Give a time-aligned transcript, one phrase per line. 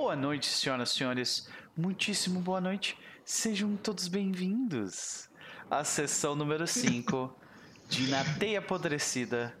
[0.00, 1.50] Boa noite, senhoras e senhores.
[1.76, 2.96] Muitíssimo boa noite.
[3.24, 5.28] Sejam todos bem-vindos
[5.68, 7.36] à sessão número 5
[7.90, 9.52] de Na Teia Apodrecida,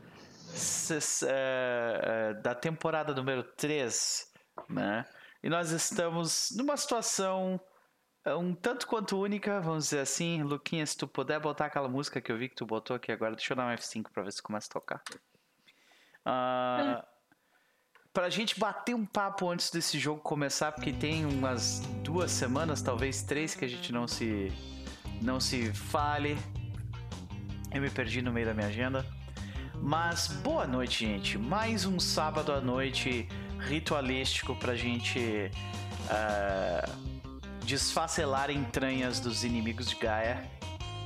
[0.54, 4.32] ses- é, é, da temporada número 3,
[4.68, 5.04] né?
[5.42, 7.60] E nós estamos numa situação
[8.24, 10.44] é, um tanto quanto única, vamos dizer assim.
[10.44, 13.34] Luquinha, se tu puder botar aquela música que eu vi que tu botou aqui agora,
[13.34, 15.02] deixa eu dar um F5 pra ver se começa a tocar.
[16.24, 17.04] Ah,
[18.18, 23.22] pra gente bater um papo antes desse jogo começar, porque tem umas duas semanas, talvez
[23.22, 24.52] três, que a gente não se
[25.22, 26.36] não se fale.
[27.72, 29.06] Eu me perdi no meio da minha agenda.
[29.80, 31.38] Mas boa noite, gente.
[31.38, 33.28] Mais um sábado à noite
[33.60, 35.52] ritualístico pra gente
[36.10, 36.90] ah,
[37.64, 40.44] desfacelar entranhas dos inimigos de Gaia,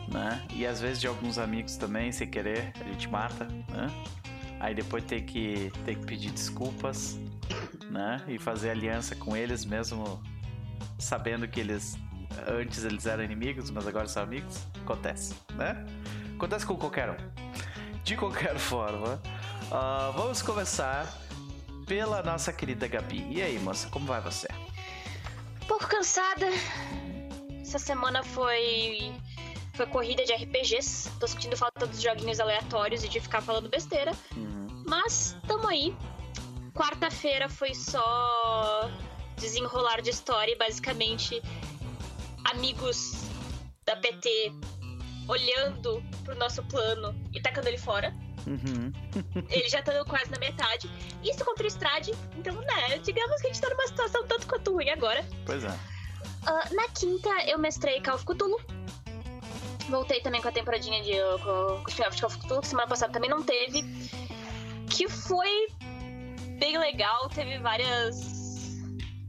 [0.09, 0.43] né?
[0.55, 3.91] E às vezes de alguns amigos também, sem querer, a gente mata, né?
[4.63, 7.19] Aí depois tem que, tem que pedir desculpas,
[7.91, 8.23] né?
[8.29, 10.23] E fazer aliança com eles mesmo
[11.01, 11.99] sabendo que eles
[12.47, 14.65] antes eles eram inimigos, mas agora são amigos.
[14.85, 15.85] Acontece, né?
[16.37, 17.17] Acontece com qualquer um.
[18.05, 19.21] De qualquer forma,
[19.73, 21.13] ah, vamos começar
[21.85, 23.27] pela nossa querida Gabi.
[23.31, 24.47] E aí, moça, como vai você?
[25.61, 26.47] Um pouco cansada.
[27.61, 29.13] Essa semana foi.
[29.75, 31.11] Foi corrida de RPGs.
[31.19, 34.13] Tô sentindo falta dos joguinhos aleatórios e de ficar falando besteira.
[34.37, 34.85] Uhum.
[34.87, 35.95] Mas tamo aí.
[36.75, 38.91] Quarta-feira foi só
[39.37, 41.43] desenrolar de história e basicamente
[42.45, 43.25] amigos
[43.85, 44.53] da PT
[45.29, 48.15] olhando pro nosso plano e tacando ele fora.
[48.47, 48.93] Uhum.
[49.49, 50.91] Ele já tá quase na metade.
[51.23, 52.13] Isso contra o Strade.
[52.37, 55.25] Então, né, digamos que a gente tá numa situação tanto quanto ruim agora.
[55.47, 55.79] Pois é.
[56.45, 58.61] Ah, na quinta, eu mestrei Call of Cthulhu.
[59.93, 61.13] Voltei também com a temporadinha de
[61.45, 63.83] com, com o spin-off de Call of Cthulhu, semana passada também não teve.
[64.89, 65.67] Que foi
[66.59, 68.33] bem legal, teve várias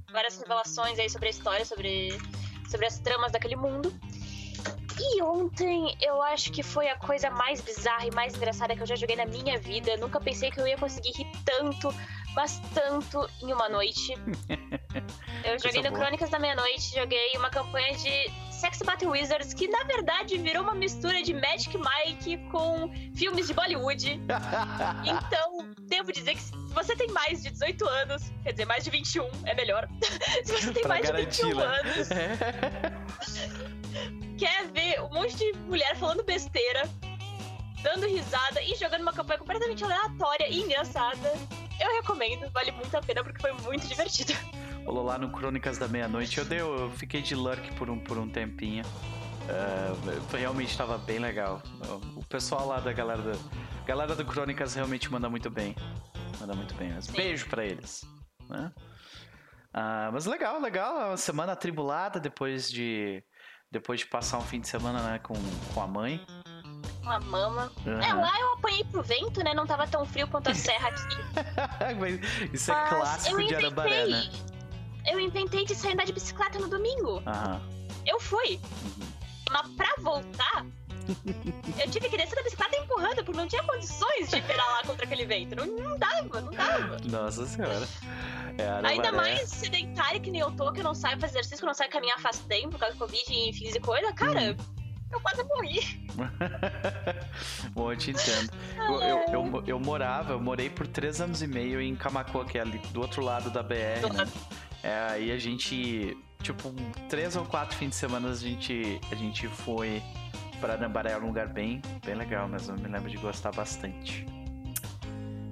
[0.09, 2.17] várias revelações aí sobre a história, sobre,
[2.69, 3.93] sobre as tramas daquele mundo.
[4.97, 8.87] E ontem eu acho que foi a coisa mais bizarra e mais engraçada que eu
[8.87, 9.97] já joguei na minha vida.
[9.97, 11.93] Nunca pensei que eu ia conseguir rir tanto,
[12.33, 14.13] mas tanto em uma noite.
[15.43, 16.01] Eu joguei no boa.
[16.01, 20.73] Crônicas da Meia-Noite, joguei uma campanha de Sex Battle Wizards, que na verdade virou uma
[20.73, 24.19] mistura de Magic Mike com filmes de Bollywood.
[25.05, 28.89] Então, devo dizer que se você tem mais de 18 anos, quer dizer, mais de
[28.89, 29.87] 21 é melhor.
[30.45, 31.65] se você tem Pra mais de garantir, 21 né?
[31.65, 32.09] anos,
[34.37, 36.83] quer ver um monte de mulher falando besteira,
[37.81, 41.33] dando risada e jogando uma campanha completamente aleatória e engraçada,
[41.79, 44.33] eu recomendo, vale muito a pena porque foi muito divertido.
[44.85, 46.37] Rolou lá no Crônicas da Meia-Noite.
[46.37, 48.83] Eu, dei, eu fiquei de lurk por um, por um tempinho.
[49.47, 51.61] É, realmente estava bem legal.
[52.15, 53.39] O pessoal lá da galera do,
[53.85, 55.75] galera do Crônicas realmente manda muito bem.
[56.39, 56.91] Manda muito bem.
[56.93, 58.05] Mas beijo pra eles.
[58.49, 58.71] né?
[59.73, 61.01] Ah, mas legal, legal.
[61.01, 63.23] É Uma semana atribulada depois de
[63.71, 65.33] depois de passar um fim de semana né, com,
[65.73, 66.23] com a mãe.
[67.01, 67.71] Uma mama.
[67.85, 68.21] É, Aham.
[68.21, 69.53] lá eu apanhei pro vento, né?
[69.53, 71.17] Não tava tão frio quanto a serra aqui.
[71.99, 72.19] Mas
[72.53, 74.29] Isso é Mas clássico eu de Arambaré, né?
[75.09, 77.21] Eu inventei de sair andar de bicicleta no domingo.
[77.25, 77.61] Aham.
[78.05, 78.59] Eu fui.
[79.51, 80.65] Mas pra voltar,
[81.83, 85.25] eu tive que descer da bicicleta empurrando, porque não tinha condições de pedalar contra aquele
[85.25, 85.55] vento.
[85.55, 86.97] Não, não dava, não dava.
[87.05, 87.87] Nossa senhora.
[88.57, 88.87] É.
[88.87, 91.67] Ainda mais sedentária que nem eu tô, que eu não saio fazer exercício, que eu
[91.67, 94.11] não saio caminhar faz tempo por causa do Covid e fins e coisa.
[94.13, 94.55] Cara, Uhum.
[95.11, 95.79] eu quase morri.
[97.73, 98.51] Bom, eu te entendo.
[98.77, 102.57] Eu, eu, eu, eu morava, eu morei por três anos e meio em Camacuã, que
[102.57, 104.27] é ali do outro lado da BR, Do né?
[104.83, 106.73] É, aí a gente, tipo,
[107.07, 110.03] três ou quatro fins de semana a gente, a gente foi
[110.59, 112.75] pra Nambaré, um lugar bem, bem legal mesmo.
[112.75, 114.25] Eu me lembro de gostar bastante.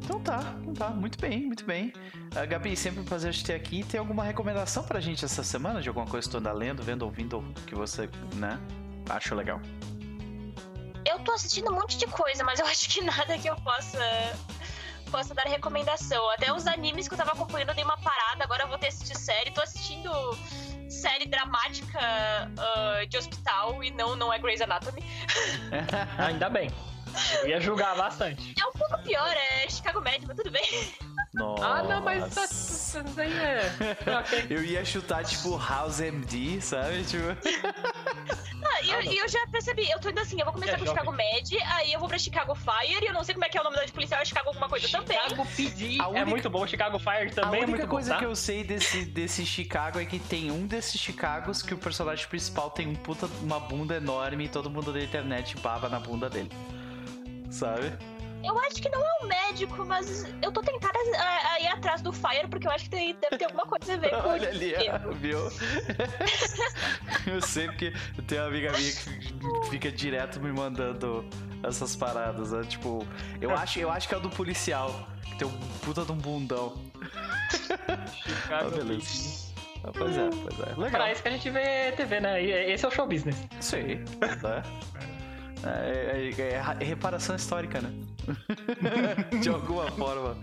[0.03, 1.93] Então tá, então tá, muito bem, muito bem.
[2.35, 3.83] Ah, Gabi, sempre um prazer te ter aqui.
[3.83, 7.03] Tem alguma recomendação pra gente essa semana de alguma coisa que tu anda lendo, vendo,
[7.03, 8.59] ouvindo, que você, né,
[9.09, 9.61] acha legal?
[11.05, 13.97] Eu tô assistindo um monte de coisa, mas eu acho que nada que eu possa
[15.11, 16.29] possa dar recomendação.
[16.31, 19.17] Até os animes que eu tava acompanhando dei uma parada, agora eu vou ter assistir
[19.17, 19.51] série.
[19.51, 20.09] Tô assistindo
[20.89, 21.99] série dramática
[22.57, 25.03] ah, de hospital e não, não é Grey's Anatomy.
[26.17, 26.71] Ainda bem.
[27.41, 28.53] Eu ia julgar bastante.
[28.59, 30.93] É um pouco pior, é Chicago Med, mas tudo bem.
[31.33, 31.65] Nossa.
[31.65, 33.61] Ah, não, mas tá- daí é.
[34.49, 37.03] Eu ia chutar, tipo, House MD, sabe?
[37.03, 37.23] Tipo...
[38.63, 39.11] Ah, e eu, Ah, não.
[39.11, 40.99] e eu já percebi, eu tô indo assim, eu vou começar É com jovem.
[41.01, 43.57] Chicago Med, aí eu vou pra Chicago Fire, e eu não sei como é que
[43.57, 45.17] é o nome da de policial, é Chicago alguma coisa também.
[45.23, 47.87] Chicago PD A única- é muito bom, Chicago Fire A também é única muito bom,
[47.89, 48.19] coisa tá?
[48.19, 52.25] que eu sei desse, desse Chicago é que tem um desses Chicagos que o personagem
[52.27, 56.29] principal tem um puta, uma bunda enorme e todo mundo da internet baba na bunda
[56.29, 56.49] dele.
[57.51, 57.91] Sabe?
[58.43, 62.01] Eu acho que não é um médico, mas eu tô tentada a, a ir atrás
[62.01, 64.49] do Fire, porque eu acho que tem- deve ter alguma coisa a ver com Olha
[64.49, 65.37] ali, ó, viu?
[67.27, 71.23] eu sei porque eu tenho uma amiga minha que fica direto me mandando
[71.61, 72.63] essas paradas, né?
[72.63, 73.05] Tipo,
[73.39, 75.51] eu acho, eu acho que é o do policial, que tem um
[75.85, 76.81] puta de um bundão.
[78.23, 79.51] Chicago Ah, beleza.
[79.83, 80.73] Ah, pois é, pois é.
[80.77, 80.89] Legal.
[80.91, 82.41] Pra isso que a gente vê TV, né?
[82.43, 83.35] Esse é o show business.
[83.59, 84.63] Sim, né?
[85.63, 87.91] É, é- é- é reparação histórica, né?
[89.41, 90.35] De alguma forma,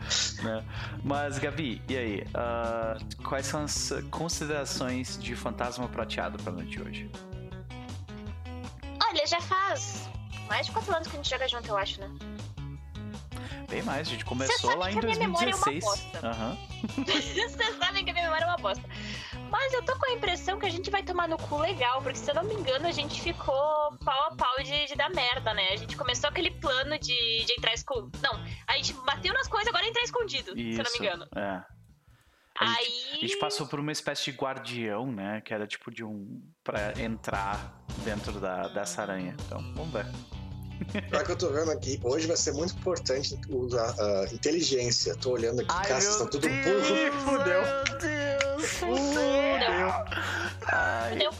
[0.42, 0.64] né?
[1.02, 2.26] Mas, Gabi, e aí?
[2.34, 7.10] Ah, quais são as considerações de Fantasma Prateado pra noite de hoje?
[9.10, 10.08] Olha, já faz
[10.48, 12.10] mais de quatro anos que a gente joga junto, eu acho, né?
[13.68, 15.84] Bem mais, a gente começou lá em que a minha memória é uma 2016.
[15.84, 16.26] bosta.
[16.26, 16.56] Aham.
[17.04, 18.84] Vocês sabem que a minha memória é uma bosta.
[19.50, 22.18] Mas eu tô com a impressão que a gente vai tomar no cu legal, porque
[22.18, 25.54] se eu não me engano, a gente ficou pau a pau de, de dar merda,
[25.54, 25.68] né?
[25.70, 28.18] A gente começou aquele plano de, de entrar escondido.
[28.22, 28.34] Não,
[28.66, 31.26] a gente bateu nas coisas, agora é entrar escondido, se eu não me engano.
[31.34, 31.78] É.
[32.60, 33.12] A gente, Aí.
[33.12, 35.40] a gente passou por uma espécie de guardião, né?
[35.40, 36.42] Que era tipo de um.
[36.64, 39.36] pra entrar dentro da, dessa aranha.
[39.46, 40.06] Então, vamos ver.
[41.10, 45.14] Pior que eu tô vendo aqui, hoje vai ser muito importante usar a inteligência.
[45.16, 47.12] Tô olhando aqui, cara, vocês estão tudo burro.
[47.24, 47.62] Fudeu.
[47.62, 48.66] Meu Deus!
[48.68, 49.88] Fudeu.
[50.72, 51.12] Ai.
[51.12, 51.30] Fudeu.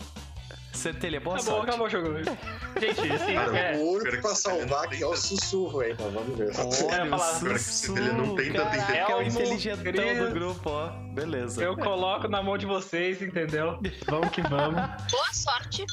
[0.72, 1.68] Centelha, boa Acabou, sorte.
[1.70, 2.08] acabou o jogo.
[2.80, 6.38] Gente, assim, Cara, é, O único pra salvar aqui é o sussurro aí, mas vamos
[6.38, 6.52] ver.
[6.56, 9.72] Olha Eu ia falar, o sussurro, ele não tem tanta caraca, é o inteligência.
[9.72, 10.88] inteligentão do grupo, ó.
[11.14, 11.60] Beleza.
[11.64, 13.80] eu coloco na mão de vocês, entendeu?
[14.06, 14.80] Vamos que vamos.
[15.10, 15.84] Boa sorte.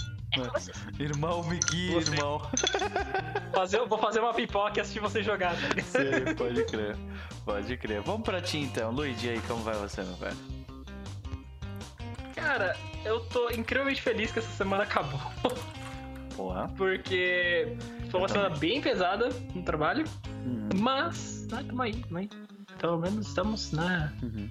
[1.00, 1.42] Irmão,
[1.72, 2.12] guia, Você.
[2.14, 2.42] irmão.
[3.54, 5.54] Fazer, vou fazer uma pipoca e assistir vocês jogar.
[5.56, 5.82] tá?
[5.84, 6.96] Sim, pode crer.
[7.44, 8.02] Pode crer.
[8.02, 8.92] Vamos pra ti então.
[8.92, 10.38] Luigi, aí, como vai você, meu velho?
[12.34, 15.20] Cara, eu tô incrivelmente feliz que essa semana acabou.
[16.36, 16.68] Porra.
[16.78, 17.76] Porque
[18.10, 20.04] foi uma semana bem pesada no trabalho.
[20.46, 22.30] Hum, Mas, ah, tamo aí, tamo aí.
[22.80, 24.12] Pelo menos estamos na.
[24.22, 24.50] uhum.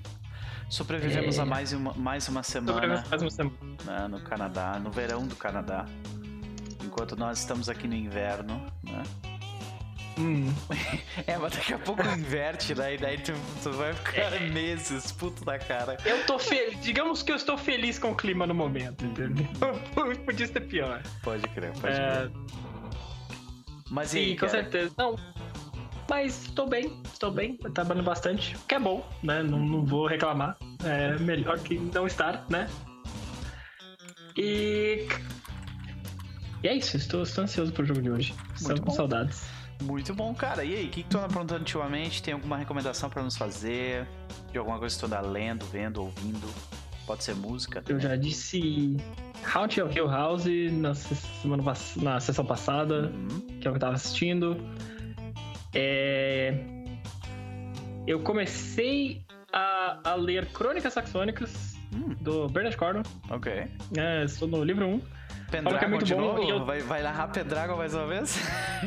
[0.74, 1.42] Sobrevivemos É.
[1.42, 3.56] a mais uma, mais uma semana Sobrevivemos mais uma semana.
[3.84, 5.84] né, no Canadá, no verão do Canadá.
[6.84, 9.02] Enquanto nós estamos aqui no inverno, né?
[10.18, 10.52] Hum.
[11.26, 12.94] É, mas daqui a pouco inverte, né?
[12.94, 13.32] E daí tu,
[13.62, 15.96] tu vai ficar meses puto da cara.
[16.04, 16.80] Eu tô feliz.
[16.82, 19.46] Digamos que eu estou feliz com o clima no momento, entendeu?
[20.26, 21.02] Podia ser pior.
[21.22, 22.32] Pode crer, pode É, crer.
[23.90, 24.92] Mas e aí, sim, com certeza.
[24.98, 25.16] Não.
[26.14, 28.56] Mas estou bem, estou bem, tô trabalhando bastante.
[28.68, 29.42] Que é bom, né?
[29.42, 30.56] Não, não vou reclamar.
[30.84, 32.70] É melhor que não estar, né?
[34.36, 35.08] E.
[36.62, 38.34] E é isso, estou, estou ansioso pro jogo de hoje.
[38.54, 39.42] Estou com saudades.
[39.82, 40.64] Muito bom, cara.
[40.64, 42.22] E aí, o que, que tu anda aprontando ultimamente?
[42.22, 44.06] Tem alguma recomendação pra nos fazer?
[44.52, 46.46] De alguma coisa que tu anda lendo, vendo, ouvindo?
[47.08, 47.82] Pode ser música?
[47.88, 48.96] Eu já disse
[49.52, 51.64] Haunting of Hill House na, se- semana,
[51.96, 53.10] na sessão passada.
[53.12, 53.58] Uhum.
[53.60, 54.56] que é o que eu tava assistindo.
[55.74, 56.54] É...
[58.06, 59.22] Eu comecei
[59.52, 63.04] a, a ler Crônicas Saxônicas Hum, do Bernard Cornwell.
[63.30, 63.66] ok.
[63.96, 65.00] É, estou no livro 1.
[65.50, 66.42] Pendragon que é muito de bom novo?
[66.42, 68.36] eu- Vai, vai narrar Pendragon mais uma vez?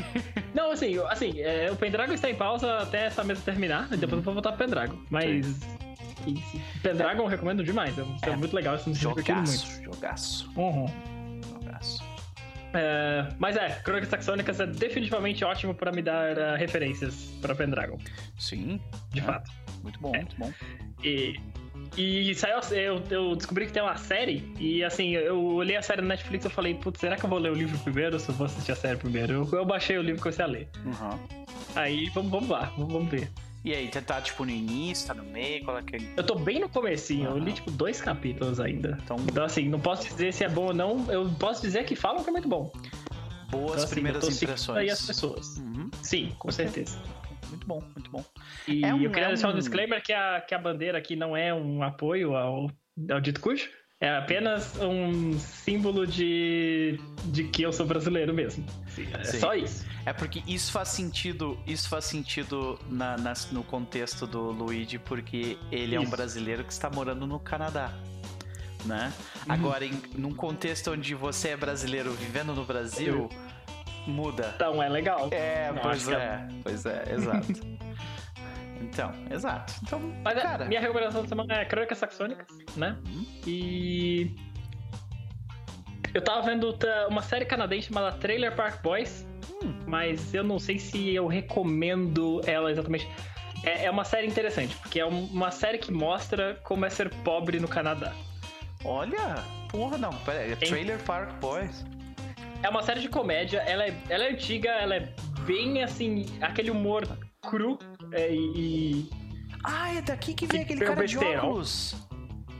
[0.54, 3.96] Não, assim, eu- assim é, o Pendragon está em pausa até essa mesa terminar, e
[3.98, 4.98] depois eu vou voltar pro Pendragon.
[5.10, 5.62] Mas.
[6.28, 6.44] e-
[6.84, 8.36] Pendragon eu recomendo demais, é, é É.
[8.36, 9.52] muito legal, isso me divertindo muito.
[9.52, 10.88] Jogaço, jogaço, Uhum.
[11.62, 12.04] jogaço.
[12.80, 17.98] É, mas é, Crônicas Saxônicas é definitivamente ótimo para me dar ah, referências para Pendragon,
[18.38, 18.80] Sim,
[19.12, 19.24] de É.
[19.24, 19.52] fato.
[19.82, 20.20] muito bom, É.
[20.20, 20.54] muito bom.
[21.04, 21.36] E,
[21.98, 26.02] e saiu, eu, eu descobri que tem uma série, e assim, eu olhei a série
[26.02, 28.30] na Netflix e falei, putz, será que eu vou ler o livro primeiro ou se
[28.30, 29.34] eu vou assistir a série primeiro?
[29.52, 30.70] Eu, eu baixei o livro e comecei a ler.
[30.86, 31.20] Uhum.
[31.76, 33.30] Aí, vamos, vamos lá, vamos, vamos ver.
[33.64, 35.98] E aí, você tá tipo no início, tá no meio, qual é que?
[36.16, 38.98] Eu tô bem no comecinho, eu li tipo dois capítulos ainda.
[39.04, 41.96] Então, Então assim, não posso dizer se é bom ou não, eu posso dizer que
[41.96, 42.72] falam que é muito bom.
[43.50, 44.78] boas Então, assim, primeiras impressões.
[44.78, 45.58] aí as pessoas.
[45.58, 45.90] Uhum.
[46.02, 46.98] Sim, com certeza.
[47.50, 48.24] Muito bom, muito bom.
[48.68, 50.98] E É um- eu queria é deixar um um- disclaimer que a, que a bandeira
[50.98, 52.70] aqui não é um apoio ao,
[53.10, 53.70] ao dito cujo.
[54.00, 58.64] É apenas um símbolo de, de que eu sou brasileiro mesmo.
[58.90, 59.40] Sim, é Sim.
[59.40, 59.86] só isso.
[60.06, 65.58] É porque isso faz sentido, isso faz sentido na, nas- no contexto do Luigi, porque
[65.72, 67.92] ele é um brasileiro que está morando no Canadá.
[68.86, 69.12] Né?
[69.48, 69.54] Uhum.
[69.54, 73.28] Agora, em, num contexto onde você é brasileiro vivendo no Brasil,
[74.06, 74.52] muda.
[74.56, 75.28] Então é legal.
[75.32, 77.48] É, Não, pois é- é, pois é, exato.
[78.82, 79.74] então, exato.
[79.84, 82.98] Então, Mas é, cara, minha recomendação da semana é Crônicas Saxônicas, né?
[83.08, 83.26] Uhum.
[83.46, 84.36] E.
[86.14, 86.76] Eu tava vendo
[87.10, 89.26] uma série canadense chamada Trailer Park Boys,
[89.64, 89.74] Hum.
[89.86, 93.08] mas eu não sei se eu recomendo ela exatamente.
[93.64, 97.10] É, é uma série interessante, porque é um- uma série que mostra como é ser
[97.24, 98.14] pobre no Canadá.
[98.86, 99.36] olha,
[99.70, 101.84] porra, não, pera aí, é Trailer Park Boys.
[102.64, 105.14] É uma série de comédia, ela é, ela é antiga, ela é
[105.46, 107.06] bem assim, aquele humor
[107.42, 107.78] cru
[108.12, 109.10] é, e.
[109.64, 111.96] Ah, é daqui que vem aquele cara de óculos.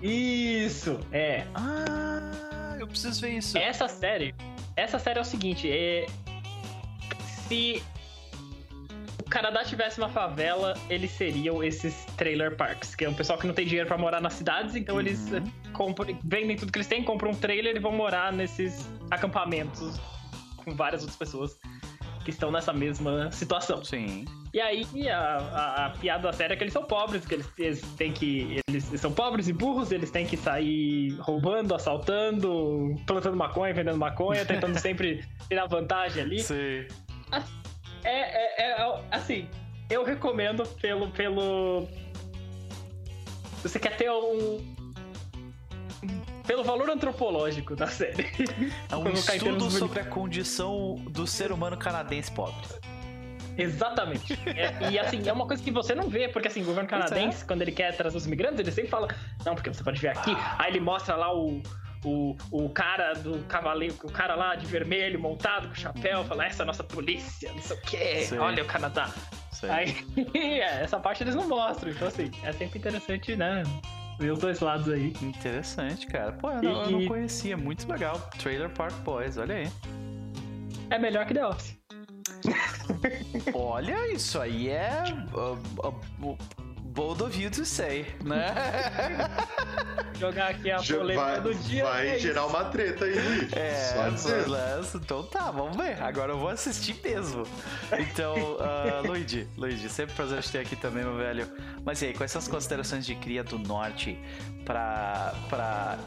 [0.02, 1.46] Isso, é.
[1.56, 3.58] Ah, eu preciso ver isso.
[3.58, 4.36] Essa série.
[4.76, 6.06] Essa série é o seguinte, é.
[7.48, 7.82] Se
[9.20, 13.48] o Canadá tivesse uma favela, eles seriam esses trailer parks, que é um pessoal que
[13.48, 15.02] não tem dinheiro para morar nas cidades, então uhum.
[15.02, 15.42] eles eh,
[15.74, 20.00] compram, vendem tudo que eles têm, compram um trailer e vão morar nesses acampamentos
[20.58, 21.58] com várias outras pessoas
[22.28, 23.82] que estão nessa mesma situação.
[23.86, 24.26] Sim.
[24.54, 27.48] E aí a, a, a, piada da série é que eles são pobres, que eles,
[27.58, 28.60] eles têm que.
[28.68, 34.46] Eles são pobres e burros, eles têm que sair roubando, assaltando, plantando maconha, vendendo maconha,
[34.46, 36.42] tentando sempre tirar vantagem ali.
[36.42, 36.86] Sim.
[38.04, 38.12] É,
[38.62, 39.48] é, é, assim,
[39.90, 41.10] eu recomendo pelo.
[41.12, 41.88] pelo.
[43.64, 44.76] Você quer ter um,
[46.48, 48.26] pelo valor antropológico da série.
[48.90, 52.66] É um estudo sobre a condição do ser humano canadense pobre.
[53.58, 54.40] Exatamente.
[54.46, 56.92] É, e assim, é uma coisa que você não vê, porque assim, o governo é.
[56.92, 59.08] canadense, quando ele quer trazer os imigrantes, ele sempre fala,
[59.46, 60.32] não, porque você pode vir aqui.
[60.38, 60.56] Ah.
[60.60, 61.62] Aí ele mostra lá o,
[62.06, 66.62] o, o cara do cavaleiro, o cara lá de vermelho, montado com chapéu, fala, essa
[66.62, 68.38] é a nossa polícia, não sei o quê, Sim.
[68.38, 69.10] olha o Canadá.
[69.52, 69.70] Sim.
[69.70, 70.06] Aí,
[70.62, 73.64] é, essa parte eles não mostram, então assim, é sempre interessante, né?
[74.20, 75.14] Ver os dois lados aí.
[75.22, 76.32] Interessante, cara.
[76.32, 76.86] Pô, eu, não, e...
[76.86, 77.56] eu não conhecia.
[77.56, 78.20] Muito legal.
[78.40, 79.72] Trailer Park Boys, olha aí.
[80.90, 81.78] É melhor que The Office.
[83.54, 85.04] olha, isso aí é.
[85.34, 86.38] Uh, uh, uh,
[86.98, 88.56] bold of you to say, né?
[90.20, 91.84] Jogar aqui a polêmica do dia.
[91.84, 93.54] Vai é gerar uma treta aí, Luiz.
[93.54, 94.98] É, beleza.
[94.98, 96.02] Então tá, vamos ver.
[96.02, 97.44] Agora eu vou assistir mesmo.
[98.00, 101.48] Então, uh, Luigi, Luigi, sempre prazer te ter aqui também, meu velho.
[101.86, 104.20] Mas e aí, quais são as considerações de cria do norte
[104.66, 105.36] pra.
[105.50, 106.00] pra.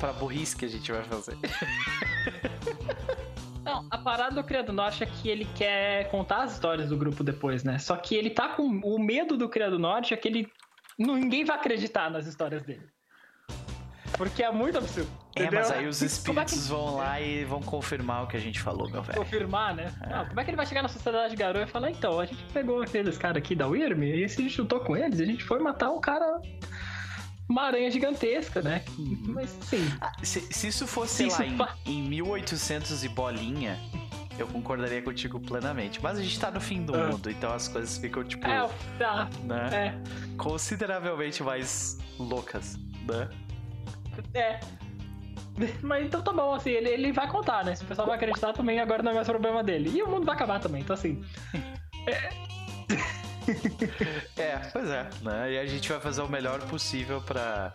[0.00, 1.38] pra burrice que a gente vai fazer?
[3.64, 7.24] Não, a parada do Criado Norte é que ele quer contar as histórias do grupo
[7.24, 7.78] depois, né?
[7.78, 8.80] Só que ele tá com.
[8.84, 10.52] O medo do Criado Norte é que ele.
[10.98, 12.86] Ninguém vai acreditar nas histórias dele.
[14.16, 15.10] Porque é muito absurdo.
[15.34, 16.68] É, mas aí os espíritos é que...
[16.68, 19.18] vão lá e vão confirmar o que a gente falou, meu velho.
[19.18, 19.92] Confirmar, né?
[20.02, 20.24] É.
[20.26, 22.82] Como é que ele vai chegar na sociedade Garou e falar, então, a gente pegou
[22.82, 25.58] aqueles caras aqui da Wyrm e se a gente lutou com eles, a gente foi
[25.58, 26.40] matar um cara
[27.48, 28.84] uma aranha gigantesca, né?
[28.98, 29.22] Uhum.
[29.28, 29.86] Mas sim.
[30.00, 33.78] Ah, se, se, isso fosse se lá em, em 1800 e bolinha,
[34.38, 36.02] eu concordaria contigo plenamente.
[36.02, 37.08] Mas a gente tá no fim do ah.
[37.08, 38.46] mundo, então as coisas ficam, tipo.
[38.46, 39.28] É, tá.
[39.44, 39.70] Né?
[39.72, 40.36] É.
[40.36, 43.28] Consideravelmente mais loucas, né?
[44.32, 44.60] É.
[45.82, 47.74] Mas então tá bom, assim, ele, ele vai contar, né?
[47.74, 49.90] Se o pessoal vai acreditar também, agora não é mais problema dele.
[49.94, 51.22] E o mundo vai acabar também, então assim.
[52.06, 52.30] É.
[54.36, 55.08] é, pois é.
[55.22, 55.52] Né?
[55.52, 57.72] E a gente vai fazer o melhor possível para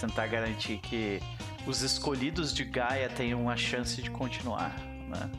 [0.00, 1.20] tentar garantir que
[1.66, 4.76] os escolhidos de Gaia tenham uma chance de continuar.
[5.08, 5.30] Né?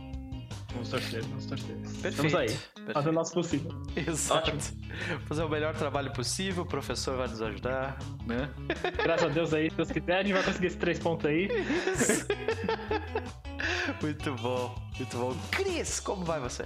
[0.74, 1.75] Vamos torcer, vamos torcer.
[1.75, 2.08] Perfeito.
[2.08, 2.94] Estamos aí, perfeito.
[2.94, 3.72] fazer o nosso possível.
[3.96, 4.50] Exato.
[4.52, 4.62] Ótimo.
[5.28, 8.50] Fazer o melhor trabalho possível, o professor vai nos ajudar, né?
[9.04, 11.48] Graças a Deus aí, se Deus quiser, a gente vai conseguir esses três pontos aí.
[11.94, 12.25] Isso.
[14.02, 15.36] muito bom, muito bom.
[15.52, 16.66] Cris, como vai você?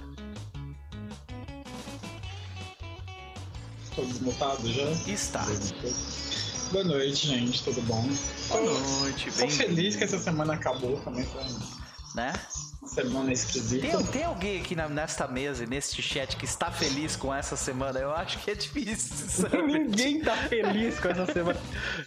[3.98, 4.90] Estou desmutado já?
[5.10, 5.44] Está.
[6.70, 8.08] Boa noite, gente, tudo bom?
[8.48, 8.62] Boa
[9.00, 9.48] noite, bem.
[9.48, 11.42] Tô feliz que essa semana acabou também, foi
[12.14, 12.32] né?
[12.86, 13.88] Semana esquisita.
[13.88, 17.56] Tem, tem alguém aqui na, nesta mesa e neste chat que está feliz com essa
[17.56, 17.98] semana?
[17.98, 19.26] Eu acho que é difícil.
[19.48, 19.62] Sabe?
[19.62, 21.60] Ninguém tá feliz com essa semana.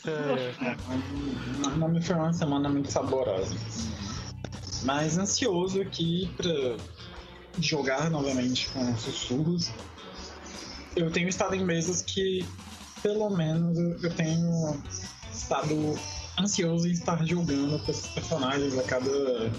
[0.05, 3.53] É, não me foi uma semana muito saborosa.
[4.83, 6.77] Mas ansioso aqui pra
[7.59, 9.71] jogar novamente com sussurros
[10.95, 12.45] eu tenho estado em mesas que,
[13.01, 14.81] pelo menos, eu tenho
[15.33, 15.99] estado
[16.39, 19.51] ansioso em estar jogando com esses personagens a cada,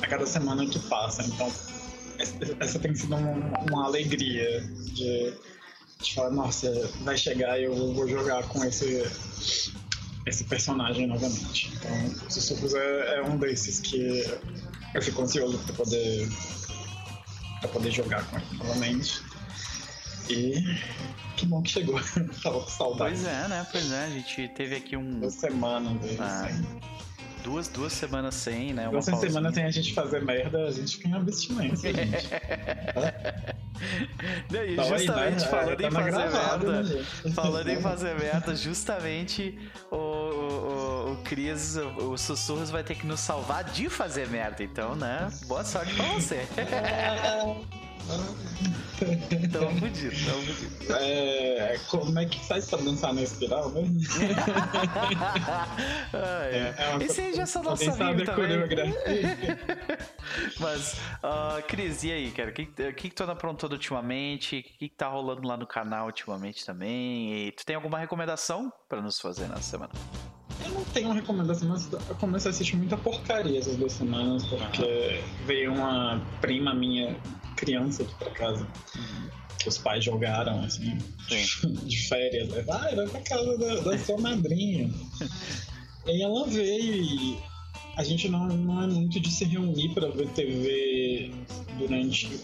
[0.00, 1.22] a cada semana que passa.
[1.24, 1.50] Então,
[2.60, 3.30] essa tem sido uma,
[3.70, 4.60] uma alegria
[4.94, 5.34] de,
[6.00, 9.04] de, falar, nossa, vai chegar e eu vou jogar com esse,
[10.26, 11.72] esse personagem novamente.
[11.74, 14.24] Então, Sussurros é, é um desses que
[14.94, 16.28] eu fico ansioso para poder,
[17.72, 19.31] poder jogar com ele novamente.
[20.28, 20.62] E
[21.36, 22.00] que bom que chegou.
[22.42, 23.14] Tava com saudade.
[23.14, 23.66] Pois é, né?
[23.70, 25.20] Pois é, a gente teve aqui um.
[25.20, 26.48] Duas semanas ah,
[27.42, 28.88] Duas, duas semanas sem, né?
[28.88, 32.28] Duas semanas sem a gente fazer merda, a gente fica em abstinência, gente.
[34.52, 35.40] e então, justamente aí, né?
[35.40, 36.94] falando é, em fazer gravado, merda.
[36.94, 39.58] Né, falando em fazer merda, justamente
[39.90, 44.62] o, o, o Cris, o, o Sussurros vai ter que nos salvar de fazer merda.
[44.62, 45.28] Então, né?
[45.46, 46.46] Boa sorte pra você.
[49.52, 50.92] Tamo fudido, tamo fudido.
[50.94, 54.00] É, como é que faz pra dançar na espiral mesmo?
[56.14, 56.74] ah, é.
[56.78, 58.58] É uma Esse aí já são nossa Alguém sabe vida a também.
[60.60, 62.50] Mas, ah, Cris, e aí, cara?
[62.50, 64.58] O que, que, que tu anda aprontando ultimamente?
[64.58, 67.48] O que, que tá rolando lá no canal ultimamente também?
[67.48, 69.92] E tu tem alguma recomendação pra nos fazer nessa semana?
[70.64, 74.46] Eu não tenho uma recomendação, mas eu comecei a assistir muita porcaria essas duas semanas,
[74.46, 77.16] porque veio uma prima minha,
[77.54, 78.66] criança aqui pra casa,
[79.58, 80.98] que os pais jogaram, assim,
[81.84, 82.50] de férias.
[82.68, 84.90] Ah, vai pra casa da, da sua madrinha.
[86.06, 87.38] e ela veio e
[87.96, 91.30] a gente não, não é muito de se reunir pra ver TV
[91.78, 92.40] durante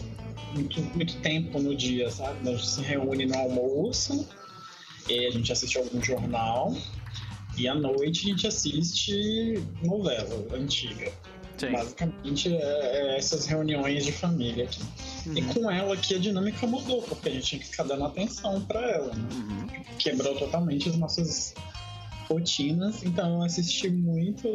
[0.54, 2.48] muito, muito tempo no dia, sabe?
[2.48, 4.28] A gente se reúne no almoço,
[5.08, 6.74] e a gente assiste algum jornal,
[7.56, 11.12] e à noite a gente assiste novela antiga.
[11.58, 11.72] Sim.
[11.72, 12.60] Basicamente é,
[13.14, 14.80] é essas reuniões de família aqui.
[15.26, 15.52] E Uhum.
[15.54, 18.80] com ela aqui a dinâmica mudou, porque a gente tinha que ficar dando atenção pra
[18.80, 19.28] ela, né?
[19.32, 19.66] Uhum.
[19.98, 21.54] Quebrou totalmente as nossas
[22.28, 24.46] rotinas, então eu assisti muito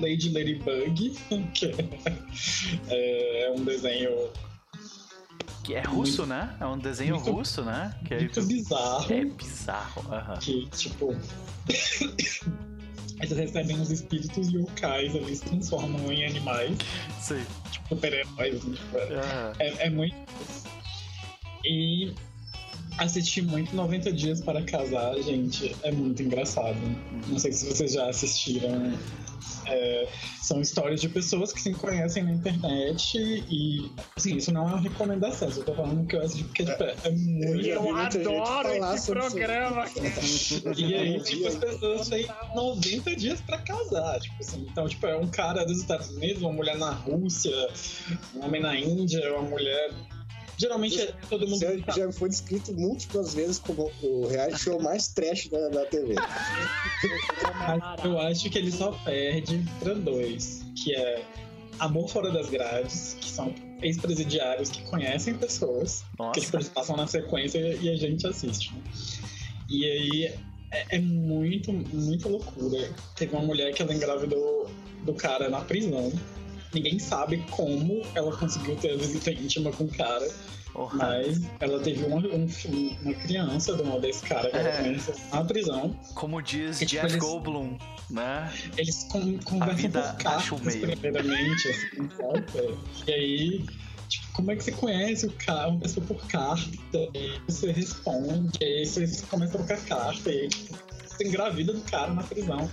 [0.00, 1.10] Lady Ladybug,
[1.54, 1.66] que
[2.88, 4.10] é, é um desenho
[5.62, 6.56] Que é russo, né?
[6.58, 7.94] É um desenho Muito- russo, né?
[8.06, 10.12] Que é, muito bizarro, é bizarro.
[10.14, 10.38] aham.
[10.38, 11.14] que tipo.
[13.20, 16.76] Eles recebem os espíritos yokais, eles se transformam em animais,
[17.20, 17.44] Sim.
[17.70, 19.52] tipo super-heróis, tipo, é-.
[19.58, 20.16] É, é muito.
[21.64, 22.14] E
[22.98, 25.74] assisti muito 90 Dias para Casar, gente.
[25.82, 26.78] É muito engraçado.
[27.28, 28.92] Não sei se vocês já assistiram.
[29.66, 30.08] É,
[30.40, 34.80] são histórias de pessoas que se conhecem na internet e, assim, isso não é uma
[34.80, 36.66] recomendação, eu tô falando que eu assisti porque é
[37.04, 37.64] Eu muito.
[37.92, 38.24] muita gente
[38.78, 39.22] falar sobre
[40.20, 40.62] isso.
[40.76, 44.66] E aí, tipo, as pessoas têm 90 dias pra casar, tipo assim.
[44.70, 47.54] Então, tipo, é um cara dos Estados Unidos, uma mulher na Rússia,
[48.34, 49.90] um homem na Índia, uma mulher.
[50.60, 51.58] Geralmente é todo mundo.
[51.58, 56.14] Já, já foi descrito múltiplas vezes como o reality show mais trash da, da TV.
[58.04, 61.24] Eu acho que ele só perde pra dois, que é
[61.78, 66.56] Amor Fora das Grades, que são ex-presidiários que conhecem pessoas, que tipo, Nossa.
[66.56, 68.74] eles passam na sequência e a gente assiste.
[68.74, 68.82] né?
[69.70, 70.34] E aí
[70.72, 72.92] é, é muito, muita loucura.
[73.16, 74.70] Teve uma mulher que ela engravidou
[75.04, 76.12] do cara na prisão.
[76.72, 80.28] Ninguém sabe como ela conseguiu ter a visita íntima com o cara,
[80.72, 80.96] Porra.
[80.98, 82.48] mas ela teve uma, um-
[83.02, 84.82] uma criança do mal desse cara que ela É.
[84.82, 85.96] conheceu na prisão.
[86.14, 87.76] Como diz É tipo, Jeff eles- Goldblum,
[88.08, 88.52] né?
[88.76, 92.08] Eles con conversam vida por cartas, primeiramente, assim?
[93.06, 93.66] E aí,
[94.08, 97.72] tipo, como é que você conhece o cara, uma pessoa por carta, e aí você
[97.72, 100.78] responde, e aí você começa a trocar carta, e aí, tipo,
[101.08, 102.70] você engravida do cara na prisão.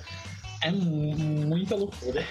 [0.62, 2.26] É mu- muita loucura.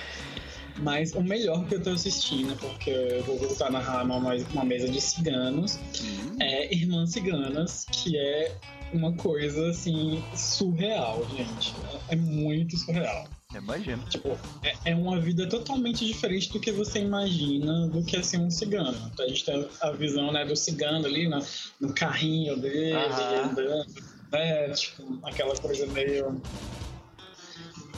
[0.79, 4.65] Mas o melhor que eu tô assistindo, porque eu vou voltar a narrar uma, uma
[4.65, 6.37] mesa de ciganos, Hum.
[6.41, 8.55] é Irmãs Ciganas, que é
[8.93, 11.75] uma coisa, assim, surreal, gente.
[12.09, 13.27] É muito surreal.
[13.55, 14.05] Imagino.
[14.09, 18.39] Tipo, é, é uma vida totalmente diferente do que você imagina do que é ser
[18.39, 18.97] um cigano.
[19.12, 21.39] Então, a gente tem a visão né, do cigano ali no,
[21.81, 23.51] no carrinho dele, Aham.
[23.51, 23.85] andando,
[24.31, 24.69] né?
[24.71, 26.41] Tipo, aquela coisa meio.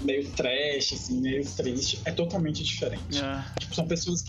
[0.03, 2.01] Meio trash, assim, meio triste.
[2.05, 3.19] É totalmente diferente.
[3.23, 4.25] Ah, Tipo, são pessoas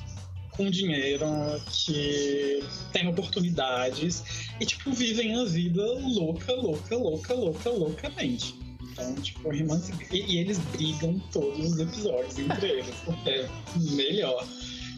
[0.51, 1.25] com dinheiro,
[1.71, 4.23] que têm oportunidades
[4.59, 8.55] e, tipo, vivem a vida louca, louca, louca, louca, loucamente.
[8.91, 9.89] Então, tipo, irmãs...
[10.11, 14.45] E, e eles brigam todos os episódios entre eles, porque é melhor.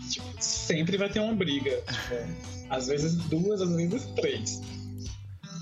[0.09, 1.71] Tipo, sempre vai ter uma briga.
[1.81, 4.61] Tipo, às vezes duas, às vezes três.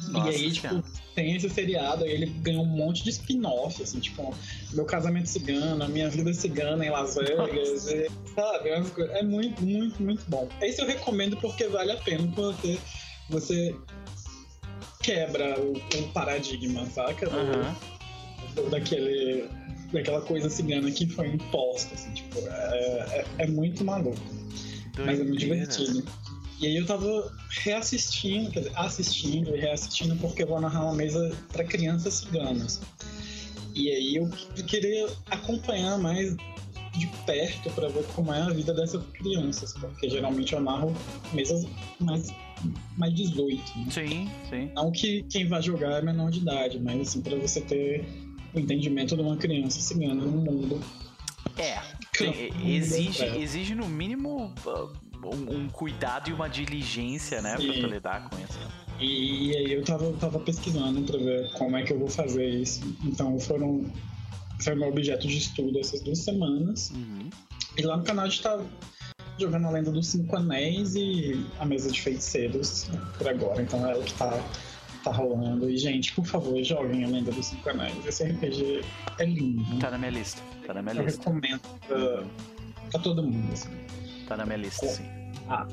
[0.09, 0.83] Nossa e aí, tipo, Senhora.
[1.13, 4.33] tem esse seriado, aí ele ganhou um monte de spin-off, assim, tipo,
[4.73, 8.69] meu casamento cigano, a minha vida cigana em Las Vegas, e, sabe?
[8.91, 10.47] coisas- É muito, muito, muito bom.
[10.61, 12.77] Esse eu recomendo porque vale a pena, porque
[13.29, 13.75] você
[15.01, 17.27] quebra o, o paradigma, saca?
[17.29, 19.47] Do- do- daquele,
[19.91, 24.19] daquela coisa cigana que foi imposta, assim, tipo, é, é, é muito maluco.
[24.97, 25.65] Mas é muito Doideira.
[25.67, 26.05] divertido.
[26.59, 27.31] E aí eu tava
[27.63, 32.81] reassistindo, quer dizer, assistindo e reassistindo porque eu vou narrar uma mesa para crianças ciganas.
[33.79, 34.29] E aí eu
[34.67, 36.35] queria acompanhar mais
[36.97, 40.93] de perto para ver como é a vida dessas crianças, porque geralmente eu narro
[41.31, 41.65] mesas
[41.97, 42.29] mais,
[42.97, 43.85] mais 18, né?
[43.89, 44.71] Sim, sim.
[44.75, 48.03] Não que quem vai jogar é menor de idade, mas assim, para você ter
[48.53, 50.81] o entendimento de uma criança cigana no mundo.
[51.57, 51.79] É.
[52.17, 53.37] Tem- exige, é.
[53.37, 54.91] exige no mínimo uh,
[55.25, 57.55] um, um cuidado e uma diligência, né?
[57.55, 58.59] Tu lidar com isso.
[58.99, 62.81] E, aí eu tava, tava pesquisando pra ver como é que eu vou fazer isso.
[63.03, 63.85] Então foram.
[64.61, 66.91] Foi meu objeto de estudo essas duas semanas.
[66.91, 67.29] Uhum.
[67.77, 68.59] E lá no canal a gente tá
[69.39, 73.61] jogando a Lenda dos Cinco Anéis e a Mesa de Feiticeiros por agora.
[73.61, 74.43] Então é o que tá,
[75.01, 75.69] tá rolando.
[75.69, 78.05] E, gente, por favor, joguem a Lenda dos Cinco Anéis.
[78.05, 78.81] Esse RPG
[79.17, 79.79] é lindo.
[79.79, 80.41] Tá na minha lista.
[80.67, 81.19] Tá na minha Eu lista.
[81.19, 82.23] recomendo pra,
[82.91, 83.53] pra todo mundo.
[83.53, 83.69] Assim.
[84.27, 85.05] Tá na minha lista, sim.
[85.47, 85.65] Ah,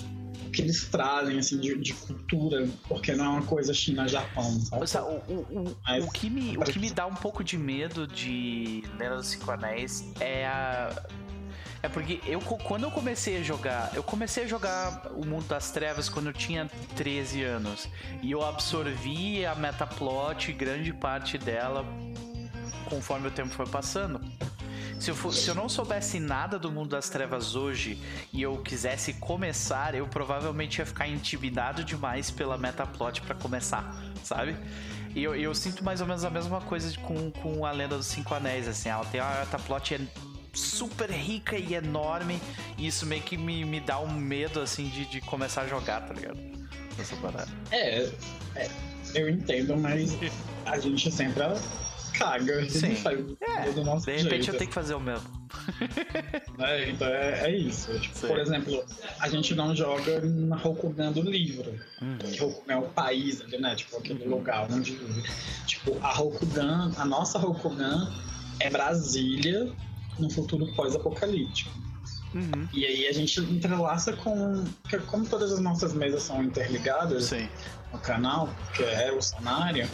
[0.53, 4.85] que eles trazem assim, de, de cultura, porque não é uma coisa China-Japão, sabe?
[5.29, 8.07] O, o, o, Mas- o que me, o que me dá um pouco de medo
[8.07, 11.03] de Lenda dos Cinco Anéis é a.
[11.83, 15.71] É porque eu, quando eu comecei a jogar, eu comecei a jogar o Mundo das
[15.71, 17.87] Trevas quando eu tinha 13 anos.
[18.23, 21.85] E eu absorvi a metaplot, grande parte dela,
[22.89, 24.21] conforme o tempo foi passando.
[24.99, 27.99] Se eu, for- se eu não soubesse nada do mundo das trevas hoje
[28.33, 34.57] e eu quisesse começar, eu provavelmente ia ficar intimidado demais pela metaplot pra começar, sabe?
[35.15, 38.07] E eu, eu sinto mais ou menos a mesma coisa com, com a Lenda dos
[38.07, 40.01] Cinco Anéis, assim, ela tem uma metaplot é
[40.53, 42.41] super rica e enorme,
[42.79, 46.01] e isso meio que me, me dá um medo, assim, de, de começar a jogar,
[46.07, 46.39] tá ligado?
[46.99, 47.49] Essa parada.
[47.71, 48.11] É,
[48.57, 48.71] é,
[49.15, 50.17] eu entendo, mas
[50.65, 51.43] a gente sempre
[52.19, 52.95] caga, Sim.
[52.97, 54.49] faz É, De repente jeito.
[54.49, 55.29] eu tenho que fazer o mesmo.
[56.59, 56.91] né?
[56.91, 57.99] Então é, é isso.
[58.01, 58.27] Tipo, Sim.
[58.29, 58.85] por exemplo,
[59.21, 61.79] a gente não joga na Rokugan do livro.
[62.19, 63.75] Que Rokugan é o país ali, né?
[63.75, 65.29] Tipo, aquele lugar onde vive.
[65.67, 68.13] Tipo, a Rokugan, a nossa Rokugan
[68.61, 69.73] é Brasília
[70.19, 71.71] no futuro pós-apocalíptico.
[72.35, 72.69] Uhum.
[72.73, 74.65] E aí a gente entrelaça com.
[75.07, 77.49] Como todas as nossas mesas são interligadas Sim.
[77.93, 79.89] no canal, que é o cenário,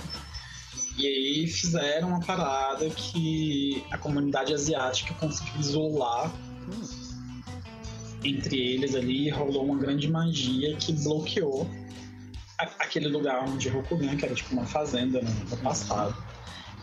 [0.99, 6.33] e aí fizeram uma parada que a comunidade asiática conseguiu isolar
[8.25, 11.69] entre eles ali, rolou uma grande magia que bloqueou
[12.59, 16.15] a- aquele lugar onde Rokugan, que era tipo uma fazenda no passado.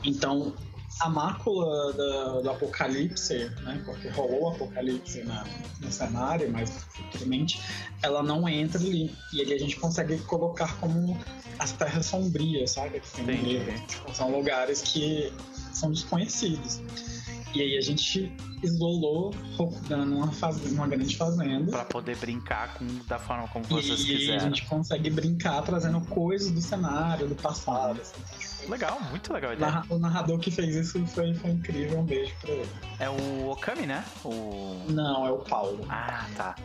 [0.04, 0.54] Então,
[1.00, 5.46] a mácula da- do apocalipse, né, porque rolou o apocalipse na-
[5.82, 7.62] no cenário, mas futuramente,
[8.02, 9.16] ela não entra ali.
[9.34, 11.18] E ali a gente consegue colocar como
[11.58, 13.00] as terras sombrias, sabe?
[13.00, 13.64] Que tem.
[13.88, 15.32] Tipo, são lugares que
[15.74, 16.82] são desconhecidos.
[17.56, 18.32] E aí a gente
[18.62, 20.62] isolou Rokugan numa, faz...
[20.72, 21.72] numa grande fazenda.
[21.72, 24.40] Pra poder brincar com, da forma como E vocês aí a quiserem.
[24.42, 28.00] gente consegue brincar trazendo coisas do cenário, do passado.
[28.02, 28.14] assim.
[28.70, 29.84] Legal, muito legal a ideia.
[29.90, 32.70] O narrador que fez isso foi, foi incrível, um beijo pra ele.
[33.00, 34.06] É o Okami, né?
[34.24, 34.84] O.
[34.90, 35.86] Não, é o Paulo.
[35.90, 36.56] Ah, tá.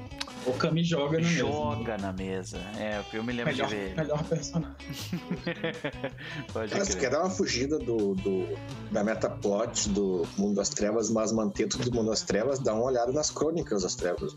[0.46, 1.50] O Kami joga no mesmo.
[1.50, 2.58] Joga na mesa.
[2.76, 3.96] É, eu me lembro Melhor, de ver.
[3.96, 4.76] melhor personagem.
[6.52, 7.00] Pode Cara, se crer.
[7.00, 8.58] quer dar uma fugida do, do,
[8.90, 12.84] da metaplot do Mundo das Trevas, mas manter tudo do Mundo das Trevas, dá uma
[12.84, 14.34] olhada nas crônicas das trevas.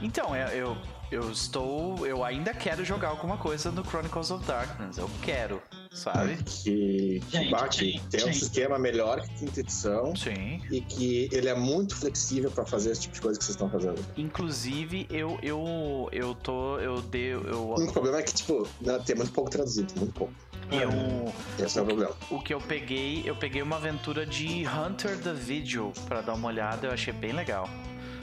[0.00, 0.76] Então, eu, eu,
[1.12, 2.06] eu estou.
[2.06, 4.96] Eu ainda quero jogar alguma coisa no Chronicles of Darkness.
[4.98, 6.36] Eu quero, sabe?
[6.44, 10.60] Que, que Gente, bate, gente, tem um sistema melhor que quinta edição Sim.
[10.70, 13.68] e que ele é muito flexível pra fazer esse tipo de coisa que vocês estão
[13.70, 14.04] fazendo.
[14.16, 16.78] Inclusive, eu, eu, eu tô.
[16.78, 17.34] Eu dei.
[17.34, 20.32] O Eu, único problema é que, tipo, né, tem muito pouco traduzido, muito pouco.
[20.70, 22.12] eu, Esse é o problema.
[22.30, 26.48] o que eu peguei, eu peguei uma aventura de Hunter the Vigil pra dar uma
[26.48, 27.68] olhada, eu achei bem legal.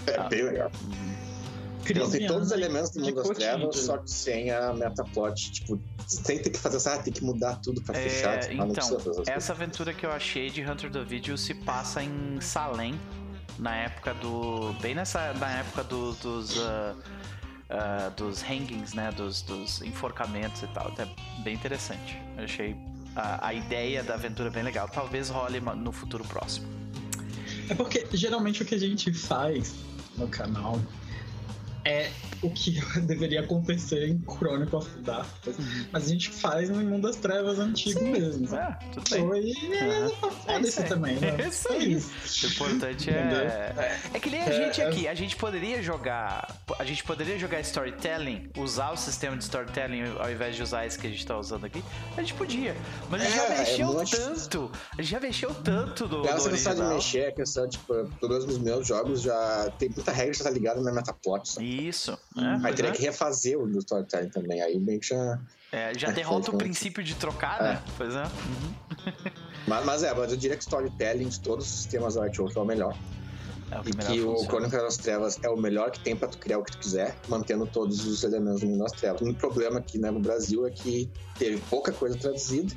[0.08, 0.24] É Ah.
[0.24, 0.72] bem legal.
[1.82, 3.48] Então, tem Cristiano, todos os elementos do Mundo das cotilho.
[3.58, 5.52] Trevas, só que sem a metaplot.
[5.52, 8.40] Tipo, sem ter que fazer essa, ah, tem que mudar tudo pra É, fechar.
[8.40, 13.00] Tipo, então, Essa aventura que eu achei de Hunter the Vigil se passa em Salem,
[13.58, 14.74] na época do.
[14.82, 15.34] Bem nessa.
[15.34, 16.60] Na época do- dos.
[16.60, 16.96] ah,
[17.70, 19.12] ah, dos hangings, né?
[19.12, 20.92] Dos, dos enforcamentos e tal.
[20.98, 21.08] É
[21.44, 22.18] bem interessante.
[22.38, 22.76] Eu achei
[23.16, 24.88] a, a ideia da aventura bem legal.
[24.90, 26.68] Talvez role no futuro próximo.
[27.70, 29.76] É porque geralmente o que a gente faz
[30.18, 30.80] no canal
[31.90, 35.58] é o que deveria acontecer em Chronicle of Darkness.
[35.92, 38.48] Mas a gente faz no Mundo das Trevas antigo mesmo.
[38.48, 38.86] sabe?
[38.86, 39.28] É, tudo bem.
[39.28, 40.10] Foi é,
[40.46, 40.88] foda-se aí.
[40.90, 41.36] também, né?
[41.44, 41.94] É isso É aí.
[41.94, 42.46] isso.
[42.46, 44.00] O importante é.
[44.14, 46.56] É que nem a É, gente é- aqui, a gente poderia jogar.
[46.78, 50.98] A gente poderia jogar storytelling, usar o sistema de storytelling ao invés de usar esse
[50.98, 51.84] que a gente tá usando aqui.
[52.16, 52.76] A gente podia.
[53.10, 54.72] Mas a gente É, já é mexeu tanto.
[54.98, 56.94] A gente já mexeu tanto do, Essa do questão de original.
[56.96, 60.50] mexer, a questão, tipo, menos nos meus jogos, já tem muita regra que já tá
[60.52, 61.50] ligada na metaplot.
[61.50, 61.79] sabe?
[61.80, 62.18] Isso.
[62.36, 62.44] Hum.
[62.46, 62.94] É, Aí pois teria é.
[62.94, 64.62] que refazer o do Storytelling também.
[64.62, 65.40] Aí meio que já.
[65.72, 66.60] É, já É, derrota o foi, foi.
[66.60, 67.82] princípio de trocar, né?
[67.98, 68.24] Pois é.
[68.24, 68.74] Uhum.
[69.68, 72.62] Mas, mas é, mas eu diria que Storytelling de todos os sistemas do Artwork é
[72.62, 72.98] o melhor.
[73.70, 74.48] É o que E melhor que o funciona.
[74.50, 77.16] Crônica das Trevas é o melhor que tem pra tu criar o que tu quiser,
[77.28, 79.22] mantendo todos os elementos do Mundo das Trevas.
[79.22, 82.74] O único problema aqui né, no Brasil é que teve pouca coisa traduzida.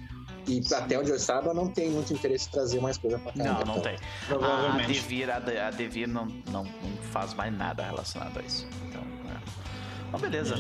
[0.47, 3.39] E até onde eu saiba, não tem muito interesse em trazer mais coisa pra cá.
[3.45, 3.75] Não, então.
[3.75, 3.95] não tem.
[3.95, 4.87] A Provavelmente.
[4.93, 8.67] Devir, a, De- a Devir não, não, não faz mais nada relacionado a isso.
[8.89, 10.11] Então, é.
[10.11, 10.57] Bom, beleza.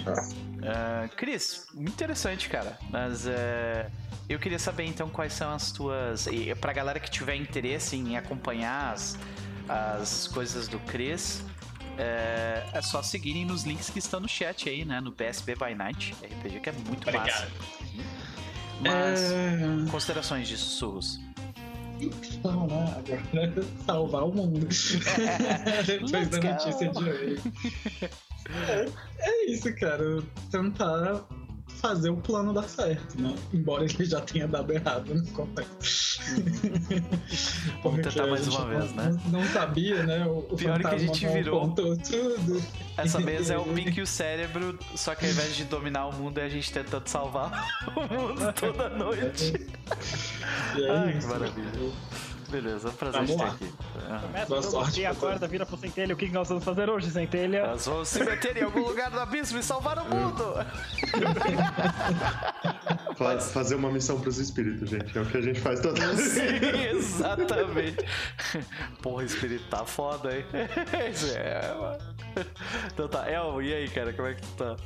[0.64, 2.78] Ah, Cris, muito interessante, cara.
[2.90, 3.90] Mas é,
[4.28, 6.26] eu queria saber então quais são as tuas.
[6.28, 9.18] E pra galera que tiver interesse em acompanhar as,
[9.68, 11.42] as coisas do Cris,
[11.98, 15.00] é, é só seguirem nos links que estão no chat aí, né?
[15.00, 17.26] No PSB by Night RPG, que é muito Obrigado.
[17.26, 17.48] massa.
[18.82, 19.90] Mas, É...
[19.90, 21.20] considerações de sussurros.
[22.00, 22.96] Então, né?
[22.96, 23.54] Agora
[23.86, 24.66] salvar o mundo.
[25.86, 27.40] Depois da notícia de hoje.
[28.68, 28.88] É,
[29.20, 30.22] é isso, cara.
[30.50, 31.24] Tentar
[31.82, 33.34] fazer o plano dar certo, né?
[33.52, 36.20] Embora ele já tenha dado errado no começo.
[37.82, 39.20] Vamos tentar mais uma vez, né?
[39.26, 40.24] Não, sabia, né?
[40.24, 41.74] O, o Pior que a gente virou.
[41.74, 42.62] tudo.
[42.96, 46.14] Essa vez é o Pink e o cérebro, só que ao invés de dominar o
[46.14, 49.52] mundo, é a gente tentando salvar o mundo toda noite.
[50.76, 51.28] E é Ai, que isso.
[51.28, 51.92] maravilha.
[52.52, 53.48] Beleza, é um prazer Vamos ter lá.
[53.52, 53.72] aqui.
[54.26, 56.12] Começa Boa o jogo sorte e acorda, vira pro Centelha.
[56.14, 57.66] O que nós vamos fazer hoje, Centelha?
[57.66, 60.44] Nós vamos se meter em algum lugar do abismo e salvar o mundo!
[63.16, 65.16] Fa- fazer uma missão pros espíritos, gente.
[65.16, 66.20] É o que a gente faz toda vez.
[66.28, 66.42] Sim,
[66.92, 68.04] exatamente.
[69.00, 70.44] Porra, espírito tá foda, hein?
[71.34, 71.98] É, mano.
[72.92, 74.76] Então tá, El, e aí, cara, como é que tu tá?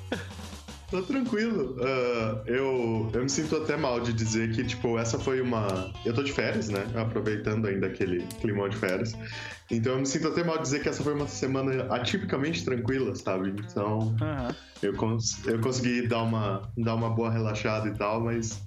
[0.90, 1.76] Tô tranquilo.
[1.80, 5.92] Ah, eu, eu me sinto até mal de dizer que, tipo, essa foi uma.
[6.04, 6.86] Eu tô de férias, né?
[6.94, 9.12] Aproveitando ainda aquele climão de férias.
[9.70, 13.14] Então eu me sinto até mal de dizer que essa foi uma semana atipicamente tranquila,
[13.16, 13.50] sabe?
[13.50, 14.54] Então Aham.
[14.80, 18.62] eu, cons eu consegui dar uma, dar uma boa relaxada e tal, mas.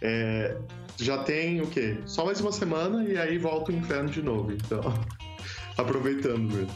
[0.00, 0.56] é,
[0.96, 1.98] já tem o quê?
[2.06, 4.52] Só mais uma semana e aí volta o inferno de novo.
[4.52, 4.80] Então.
[5.76, 6.70] Aproveitando mesmo.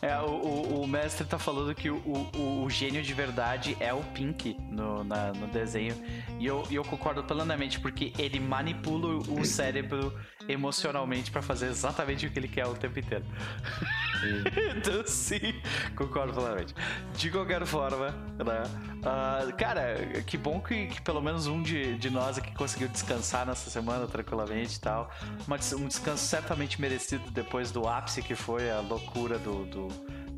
[0.10, 4.02] É, o, o, o mestre tá falando que o, o, gênio de verdade é o
[4.14, 5.94] Pink no, na- no desenho.
[6.38, 10.18] E eu, e eu concordo plenamente, porque ele manipula o cérebro
[10.52, 13.24] emocionalmente pra fazer exatamente o que ele quer o tempo inteiro.
[14.76, 15.54] então, sim,
[15.96, 16.74] concordo plenamente.
[17.16, 18.62] De qualquer forma, né?
[19.04, 23.46] ah, cara, que bom que, que pelo menos um de, de nós aqui conseguiu descansar
[23.46, 25.10] nessa semana tranquilamente e tal.
[25.46, 29.88] Uma des- um descanso certamente merecido depois do ápice que foi a loucura do, do-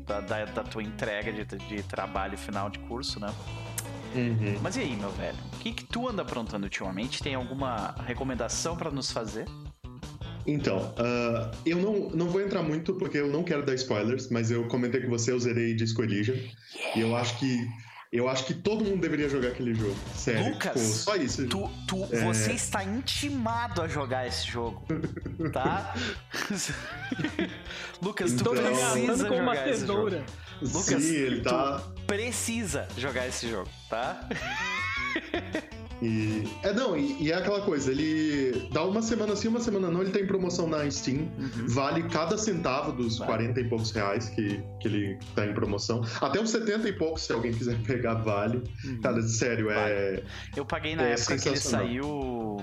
[0.05, 3.33] da, da- da tua entrega de, de trabalho final de curso, né?
[4.15, 4.59] Uhum.
[4.61, 5.35] Mas e aí, meu velho?
[5.53, 7.23] O que, que tu anda aprontando ultimamente?
[7.23, 9.45] Tem alguma recomendação pra nos fazer?
[10.45, 14.51] Então, ah, eu não, não vou entrar muito porque eu não quero dar spoilers, mas
[14.51, 16.35] eu comentei com você, eu zerei Disco Elysium.
[16.95, 17.57] E eu acho que.
[18.11, 19.95] Eu acho que todo mundo deveria jogar aquele jogo.
[20.15, 20.51] Sério.
[20.53, 21.47] Lucas, tipo, só isso.
[21.47, 22.23] Tu, tu, É.
[22.25, 24.85] Você está intimado a jogar esse jogo,
[25.51, 25.95] tá?
[27.99, 30.09] Lucas, tu Então- precisa com uma jogar esse jogo.
[30.61, 31.83] Lucas, Sim, ele tá.
[32.05, 34.29] Precisa jogar esse jogo, tá?
[36.03, 39.89] E, é, não, e, e é aquela coisa, ele dá uma semana sim, uma semana
[39.89, 41.29] não, ele tá em promoção na Steam,
[41.67, 43.31] vale cada centavo dos Vale.
[43.31, 46.01] 40 e poucos reais que, que ele tá em promoção.
[46.19, 48.61] Até uns 70 e poucos, se alguém quiser pegar, vale.
[49.01, 50.21] Cara, sério, é.
[50.55, 52.57] Eu paguei na É época que ele saiu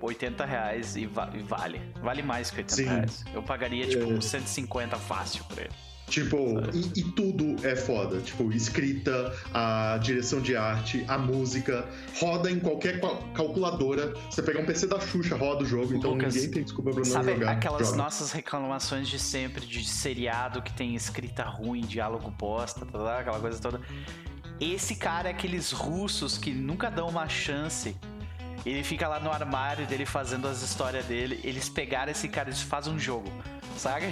[0.00, 1.80] 80 reais e, va- e vale.
[2.02, 2.84] Vale mais que 80 Sim.
[2.84, 3.24] reais.
[3.34, 4.06] Eu pagaria tipo É.
[4.06, 5.70] uns 150 fácil por ele.
[6.08, 6.36] Tipo,
[6.72, 8.18] e, e tudo é foda.
[8.20, 11.86] Tipo, escrita, a direção de arte, a música,
[12.20, 14.14] roda em qualquer cal- calculadora.
[14.30, 17.00] Você pegar um PC da Xuxa, roda o jogo, então Lucas, ninguém tem desculpa pra
[17.00, 17.50] não Sabe jogar.
[17.52, 17.96] aquelas Joga.
[17.98, 23.38] nossas reclamações de sempre de seriado que tem escrita ruim, diálogo bosta, tá, tá, aquela
[23.40, 23.80] coisa toda.
[24.60, 27.94] Esse cara é aqueles russos que nunca dão uma chance.
[28.66, 31.40] Ele fica lá no armário dele fazendo as histórias dele.
[31.42, 33.32] Eles pegaram esse cara e fazem um jogo.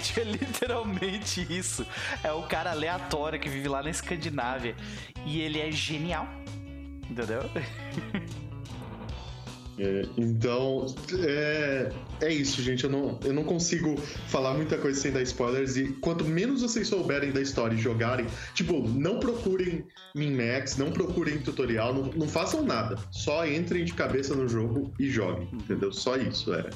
[0.01, 1.85] Tipo, É literalmente isso.
[2.23, 4.75] É o cara aleatório que vive lá na Escandinávia.
[5.25, 6.27] E ele é genial.
[7.09, 7.41] Entendeu?
[9.79, 10.85] É, então,
[11.19, 12.83] é, é isso, gente.
[12.83, 13.95] Eu não, eu não consigo
[14.27, 15.77] falar muita coisa sem dar spoilers.
[15.77, 19.85] E quanto menos vocês souberem da história e jogarem, tipo, não procurem
[20.15, 22.97] min-max, não procurem tutorial, não, não façam nada.
[23.11, 25.91] Só entrem de cabeça no jogo e joguem, entendeu?
[25.91, 26.53] Só isso.
[26.53, 26.69] É,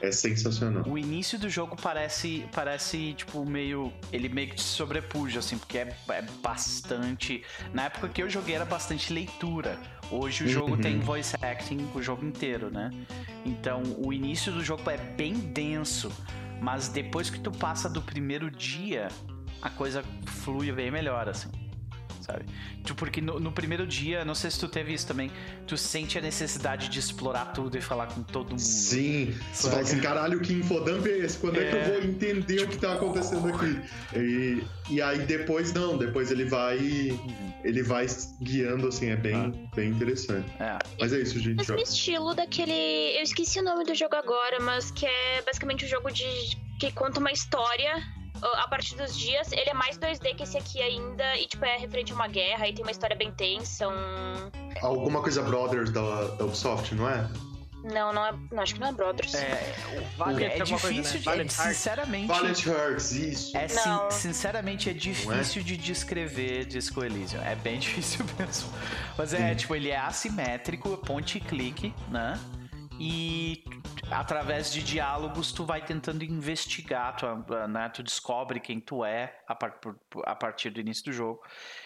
[0.00, 0.84] é sensacional.
[0.86, 3.92] O início do jogo parece, parece tipo, meio.
[4.12, 7.42] Ele meio que te sobrepuja, assim, porque é, é bastante.
[7.72, 9.78] Na época que eu joguei era bastante leitura.
[10.10, 10.80] Hoje o jogo Uhum.
[10.80, 12.90] tem voice acting o jogo inteiro, né?
[13.44, 16.10] Então o início do jogo é bem denso,
[16.60, 19.08] mas depois que tu passa do primeiro dia,
[19.60, 21.50] a coisa flui bem melhor, assim.
[22.30, 22.44] Sabe?
[22.84, 25.32] Tu, porque no, no primeiro dia, não sei se tu teve isso também,
[25.66, 28.58] tu sente a necessidade de explorar tudo e falar com todo mundo.
[28.60, 31.38] Sim, você fala assim, caralho, que infodump é esse?
[31.38, 31.80] Quando é, que É.
[31.80, 33.80] eu vou entender o que tá acontecendo aqui?
[34.14, 36.78] E, e aí depois não, depois ele vai.
[37.64, 38.06] Ele vai
[38.42, 40.48] guiando, assim, é bem, bem interessante.
[40.60, 40.78] É.
[41.00, 41.56] Mas é isso, gente.
[41.56, 41.82] Mesmo joga.
[41.82, 42.72] estilo daquele.
[43.16, 46.24] Eu esqueci o nome do jogo agora, mas que é basicamente um jogo de
[46.78, 48.02] que conta uma história
[48.42, 49.50] a partir dos dias.
[49.52, 52.68] Ele é mais 2D que esse aqui ainda, e tipo, é referente a uma guerra,
[52.68, 53.88] e tem uma história bem tensa.
[53.88, 54.50] Um...
[54.82, 56.00] Alguma coisa Brothers da,
[56.36, 57.28] da Ubisoft, não é?
[57.84, 58.34] Não, não é.
[58.50, 59.34] Não, acho que não é Brothers.
[59.34, 59.74] É,
[60.16, 61.36] Vale é coisa, difícil né?
[61.36, 61.42] de.
[61.42, 62.26] É, sinceramente.
[62.26, 63.56] Valiant Hearts, isso.
[63.56, 64.10] É, sin- Não.
[64.10, 67.40] sinceramente, é difícil de descrever Disco Elysium.
[67.42, 68.68] É bem difícil mesmo.
[69.16, 72.38] Mas é, tipo, ele é assimétrico, ponte e clique, né?
[73.00, 73.62] E
[74.10, 77.26] através de diálogos tu vai tentando investigar, tu,
[77.68, 77.88] né?
[77.90, 79.78] tu descobre quem tu é a, par-
[80.24, 81.40] a partir do início do jogo.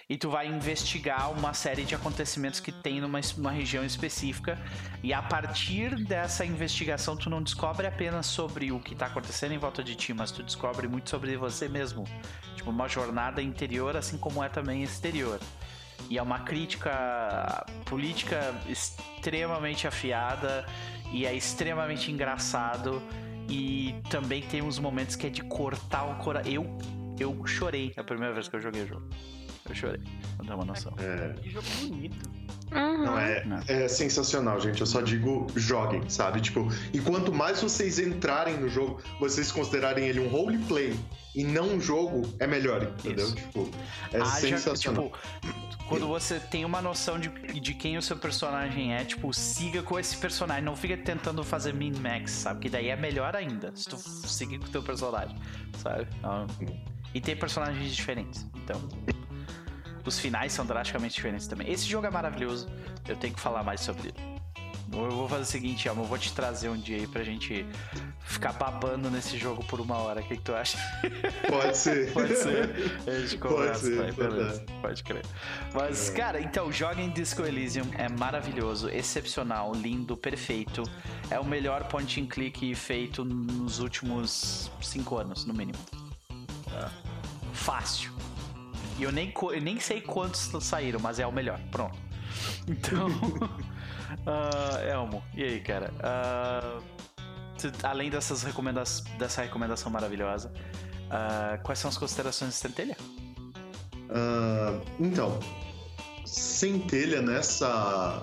[0.09, 4.59] E tu vai investigar uma série de acontecimentos que tem numa, numa região específica.
[5.03, 9.59] E a partir dessa investigação, tu não descobre apenas sobre o que tá acontecendo em
[9.59, 12.05] volta de ti, mas tu descobre muito sobre você mesmo.
[12.57, 15.39] Tipo, uma jornada interior, assim como é também exterior.
[16.11, 20.67] E é uma crítica política extremamente afiada
[21.13, 23.03] e é extremamente engraçado.
[23.49, 26.51] E também tem uns momentos que é de cortar o coração.
[26.51, 26.79] Eu,
[27.19, 29.09] eu chorei a primeira vez que eu joguei o jogo.
[29.69, 30.01] Eu chorei,
[30.37, 30.93] pra ter uma noção.
[30.99, 32.31] É, Que jogo bonito.
[32.75, 33.05] Uhum.
[33.05, 34.81] não, é, é sensacional, gente.
[34.81, 36.41] Eu só digo joguem, sabe?
[36.41, 40.99] Tipo, e quanto mais vocês entrarem no jogo, vocês considerarem ele um roleplay
[41.35, 43.27] e não um jogo, é melhor, entendeu?
[43.27, 43.37] Isso.
[43.37, 43.71] Tipo,
[44.13, 45.13] é Haja- sensacional.
[45.41, 45.59] tipo,
[45.89, 47.29] quando você tem uma noção de,
[47.61, 50.63] de quem o seu personagem é, tipo, siga com esse personagem.
[50.65, 52.61] Não fica tentando fazer min-max, sabe?
[52.61, 55.37] Que daí é melhor ainda, se tu seguir com o teu personagem,
[55.79, 56.07] sabe?
[56.19, 56.47] Então,
[57.15, 58.81] e tem personagens diferentes, então...
[60.05, 61.71] Os finais são drasticamente diferentes também.
[61.71, 62.69] Esse jogo é maravilhoso,
[63.09, 64.43] eu tenho que falar mais sobre ele.
[64.93, 67.65] Eu vou fazer o seguinte, Alma, eu vou te trazer um dia aí pra gente
[68.21, 70.21] ficar babando nesse jogo por uma hora.
[70.21, 70.77] O que, que tu acha?
[71.49, 72.13] Pode ser.
[72.13, 72.93] Pode ser.
[73.07, 74.67] A gente Pode conversa, ser, pode beleza.
[74.83, 75.25] Pode crer.
[75.73, 77.87] Mas, cara, então, joguem Disco Elysium.
[77.97, 80.83] É maravilhoso, excepcional, lindo, perfeito.
[81.31, 85.79] É o melhor point and click feito nos últimos cinco anos, no mínimo.
[87.55, 88.11] Fácil.
[88.99, 91.59] E eu nem, eu nem sei quantos saíram, mas é o melhor.
[91.71, 91.99] Pronto.
[92.69, 93.09] Então.
[94.27, 95.91] ah, Elmo, e aí, cara?
[97.59, 98.83] Tu- além dessas recomenda
[99.19, 100.53] dessa recomendação maravilhosa,
[101.11, 102.97] ah, quais são as considerações de Centelha?
[105.01, 105.39] Então,
[106.27, 108.23] Centelha nessa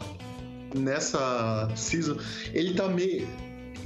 [0.75, 2.15] nessa season,
[2.53, 3.27] ele tá meio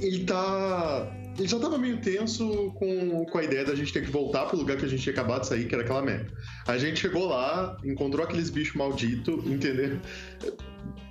[0.00, 1.06] ele tá
[1.38, 4.56] ele já tava meio tenso com, com a ideia da gente ter que voltar pro
[4.56, 6.26] lugar que a gente tinha acabado de sair, que era aquela merda.
[6.66, 9.98] A gente chegou lá, encontrou aqueles bichos malditos, entendeu?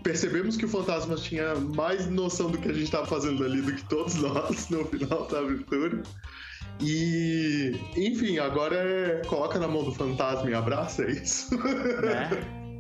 [0.04, 3.74] Percebemos que o fantasma tinha mais noção do que a gente tava fazendo ali do
[3.74, 6.04] que todos nós no final da aventura.
[6.82, 11.56] E, enfim, agora é coloca na mão do fantasma e abraça, é isso?
[11.58, 12.30] né?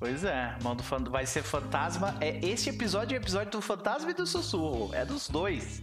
[0.00, 2.14] Pois é, mão do fan- vai ser fantasma.
[2.20, 4.90] É esse episódio é o episódio do fantasma e do sussurro.
[4.92, 5.80] É dos dois.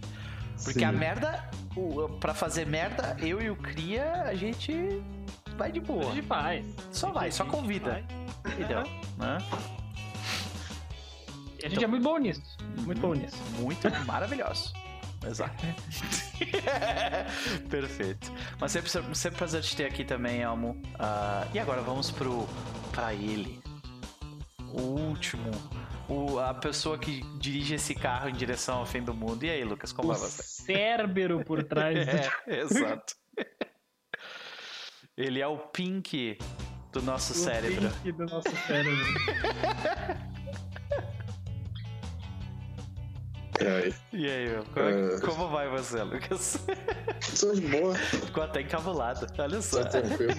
[0.63, 0.85] Porque Sim.
[0.85, 5.01] a merda, o, pra fazer merda, eu e o Cria, a gente
[5.57, 6.13] vai de A boa.
[6.13, 6.65] gente faz.
[6.91, 8.03] Só vai, só convida.
[8.45, 8.83] Entendeu?
[9.17, 9.37] Né?
[11.61, 12.57] E a gente é muito bom nisso.
[12.79, 13.37] Muito bom nisso.
[13.59, 14.73] Muito maravilhoso.
[15.25, 15.63] Exato.
[17.69, 18.31] Perfeito.
[18.59, 20.81] Mas sempre, sempre prazer te ter aqui também, Elmo.
[20.97, 22.47] Ah, e agora vamos pro
[22.91, 23.61] pra ele.
[24.73, 25.51] O último.
[26.11, 29.43] O, a pessoa que dirige esse carro em direção ao fim do mundo.
[29.45, 30.43] E aí, Lucas, como O vai você?
[30.43, 32.11] Cérbero por trás do
[32.47, 33.15] É, exato.
[35.15, 36.37] Ele é o Pink
[36.91, 37.89] do nosso o cérebro.
[38.03, 38.97] pink do nosso cérebro.
[43.61, 44.63] É, E aí, meu?
[44.73, 45.19] Como, É.
[45.21, 46.57] como vai você, Lucas?
[47.39, 49.27] tô de boa, Ficou até encabulado.
[49.37, 49.83] Olha só.
[49.83, 50.33] tô tranquilo.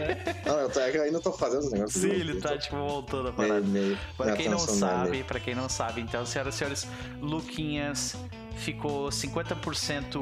[0.47, 2.03] Não, eu, tô, é eu ainda tô fazendo os negócios.
[2.03, 3.61] Sim, ele tá, tipo, voltando a parada.
[3.61, 3.99] meio, meio.
[4.17, 6.89] Pra quem não sabe, meio- pra quem não sabe, então, senhoras e senhores,
[7.21, 8.17] Luquinhas
[8.57, 10.19] ficou 50%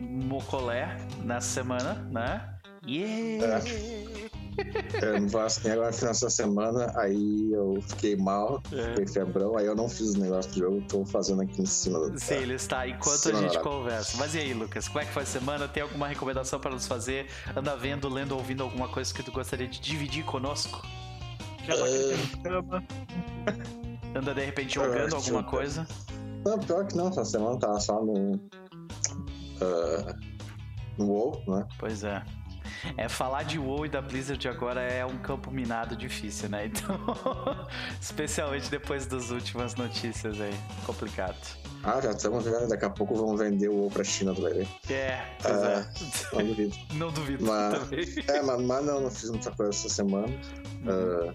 [0.00, 2.54] mocolé nessa semana, né?
[2.86, 3.62] Yeah!
[5.02, 8.90] Eu me vacinei agora no final dessa semana, aí eu fiquei mal, É.
[8.90, 11.98] fiquei febrão, aí eu não fiz os negócios do jogo, tô fazendo aqui em cima
[11.98, 12.18] do.
[12.18, 14.16] Sim, ele está enquanto a gente conversa.
[14.18, 15.68] Mas e aí, Lucas, como é que foi a semana?
[15.68, 17.26] Tem alguma recomendação para nos fazer?
[17.56, 20.82] Anda vendo, lendo, ouvindo alguma coisa que tu gostaria de dividir conosco?
[21.66, 21.74] Já
[22.42, 22.82] cama.
[24.14, 25.86] Anda de repente jogando alguma coisa?
[26.44, 28.40] Não, pior que não, essa semana tava só no.
[29.60, 30.14] ah,
[30.96, 31.66] no WoW, né?
[31.78, 32.22] Pois é.
[32.96, 36.66] É, falar de WoW e da Blizzard agora é um campo minado difícil, né?
[36.66, 36.96] Então,
[38.00, 40.54] especialmente depois das últimas notícias aí,
[40.86, 41.36] complicado.
[41.84, 44.52] Ah, já estamos vendo, daqui a pouco vão vender o WoW pra China, tu vai
[44.52, 44.68] ver.
[44.90, 45.88] É, pois Ah,
[46.34, 46.74] Não duvido.
[46.90, 46.94] é.
[46.94, 48.04] Não duvido mas- também.
[48.28, 50.28] É, mas, mas não, não fiz muita coisa essa semana.
[50.86, 51.34] Ah,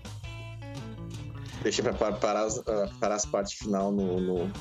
[1.61, 4.51] deixei pra pa- parar, as- ah, parar as partes final no, no,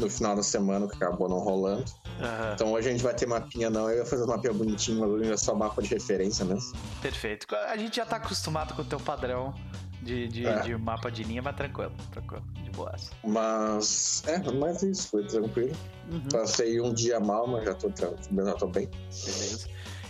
[0.00, 1.84] no final da semana, que acabou não rolando.
[2.22, 5.00] Aham, Então hoje a gente vai ter mapinha não, eu ia fazer um mapinha bonitinho,
[5.00, 6.72] mas hoje é só mapa de referência mesmo.
[7.00, 7.46] perfeito.
[7.68, 9.54] A gente já tá acostumado com o teu padrão.
[10.02, 10.58] de, de, É.
[10.60, 13.10] de mapa de linha, mas tranquilo, tranquilo, de boas.
[13.22, 15.70] Mas, é, mas é isso, foi tranquilo.
[16.10, 18.88] Uhum, Passei um dia mal, mas já tô, já tô bem.
[19.24, 19.68] beleza.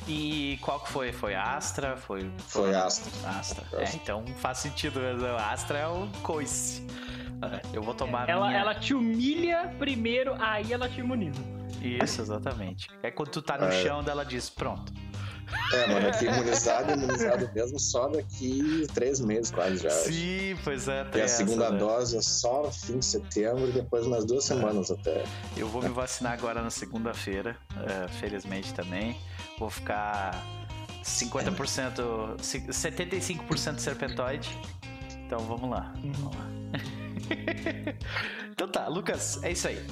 [0.08, 1.12] E qual que foi?
[1.12, 1.96] Foi Astra?
[1.96, 2.28] Foi.
[2.48, 3.12] Foi Astra.
[3.38, 3.64] Astra.
[3.66, 4.00] Foi É, Astra.
[4.02, 6.84] então faz sentido, mas o Astra é o coice.
[7.42, 8.60] É, Eu vou tomar Ela, minha...
[8.60, 11.40] ela te humilha primeiro, aí ela te imuniza.
[11.80, 12.88] Isso, exatamente.
[13.02, 13.82] É quando tu tá no É.
[13.82, 14.92] chão, dela diz, pronto.
[15.72, 19.90] É, mano, aqui imunizado, imunizado mesmo só daqui três meses quase já.
[19.90, 21.02] Sim, pois é.
[21.04, 21.78] Tem tem a essa, segunda né?
[21.78, 25.24] dose é só no fim de setembro e depois umas duas semanas até.
[25.56, 29.18] Eu vou me vacinar agora na segunda-feira, é, felizmente também.
[29.58, 30.42] Vou ficar
[31.04, 34.58] 50%, ci- 75% serpentoide.
[35.26, 35.92] Então vamos lá.
[35.96, 36.46] Vamos lá.
[38.50, 39.84] então tá, Lucas, é isso aí.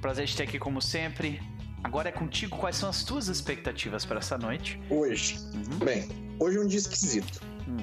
[0.00, 1.40] Prazer te ter aqui como sempre.
[1.82, 4.80] Agora é contigo, quais são as tuas expectativas para essa noite?
[4.90, 5.78] Hoje, Uhum.
[5.84, 7.40] bem, hoje é um dia esquisito.
[7.66, 7.76] Hum.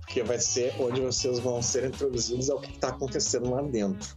[0.00, 4.14] Porque vai ser onde vocês vão ser introduzidos ao que está acontecendo lá dentro.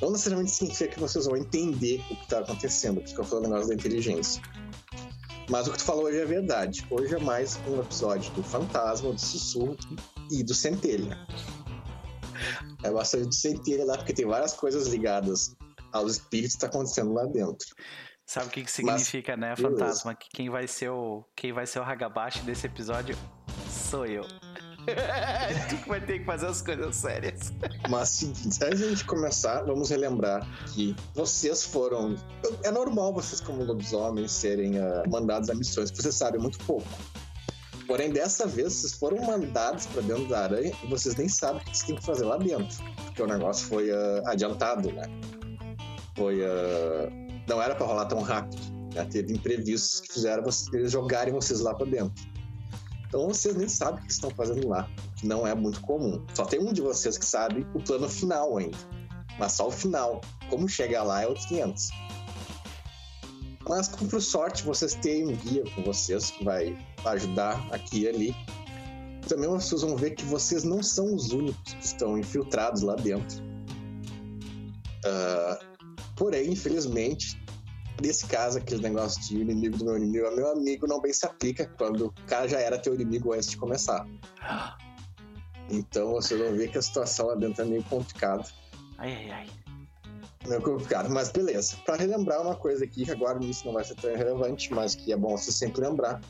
[0.00, 3.44] Não necessariamente significa que vocês vão entender o que está acontecendo, porque eu falo o
[3.44, 4.40] negócio da inteligência.
[5.48, 6.84] Mas o que tu falou hoje é verdade.
[6.90, 9.76] Hoje é mais um episódio do Fantasma, do Sussurro
[10.30, 11.18] e do Centelha.
[12.82, 15.55] É bastante do Centelha lá, porque tem várias coisas ligadas
[15.96, 17.66] aos espíritos que está acontecendo lá dentro.
[18.24, 19.78] Sabe o que, que Mas, significa, né, beleza.
[19.78, 20.14] fantasma?
[20.14, 23.16] Que quem vai ser o quem vai ser o Hagabashi desse episódio
[23.70, 24.24] sou eu.
[25.68, 27.52] tu que vai ter que fazer as coisas sérias.
[27.88, 32.16] Mas seguinte, antes de a gente começar, vamos relembrar que vocês foram.
[32.62, 36.88] É normal vocês, como lobisomens, serem ah, mandados a missões que vocês sabem muito pouco.
[37.86, 41.64] Porém, dessa vez, vocês foram mandados pra dentro da aranha e vocês nem sabem o
[41.64, 42.76] que vocês têm que fazer lá dentro.
[43.04, 45.04] Porque o negócio foi ah, adiantado, né?
[46.16, 46.44] Foi.
[46.44, 47.08] ah,
[47.46, 48.60] não era pra rolar tão rápido.
[48.94, 49.04] Né?
[49.04, 52.24] Teve imprevistos que fizeram vocês, jogarem vocês lá pra dentro.
[53.06, 54.88] Então vocês nem sabem o que estão fazendo lá
[55.22, 56.24] não é muito comum.
[56.34, 58.76] Só tem um de vocês que sabe o plano final ainda.
[59.38, 60.20] Mas só o final.
[60.50, 61.90] Como chegar lá é outros 500.
[63.68, 68.08] Mas, com por sorte, vocês têm um guia com vocês que vai ajudar aqui e
[68.08, 68.36] ali.
[69.28, 73.42] Também vocês vão ver que vocês não são os únicos que estão infiltrados lá dentro.
[75.04, 75.58] Ah,
[76.16, 77.40] porém, infelizmente,
[78.02, 81.24] nesse caso, aquele negócio de inimigo do meu inimigo é meu amigo não bem se
[81.26, 84.06] aplica quando o cara já era teu inimigo antes de começar.
[85.70, 88.44] Então vocês vão ver que a situação lá dentro é meio complicada.
[88.98, 89.46] Ai, ai, ai.
[90.46, 91.76] Meio complicado, mas beleza.
[91.84, 95.12] Pra relembrar uma coisa aqui, que agora isso não vai ser tão relevante, mas que
[95.12, 96.20] é bom você sempre lembrar.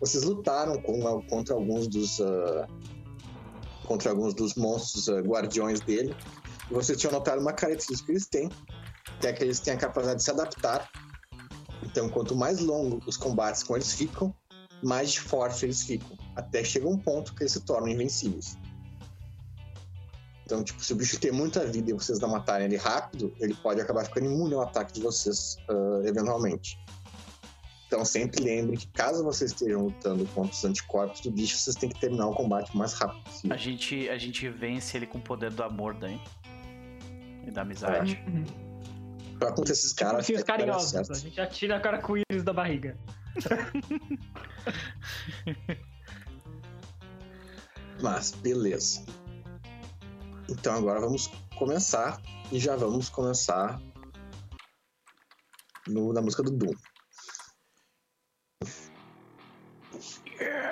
[0.00, 2.20] Vocês lutaram com, contra alguns dos.
[2.20, 2.66] ah,
[3.84, 6.14] contra alguns dos monstros ah, guardiões dele.
[6.70, 8.48] E vocês tinham notado uma característica que eles têm,
[9.20, 10.88] que é que eles têm a capacidade de se adaptar.
[11.82, 14.34] Então, quanto mais longo os combates com eles ficam,
[14.82, 16.16] mais forte eles ficam.
[16.36, 18.56] Até chega um ponto que eles se tornam invencíveis.
[20.44, 23.54] Então, tipo, se o bicho tem muita vida e vocês não matarem ele rápido, ele
[23.54, 26.78] pode acabar ficando imune ao ataque de vocês, ah, eventualmente.
[27.86, 31.88] Então, sempre lembre que caso vocês estejam lutando contra os anticorpos do bicho, vocês têm
[31.88, 33.54] que terminar o combate o mais rápido possível.
[33.54, 36.20] A gente, a gente vence ele com o poder do amor daí.
[37.46, 38.20] E da amizade.
[39.44, 41.10] Pra contra esses Tipo caras, assim, os carinhosos.
[41.10, 42.96] A gente atira a cara com o íris da barriga.
[48.00, 49.04] Mas, beleza.
[50.48, 51.28] Então agora vamos
[51.58, 52.20] começar
[52.52, 53.80] e já vamos começar
[55.86, 56.74] no- na música do Doom.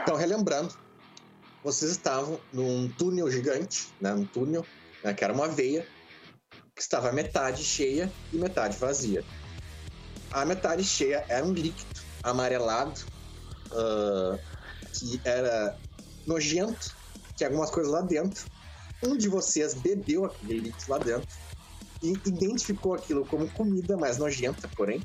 [0.02, 0.74] Então, relembrando,
[1.62, 4.12] vocês estavam num túnel gigante, né?
[4.12, 4.66] Um túnel,
[5.04, 5.14] né?
[5.14, 5.86] que era uma veia,
[6.82, 9.24] estava metade cheia e metade vazia.
[10.30, 13.00] A metade cheia era um líquido amarelado,
[13.72, 14.38] ah,
[14.92, 15.78] que era
[16.26, 16.94] nojento,
[17.36, 18.46] tinha algumas coisas lá dentro.
[19.02, 21.36] Um de vocês bebeu aquele líquido lá dentro
[22.02, 25.00] e identificou aquilo como comida mais nojenta, porém.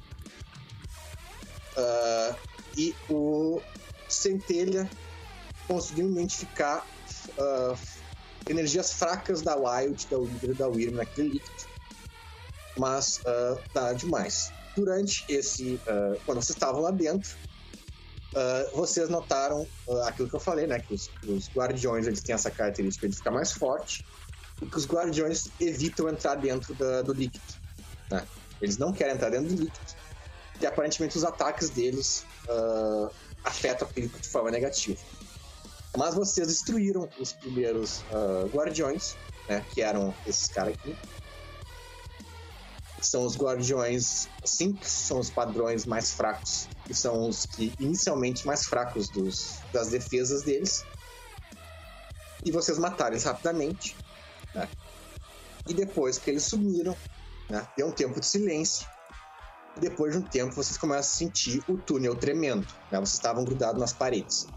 [1.75, 2.35] Ah,
[2.75, 3.61] e o
[4.09, 4.89] Centelha
[5.67, 6.85] conseguiu identificar
[7.37, 7.75] ah,
[8.49, 11.65] energias fracas da Wild, da Wither da Wyrm naquele líquido.
[12.77, 14.51] Mas ah, nada demais.
[14.75, 15.79] Durante esse.
[15.87, 17.35] ah, quando vocês estavam lá dentro,
[18.35, 19.67] ah, vocês notaram
[20.05, 20.79] aquilo que eu falei, né?
[20.79, 24.05] Que os, os guardiões eles têm essa característica de ficar mais forte
[24.61, 27.43] e que os guardiões evitam entrar dentro da- do líquido.
[28.11, 28.25] né?
[28.61, 29.85] Eles não querem entrar dentro do líquido
[30.59, 32.25] e aparentemente os ataques deles
[33.43, 34.99] afetam aquele líquido de forma negativa.
[35.97, 39.17] Mas vocês destruíram os primeiros ah, guardiões,
[39.49, 39.65] né?
[39.73, 40.95] Que eram esses caras aqui.
[43.01, 48.65] São os guardiões 5, são os padrões mais fracos, que são os que inicialmente mais
[48.65, 50.85] fracos dos, das defesas deles.
[52.45, 53.95] e vocês mataram eles rapidamente.
[54.53, 54.67] Né?
[55.67, 56.95] E depois que eles sumiram,
[57.49, 57.67] né?
[57.75, 58.87] deu um tempo de silêncio.
[59.75, 62.67] E depois de um tempo, vocês começam a sentir o túnel tremendo.
[62.91, 62.99] Né?
[62.99, 64.47] Vocês estavam grudados nas paredes.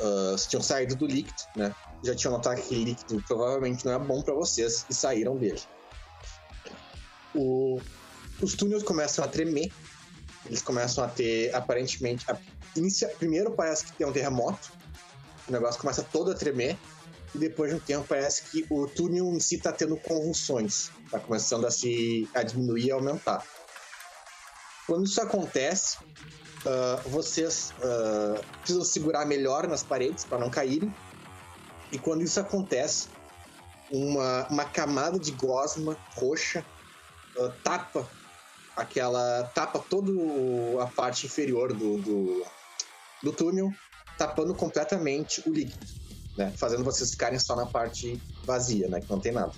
[0.00, 1.74] Uh, tinham saído do líquido, né?
[2.02, 5.60] Já tinham notado que líquido provavelmente não é bom para vocês e saíram dele.
[7.34, 7.78] O...
[8.40, 9.70] Os túneis começam a tremer.
[10.46, 12.38] Eles começam a ter, aparentemente, a...
[12.74, 13.08] Inicia...
[13.08, 14.72] primeiro parece que tem um terremoto.
[15.46, 16.78] O negócio começa todo a tremer
[17.34, 21.18] e depois de um tempo parece que o túnel em si está tendo convulsões, está
[21.18, 23.44] começando a se a diminuir e aumentar.
[24.86, 25.98] Quando isso acontece,
[26.64, 30.92] uh, vocês uh, precisam segurar melhor nas paredes para não caírem.
[31.92, 33.08] E quando isso acontece,
[33.90, 36.64] uma, uma camada de gosma roxa
[37.36, 38.08] uh, tapa
[38.76, 40.10] aquela tapa toda
[40.82, 42.46] a parte inferior do, do,
[43.22, 43.70] do túnel,
[44.16, 46.00] tapando completamente o líquido
[46.40, 46.52] né?
[46.56, 49.00] Fazendo vocês ficarem só na parte vazia, né?
[49.00, 49.52] Que não tem nada.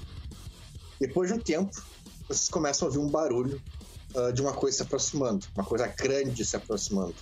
[1.01, 1.71] Depois de um tempo,
[2.29, 3.61] vocês começam a ouvir um barulho
[4.15, 7.15] uh, de uma coisa se aproximando, uma coisa grande se aproximando,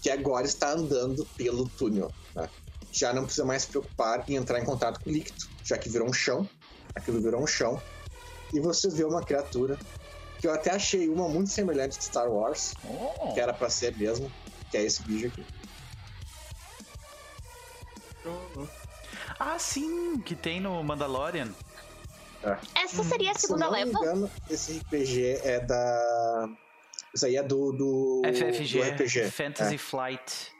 [0.00, 2.10] que agora está andando pelo túnel.
[2.34, 2.48] Né?
[2.92, 5.88] Já não precisa mais se preocupar em entrar em contato com o líquido, já que
[5.88, 6.48] virou um chão,
[6.94, 7.80] aquilo virou um chão,
[8.52, 9.78] e você vê uma criatura
[10.38, 13.32] que eu até achei uma muito semelhante de Star Wars, oh.
[13.32, 14.30] que era para ser mesmo,
[14.70, 15.44] que é esse bicho aqui.
[19.38, 21.48] Ah, sim, que tem no Mandalorian.
[22.44, 22.82] É.
[22.84, 23.86] Essa seria a segunda leva?
[23.86, 26.48] Se não me engano, esse RPG é da.
[27.14, 27.72] Isso aí é do.
[27.72, 29.30] do FFG, do RPG.
[29.30, 29.78] Fantasy é.
[29.78, 30.54] Flight.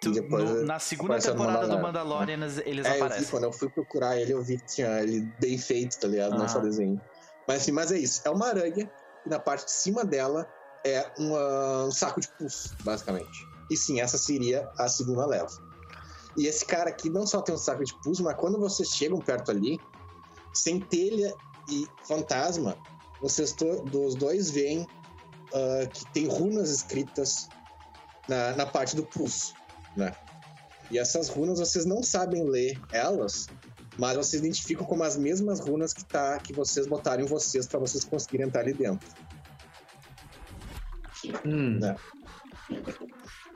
[0.00, 3.18] Tu, no, na segunda temporada do Mandalorian, eles é, aparecem.
[3.18, 6.08] Eu vi, quando eu fui procurar ele, eu vi que tinha ele bem feito, tá
[6.08, 6.34] ligado?
[6.34, 6.38] Ah.
[6.38, 7.00] Não só desenho.
[7.46, 8.20] Mas assim, mas é isso.
[8.24, 8.90] É uma aranha
[9.24, 10.46] e na parte de cima dela
[10.84, 13.46] é uma, um saco de pulso, basicamente.
[13.70, 15.50] E sim, essa seria a segunda leva.
[16.36, 19.18] E esse cara aqui não só tem um saco de pulso, mas quando vocês chegam
[19.18, 19.80] perto ali,
[20.56, 21.34] centelha
[21.68, 22.76] e fantasma,
[23.20, 27.48] vocês dos dois veem uh, que tem runas escritas
[28.28, 29.54] na, na parte do pulso,
[29.96, 30.14] né?
[30.90, 33.48] E essas runas vocês não sabem ler elas,
[33.98, 37.80] mas vocês identificam como as mesmas runas que, tá, que vocês botaram em vocês para
[37.80, 39.08] vocês conseguirem entrar ali dentro.
[41.44, 41.78] Hum.
[41.80, 41.96] Né?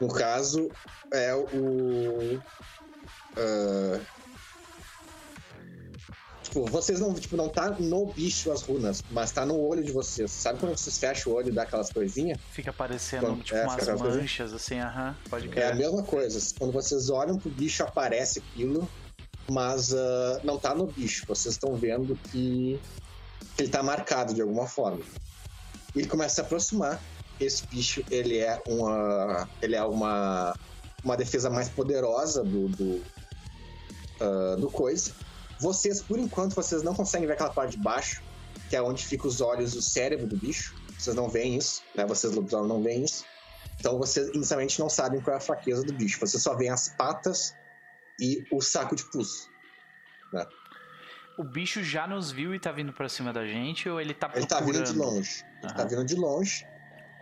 [0.01, 0.70] No caso,
[1.12, 2.40] é o.
[3.36, 4.01] Uh,
[6.51, 9.92] tipo, vocês não, tipo, não tá no bicho as runas, mas tá no olho de
[9.92, 10.30] vocês.
[10.30, 12.38] Sabe quando vocês fecham o olho e dá aquelas coisinhas?
[12.51, 15.64] Fica aparecendo, quando, tipo, é, umas manchas, assim, aham, pode crer.
[15.64, 16.38] É a mesma coisa.
[16.59, 18.88] Quando vocês olham pro bicho, aparece aquilo,
[19.48, 21.24] mas uh, não tá no bicho.
[21.26, 22.80] Vocês estão vendo que,
[23.57, 25.01] que ele tá marcado de alguma forma.
[25.94, 27.01] Ele começa a se aproximar
[27.40, 30.55] esse bicho ele é uma ele é uma
[31.03, 33.03] uma defesa mais poderosa do do,
[34.20, 35.12] uh, do coisa.
[35.61, 38.22] Vocês por enquanto vocês não conseguem ver aquela parte de baixo,
[38.68, 40.74] que é onde fica os olhos e o cérebro do bicho.
[40.98, 42.06] Vocês não veem isso, né?
[42.06, 43.24] Vocês lobisomem não veem isso.
[43.78, 46.18] Então vocês inicialmente não sabem qual é a fraqueza do bicho.
[46.20, 47.54] Vocês só veem as patas
[48.20, 49.50] e o saco de pulso.
[50.32, 50.46] Né?
[51.38, 54.28] O bicho já nos viu e tá vindo pra cima da gente ou ele tá
[54.28, 54.66] procurando?
[54.68, 55.44] Ele tá vindo de longe.
[55.62, 56.66] Ele tá vindo de longe.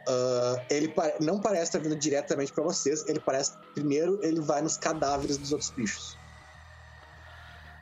[0.09, 3.07] Uh, ele não parece estar vindo diretamente para vocês.
[3.07, 3.57] Ele parece.
[3.75, 6.19] Primeiro, ele vai nos cadáveres dos outros bichos.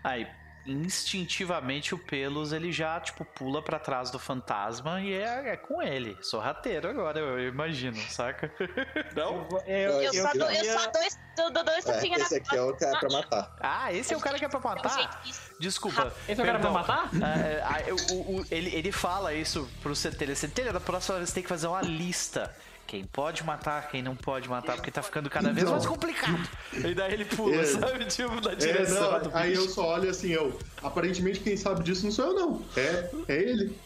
[0.04, 0.26] Aí,
[0.66, 5.82] instintivamente, o Pelos ele já, tipo, pula para trás do fantasma e é, é, com
[5.82, 6.16] ele.
[6.20, 8.52] Sou rateiro agora, eu, imagino, saca?
[9.14, 9.48] Não?
[9.66, 10.90] Eu, eu, eu, só, dou, eu só
[11.36, 13.56] dou, dou, dou é, Esse aqui é o cara pra matar.
[13.60, 15.22] Ah, esse é o cara que é pra matar?
[15.58, 16.12] Desculpa.
[16.28, 17.10] Esse é o cara pra matar?
[17.26, 20.34] É, é, o, ele, ele fala isso pro Centelha.
[20.34, 22.54] Centelha, da próxima vez você tem que fazer uma lista
[22.86, 26.48] quem pode matar, quem não pode matar, porque tá ficando cada vez mais complicado.
[26.72, 28.04] E daí ele pula, é, sabe?
[28.06, 29.16] Tipo, na direção.
[29.16, 30.58] É, não, aí eu só olho assim, eu.
[30.82, 32.64] Aparentemente quem sabe disso não sou eu, não.
[32.76, 33.78] É, é ele.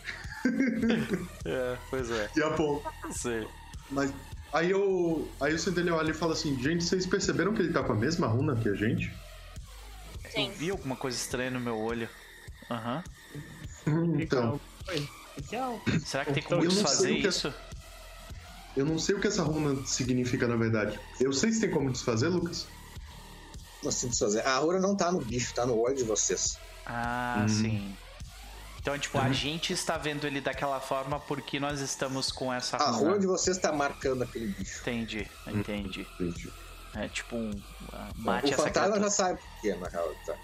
[1.44, 2.30] é, pois é.
[2.36, 2.92] E a pouco.
[3.12, 3.46] Sei.
[3.90, 4.12] Mas
[4.52, 5.28] aí eu.
[5.40, 7.96] Aí o Centelha olha e fala assim, gente, vocês perceberam que ele tá com a
[7.96, 9.12] mesma runa que a gente?
[10.28, 10.48] Sim.
[10.48, 12.08] Eu vi alguma coisa estranha no meu olho.
[12.70, 13.02] Aham.
[13.86, 14.20] Uhum.
[14.20, 14.60] Então.
[16.04, 17.52] Será que tem como desfazer isso?
[18.80, 20.98] Eu não sei o que essa runa significa, na verdade.
[21.20, 22.66] Eu sei se tem como desfazer, Lucas.
[23.82, 24.46] Não sei desfazer.
[24.46, 26.58] A runa não tá no bicho, tá no olho de vocês.
[26.86, 27.48] Ah, hum.
[27.48, 27.96] sim.
[28.80, 29.24] Então, tipo, uhum.
[29.24, 32.88] a gente está vendo ele daquela forma porque nós estamos com essa runa.
[32.88, 34.80] A runa de vocês está marcando aquele bicho.
[34.80, 36.06] Entendi, entendi.
[36.14, 36.50] Entendi.
[36.94, 37.50] É tipo um.
[37.50, 37.60] Uh,
[38.16, 40.14] mate o fantasma já sabe por que, na real.
[40.24, 40.34] Tá.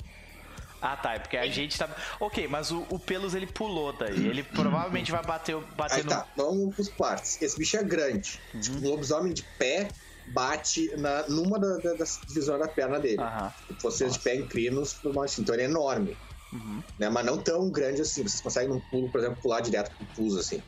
[0.81, 1.15] Ah, tá.
[1.15, 1.89] É porque a gente tá.
[2.21, 4.27] Ok, mas o, o Pelos ele pulou daí.
[4.27, 6.11] Ele provavelmente vai bater, bater Aí no.
[6.11, 7.41] Tá, vamos pros partes.
[7.41, 8.41] Esse bicho é grande.
[8.55, 8.61] Uhum.
[8.61, 9.89] Tipo, um lobisomem de pé
[10.29, 13.21] bate na, numa da, da, das divisões da perna dele.
[13.21, 13.53] Aham.
[13.81, 16.17] Vocês de pé inclinos por uma então ele é enorme,
[16.53, 16.83] Uhum.
[16.99, 17.09] né?
[17.09, 18.23] Mas não tão grande assim.
[18.23, 20.63] Vocês conseguem num pulo, por exemplo, pular direto pro pulso, assim.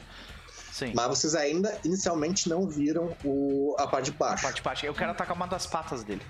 [0.72, 0.92] Sim.
[0.94, 4.42] Mas vocês ainda inicialmente não viram o, a parte de baixo.
[4.44, 4.86] Parte, parte.
[4.86, 6.22] Eu quero atacar uma das patas dele.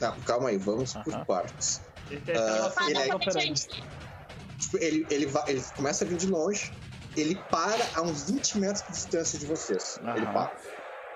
[0.00, 1.80] Não, calma aí, vamos por partes.
[2.12, 3.66] Ele tem ele é- gente.
[4.58, 6.70] Tipo, ele, ele, vai, ele começa a vir de longe,
[7.16, 9.98] ele para a uns 20 metros de distância de vocês.
[10.02, 10.16] Aham.
[10.16, 10.52] Ele para.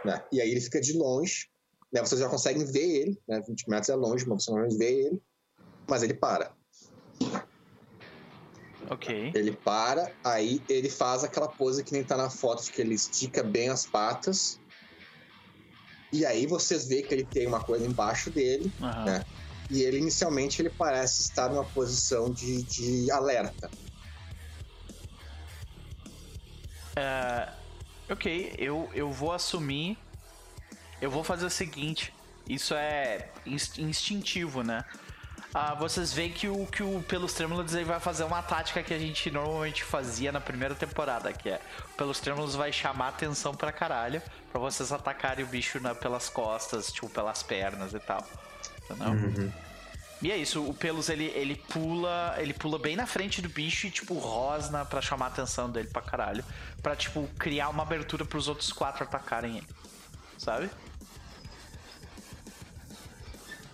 [0.05, 0.25] Né?
[0.33, 1.49] E aí ele fica de longe,
[1.93, 2.01] né?
[2.01, 3.41] Vocês já conseguem ver ele, né?
[3.47, 5.23] 20 metros é longe, mas você não vê ele.
[5.89, 6.53] Mas ele para.
[8.91, 9.33] Ok.
[9.35, 12.95] Ele para, aí ele faz aquela pose que nem tá na foto, de que ele
[12.95, 14.59] estica bem as patas.
[16.13, 19.05] E aí vocês veem que ele tem uma coisa embaixo dele, Aham.
[19.05, 19.25] né?
[19.71, 23.71] E ele inicialmente ele parece estar numa posição de, de alerta.
[26.95, 27.49] É,
[28.09, 29.99] ok, eu, eu vou assumir.
[31.01, 32.13] Eu vou fazer o seguinte.
[32.49, 34.85] Isso é inst- instintivo, né?
[35.53, 38.99] Ah, vocês veem que o, que o Pelos Trêmulos vai fazer uma tática que a
[38.99, 41.61] gente normalmente fazia na primeira temporada, que é
[41.93, 46.29] o Pelos Trêmulos vai chamar atenção pra caralho pra vocês atacarem o bicho na- pelas
[46.29, 48.25] costas, tipo, pelas pernas e tal.
[48.91, 49.53] Entendeu?
[50.23, 53.87] E é isso, o Pelos ele, ele pula, ele pula bem na frente do bicho
[53.87, 56.45] e tipo rosna pra chamar a atenção dele pra caralho,
[56.83, 59.67] Pra tipo criar uma abertura pros outros quatro atacarem ele.
[60.39, 60.71] Sabe?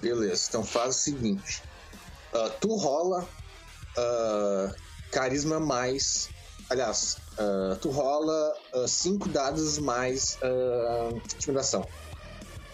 [0.00, 1.62] Beleza, então faz o seguinte.
[2.34, 3.28] Ah, tu rola
[3.96, 4.74] ah,
[5.12, 6.28] carisma mais.
[6.68, 8.52] Aliás, ah, tu rola
[8.88, 10.38] 5 dados mais
[11.36, 11.86] intimidação.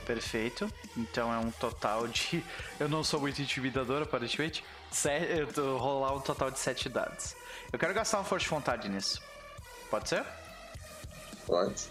[0.08, 0.72] Perfeito.
[0.96, 2.42] Então é um total de.
[2.80, 4.64] Eu não sou muito intimidador, aparentemente.
[4.90, 5.10] Se...
[5.10, 7.36] Eu tô rolar um total de sete dados.
[7.70, 9.20] Eu quero gastar uma força de vontade nisso.
[9.90, 10.24] Pode ser?
[11.46, 11.88] Pode.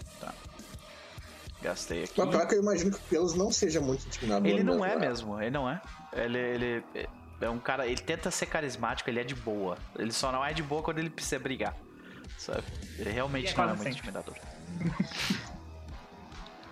[1.62, 2.14] Gastei aqui.
[2.18, 4.48] Mas pior que eu imagino que o Pelos não seja muito intimidador.
[4.48, 4.94] Ele não né?
[4.94, 5.80] é mesmo, ele não é.
[6.12, 6.84] Ele, ele
[7.40, 9.78] é um cara, ele tenta ser carismático, ele é de boa.
[9.96, 11.76] Ele só não é de boa quando ele precisa brigar.
[12.36, 12.64] Sabe?
[12.98, 13.98] Ele realmente é não é muito sempre.
[13.98, 14.34] intimidador.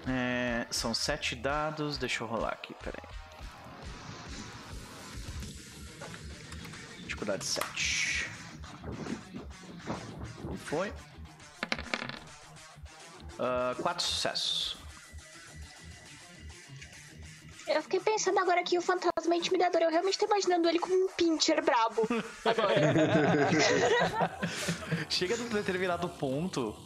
[0.09, 3.03] É, são sete dados, deixa eu rolar aqui, peraí.
[7.01, 8.31] Dificuldade 7.
[10.65, 10.93] Foi.
[13.39, 14.76] Ah, quatro sucessos.
[17.67, 19.83] Eu fiquei pensando agora que o fantasma é intimidador.
[19.83, 22.07] Eu realmente tô imaginando ele como um pincher brabo.
[25.11, 26.77] Chega num determinado ponto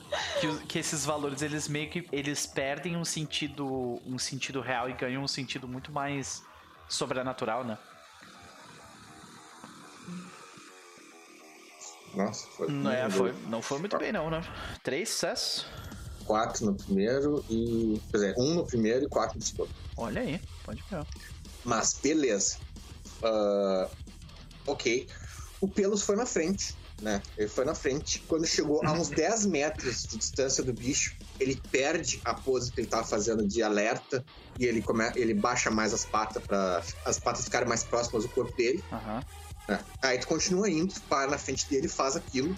[0.40, 4.94] que, que esses valores eles meio que eles perdem um sentido um sentido real e
[4.94, 6.42] ganham um sentido muito mais
[6.88, 7.76] sobrenatural, né?
[12.14, 12.68] Nossa, foi.
[12.68, 14.42] Não, é, foi, não foi muito bem não, né?
[14.82, 15.66] Três sucessos.
[16.24, 17.98] 4 no primeiro e.
[18.10, 19.70] Quer dizer, 1 um no primeiro e 4 no segundo.
[19.96, 21.06] Olha aí, pode ver.
[21.64, 22.56] Mas beleza.
[23.22, 23.88] Ah,
[24.66, 25.06] ok.
[25.60, 27.22] O Pelos foi na frente, né?
[27.36, 28.20] Ele foi na frente.
[28.26, 32.80] Quando chegou a uns 10 metros de distância do bicho, ele perde a pose que
[32.80, 34.24] ele tava fazendo de alerta
[34.58, 35.04] e ele, come...
[35.16, 38.82] ele baixa mais as patas para as patas ficarem mais próximas do corpo dele.
[38.90, 39.24] Aham.
[39.68, 39.84] né?
[40.02, 42.54] Aí tu continua indo, para na frente dele, faz aquilo.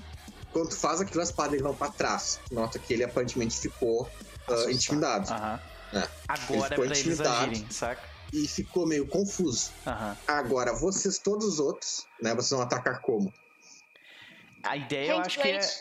[0.53, 2.41] Quando tu faz aquilo, as dele vão pra trás.
[2.51, 4.09] Nota que ele aparentemente ficou
[4.47, 4.71] Assustado.
[4.71, 5.33] intimidado.
[5.33, 5.61] Aham.
[5.95, 6.09] É.
[6.29, 7.29] Agora Ele é pra eles intimidado.
[7.51, 8.03] agirem, saca?
[8.33, 9.71] E ficou meio confuso.
[9.87, 10.17] Aham.
[10.27, 12.35] Agora, vocês, todos os outros, né?
[12.35, 13.33] Vocês vão atacar como?
[14.63, 15.59] A ideia eu Hand acho que é.
[15.59, 15.73] Blade,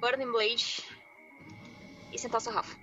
[0.00, 0.82] Burning Blade
[2.12, 2.76] e sentar o sarrafo.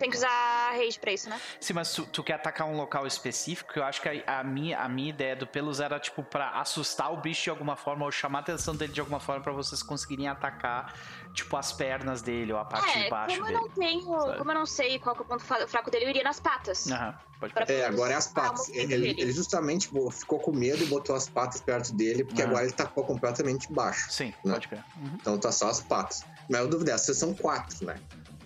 [0.00, 1.38] Tem que usar rage pra isso, né?
[1.60, 3.72] Sim, mas tu, tu quer atacar um local específico?
[3.78, 7.12] Eu acho que a, a minha, a minha ideia do Pelos era, tipo, pra assustar
[7.12, 9.82] o bicho de alguma forma ou chamar a atenção dele de alguma forma pra vocês
[9.82, 10.94] conseguirem atacar,
[11.34, 13.58] tipo, as pernas dele ou a parte de é, baixo como dele.
[13.58, 14.20] eu não tenho.
[14.20, 14.38] sabe?
[14.38, 16.90] Como eu não sei qual que é o ponto fraco dele, eu iria nas patas.
[16.90, 17.66] Aham, pode Pra-.
[17.68, 18.70] É, agora é as patas.
[18.70, 22.46] Ele, ele justamente ficou com medo e botou as patas perto dele, porque Ah.
[22.46, 24.10] agora ele tacou completamente baixo.
[24.10, 24.54] Sim, Não.
[24.54, 24.82] pode crer.
[24.96, 25.10] Uhum.
[25.20, 26.24] Então tá só as patas.
[26.48, 27.96] Mas eu dúvida, vocês são quatro, né?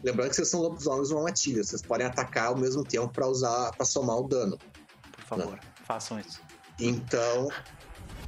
[0.04, 1.64] Lembrando que vocês são lobisomens uma matilha.
[1.64, 4.58] Vocês podem atacar ao mesmo tempo pra usar, para somar o dano.
[5.12, 6.40] Por favor, façam isso.
[6.78, 7.48] Então.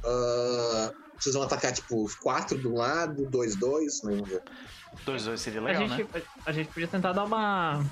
[0.03, 4.13] ah, vocês vão atacar, tipo, quatro de um lado, dois, dois, né?
[4.15, 4.43] Vamos ver.
[5.05, 6.21] Dois, dois seria a, legal, gente, né?
[6.45, 7.83] a, a gente podia tentar dar uma.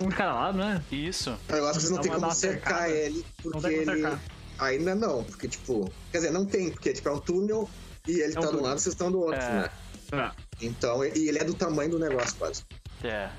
[0.00, 0.82] Um de cada lado, né?
[0.90, 1.36] Isso.
[1.48, 2.90] Eu acho que vocês não Dá tem como cercar cercada.
[2.90, 3.84] ele, Não porque ele.
[3.84, 4.20] cercar.
[4.58, 5.90] Ainda não, porque, tipo.
[6.10, 7.68] Quer dizer, não tem, porque tipo, é um túnel
[8.06, 9.62] e ele É um tá de um lado vocês estão do outro, É.
[9.62, 9.70] né?
[10.12, 12.64] Ah, Então, e ele é do tamanho do negócio, quase.
[13.02, 13.30] É.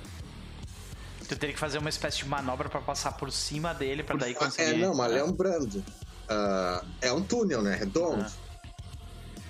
[1.27, 4.31] Tu teria que fazer uma espécie de manobra pra passar por cima dele pra daí
[4.31, 4.77] É, conseguir.
[4.77, 5.83] não, mas lembrando,
[6.27, 7.75] ah, é um túnel, né?
[7.75, 8.25] Redondo.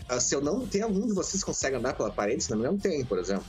[0.07, 0.67] Ah, se eu não.
[0.67, 2.43] Tem algum de vocês consegue andar pela parede?
[2.43, 3.45] Se não, não tem, por exemplo.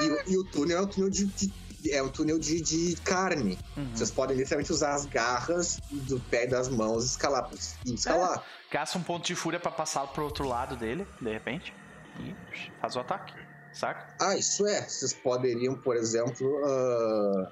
[0.00, 1.52] E, o- e o túnel é um túnel de, de
[1.90, 3.58] é um túnel de, de carne.
[3.76, 3.90] Uhum.
[3.94, 7.50] Vocês podem literalmente usar as garras do pé e das mãos e escalar.
[7.84, 8.42] E escalar.
[8.70, 11.74] Gasta um ponto de fúria pra passar pro outro lado dele, de repente.
[12.20, 12.34] E
[12.80, 13.34] faz o ataque.
[13.74, 14.14] Saca?
[14.20, 14.82] Ah, isso é.
[14.82, 16.60] Vocês poderiam, por exemplo.
[16.64, 17.50] ah,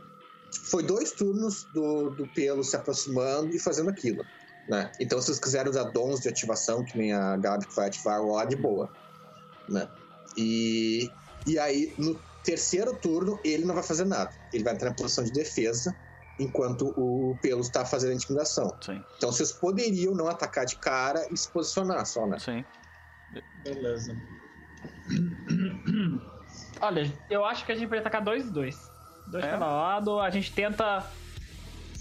[0.65, 4.25] Foi dois turnos do, do pelo se aproximando e fazendo aquilo.
[4.69, 4.91] Né?
[5.01, 8.17] Então, se vocês quiserem usar dons de ativação, que nem a Gabi que vai ativar
[8.17, 8.89] agora, de boa.
[9.69, 9.89] Né?
[10.37, 11.11] E,
[11.47, 14.31] e aí, no terceiro turno, ele não vai fazer nada.
[14.53, 15.95] Ele vai entrar em posição de defesa,
[16.39, 18.73] enquanto o pelo está fazendo a intimidação.
[18.81, 22.39] Sim, Então, vocês poderiam não atacar de cara e se posicionar só, né?
[22.39, 22.65] sim.
[23.65, 24.17] Beleza.
[26.81, 28.91] Olha, eu acho que a gente vai atacar dois dois.
[29.27, 29.51] Dois É?
[29.51, 30.19] cada lado.
[30.19, 31.07] A gente tenta.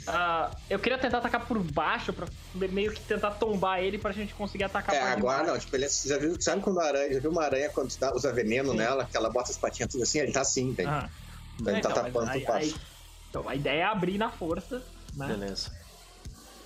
[0.08, 4.34] ah, eu queria tentar atacar por baixo, pra meio que tentar tombar ele pra gente
[4.34, 7.14] conseguir atacar É, por agora não, tipo, ele é- já viu, sabe quando a aranha,
[7.14, 8.78] já viu uma aranha quando dá, usa veneno Sim.
[8.78, 10.76] nela, que ela bota as patinhas tudo assim, ele tá assim?
[10.80, 11.10] Aham.
[11.60, 12.80] Então, ele tá Então, tapando por baixo.
[13.30, 14.82] então, a ideia é abrir na força,
[15.16, 15.28] né?
[15.28, 15.70] Beleza.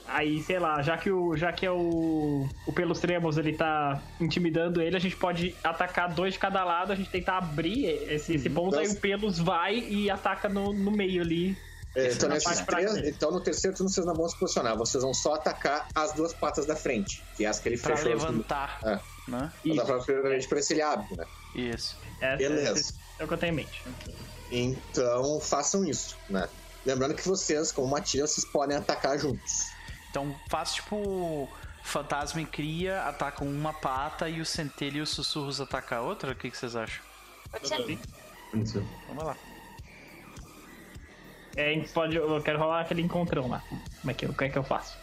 [0.08, 4.02] Aí, sei lá, já que o já que é o o pelos tremos ele tá
[4.20, 8.36] intimidando ele, a gente pode atacar dois de cada lado, a gente tentar abrir esse,
[8.36, 11.58] esse ponto, aí o pelos vai e ataca no, no meio ali.
[11.96, 12.28] É, então,
[12.66, 16.12] três, então, no terceiro turno vocês não vão se posicionar, vocês vão só atacar as
[16.14, 18.12] duas patas da frente, que é as que ele Pra fechou.
[18.12, 19.00] levantar, É.
[19.30, 19.52] né?
[19.64, 21.26] Isso, Dá pra, pra ele abre, né?
[21.56, 21.98] Isso.
[22.20, 22.80] essa- Beleza.
[22.80, 23.82] esse é o que eu tenho em mente.
[24.52, 26.48] Então, façam isso, né?
[26.86, 29.74] Lembrando que vocês, como matilha, vocês podem atacar juntos.
[30.16, 31.50] Então faz tipo.
[31.84, 36.32] Fantasma e cria atacam uma pata e o centelha e os sussurros atacam a outra?
[36.32, 37.04] O que, que vocês acham?
[37.52, 38.84] Pode ser.
[39.08, 39.38] Vamos lá.
[41.56, 43.62] É, a gente pode, eu quero rolar aquele encontrão lá.
[44.02, 44.98] Como é que, eu- o que é que eu faço?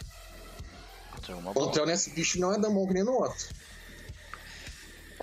[1.17, 3.47] Então, uma O encontrão nesse bicho não é da mão que nem no outro.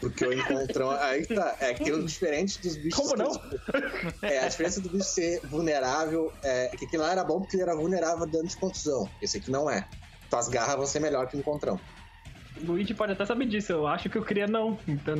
[0.01, 0.91] Porque o encontrão.
[0.91, 1.57] Aí que tá.
[1.61, 2.99] É aquilo diferente dos bichos.
[2.99, 3.31] Como não?
[3.33, 3.61] que-
[4.23, 7.63] É, a diferença do bicho ser vulnerável é que aquele lá era bom porque ele
[7.65, 9.09] era vulnerável a dano de contusão.
[9.21, 9.87] Esse aqui não é.
[10.31, 11.79] Tuas garras vão ser melhor que o encontrão.
[12.63, 14.79] O Luigi pode até saber disso, eu acho que eu queria não.
[14.87, 15.17] Então,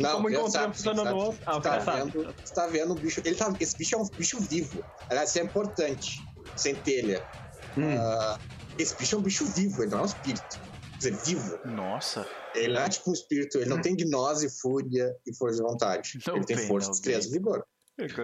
[0.00, 1.40] Não, como encontramos sabe, funcionando no outro.
[1.46, 2.10] Ah, o Você tá cara sabe.
[2.12, 3.22] vendo, você tá vendo o bicho.
[3.24, 4.84] Ele tá, esse bicho é um bicho vivo.
[5.08, 6.20] Aliás, isso é importante.
[6.56, 7.22] Centelha.
[7.76, 7.96] Hum.
[7.98, 8.38] Ah,
[8.78, 10.58] esse bicho é um bicho vivo, ele não é um espírito.
[11.00, 11.58] Quer dizer, vivo.
[11.64, 12.26] Nossa.
[12.54, 16.18] Ele não é tipo um espírito, ele não tem gnose, fúria e força de vontade.
[16.26, 17.64] Não ele tem tem, força, destreza e vigor.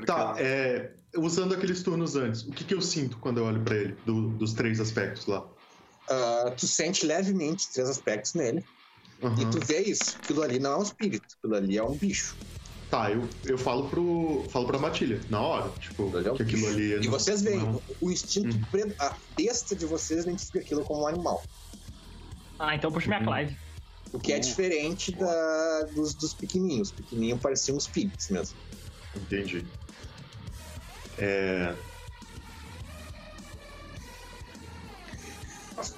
[0.06, 3.76] Tá, é, usando aqueles turnos antes, o que, que eu sinto quando eu olho pra
[3.76, 5.46] ele, do- dos três aspectos lá?
[6.08, 8.64] Ah, tu sente levemente três aspectos nele.
[9.20, 9.50] E Aham.
[9.50, 10.16] tu vê isso.
[10.22, 12.36] Aquilo ali não é um espírito, aquilo ali é um bicho.
[12.90, 14.46] Tá, eu, eu falo pro.
[14.50, 16.72] falo pra Matilha, na hora, tipo, Aquilo ali é um que aquilo bicho.
[16.74, 18.60] ali é E não- vocês veem, não é o, instinto, Hum.
[18.70, 21.44] pre- a besta de vocês identifica aquilo como um animal.
[22.58, 23.26] Ah, então puxa minha Uhum.
[23.26, 23.58] Clive.
[24.16, 26.88] O que é Uh, diferente da, dos, dos pequenininhos.
[26.88, 28.56] Os pequenininhos pareciam uns pigs mesmo.
[29.14, 29.64] Entendi.
[31.18, 31.74] É.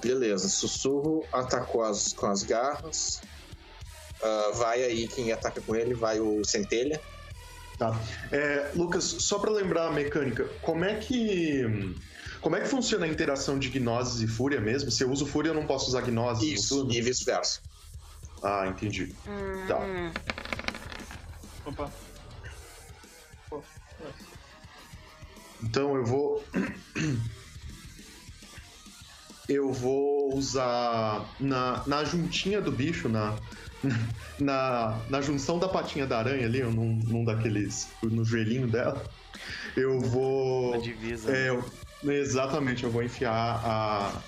[0.02, 3.20] Beleza, sussurro atacou as, com as garras.
[4.20, 7.00] Ah, vai aí quem ataca com ele, vai o centelha.
[7.78, 7.96] Tá.
[8.32, 11.94] É, Lucas, só pra lembrar a mecânica, como é que.
[12.40, 14.90] Como é que funciona a interação de Gnosis e Fúria mesmo?
[14.90, 17.60] Se eu uso Fúria, eu não posso usar Gnosis no Isso, e vice-versa.
[18.42, 19.14] Ah, entendi.
[19.66, 19.78] Tá.
[19.78, 20.12] Hum,
[21.64, 21.92] Opa.
[25.62, 26.44] Então eu vou.
[29.48, 33.38] Eu vou usar na, na juntinha do bicho, na,
[34.38, 37.88] na, na junção da patinha da aranha ali, num, num daqueles.
[38.02, 39.08] no joelhinho dela.
[39.74, 40.72] Eu vou.
[40.72, 41.32] Na divisa.
[41.34, 41.64] É, eu-
[42.12, 43.32] exatamente, eu vou enfiar
[43.64, 44.22] a.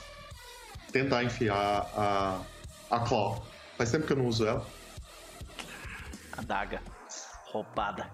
[0.91, 1.55] Tentar enfiar
[1.95, 2.43] a.
[2.91, 3.47] A Claw.
[3.81, 4.67] Faz tempo que eu não uso ela.
[6.37, 6.83] A daga.
[7.47, 8.11] Roubada.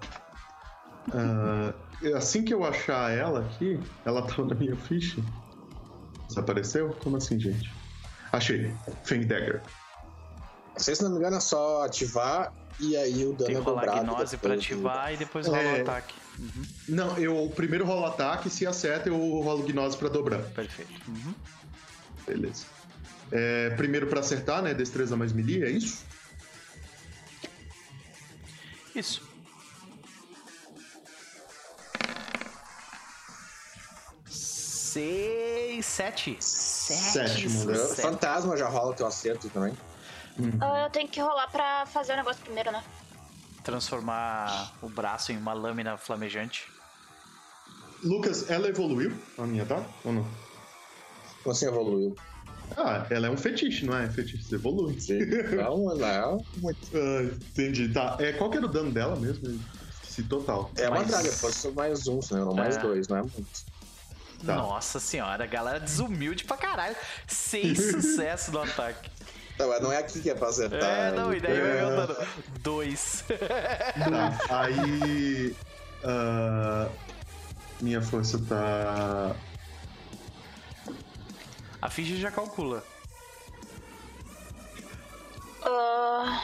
[1.12, 1.74] Ah,
[2.16, 5.20] assim que eu achar ela aqui, ela tá na minha ficha.
[6.28, 6.96] Desapareceu?
[7.02, 7.68] Como assim, gente?
[8.32, 8.72] Achei.
[9.02, 9.60] Fang Dagger.
[10.76, 13.86] Se não me engano, é só ativar e aí o dano Tem é que rolar
[13.86, 14.04] dobrado.
[14.06, 15.78] gnose pra do- ativar e depois rola É.
[15.78, 16.14] o ataque.
[16.38, 20.42] Uhum, Não, eu primeiro rolo ataque, se acerta, eu rolo Gnose pra dobrar.
[20.42, 20.92] perfeito.
[21.08, 21.34] Uhum.
[22.24, 22.66] Beleza.
[23.32, 24.72] É, primeiro pra acertar, né?
[24.74, 26.04] Destreza mais melee, é isso?
[28.94, 29.22] Isso.
[34.96, 36.36] Seis, sete.
[36.40, 37.28] Sete.
[37.28, 37.74] Sétimo, né?
[37.74, 38.00] sucesso.
[38.02, 39.76] Fantasma já rola teu acerto também.
[40.60, 42.82] ah, eu tenho que rolar pra fazer o negócio primeiro, né?
[43.62, 46.66] Transformar o braço em uma lâmina flamejante.
[48.02, 49.84] Lucas, ela evoluiu a minha, tá?
[50.04, 50.26] Ou não?
[51.46, 52.14] Assim evoluiu?
[52.76, 54.08] Ah, ela é um fetiche, não é?
[54.08, 54.96] Fetiche evolui.
[55.56, 56.78] Não, não, muito.
[56.96, 58.16] Ah, entendi, tá.
[58.20, 59.58] É, qual que era o dano dela mesmo?
[60.16, 60.70] foda-se total.
[60.76, 62.20] É uma Mas- draga, fosse mais um, né?
[62.40, 62.80] Não mais É.
[62.80, 63.76] dois, não é muito.
[64.44, 64.54] Tá.
[64.56, 66.94] Nossa senhora, a galera desumilde pra caralho.
[67.26, 69.10] Seis sucessos no ataque.
[69.58, 70.82] Não, mas não é aqui que é pra acertar.
[70.82, 71.80] É, não, e daí É.
[71.80, 72.16] meu dano.
[72.60, 73.24] Dois.
[74.48, 75.56] Tá, aí.
[76.04, 76.88] ah,
[77.80, 79.34] minha força tá.
[81.82, 82.82] A ficha já calcula.
[85.62, 86.40] Ah,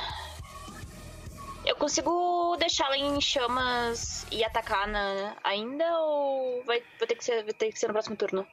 [1.65, 5.37] eu consigo deixá-la em chamas e atacar na...
[5.45, 8.47] ainda ou vai, vai, ter que ser, vai ter que ser no próximo turno?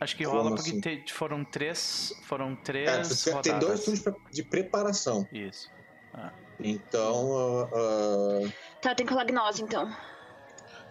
[0.00, 0.80] Acho que Como rola porque assim?
[0.80, 2.12] te- foram três.
[2.24, 2.88] Foram três.
[2.88, 5.28] É, você tem dois turnos de pre- de preparação.
[5.32, 5.70] Isso.
[6.12, 6.32] Ah.
[6.58, 9.90] Então, ah, ah, Tá, eu tenho que rolar gnose então.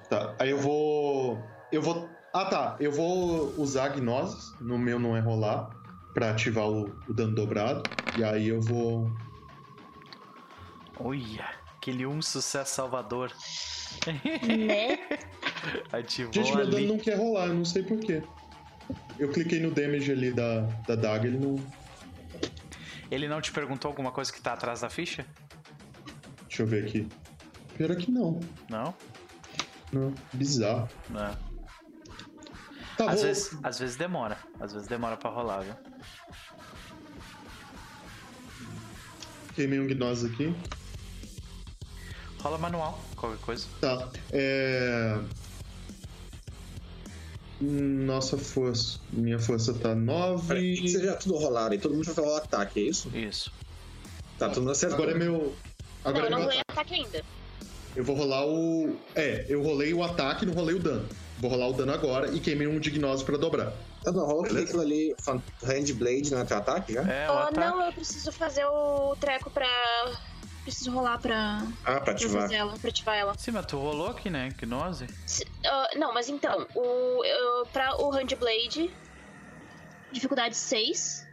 [0.08, 1.50] Tá, aí eu vou.
[1.72, 2.19] Eu vou.
[2.34, 5.70] Ah tá, eu vou usar Gnosis, no meu não é rolar,
[6.14, 7.84] pra ativar o, o dano dobrado.
[8.18, 9.12] E aí eu vou.
[11.00, 13.32] Olha, aquele um sucesso salvador.
[14.06, 15.00] né?
[15.92, 16.72] Ativou Gente, meu ali.
[16.72, 18.22] dano não quer rolar, eu não sei porquê.
[19.18, 21.56] Eu cliquei no damage ali da, da daga, ele não.
[23.10, 25.26] Ele não te perguntou alguma coisa que tá atrás da ficha?
[26.48, 27.08] Deixa eu ver aqui.
[27.76, 28.40] Pior é que não.
[28.70, 28.94] Não?
[29.92, 30.14] Não.
[30.34, 30.88] Bizarro.
[31.10, 31.49] Não.
[33.00, 33.28] Tá Às bom.
[33.28, 34.38] vezes, às vezes demora.
[34.60, 35.74] Às vezes demora pra rolar, viu?
[39.56, 40.54] Queimei um Gnosis aqui.
[42.42, 43.66] Rola manual, qualquer coisa.
[43.80, 44.10] Tá.
[44.34, 45.18] É.
[47.62, 49.00] Nossa força.
[49.14, 49.96] Minha força tá
[50.46, 50.90] peraí, que 9.
[50.90, 53.10] seja tudo rolado e todo mundo vai falar o ataque, é isso?
[53.16, 53.50] Isso.
[54.38, 55.04] Tá todo mundo acertando.
[55.04, 55.56] Agora é meu.
[56.04, 56.94] Agora não, eu é não meu rolei ataque.
[56.94, 57.26] ataque ainda.
[57.96, 58.98] Eu vou rolar o.
[59.16, 61.08] É, eu rolei o ataque e não rolei o dano.
[61.40, 63.72] Vou rolar o dano agora e queimei um de Gnose pra dobrar.
[64.04, 64.66] Tá, não, rola Beleza.
[64.66, 65.16] aquilo ali,
[65.64, 67.02] Handblade, não é teu ataque já?
[67.02, 67.60] É, o Ah, ataque.
[67.60, 69.68] não, eu preciso fazer o treco pra.
[70.64, 72.42] Preciso rolar pra, Ah, pra pra ativar.
[72.44, 73.34] fazer ela, pra ativar ela.
[73.38, 74.50] Sim, mas tu rolou aqui, né?
[74.58, 75.08] Gnose?
[75.26, 78.94] Se- ah, não, mas então, o, eu, pra o Handblade,
[80.12, 81.26] dificuldade 6,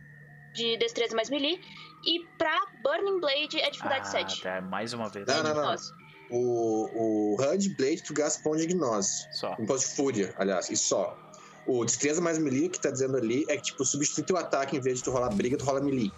[0.55, 1.61] de destreza mais melee.
[2.05, 4.41] E pra Burning Blade é dificuldade ah, 7.
[4.43, 5.27] tá, mais uma vez.
[5.27, 5.75] Não, não, não.
[6.31, 9.27] O, o Handblade, tu gasta pão de gnose.
[9.31, 9.53] Só.
[9.59, 11.17] Um ponto de fúria, aliás, e só.
[11.67, 14.81] O destreza mais melee que tá dizendo ali é que, tipo, substitui teu ataque em
[14.81, 16.13] vez de tu rolar briga, tu rola melee.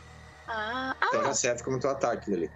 [0.46, 2.50] Ah, Então ah, já serve como teu ataque ali.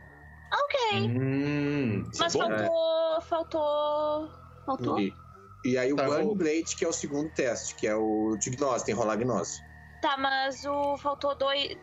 [0.53, 1.01] ok.
[1.09, 2.07] Hum.
[2.11, 2.41] isso é Mas bom.
[2.49, 3.21] faltou.
[3.23, 4.31] Faltou.
[4.67, 4.99] Faltou?
[5.01, 5.15] E,
[5.65, 8.37] e aí o Tá, Burn vou- Blade, que é o segundo teste, que é o
[8.39, 9.61] de gnose, tem que rolar gnose.
[10.01, 10.97] Tá, mas o.
[10.99, 11.77] Faltou dois.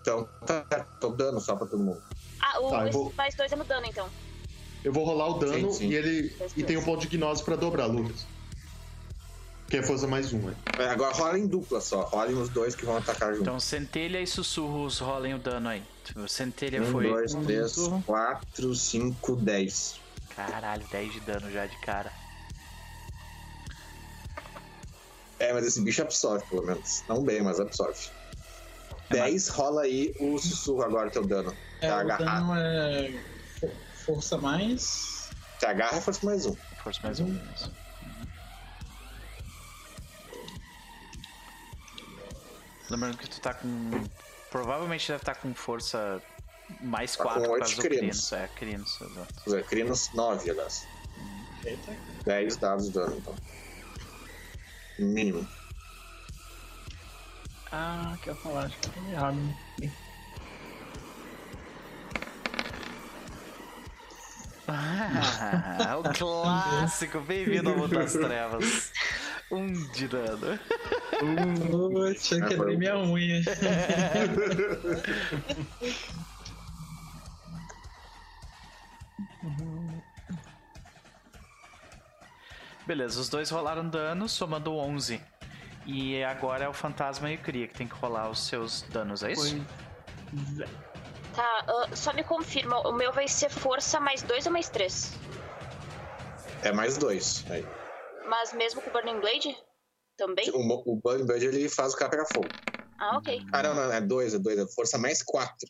[0.00, 0.64] Então, tá,
[1.00, 2.02] tô dando só pra todo mundo.
[2.40, 4.08] Ah, o Tá, vou- mais dois é no dano, então.
[4.84, 5.88] Eu vou rolar o dano Sim, sim.
[5.88, 6.36] e ele.
[6.56, 8.26] E tem um ponto de Gnose pra dobrar, Lucas.
[9.68, 10.54] Que é força mais um, né?
[10.78, 13.42] É, Agora rola em dupla só, rolem os dois que vão atacar junto.
[13.42, 15.82] Então, centelha e sussurros rolem o dano aí.
[16.16, 17.08] O centelha um, foi.
[17.08, 17.74] dois, três,
[18.04, 19.98] quatro, cinco, dez.
[20.36, 22.10] Caralho, 10 de dano já de cara.
[25.38, 27.02] É, mas esse bicho absorve, pelo menos.
[27.08, 27.98] Não bem, mas absorve.
[29.10, 31.54] 10, rola aí o sussurro agora, teu dano.
[31.80, 32.46] É, Tá o agarrado.
[32.46, 33.14] dano é
[34.04, 35.30] força mais.
[35.58, 36.56] Te agarra força mais um.
[36.82, 37.34] Força mais um.
[37.54, 37.72] isso.
[42.90, 43.90] Lembrando que tu tá com.
[44.50, 46.20] Provavelmente deve estar com força
[46.80, 48.28] mais Tá com 4 por oito causa do crinos.
[48.28, 48.32] Crinos.
[48.32, 49.34] É, Crinos, exato.
[49.46, 50.86] Os Crinos, 9, aliás.
[51.64, 51.96] Eita.
[52.24, 53.34] 10 dados de dano, então.
[54.98, 55.48] Mínimo.
[57.70, 59.56] Ah, que eu ia falar, acho que eu falei errado.
[64.74, 68.90] Ah, o clássico, bem-vindo ao Mundo das Trevas.
[69.50, 70.58] Um de dano.
[71.20, 72.08] Eu
[72.42, 73.42] Ah, quebrei foi minha unha.
[82.86, 85.20] Beleza, os dois rolaram dano, somando 11.
[85.86, 89.22] E agora é o fantasma e o Cria que tem que rolar os seus danos,
[89.22, 89.64] é isso?
[91.34, 95.12] Tá, ah, só me confirma, o meu vai ser força mais dois ou mais três?
[96.62, 97.44] É mais dois.
[97.50, 97.64] Aí.
[98.28, 99.56] Mas mesmo com o Burning Blade?
[100.16, 100.48] Também?
[100.50, 102.48] O, o Burn Bird ele faz o cara pegar fogo.
[102.98, 103.42] Ah, ok.
[103.52, 104.58] Ah, não, não, é dois, é dois.
[104.58, 105.68] É força mais quatro.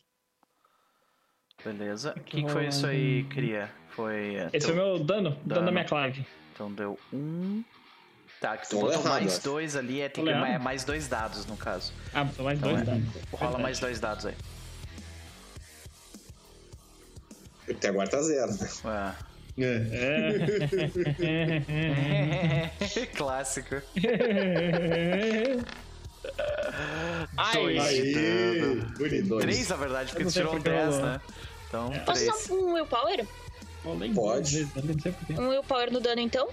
[1.63, 2.13] Beleza.
[2.17, 3.71] O que, que foi isso aí, Cria?
[3.91, 4.35] Foi.
[4.35, 5.65] é, Esse teu- foi o meu dano, dano Dano.
[5.65, 6.27] da minha clave.
[6.53, 7.63] Então deu um.
[8.41, 11.45] Tá, que tu botou errado, mais dois ali, é, tem que, é mais dois dados
[11.45, 11.93] no caso.
[12.13, 12.85] Ah, são mais Então dois é.
[12.85, 13.07] danos.
[13.31, 13.63] Rola Verdade.
[13.63, 14.35] mais dois dados aí.
[17.69, 18.69] Até agora tá zero, né?
[18.85, 19.15] Ah.
[19.59, 20.33] É.
[23.15, 23.75] Clássico.
[27.37, 28.85] Ai, Dois dano.
[28.97, 29.37] Bonito.
[29.39, 31.01] Três, na verdade, porque tu tirou porque 10, rolou.
[31.05, 31.21] né?
[31.67, 32.45] Então, Posso três.
[32.45, 33.27] usar um willpower?
[34.15, 34.67] Pode.
[35.37, 36.49] Um willpower no dano, então.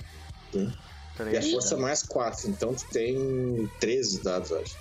[0.55, 4.77] E a força mais 4, então tu tem 13 dados, eu acho.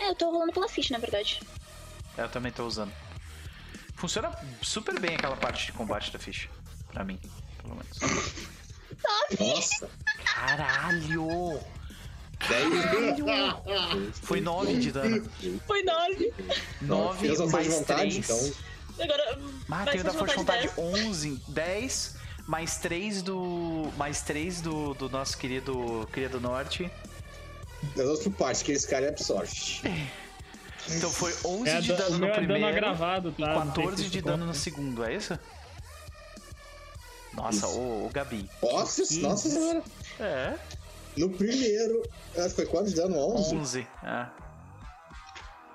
[0.00, 1.40] É, eu tô rolando pela ficha, na verdade.
[2.18, 2.92] Eu também tô usando.
[3.96, 4.30] Funciona
[4.62, 6.48] super bem aquela parte de combate da ficha.
[6.92, 7.18] Pra mim,
[7.62, 7.98] pelo menos.
[9.38, 9.90] Nossa!
[10.24, 11.60] Caralho!
[12.48, 15.30] 10 Foi 9 de dano.
[15.66, 16.34] Foi 9.
[16.82, 18.24] 9 Fez a força de mais vontade, 3.
[18.24, 19.04] então.
[19.04, 19.22] Agora.
[19.32, 19.38] Ah,
[19.68, 22.16] mais tem o da força de de vontade 11, 10,
[22.46, 23.92] mais 3 do.
[23.96, 26.90] Mais 3 do, do nosso querido, querido norte.
[27.96, 29.52] Das outras partes que esse cara absorve.
[30.90, 33.46] Então foi 11 É, de da- dano o no é dano primeiro agravado, e tá?
[33.54, 35.38] Sei 14 se de dano no segundo, é isso?
[37.32, 37.78] Nossa, Isso.
[37.78, 38.48] ô, ô Gabi.
[38.62, 39.82] Nossa, Que nossa senhora!
[40.20, 40.56] É,
[41.16, 42.02] No primeiro,
[42.38, 43.16] ah, foi quanto de dano?
[43.18, 43.56] 11?
[43.56, 43.86] 11.
[44.04, 44.26] É.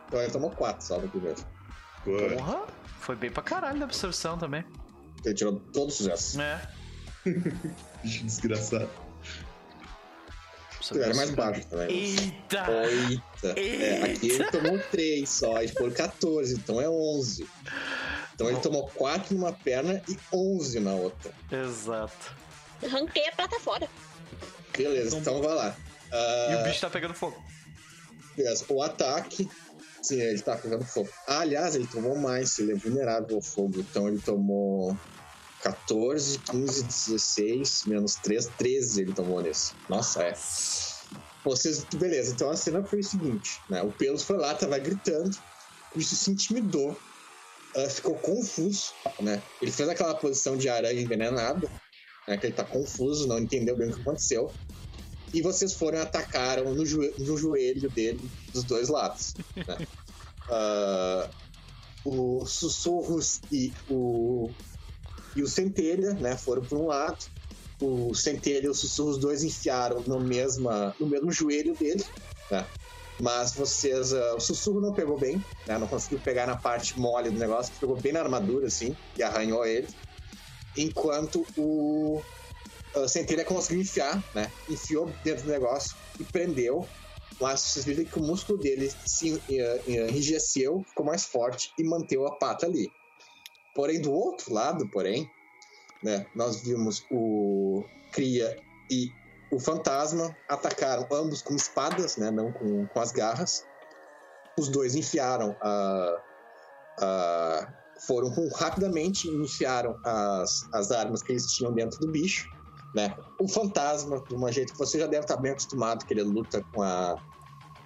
[0.07, 1.43] Então ele tomou 4 só no primeiro.
[2.03, 2.61] Porra,
[3.01, 4.63] foi bem pra caralho da absorção também.
[5.25, 6.37] Ele tirou todos os sucessos.
[6.39, 6.61] É.
[8.03, 8.89] desgraçado.
[10.87, 11.89] Tu era mais baixo também.
[11.89, 12.65] Eita!
[12.85, 13.59] Eita!
[13.59, 17.47] É, aqui ele tomou 3 só, ele foi 14, então é 11.
[18.33, 21.31] Então ele tomou 4 numa perna e 11 na outra.
[21.51, 22.35] Exato.
[22.83, 23.87] Arranquei a prata fora.
[24.77, 25.75] Beleza, então vai lá.
[26.11, 27.35] E o Ah, bicho tá pegando fogo.
[28.37, 29.49] beleza, o ataque.
[30.01, 31.09] Sim, ele tá pegando fogo.
[31.27, 33.81] Ah, aliás, ele tomou mais, ele é vulnerável ao fogo.
[33.81, 34.97] Então ele tomou
[35.63, 39.73] 14, 15, 16, menos 3, 13 ele tomou nesse.
[39.89, 40.33] Nossa, é.
[41.43, 43.81] Vocês, beleza, então a cena foi o seguinte, né?
[43.81, 45.35] O Pelos foi lá, tava gritando,
[45.93, 46.97] o bicho se intimidou,
[47.75, 48.91] ah, ficou confuso,
[49.21, 49.41] né?
[49.61, 51.69] Ele fez aquela posição de aranha envenenada,
[52.27, 52.37] né?
[52.37, 54.51] Que ele tá confuso, não entendeu bem o que aconteceu.
[55.33, 58.19] E vocês foram e atacaram no, joe- no joelho dele
[58.53, 59.33] dos dois lados.
[59.55, 59.87] Né?
[60.51, 61.29] Ah,
[62.03, 64.49] o Sussurros e o,
[65.35, 67.25] e o Centelha né, foram por um lado.
[67.81, 72.03] O Centelha e o os dois enfiaram no, mesma, no mesmo joelho dele.
[72.51, 72.65] Né?
[73.19, 74.13] Mas vocês.
[74.13, 75.77] ah, o Sussurro não pegou bem, né?
[75.77, 79.65] não conseguiu pegar na parte mole do negócio, pegou bem na armadura, assim, e arranhou
[79.65, 79.87] ele.
[80.77, 82.21] Enquanto o
[82.95, 84.49] uh, Centelha conseguiu enfiar, né?
[84.69, 86.87] Enfiou dentro do negócio e prendeu.
[87.39, 91.83] Mas vocês viram que o músculo dele se uh, uh, enrijeceu, ficou mais forte e
[91.83, 92.91] manteve a pata ali.
[93.79, 95.31] Porém, do outro lado, porém,
[96.03, 98.61] né, nós vimos o Cria
[98.91, 99.09] e
[99.49, 103.65] o Fantasma atacaram ambos com espadas, né, não com, com as garras.
[104.59, 106.21] Os dois enfiaram a,
[106.99, 107.73] a
[108.05, 112.49] foram rapidamente enfiaram as, as armas que eles tinham dentro do bicho,
[112.93, 113.15] né?
[113.39, 116.61] O fantasma, de uma jeito que você já deve estar bem acostumado, que ele luta
[116.73, 117.15] com a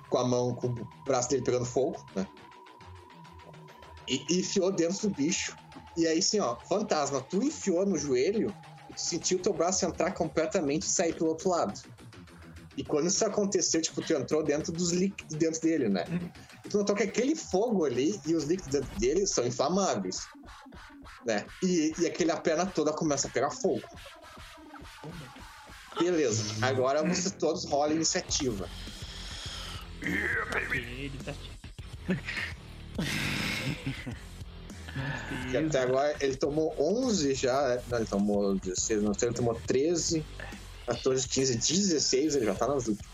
[0.09, 2.27] com a mão, com o braço dele pegando fogo, né?
[4.07, 5.55] E, e enfiou dentro do bicho.
[5.95, 8.53] E aí sim, ó, fantasma, tu enfiou no joelho
[8.89, 11.79] e tu sentiu teu braço entrar completamente e sair pelo outro lado.
[12.75, 16.05] E quando isso aconteceu, tipo, tu entrou dentro dos líquidos dentro dele, né?
[16.65, 20.27] E tu notou que aquele fogo ali e os líquidos dentro dele são inflamáveis.
[21.25, 21.45] Né?
[21.61, 23.83] E, e aquela perna toda começa a pegar fogo.
[25.99, 26.65] Beleza.
[26.65, 28.67] Agora vocês todos rolam iniciativa.
[30.01, 31.33] Ele tá
[35.49, 37.81] Que até agora ele tomou 11 já.
[37.89, 40.25] Não, ele tomou 16, não sei, ele tomou 13,
[40.85, 43.11] 14, 15, 16, ele já tá nas últimas.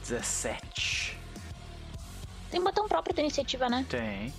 [0.00, 1.18] Dezessete.
[2.50, 3.84] Tem botão próprio da iniciativa, né?
[3.88, 4.32] Tem.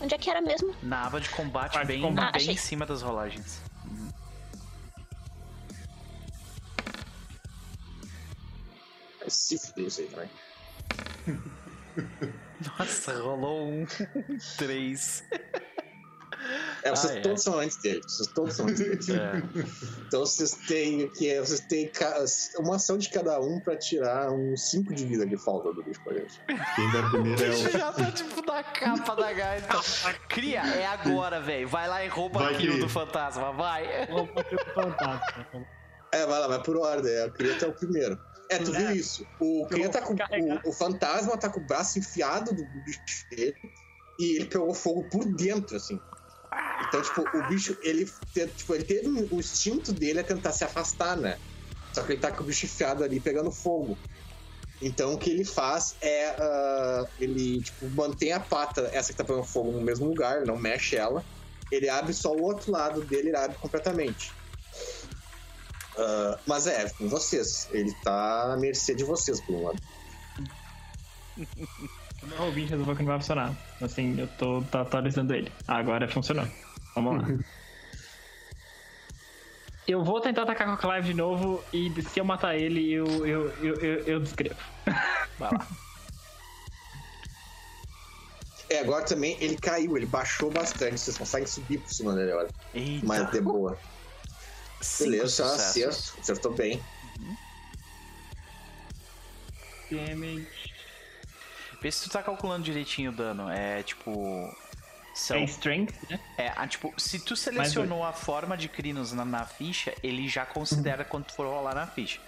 [0.00, 0.74] Onde é que era mesmo?
[0.82, 2.28] Na aba de combate, de bem, combate.
[2.28, 2.54] Ah, bem achei.
[2.54, 3.60] em cima das rolagens.
[9.30, 10.30] Se fuder isso aí também.
[12.78, 13.86] Nossa, rolou um.
[14.58, 15.24] Três.
[16.82, 17.20] É, vocês Ah, é.
[17.20, 18.00] todos são antes dele.
[18.02, 19.20] Vocês todos são antes dele.
[19.20, 19.42] É.
[20.06, 21.90] Então vocês têm que é, vocês têm
[22.58, 26.02] uma ação de cada um pra tirar uns 5 de vida que falta do bicho
[26.02, 26.40] pra gente.
[26.76, 27.70] Quem dá primeiro é o.
[27.70, 29.68] já tá tipo na capa da gaita.
[30.28, 31.68] Cria, é agora, velho.
[31.68, 32.84] Vai lá e rouba Vai, aquilo Cria.
[32.84, 34.04] do fantasma, vai.
[34.06, 35.46] Roupa do fantasma.
[36.12, 37.12] É, vai lá, vai por ordem.
[37.12, 38.18] Eu queria até o primeiro.
[38.50, 39.24] É, tu viu isso?
[39.38, 43.56] O, Cria tá com, o, o fantasma tá com o braço enfiado do bicho dele
[44.18, 46.00] e ele pegou fogo por dentro, assim.
[46.88, 48.10] Então, tipo, o bicho, ele,
[48.56, 51.38] tipo, ele teve o instinto dele é tentar se afastar, né?
[51.94, 53.96] Só que ele tá com o bicho enfiado ali pegando fogo.
[54.82, 56.30] Então, o que ele faz é.
[56.30, 60.56] ah, ele, tipo, mantém a pata, essa que tá pegando fogo, no mesmo lugar, não
[60.56, 61.24] mexe ela.
[61.70, 64.32] Ele abre só o outro lado dele, ele abre completamente.
[65.96, 67.68] Ah, mas é, com vocês.
[67.70, 69.80] Ele tá à mercê de vocês, por um lado.
[72.22, 73.56] O meu roll resolveu que não vai funcionar.
[73.80, 75.50] Assim, eu tô, tô atualizando ele.
[75.66, 76.46] Agora funcionou.
[76.94, 77.28] Vamos lá.
[79.88, 83.26] eu vou tentar atacar com a Clive de novo e se eu matar ele, eu,
[83.26, 84.60] eu, eu, eu, eu descrevo.
[85.38, 85.66] Vai lá.
[88.68, 91.00] É, agora também ele caiu, ele baixou bastante.
[91.00, 92.50] Vocês conseguem subir por cima dele agora.
[92.74, 93.06] Eita.
[93.06, 93.78] Mas de boa.
[94.80, 95.60] Cinco Beleza, sucessos.
[96.08, 96.20] acerto.
[96.20, 96.82] Acertou bem.
[99.90, 100.46] Damage.
[101.82, 103.48] Vê se tu tá calculando direitinho o dano.
[103.50, 104.54] É tipo.
[105.14, 106.20] São, É strength, né?
[106.38, 110.46] é, ah, tipo, se tu selecionou a forma de Crinos na, na ficha, ele já
[110.46, 112.20] considera quando tu for rolar na ficha.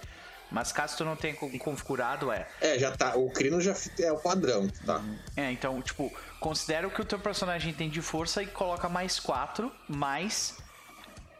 [0.51, 2.45] Mas caso tu não tenha co- configurado, é.
[2.61, 3.15] É, já tá.
[3.15, 5.01] O Crino já é o padrão, tá?
[5.35, 9.17] É, então, tipo, considera o que o teu personagem tem de força e coloca mais
[9.19, 10.57] 4, mais.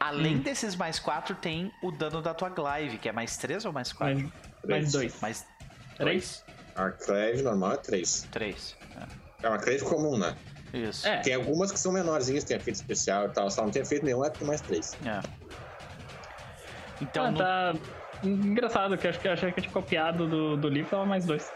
[0.04, 3.72] Além desses mais 4, tem o dano da tua glaive, que é mais 3 ou
[3.72, 4.20] mais 4?
[4.20, 4.32] Mais,
[4.68, 5.20] mais dois.
[5.22, 5.46] Mais
[5.96, 6.44] Três?
[6.74, 8.28] Arclave normal é 3.
[8.30, 8.76] 3.
[9.42, 10.36] É uma crave comum, né?
[10.74, 11.06] Isso.
[11.06, 11.20] É.
[11.20, 13.48] Tem algumas que são menorzinhas, tem efeito especial e tal.
[13.50, 14.92] Se ela não tem efeito nenhum, é mais 3.
[15.06, 15.20] É.
[17.00, 17.72] Então, ah, no- tá.
[18.22, 21.06] Engraçado, que eu acho que eu achei que eu tinha copiado do, do livro, tava
[21.06, 21.50] mais dois.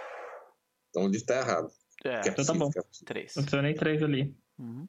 [0.91, 1.69] Então o livro tá errado.
[2.05, 2.71] é, é então tá possível, bom.
[2.77, 3.07] é possível.
[3.07, 3.37] 3.
[3.37, 4.37] Não adicionei três ali.
[4.59, 4.87] Uhum.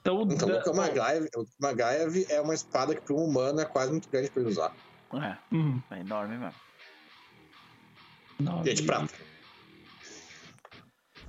[0.00, 3.60] Então, o Então, da- o Magaive, o Magaive é uma espada que para um humano
[3.60, 4.72] é quase muito grande pra ele usar.
[5.14, 5.82] É, Uhum.
[5.90, 6.54] é enorme mesmo.
[8.38, 8.68] Nove.
[8.68, 9.14] E é de prata.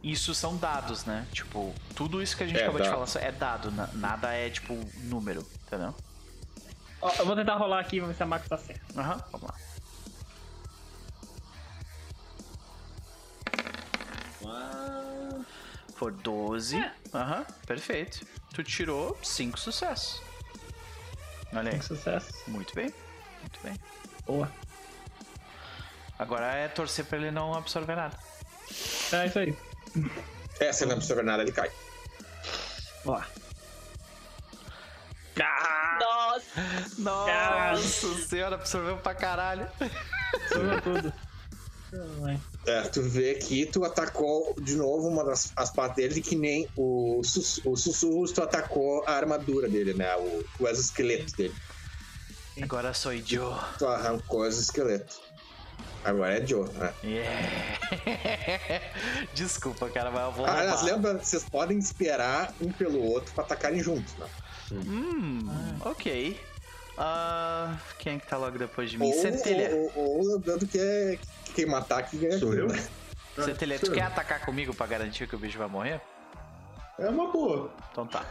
[0.03, 1.27] Isso são dados, né?
[1.33, 4.49] Tipo, tudo isso que a gente É, acabou de falar é dado, na- nada é
[4.49, 5.93] tipo número, entendeu?
[7.01, 8.99] Ó, eu vou tentar rolar aqui, vamos ver se a Max tá certa.
[8.99, 9.55] Aham, vamos lá.
[15.95, 16.77] For 12.
[17.13, 18.25] Aham, perfeito.
[18.53, 20.21] Tu tirou 5 sucessos.
[21.53, 21.71] Olha aí.
[21.71, 22.31] Tem sucesso.
[22.47, 22.93] Muito bem.
[23.41, 23.79] Muito bem.
[24.25, 24.51] Boa.
[26.17, 28.17] Agora é torcer pra ele não absorver nada.
[29.13, 29.57] É isso aí.
[30.59, 31.71] É, se ele não absorver nada, ele cai.
[33.05, 33.25] Boa.
[35.99, 36.61] Nossa!
[36.97, 39.69] Nossa senhora, absorveu pra caralho.
[40.49, 41.13] Subiu tudo.
[42.65, 46.67] É, tu vê que tu atacou de novo uma das as partes dele, que nem
[46.75, 50.15] o, sus, o sussurros, tu atacou a armadura dele, né?
[50.17, 51.55] O, o exoesqueleto dele.
[52.61, 53.55] Agora sou Joe.
[53.77, 55.19] Tu arrancou o exoesqueleto.
[56.03, 56.93] Agora é Joe, né?
[57.03, 57.49] Yeah.
[59.33, 63.43] Desculpa, cara, mas eu vou Ah, mas lembra, vocês podem esperar um pelo outro pra
[63.43, 64.27] atacarem juntos, né?
[64.71, 65.39] Hum,
[65.83, 66.39] ok.
[66.97, 69.05] Ah, quem é que tá logo depois de mim?
[69.05, 69.73] Ou, Centelha.
[69.73, 71.17] ou, ou, ou lembrando que é
[71.59, 72.67] quem matar que ganha Sou eu?
[72.67, 72.83] né?
[73.43, 74.07] Centelha, tu sou quer eu.
[74.07, 76.01] atacar comigo pra garantir que o bicho vai morrer?
[76.97, 77.71] É uma boa.
[77.91, 78.25] Então tá.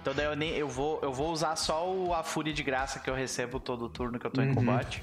[0.00, 3.00] Então daí eu, nem, eu, vou, eu vou usar só o, a fúria de graça
[3.00, 4.54] que eu recebo todo turno que eu tô em Uhum.
[4.54, 5.02] combate.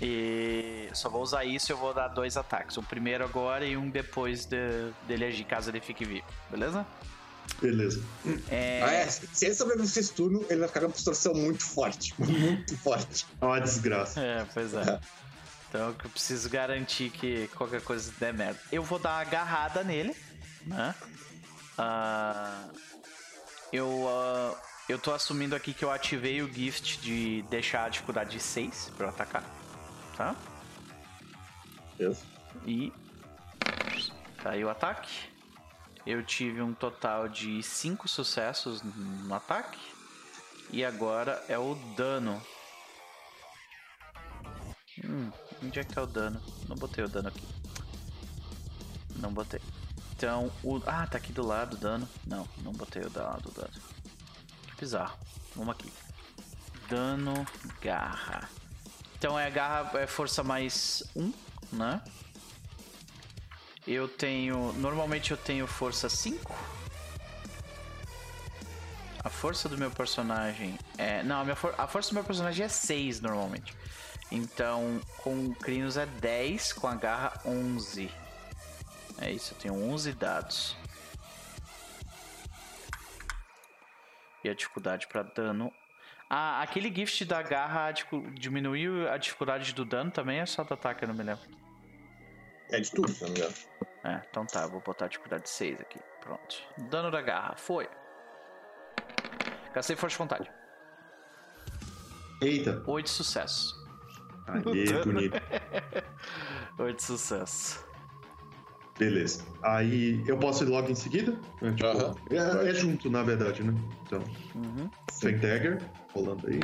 [0.00, 2.76] E só vou usar isso e eu vou dar dois ataques.
[2.78, 6.24] Um primeiro agora e um depois de- dele agir, caso ele fique vivo.
[6.50, 6.84] Beleza?
[7.60, 8.02] Beleza.
[8.50, 9.06] É, Ah, é.
[9.06, 12.14] Se ele sobreviver esse turno, ele vai ficar com uma distorção muito forte.
[12.18, 13.26] Muito forte.
[13.40, 14.18] É uma desgraça.
[14.20, 14.98] É, pois é.
[15.74, 18.60] Então eu preciso garantir que qualquer coisa der merda.
[18.70, 20.14] Eu vou dar uma agarrada nele,
[20.64, 20.94] né?
[21.76, 22.68] Ah,
[23.72, 24.56] eu, ah,
[24.88, 28.92] eu tô assumindo aqui que eu ativei o gift de deixar a dificuldade de 6
[28.96, 29.42] pra eu atacar.
[30.16, 30.36] Tá?
[31.98, 32.22] Beleza?
[32.64, 32.92] E.
[34.44, 35.28] Tá aí o ataque.
[36.06, 39.80] Eu tive um total de 5 sucessos no ataque.
[40.70, 42.40] E agora é o dano.
[45.02, 45.32] Hum,
[45.64, 46.40] onde é que tá o dano?
[46.68, 47.42] Não botei o dano aqui.
[49.16, 49.60] Não botei.
[50.16, 50.80] Então, o.
[50.86, 52.08] Ah, tá aqui do lado o dano.
[52.26, 53.70] Não, não botei o da- do dano.
[54.68, 55.16] Que bizarro.
[55.56, 55.92] Vamos aqui.
[56.88, 57.46] Dano
[57.80, 58.48] garra.
[59.16, 61.32] Então é garra, é força mais 1,
[61.72, 62.02] né?
[63.86, 64.72] Eu tenho.
[64.74, 66.54] Normalmente eu tenho força 5.
[69.22, 71.22] A força do meu personagem é.
[71.22, 73.74] Não, a, for- a força do meu personagem é 6 normalmente.
[74.30, 78.10] Então, com o Crinos é 10, com a garra 11.
[79.20, 80.76] É isso, eu tenho 11 dados.
[84.42, 85.72] E a dificuldade para dano.
[86.28, 90.40] Ah, aquele gift da garra dificu- diminuiu a dificuldade do dano também?
[90.40, 91.44] É só do ataque, eu não me lembro.
[92.70, 93.54] É de tudo, se não me engano.
[94.02, 95.98] É, então tá, vou botar a dificuldade 6 aqui.
[96.20, 96.56] Pronto.
[96.90, 97.88] Dano da garra, foi.
[99.72, 100.50] Gastei força de vontade.
[102.42, 102.82] Eita.
[102.86, 103.74] 8 sucessos.
[104.46, 105.40] Aê, bonito.
[106.78, 107.78] 8 sucessos.
[108.98, 109.44] Beleza.
[109.62, 111.36] Aí eu posso ir logo em seguida?
[111.62, 112.14] É, tipo, Aham.
[112.30, 113.74] é, é junto, na verdade, né?
[114.02, 114.22] Então,
[114.54, 114.88] Uhum.
[115.20, 116.60] Fendagger, rolando aí.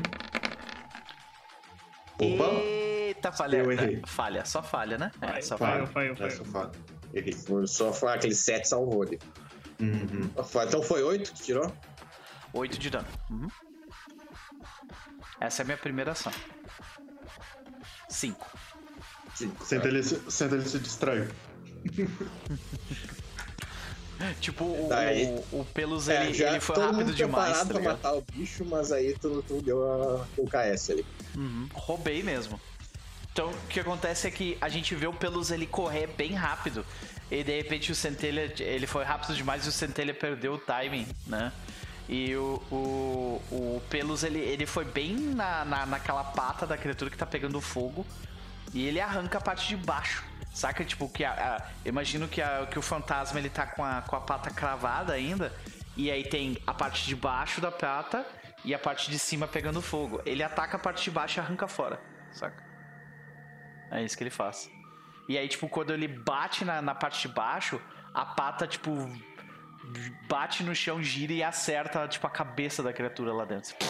[2.20, 2.44] Opa!
[2.62, 3.56] Eita, falha.
[3.58, 4.02] Eu errei.
[4.06, 5.10] Falha, só falha, né?
[5.22, 5.72] É, só vai.
[5.72, 5.86] falha.
[5.86, 6.70] Falhou, falhou, Essa falha.
[7.12, 7.34] Ele
[7.66, 9.18] só foi aquele 7 salvou ali.
[9.80, 10.30] Uhum.
[10.68, 11.72] Então foi 8 que tirou?
[12.52, 13.06] 8 de dano.
[13.30, 13.48] Uhum.
[15.40, 16.32] Essa é a minha primeira ação.
[18.10, 18.46] 5.
[19.64, 21.28] Senta ele, senta ele se distraiu.
[24.38, 27.80] Tipo, o, Daí- o, o Pelus, É, ele, já ele foi rápido demais, tá pra
[27.80, 31.06] matar o bicho, mas aí tu, tu deu a- o KS ali.
[31.34, 32.60] Uhum, roubei mesmo.
[33.32, 36.84] Então, o que acontece é que a gente vê o Pelus ele correr bem rápido.
[37.30, 41.06] E de repente o Centelha, ele foi rápido demais e o Centelha perdeu o timing,
[41.26, 41.50] né?
[42.12, 47.08] E o, o, o Pelus, ele, ele foi bem na, na, naquela pata da criatura
[47.08, 48.04] que tá pegando fogo.
[48.74, 50.24] E ele arranca a parte de baixo.
[50.52, 50.84] Saca?
[50.84, 54.16] Tipo, que a, a- imagino que, a- que o fantasma ele tá com a, com
[54.16, 55.52] a pata cravada ainda.
[55.96, 58.26] E aí tem a parte de baixo da pata
[58.64, 60.20] e a parte de cima pegando fogo.
[60.26, 62.00] Ele ataca a parte de baixo e arranca fora.
[62.32, 62.64] Saca?
[63.92, 64.68] É isso que ele faz.
[65.28, 67.80] E aí, tipo, quando ele bate na, na parte de baixo,
[68.12, 68.90] a pata, tipo,
[70.28, 73.74] bate no chão, gira e acerta, tipo, a cabeça da criatura lá dentro.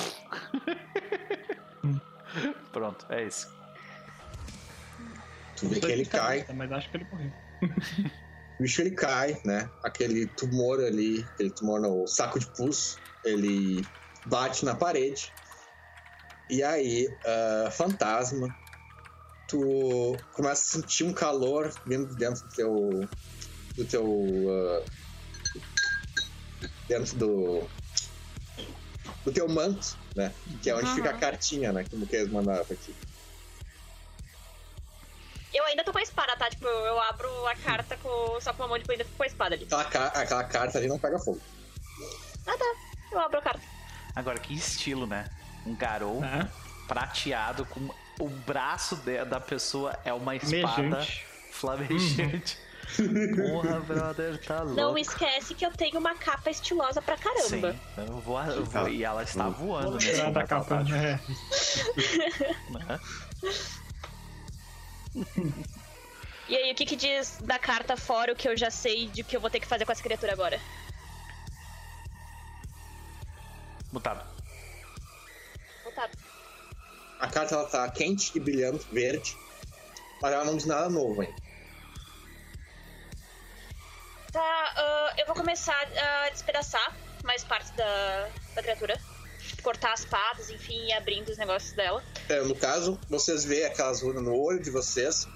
[2.72, 3.52] Pronto, é isso.
[5.56, 7.32] Tu vê que ele cai, Mas acho que ele morreu.
[8.58, 9.68] o bicho ele cai, né?
[9.82, 13.84] Aquele tumor ali, aquele tumor no saco de pus, ele
[14.26, 15.32] bate na parede.
[16.48, 18.54] E aí, ah, fantasma,
[19.46, 23.08] tu começa a sentir um calor vindo dentro do teu.
[23.76, 24.06] do teu.
[24.48, 24.99] ah,
[26.89, 27.69] dentro do.
[29.24, 30.32] do teu manto, né?
[30.62, 31.85] Que é onde fica a cartinha, né?
[31.85, 32.95] Que o Luquez mandava pra ti.
[35.53, 36.49] Eu ainda tô com a espada, tá?
[36.49, 39.27] Tipo, eu abro a carta com, só com uma mão, tipo, ainda fico com a
[39.27, 39.65] espada ali.
[39.65, 41.41] Aquela, ca- aquela carta ali não pega fogo.
[42.47, 42.74] Ah, tá.
[43.12, 43.61] Eu abro a carta.
[44.15, 45.28] Agora, que estilo, né?
[45.66, 46.23] Um garou
[46.87, 51.27] prateado com o braço de- da pessoa é uma espada Mejante.
[51.51, 52.59] flamejante.
[53.36, 54.76] Porra, brother, tá louco.
[54.80, 57.72] Não esquece que eu tenho uma capa estilosa pra caramba.
[57.72, 61.20] Sim, eu vou, eu vou- e ela está voando Vou nesse tirar da capa, né?
[66.48, 69.22] E aí, o que que diz da carta fora o que eu já sei de
[69.22, 70.60] que eu vou ter que fazer com essa criatura agora?
[73.92, 74.24] Mutado.
[75.84, 76.12] Voltado.
[77.20, 79.36] A carta ela tá quente e brilhando, verde,
[80.20, 81.34] mas ela não diz nada novo ainda.
[84.32, 84.40] Tá,
[84.77, 88.98] ah, eu vou começar a despedaçar mais parte da, da criatura.
[89.62, 92.02] Cortar as patas, enfim, e abrindo os negócios dela.
[92.28, 95.27] É, no caso, vocês veem aquelas runas no olho de vocês,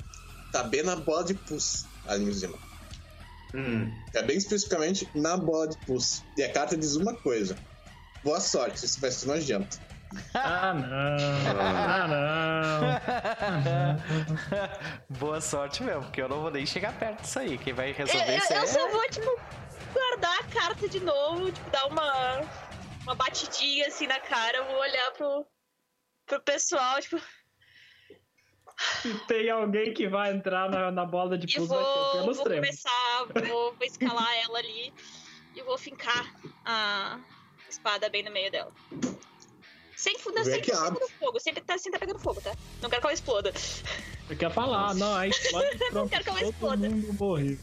[0.53, 2.59] tá bem na bola de pus ali em cima.
[3.55, 3.93] Hum.
[4.15, 6.23] É bem especificamente na bola de pus.
[6.37, 7.57] E a carta diz uma coisa.
[8.23, 9.79] Boa sorte, isso vai ser nojento.
[10.35, 11.17] Ah, não.
[11.61, 12.07] Ah,
[13.59, 15.19] não.
[15.19, 17.59] Boa sorte mesmo, porque eu não vou nem chegar perto disso aí.
[17.59, 18.67] Quem vai Eu, resolver eu, isso eu é...
[18.67, 19.41] só vou, tipo,
[19.93, 22.41] guardar a carta de novo, tipo, dar uma,
[23.03, 25.47] uma batidinha assim na cara, eu vou olhar pro,
[26.27, 27.21] pro pessoal, tipo,
[29.03, 32.45] Se tem alguém que vai entrar na, na bola de e ser vou, pelos vou
[32.45, 32.67] tremos.
[32.67, 34.93] começar, vou, vou escalar ela ali
[35.55, 36.35] e vou fincar
[36.65, 37.21] a
[37.69, 38.73] espada bem no meio dela.
[39.97, 40.99] Sem tá abre.
[40.99, 42.55] pegando fogo, sempre tá, sempre tá pegando fogo, tá?
[42.83, 43.53] Não quero que ela exploda.
[44.29, 46.91] Eu quero falar, não, aí explode pronto, quero que ela todo exploda.
[46.91, 47.59] mundo morre.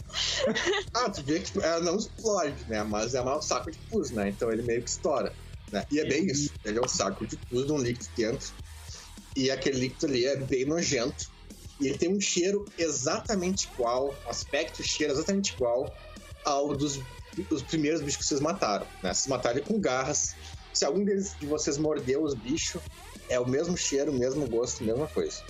[0.94, 2.84] Ah, tu vê que tipo, ela não explode, né?
[2.84, 4.30] Mas é um saco de pus, né?
[4.30, 5.34] Então ele meio que estoura.
[5.72, 5.86] Né?
[5.92, 6.52] E é bem isso.
[6.66, 8.54] Ele é um saco de pus de um líquido dentro.
[9.36, 11.32] E aquele líquido ali é bem nojento.
[11.80, 15.96] E ele tem um cheiro exatamente igual, um aspecto cheiro exatamente igual
[16.46, 17.00] ao dos,
[17.50, 18.86] dos primeiros bichos que vocês mataram.
[19.02, 19.14] Né?
[19.14, 20.36] Vocês mataram ele com garras.
[20.74, 22.82] Se algum deles, de vocês mordeu os bichos,
[23.30, 25.42] é o mesmo cheiro, o mesmo gosto, a mesma coisa.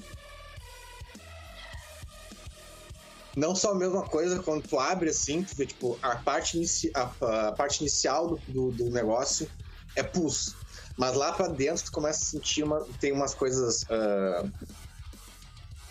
[3.35, 6.91] Não só a mesma coisa, quando tu abre assim, tu vê, tipo, a parte, inici
[6.93, 7.03] a,
[7.47, 9.49] a parte inicial do, do, do negócio
[9.95, 10.55] é pus.
[10.97, 12.85] Mas lá pra dentro tu começa a sentir uma.
[12.99, 14.45] Tem umas coisas ah,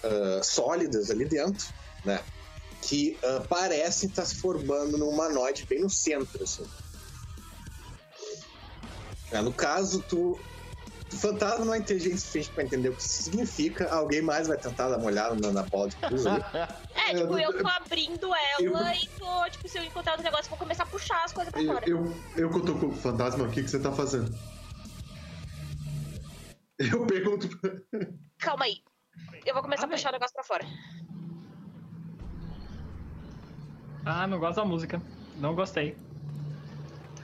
[0.05, 1.67] ah, sólidas ali dentro,
[2.05, 2.23] né?
[2.83, 6.67] Que ah, parecem estar se formando num humanoide bem no centro, assim.
[9.33, 10.39] É, no caso, tu.
[11.13, 13.93] O fantasma não é inteligente o suficiente pra entender o que isso significa.
[13.93, 16.15] Alguém mais vai tentar dar uma olhada na, na bola de ali.
[16.95, 20.51] É, tipo, eu tô abrindo ela e tô, tipo, se eu encontrar outro negócio, eu
[20.51, 21.85] vou começar a puxar as coisas pra Eu, fora.
[21.89, 24.33] eu, eu que eu tô com o fantasma, o que, que você tá fazendo?
[26.79, 27.49] Eu pergunto.
[27.59, 27.71] pra-
[28.39, 28.81] Calma aí.
[29.45, 30.65] Eu vou começar Ah, a puxar o negócio pra fora.
[34.07, 35.03] Ah, não gosto da música.
[35.37, 35.97] Não gostei.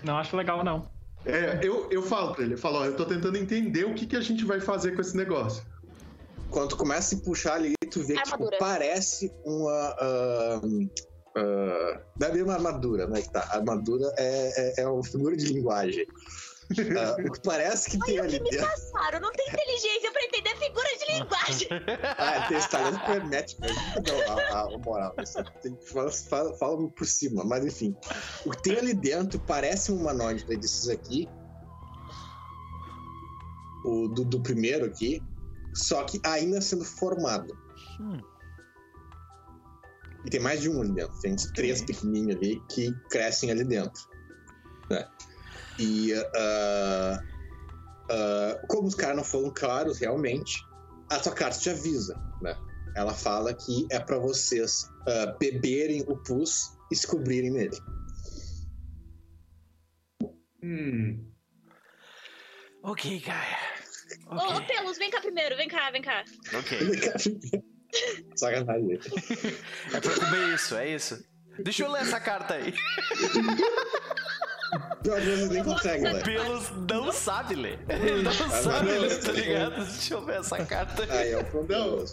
[0.02, 0.95] Não acho legal, não.
[1.26, 4.06] É, eu, eu falo pra ele, eu falo, ó, eu tô tentando entender o que,
[4.06, 5.62] que a gente vai fazer com esse negócio.
[6.50, 8.56] Quando tu começa a puxar ali, tu vê que tipo, Armadura.
[8.58, 9.96] parece uma.
[12.18, 13.20] não é bem uma armadura, né?
[13.20, 13.40] Que tá.
[13.50, 16.06] A armadura é, é, é uma figura de linguagem.
[16.98, 18.66] Ah, o que parece que tem Olha o ali que me dentro.
[18.66, 19.20] passaram.
[19.20, 21.68] Não tem inteligência pra entender figura de linguagem.
[22.18, 23.62] Ah, tem esse talento hermético.
[23.62, 25.14] Não, a, a moral.
[25.22, 27.94] Isso tem que fala, fala, fala por cima, mas enfim.
[28.44, 31.28] O que tem ali dentro parece um humanoide desses aqui.
[33.84, 35.22] O do, do primeiro aqui.
[35.74, 37.56] Só que ainda sendo formado.
[38.00, 38.18] Hum.
[40.24, 41.16] E tem mais de um ali dentro.
[41.20, 44.02] Tem uns três pequenininhos ali que crescem ali dentro.
[44.90, 45.06] né?
[45.78, 47.22] E ah,
[48.10, 50.62] ah, como os caras não foram claros realmente,
[51.10, 52.56] a tua carta te avisa, né?
[52.94, 57.76] Ela fala que é pra vocês ah, beberem o pus e se cobrirem nele.
[60.62, 61.32] Hum.
[62.82, 63.58] Ok, Gaia.
[64.26, 64.66] Ô, Ok.
[64.66, 65.56] Pelos, vem cá primeiro.
[65.56, 66.24] Vem cá, vem cá.
[66.54, 66.78] Ok.
[68.36, 68.98] Sacanagem.
[69.92, 71.24] É pra comer isso, é isso.
[71.58, 72.74] Deixa eu ler essa carta aí.
[75.50, 76.22] Nem conseguem, né?
[76.22, 77.78] Pelos não sabe ler.
[77.88, 79.34] Ele não Ah, sabe não, ler, tá não.
[79.34, 79.74] ligado?
[79.76, 81.32] Deixa eu ver essa carta aí.
[81.32, 82.04] É o problema.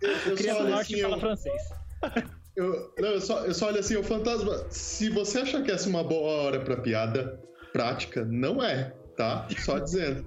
[0.00, 1.62] Eu, eu Cria só do olho norte assim, fala eu, francês.
[2.56, 4.66] eu, não, eu, só, eu só olho assim, o fantasma.
[4.70, 7.40] Se você achar que essa é uma boa hora pra piada
[7.72, 9.46] prática, não é, tá?
[9.64, 10.24] Só dizendo.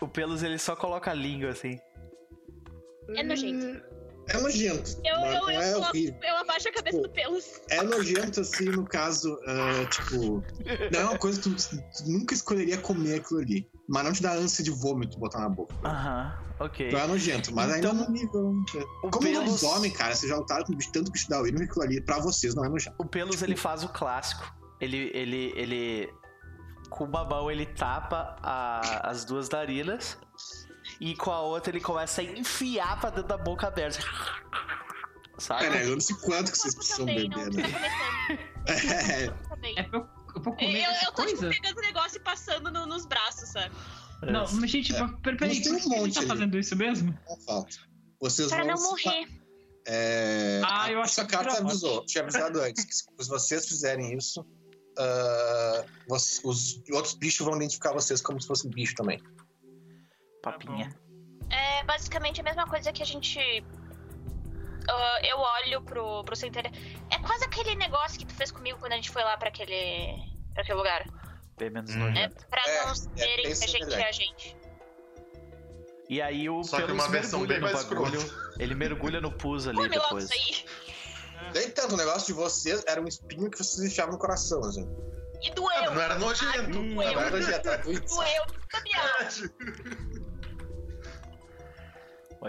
[0.00, 1.78] O Pelos ele só coloca a língua assim.
[3.14, 3.82] É nojento.
[4.28, 4.98] É nojento.
[5.04, 6.20] Eu, eu, não eu, é eu, horrível.
[6.22, 7.44] eu abaixo a cabeça Tipo, do Pelos.
[7.70, 10.42] É nojento, assim, no caso, ah, tipo.
[10.92, 13.68] Não é uma coisa que tu, tu nunca escolheria comer aquilo ali.
[13.88, 15.72] Mas não te dá ânsia de vômito botar na boca.
[15.84, 16.88] Aham, ok.
[16.88, 18.52] Então é nojento, mas ainda Então, no nível.
[19.04, 21.64] O Como Pelos, lobisomem, cara, vocês já lutaram com bicho, tanto bicho da urina que
[21.66, 22.96] aquilo ali, pra vocês não é nojento.
[22.98, 24.44] o Pelos ele faz o clássico.
[24.80, 26.12] Ele, ele, ele,
[26.90, 30.18] com uma mão ele tapa a- as duas narinas
[31.00, 33.98] e com a outra ele começa a enfiar pra dentro da boca aberta.
[35.38, 35.66] Sabe?
[35.66, 35.84] É, né?
[35.86, 37.62] Eu não sei quanto que vocês precisam não, beber, né?
[38.68, 39.24] É.
[39.78, 40.08] É pra eu,
[40.42, 41.48] vou comer eu, essa eu tô tipo, coisa?
[41.60, 43.74] pegando o negócio e passando no- nos braços, sabe?
[44.22, 44.98] Não, mas gente, É.
[45.22, 46.28] pera- peraí, um gente monte tá ali.
[46.28, 47.18] fazendo isso mesmo?
[47.28, 47.76] não falta.
[48.20, 49.28] Vocês Pra vão não morrer.
[49.86, 54.44] É, Ah, eu acho que carta avisou, tinha avisado antes que se vocês fizerem isso,
[56.08, 59.22] vocês- os outros bichos vão identificar vocês como se fosse bicho também.
[60.52, 60.94] Papinha.
[61.50, 63.38] É basicamente a mesma coisa que a gente.
[64.88, 66.76] ah, eu olho pro, pro centenário.
[67.10, 70.16] É quase aquele negócio que tu fez comigo quando a gente foi lá pra aquele.
[70.54, 71.04] pra aquele lugar.
[71.58, 72.08] Bem menos Hum.
[72.16, 74.56] É pra É, não é saberem bem que a gente é a gente.
[76.08, 78.20] E aí o Só que uma versão mergulha bem no mais bagulho.
[78.58, 80.24] Ele mergulha no pus ali Come logo depois.
[80.30, 81.52] isso aí.
[81.54, 84.86] Nem tanto, o negócio de vocês era um espinho que vocês deixavam no coração, assim.
[85.42, 85.94] E Ah, doeu.
[85.94, 86.46] não era nojento.
[86.48, 87.02] Ai, Não doeu.
[87.18, 88.06] era nojento, era doído.
[88.06, 88.42] Doeu.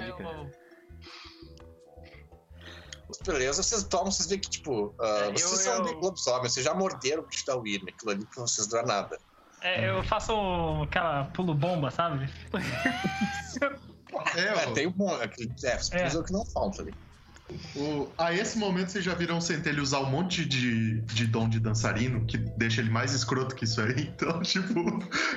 [0.06, 0.52] Pode crer.
[3.26, 6.66] Beleza, vocês tomam, vocês veem que, tipo, É, vocês eu- são eu- bem lobisomens, vocês
[6.66, 9.18] já morderam o bicho da Wyrm, aquilo ali pra vocês não é nada.
[9.62, 10.34] É, eu faço
[10.84, 12.30] aquela pulo bomba, sabe?
[14.36, 15.98] É, É, tem um aquele, é, vocês É.
[16.00, 16.94] precisam que não falta ali.
[17.76, 21.48] o- a esse momento vocês já viram o Centelho usar um monte de, de dom
[21.48, 24.08] de dançarino, que deixa ele mais escroto que isso aí.
[24.16, 24.74] Então, tipo,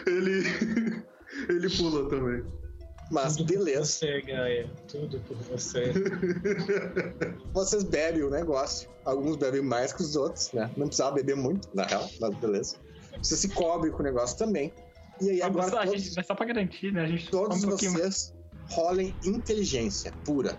[0.06, 0.42] ele.
[1.48, 2.42] ele pula também.
[3.10, 4.70] Mas Tudo por beleza, você, Gaia.
[4.86, 5.92] Tudo por você.
[7.52, 10.70] vocês bebem o negócio, alguns bebem mais que os outros, né?
[10.76, 12.76] Não precisava beber muito, na real, mas beleza.
[13.18, 14.72] Você se cobre com o negócio também.
[15.20, 17.02] E aí agora a todos, gente, mas só pra garantir, né?
[17.02, 18.32] A gente todos um vocês
[18.70, 20.56] rolem inteligência pura.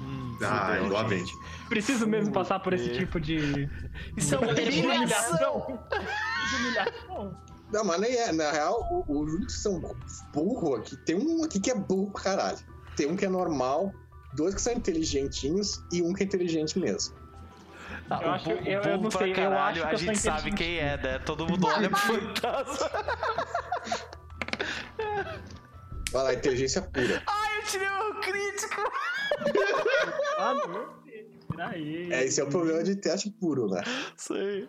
[0.00, 0.78] Hum, Ah,
[1.08, 1.32] gente.
[1.68, 2.98] Preciso mesmo passar por esse Fudeu.
[3.00, 3.68] tipo de.
[4.16, 5.80] Isso é uma humilhação.
[6.50, 7.45] De humilhação.
[7.72, 8.32] Não, mas nem é.
[8.32, 9.80] Na real, o- os únicos que são
[10.32, 12.58] burro aqui, tem um aqui que é burro pra caralho.
[12.96, 13.92] Tem um que é normal,
[14.34, 17.14] dois que são inteligentinhos e um que é inteligente mesmo.
[18.08, 19.92] Ah, Eu o acho- bu- eu- eu burro não sei, eu caralho, acho que a
[19.92, 21.18] eu gente sabe quem é, né?
[21.18, 22.90] Todo mundo olha pro fantasma.
[26.12, 27.22] Vai lá, inteligência pura.
[27.26, 28.82] Ai, eu tirei um crítico!
[30.38, 30.96] Ah, não.
[31.56, 32.12] Peraí.
[32.12, 33.82] É, esse é o problema de teste puro, né?
[34.16, 34.68] Sei.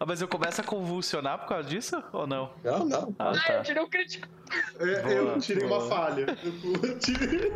[0.00, 2.02] Ah, mas eu começo a convulsionar por causa disso?
[2.12, 2.52] Ou não?
[2.62, 3.14] Não, não.
[3.18, 3.62] Ah, Ah, eu tá.
[3.62, 4.28] tirei um crítico.
[4.78, 5.80] É, Boa, eu tirei boa.
[5.80, 6.26] uma falha.
[6.82, 7.52] Eu tirei-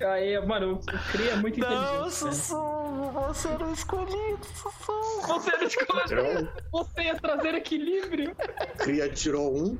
[0.00, 2.04] Aí, mano, o Cria é muito Não, inteligente.
[2.04, 2.10] né?
[2.10, 5.26] Sussurro, você era escolhido, Sussurro.
[5.40, 6.06] Você não escolheu.
[6.06, 8.34] Tirou um, Você ia trazer equilíbrio.
[8.78, 9.78] Cria tirou um,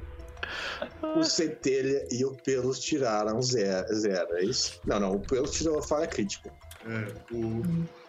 [1.16, 4.78] o Centelha e o Pelos tiraram zero, zero, é isso?
[4.84, 6.52] Não, não, o Pelos tirou a falha crítica.
[6.84, 7.62] É, o,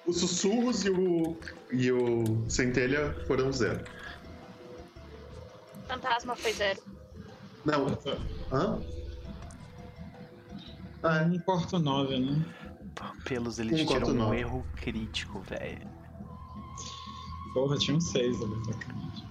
[0.07, 1.37] os sussurros e o,
[1.71, 3.83] e o Centelha foram zero.
[5.87, 6.79] Fantasma foi zero.
[7.65, 7.87] Não.
[8.51, 8.81] Hã?
[11.03, 12.45] Ah, Não importa o 9, né?
[13.25, 14.37] Pelos eles Um, tiram um nove.
[14.39, 15.87] erro crítico, velho.
[17.53, 19.30] Porra, tinha um 6 ali, sacanagem.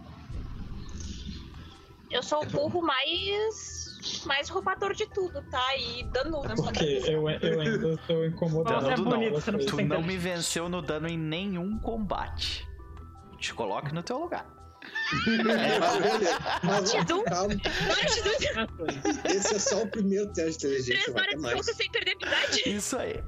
[2.11, 4.25] Eu sou o burro mais.
[4.27, 5.77] mais roubador de tudo, tá?
[5.77, 8.87] E dano na Porque eu, eu ainda tô incomodado.
[8.87, 9.11] Você é Dano não.
[9.19, 12.67] bonito, você não Tu não me venceu no dano em nenhum combate.
[13.39, 14.61] Te coloque no teu lugar.
[19.25, 22.17] Esse é só o primeiro teste de inteligência, Três vai horas ter de sem perder
[22.23, 22.69] amizade.
[22.69, 23.23] Isso aí.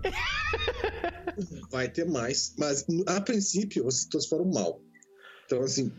[1.70, 4.80] Vai ter mais, mas a princípio vocês todos foram mal.
[5.44, 5.92] Então, assim,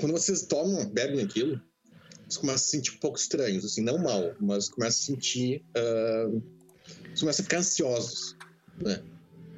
[0.00, 1.60] quando vocês tomam, bebem aquilo,
[2.26, 5.64] vocês começam a se sentir um pouco estranhos, assim, não mal, mas começam a sentir.
[5.76, 6.28] ah,
[7.04, 8.36] vocês começam a ficar ansiosos,
[8.82, 9.02] né?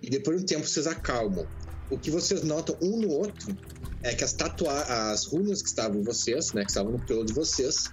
[0.03, 1.47] E depois de um tempo vocês acalmam.
[1.91, 3.57] O que vocês notam um no outro
[4.03, 4.73] é que as tatua
[5.11, 7.91] as runas que estavam em vocês, né, que estavam no pelo de vocês,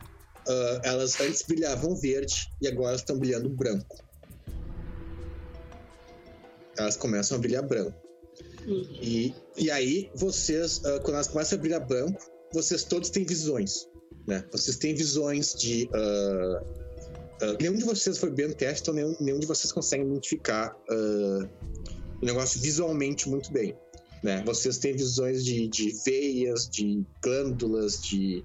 [0.47, 4.03] ah, elas antes brilhavam verde e agora estão brilhando branco.
[6.77, 7.95] Elas começam a brilhar branco.
[9.01, 12.19] E, e aí, vocês, ah, quando elas começam a brilhar branco,
[12.51, 13.87] vocês todos têm visões.
[14.27, 14.43] Né?
[14.51, 15.89] Vocês têm visões de.
[15.93, 16.63] ah,
[17.41, 20.75] ah, nenhum de vocês foi bem no teste, então nenhum, nenhum de vocês consegue identificar
[20.89, 21.47] ah,
[22.21, 23.75] o negócio visualmente muito bem.
[24.23, 24.41] Né?
[24.45, 28.43] Vocês têm visões de, de veias, de glândulas, de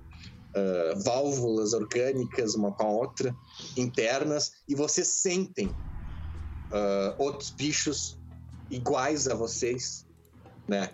[1.05, 3.33] válvulas orgânicas, uma com a outra,
[3.77, 5.73] internas, e vocês sentem
[7.19, 8.19] outros bichos
[8.69, 10.05] iguais a vocês,
[10.69, 10.91] né?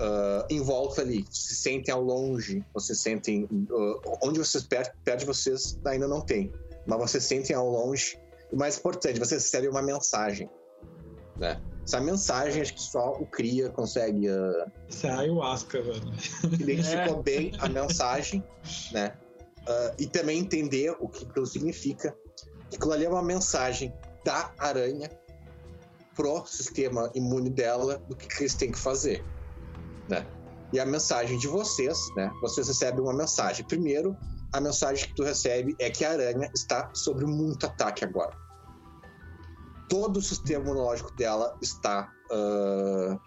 [0.00, 5.24] Ah, em volta ali, se sentem ao longe, vocês sentem ah, onde vocês perto de
[5.24, 6.52] vocês ainda não tem,
[6.86, 8.18] mas vocês sentem ao longe.
[8.52, 10.48] E mais importante, vocês recebem uma mensagem,
[11.36, 11.60] né?
[11.84, 16.12] Essa mensagem acho que só o cria consegue ah, Isso é ayahuasca, velho.
[16.44, 18.44] identificou bem a mensagem,
[18.92, 19.14] né?
[19.66, 22.16] Ah, e também entender o que aquilo significa.
[22.70, 23.92] Que aquilo ali é uma mensagem
[24.24, 25.10] da aranha
[26.14, 29.24] pro sistema imune dela do que, que eles têm que fazer,
[30.08, 30.26] né?
[30.72, 32.30] E a mensagem de vocês, né?
[32.42, 33.64] Vocês recebem uma mensagem.
[33.66, 34.16] Primeiro,
[34.52, 38.36] a mensagem que tu recebe é que a aranha está sob muito ataque agora.
[39.88, 43.18] Todo o sistema imunológico dela está ah,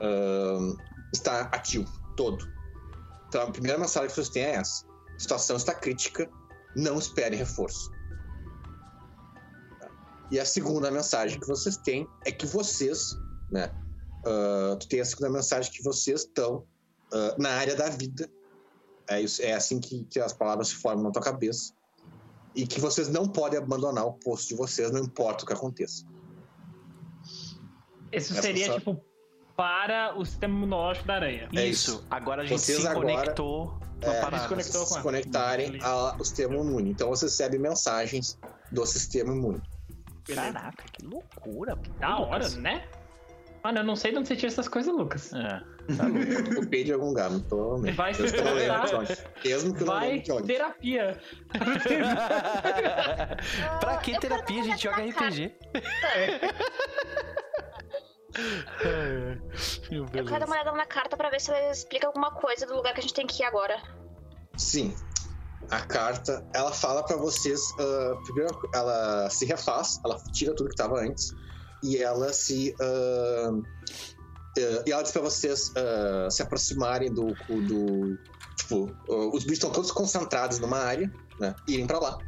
[0.00, 0.74] ah,
[1.12, 2.44] está ativo, todo.
[3.28, 4.86] Então a primeira mensagem que vocês têm é essa:
[5.16, 6.28] a situação está crítica,
[6.76, 7.90] não esperem reforço.
[10.30, 13.14] E a segunda mensagem que vocês têm é que vocês,
[13.50, 13.70] né?
[14.24, 16.64] Ah, tu tem a segunda mensagem que vocês estão
[17.12, 18.28] ah, na área da vida.
[19.08, 21.72] É, isso, é assim que, que as palavras se formam na tua cabeça.
[22.54, 26.04] E que vocês não podem abandonar o posto de vocês, não importa o que aconteça.
[28.12, 29.00] Isso Essa seria, só- tipo,
[29.56, 31.48] para o sistema imunológico da aranha.
[31.54, 31.92] É isso.
[31.92, 32.06] isso.
[32.10, 34.48] Agora a gente Vocês se agora- conectou É, parada.
[34.54, 36.90] vocês se a- conectarem ao sistema imune.
[36.90, 38.38] Então você recebe mensagens
[38.70, 39.62] do sistema imune.
[40.24, 41.76] Caraca, que loucura.
[41.98, 42.86] Da hora, né?
[43.64, 45.32] Mano, eu não sei de onde você tira essas coisas, Lucas.
[45.32, 45.62] É.
[45.88, 47.76] Eu copiei de algum lugar, não tô.
[47.94, 48.22] Vai onde.
[49.44, 50.46] Mesmo que eu não Vai onde.
[50.46, 51.20] terapia.
[53.80, 54.60] pra que Eu terapia?
[54.60, 55.54] A gente joga RPG.
[59.90, 62.66] Meu Eu quero dar uma olhada na carta pra ver se ela explica alguma coisa
[62.66, 63.76] do lugar que a gente tem que ir agora.
[64.56, 64.94] Sim.
[65.70, 67.60] A carta, ela fala pra vocês.
[67.78, 71.32] ah, primeiro, ela se refaz, ela tira tudo que tava antes.
[71.82, 72.74] E ela se.
[72.80, 73.50] ah,
[74.58, 77.34] ah, e ela diz pra vocês ah, se aproximarem do.
[77.48, 78.18] do
[78.56, 81.54] tipo, os bichos estão todos concentrados numa área, né?
[81.66, 82.18] Irem pra lá.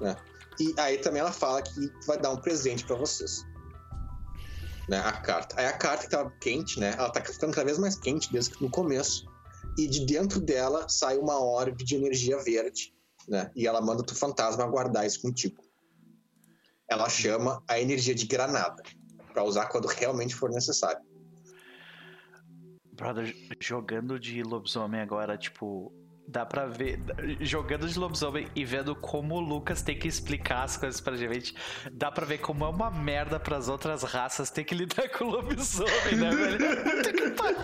[0.00, 0.16] Né?
[0.58, 3.44] E aí também ela fala que vai dar um presente pra vocês.
[4.88, 5.58] Né, a carta.
[5.58, 6.94] Aí a carta que tava quente, né?
[6.98, 9.24] Ela tá ficando cada vez mais quente desde que no começo
[9.78, 12.94] e de dentro dela sai uma orbe de energia verde,
[13.26, 13.50] né?
[13.56, 15.63] E ela manda o fantasma guardar isso contigo.
[16.88, 18.82] Ela chama a energia de granada
[19.32, 21.02] para usar quando realmente for necessário.
[22.92, 25.92] Brother, jogando de lobisomem agora, tipo,
[26.28, 27.00] dá pra ver.
[27.40, 31.54] Jogando de lobisomem e vendo como o Lucas tem que explicar as coisas pra gente,
[31.92, 36.16] dá pra ver como é uma merda pras outras raças ter que lidar com lobisomem,
[36.16, 36.64] né, velho?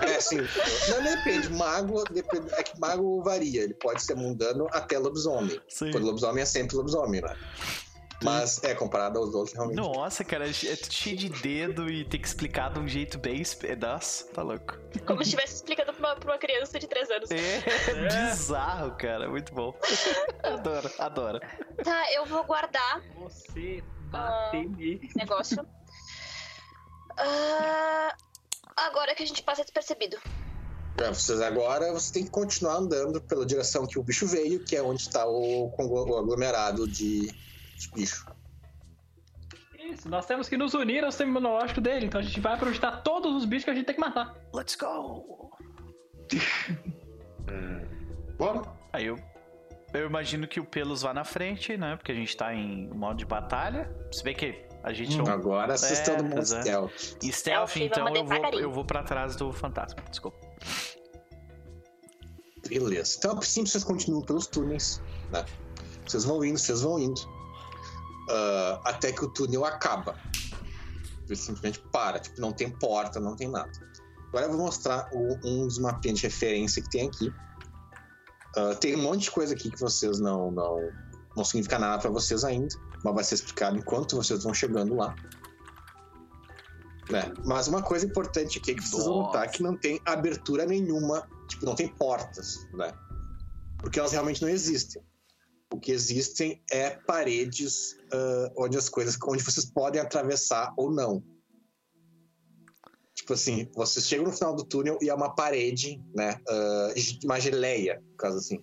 [0.02, 0.38] É assim,
[0.88, 5.60] não depende, mago depende, é que mago varia, ele pode ser mundano até lobisomem.
[5.68, 5.92] Sim.
[5.92, 7.36] Quando lobisomem é sempre lobisomem, né?
[8.22, 9.76] Mas é comparado aos outros realmente.
[9.76, 13.40] Nossa, cara, é tudo cheio de dedo e tem que explicar de um jeito bem.
[13.40, 14.78] espe- Nossa, tá louco.
[15.06, 17.30] Como se estivesse explicando pra uma, pra uma criança de 3 anos.
[17.30, 19.28] É bizarro, cara.
[19.28, 19.74] Muito bom.
[20.42, 21.40] Adoro, adoro.
[21.82, 25.00] Tá, eu vou guardar Você bater nele.
[25.02, 25.66] esse negócio.
[27.16, 28.14] Ah,
[28.76, 30.18] agora que a gente passa despercebido.
[30.96, 34.76] Pra vocês agora, você tem que continuar andando pela direção que o bicho veio, que
[34.76, 37.32] é onde está o, o aglomerado de,
[37.88, 38.26] bicho.
[39.78, 42.98] Isso, nós temos que nos unir ao sistema imunológico dele, então a gente vai projetar
[42.98, 44.34] todos os bichos que a gente tem que matar.
[44.54, 45.50] Let's go!
[48.36, 48.62] Bora.
[48.92, 49.18] Aí eu,
[49.92, 51.96] eu imagino que o Pelos vá na frente, né?
[51.96, 53.90] Porque a gente tá em modo de batalha.
[54.12, 55.26] Se bem que a gente não.
[55.26, 56.62] Agora vocês É, mundo pois é.
[56.62, 56.92] stealth.
[57.22, 60.00] Em stealth, Stealth, então eu vou, eu vou pra trás do fantasma.
[60.08, 60.38] Desculpa.
[62.68, 63.16] Beleza.
[63.18, 65.02] Então, princípio, vocês continuam pelos túneis,
[65.32, 65.44] né?
[66.06, 67.20] Vocês vão indo, vocês vão indo.
[68.30, 70.16] Ah, até que o túnel acaba.
[71.26, 72.18] Ele simplesmente para.
[72.18, 73.70] Tipo, não tem porta, não tem nada.
[74.28, 77.32] Agora eu vou mostrar o- um dos mapinhas de referência que tem aqui.
[78.56, 80.90] Ah, tem um monte de coisa aqui que vocês não, não,
[81.36, 82.74] não significa nada para vocês ainda,
[83.04, 85.14] mas vai ser explicado enquanto vocês vão chegando lá.
[87.10, 87.32] Né?
[87.44, 89.52] Mas uma coisa importante aqui é que vocês vão notar Nossa.
[89.56, 92.92] que não tem abertura nenhuma, tipo, não tem portas, né?
[93.78, 95.02] Porque elas realmente não existem.
[95.72, 101.22] O que existem é paredes ah, onde as coisas, onde vocês podem atravessar ou não.
[103.14, 106.40] Tipo assim, vocês chegam no final do túnel e é uma parede, né?
[106.48, 106.92] ah,
[107.24, 108.58] uma geleia, no caso assim.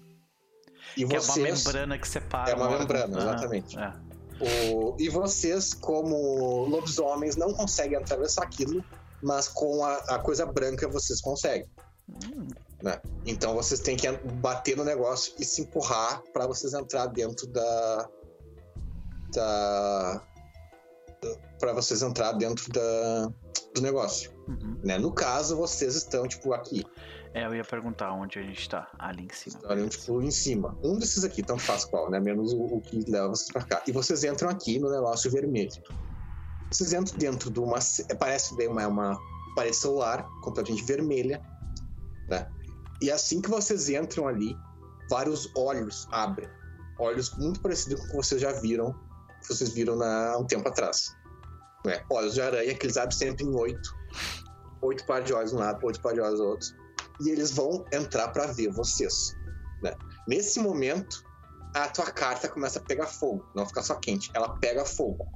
[0.96, 2.52] E Que vocês, é uma membrana que separa.
[2.52, 3.78] É uma membrana, Ah, exatamente.
[3.78, 3.94] é.
[4.40, 8.84] o- e vocês, como lobisomens, não conseguem atravessar aquilo,
[9.22, 11.70] mas com a, a coisa branca vocês conseguem.
[12.10, 12.48] Hum,
[12.82, 13.00] né?
[13.26, 18.10] Então vocês têm que bater no negócio e se empurrar para vocês entrar dentro da.
[19.34, 20.22] da.
[21.60, 23.32] para vocês entrar dentro da,
[23.74, 24.32] do negócio.
[24.48, 24.80] uhum.
[24.84, 24.98] Né?
[24.98, 26.86] No caso, vocês estão, tipo, aqui.
[27.34, 28.88] É, eu ia perguntar onde a gente tá.
[28.98, 29.58] Ali em cima.
[29.58, 30.78] Estão, tipo, em cima.
[30.84, 32.20] Um desses aqui, tanto faz qual, né?
[32.20, 33.82] Menos o, o que leva vocês pra cá.
[33.88, 35.72] E vocês entram aqui no negócio vermelho.
[36.72, 37.80] Vocês entram dentro de uma.
[38.20, 39.20] Parece bem uma, uma
[39.56, 41.42] parede celular completamente vermelha.
[42.30, 42.48] Né?
[43.02, 44.56] E assim que vocês entram ali,
[45.10, 46.50] vários olhos abrem.
[47.00, 48.94] Olhos muito parecidos com o que vocês já viram.
[49.42, 51.16] Que vocês viram há um tempo atrás.
[51.86, 52.04] Né?
[52.10, 53.96] Olhos de aranha, que eles abrem sempre em oito.
[54.82, 56.88] Oito pares de olhos um lado, oito pares de olhos outro
[57.20, 59.36] e eles vão entrar para ver vocês.
[59.82, 59.96] né?
[60.28, 61.24] Nesse momento,
[61.74, 65.28] a tua carta começa a pegar fogo, não fica só quente, ela pega fogo.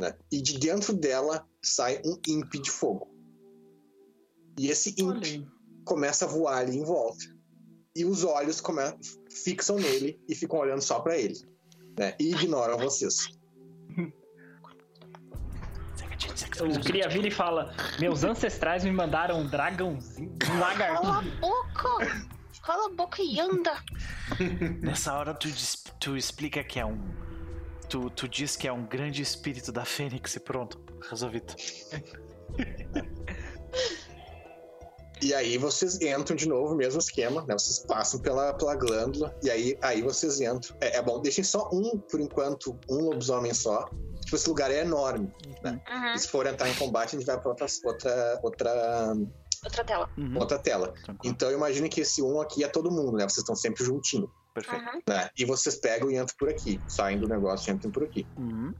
[0.00, 0.16] né?
[0.30, 3.10] E de dentro dela sai um imp de fogo.
[4.58, 5.46] E esse imp aí.
[5.84, 7.24] Começa a voar ali em volta.
[7.94, 8.82] E os olhos come...
[9.44, 11.34] fixam nele e ficam olhando só para ele.
[11.98, 12.14] né?
[12.20, 13.38] E ignoram vocês.
[16.60, 21.02] O Cria vira e fala: Meus ancestrais me mandaram um dragãozinho, um lagartinho.
[21.02, 22.28] Cala a boca!
[22.62, 23.72] Cala a boca e anda!
[24.82, 25.48] Nessa hora tu,
[25.98, 27.00] tu explica que é um.
[27.88, 30.78] Tu, tu diz que é um grande espírito da Fênix e pronto.
[31.08, 31.54] Resolvido.
[35.22, 37.54] E aí vocês entram de novo, mesmo esquema, né?
[37.58, 40.74] Vocês passam pela, pela glândula e aí, aí vocês entram.
[40.80, 43.88] É, é bom, deixem só um, por enquanto, um lobisomem só.
[44.24, 45.30] Tipo, esse lugar é enorme.
[45.64, 46.14] Uhum.
[46.14, 49.14] E se for entrar em combate, a gente vai pra outra, outra, outra,
[49.62, 50.08] Outra tela.
[50.16, 50.38] Uhum.
[50.38, 50.94] outra tela.
[51.04, 51.34] Tranquilo.
[51.34, 53.24] Então imagine que esse um aqui é todo mundo, né?
[53.24, 54.82] Vocês estão sempre juntinho, Perfeito.
[54.84, 55.02] Uhum.
[55.06, 55.28] né?
[55.36, 56.80] E vocês pegam e entram por aqui.
[56.88, 58.26] Saem do negócio e entram por aqui.
[58.38, 58.72] Uhum.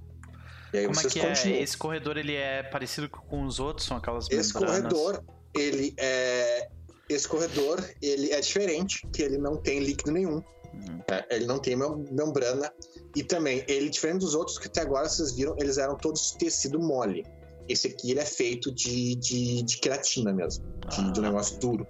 [0.73, 1.59] E aí Como é vocês que continuam.
[1.59, 1.63] é?
[1.63, 3.87] Esse corredor ele é parecido com os outros?
[3.87, 4.93] São aquelas Esse membranas?
[4.93, 5.25] corredor,
[5.55, 6.69] ele é.
[7.09, 10.37] Esse corredor, ele é diferente, que ele não tem líquido nenhum.
[10.73, 11.03] Uhum.
[11.11, 11.25] né?
[11.29, 12.73] Ele não tem mem- membrana.
[13.17, 16.79] E também, ele, diferente dos outros que até agora vocês viram, eles eram todos tecido
[16.79, 17.27] mole.
[17.69, 20.65] Esse aqui, ele é feito de, de, de queratina mesmo.
[20.89, 21.27] De, de um Ah.
[21.27, 21.85] negócio duro.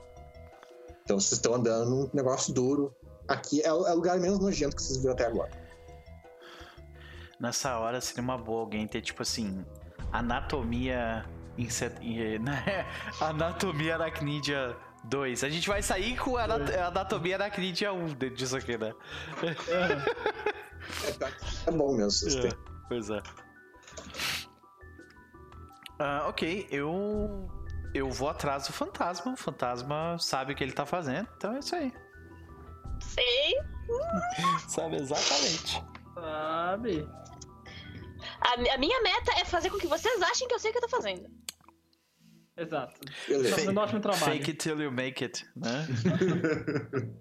[1.04, 2.94] Então, vocês estão andando num negócio duro.
[3.28, 5.50] Aqui é, o é o lugar menos nojento que vocês viram até agora.
[7.38, 9.64] Nessa hora seria uma boa alguém ter, tipo assim,
[10.12, 11.24] anatomia.
[11.58, 11.98] Inset...
[12.38, 12.86] né?
[13.20, 15.44] Anatomia aracnídea 2.
[15.44, 18.92] A gente vai sair com a anat- anatomia aracnídea 1 dentro disso aqui, né?
[19.68, 21.30] É, tá-
[21.66, 22.10] é bom mesmo.
[22.10, 22.48] Vocês É,
[22.88, 23.20] pois é.
[25.98, 27.48] Ah, ok, eu.
[27.92, 29.32] Eu vou atrás do fantasma.
[29.32, 31.92] O fantasma sabe o que ele tá fazendo, então é isso aí.
[33.00, 33.54] Sei.
[34.68, 35.84] Sabe exatamente.
[36.14, 37.08] Sabe?
[38.40, 40.78] A, a minha meta é fazer com que vocês achem que eu sei o que
[40.78, 41.26] eu tô fazendo.
[42.56, 43.00] Exato.
[43.28, 43.50] Beleza.
[43.50, 44.24] Tá fazendo um ótimo trabalho.
[44.24, 45.86] Fake it till you make it, né?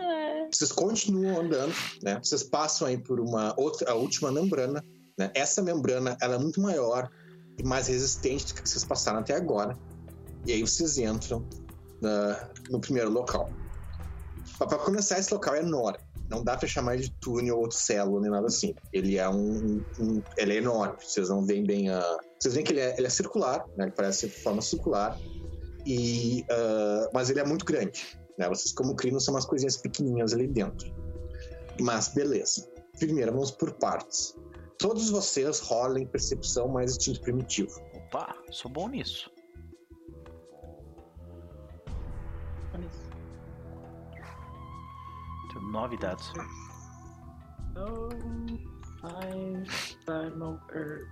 [0.00, 0.46] É.
[0.52, 2.20] Vocês continuam andando, né?
[2.22, 4.84] Vocês passam aí por uma outra, a última membrana,
[5.18, 5.30] né?
[5.34, 7.10] Essa membrana, ela é muito maior
[7.58, 9.76] e mais resistente do que vocês passaram até agora.
[10.46, 11.46] E aí vocês entram
[12.00, 13.50] na- no primeiro local.
[14.58, 15.98] Para começar, esse local é enorme.
[16.30, 18.74] Não dá para chamar de túnel ou célula nem nada assim.
[18.92, 20.96] Ele é um, um- ele é enorme.
[21.00, 22.00] Vocês não veem bem a.
[22.40, 23.84] Vocês veem que ele é, ele é circular, né?
[23.86, 25.18] Ele parece de forma circular.
[25.86, 28.04] E, ah, mas ele é muito grande.
[28.38, 28.46] Né?
[28.48, 30.94] Vocês, como criam, são umas coisinhas pequenininhas ali dentro.
[31.80, 32.68] Mas beleza.
[32.98, 34.34] Primeiro, vamos por partes.
[34.78, 37.72] todos vocês rolem percepção mais instinto primitivo.
[37.94, 39.30] Opa, sou bom nisso.
[45.70, 46.32] Nove dados.
[47.76, 48.08] Oh,
[49.04, 49.62] I
[50.04, 51.06] primal urge.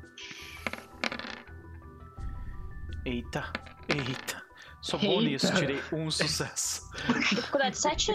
[3.05, 3.53] Eita,
[3.89, 4.43] eita.
[4.81, 5.23] Sou bom Eita.
[5.23, 6.83] nisso, tirei um sucesso.
[7.31, 8.13] Dificuldade 7?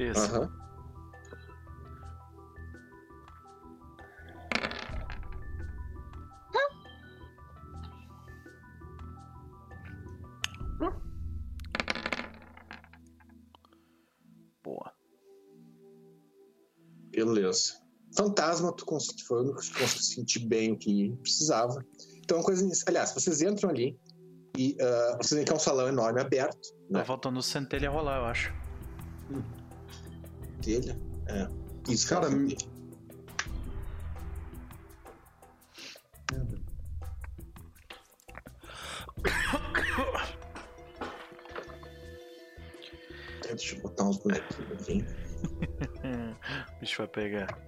[0.00, 0.20] Isso.
[0.36, 0.63] Aham.
[17.24, 17.74] Beleza.
[18.16, 21.84] Fantasma, tu cons- foi o único que conseguiu sentir bem o que precisava.
[22.18, 22.66] Então, coisa.
[22.86, 23.98] Aliás, vocês entram ali
[24.56, 26.60] e ah, vocês veem que é um salão enorme aberto.
[26.92, 27.04] Tá Né?
[27.04, 28.54] faltando o centelha rolar, eu acho.
[30.62, 30.98] Telha.
[31.26, 31.48] É.
[31.90, 32.36] Isso, Cara, cara.
[32.36, 32.56] me-
[43.42, 45.04] Deixa eu botar uns bonequinhos aqui.
[45.44, 47.58] O bicho vai pegar.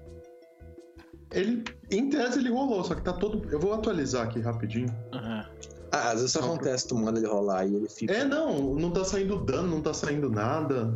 [1.32, 3.48] Ele, em tese, ele rolou, só que tá todo.
[3.50, 4.88] Eu vou atualizar aqui rapidinho.
[5.12, 5.44] Aham.
[5.92, 8.12] Ah, às vezes Não, acontece, tu manda ele rolar e ele fica.
[8.12, 10.92] É, não, não tá saindo dano, não tá saindo nada.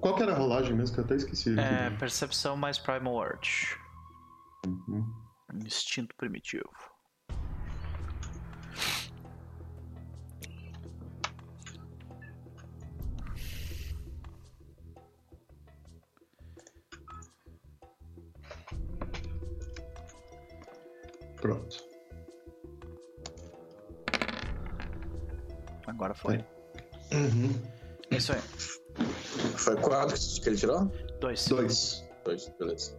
[0.00, 0.94] Qual que era a rolagem mesmo?
[0.94, 1.58] Que eu até esqueci.
[1.58, 3.76] É, percepção mais Primal Urge.
[4.66, 5.04] Uhum.
[5.64, 6.93] Instinto primitivo.
[26.24, 26.44] Foi.
[27.12, 27.52] Uhum.
[28.10, 28.40] É isso aí.
[29.56, 30.86] Foi quatro que ele tirou?
[31.20, 31.46] Dois.
[31.48, 32.02] Dois.
[32.24, 32.96] Dois, beleza.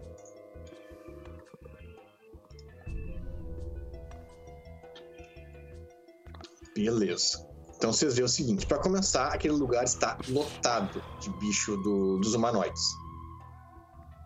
[6.76, 7.46] Beleza.
[7.78, 12.34] Então vocês veem o seguinte: para começar, aquele lugar está lotado de bicho do- dos
[12.34, 12.84] humanoides.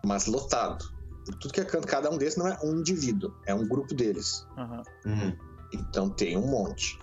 [0.04, 0.84] Mas lotado.
[1.40, 4.46] Tudo que é canto, cada um desses não é um indivíduo, é um grupo deles.
[4.56, 4.82] Aham.
[5.06, 5.36] Uhum.
[5.72, 6.98] Então tem um monte.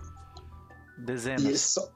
[1.04, 1.60] Dezenas.
[1.60, 1.88] São.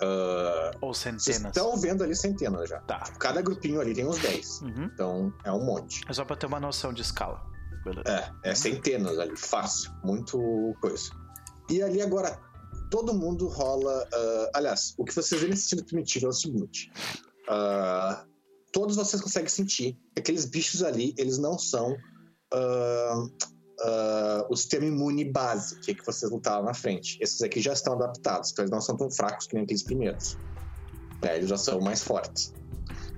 [0.00, 1.56] Ah, Ou vocês centenas.
[1.56, 2.80] estão vendo ali centenas já.
[2.80, 3.00] Tá.
[3.18, 4.62] Cada grupinho ali tem uns 10.
[4.62, 4.84] Uhum.
[4.92, 6.02] Então é um monte.
[6.08, 7.40] É só pra ter uma noção de escala.
[7.84, 8.32] Beleza.
[8.44, 10.38] É, é centenas ali, fácil, muito
[10.80, 11.10] coisa.
[11.70, 12.38] E ali agora,
[12.90, 14.08] todo mundo rola.
[14.12, 16.92] ah, aliás, o que vocês veem nesse sentido primitivo é o seguinte:
[17.48, 18.24] ah,
[18.72, 21.96] todos vocês conseguem sentir que aqueles bichos ali, eles não são
[22.52, 23.24] ah,
[23.82, 27.18] ah, o sistema imune base que, é que vocês lutaram na frente.
[27.20, 30.36] Esses aqui já estão adaptados, então eles não são tão fracos que nem aqueles primeiros.
[31.22, 32.52] É, eles já são mais fortes.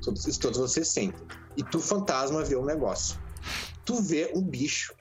[0.02, 1.26] Todos, todos vocês sentem.
[1.56, 3.18] E tu, fantasma, vê um negócio
[3.84, 4.94] tu vê um bicho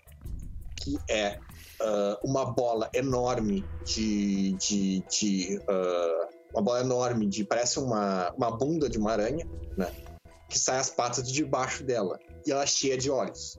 [0.75, 1.39] que é
[1.81, 4.53] ah, uma bola enorme de.
[4.53, 7.43] de, de ah, uma bola enorme de.
[7.43, 9.91] parece uma, uma bunda de uma aranha, né?
[10.49, 12.19] Que sai as patas de debaixo dela.
[12.45, 13.57] E ela é cheia de olhos.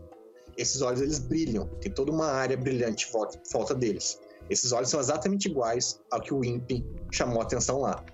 [0.56, 3.12] Esses olhos eles brilham, tem toda uma área brilhante em
[3.52, 4.18] volta, deles.
[4.48, 6.70] Esses olhos são exatamente iguais ao que o Imp
[7.10, 8.04] chamou a atenção lá.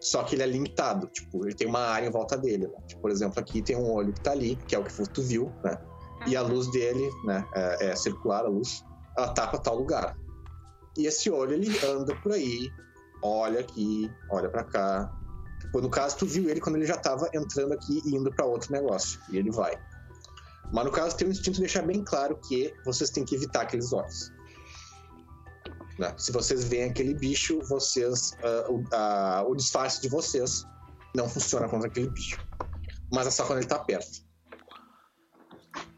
[0.00, 2.68] Só que ele é limitado, tipo, ele tem uma área em volta dele.
[2.68, 2.74] né?
[2.86, 5.22] Tipo, por exemplo, aqui tem um olho que tá ali, que é o que tu
[5.22, 5.78] viu, né?
[6.26, 8.84] e a luz dele, né, é, é circular a luz,
[9.16, 10.16] ela tapa tal lugar.
[10.96, 12.68] E esse olho ele anda por aí,
[13.22, 15.10] olha aqui, olha pra cá.
[15.60, 18.44] Tipo, no caso, tu viu ele quando ele já tava entrando aqui e indo pra
[18.44, 19.78] outro negócio, e ele vai.
[20.72, 23.62] Mas no caso, tem o instinto de deixar bem claro que vocês têm que evitar
[23.62, 24.32] aqueles olhos.
[25.98, 26.14] Né?
[26.16, 30.64] Se vocês veem aquele bicho, vocês, ah, o, a- o disfarce de vocês
[31.14, 32.38] não funciona contra aquele bicho.
[33.12, 34.22] Mas é só quando ele tá perto.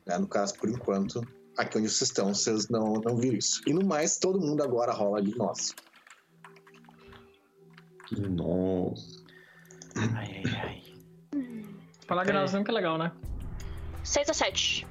[0.06, 0.16] Né?
[0.18, 1.20] No caso, por enquanto,
[1.58, 3.60] aqui onde vocês estão, vocês não, não viram isso.
[3.66, 5.74] E no mais, todo mundo agora rola de nós.
[8.10, 9.22] Nossa.
[9.96, 10.82] Ai, ai, ai.
[12.06, 13.12] Falar gravação que é legal, né?
[14.04, 14.86] 6 a 7.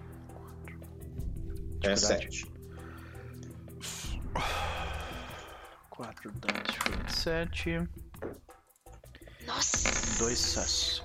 [1.83, 2.37] É Dificuldade.
[2.37, 2.51] 7.
[5.89, 7.89] 4 dados de 7.
[9.45, 10.19] Nossa.
[10.19, 11.03] 2 sucessos.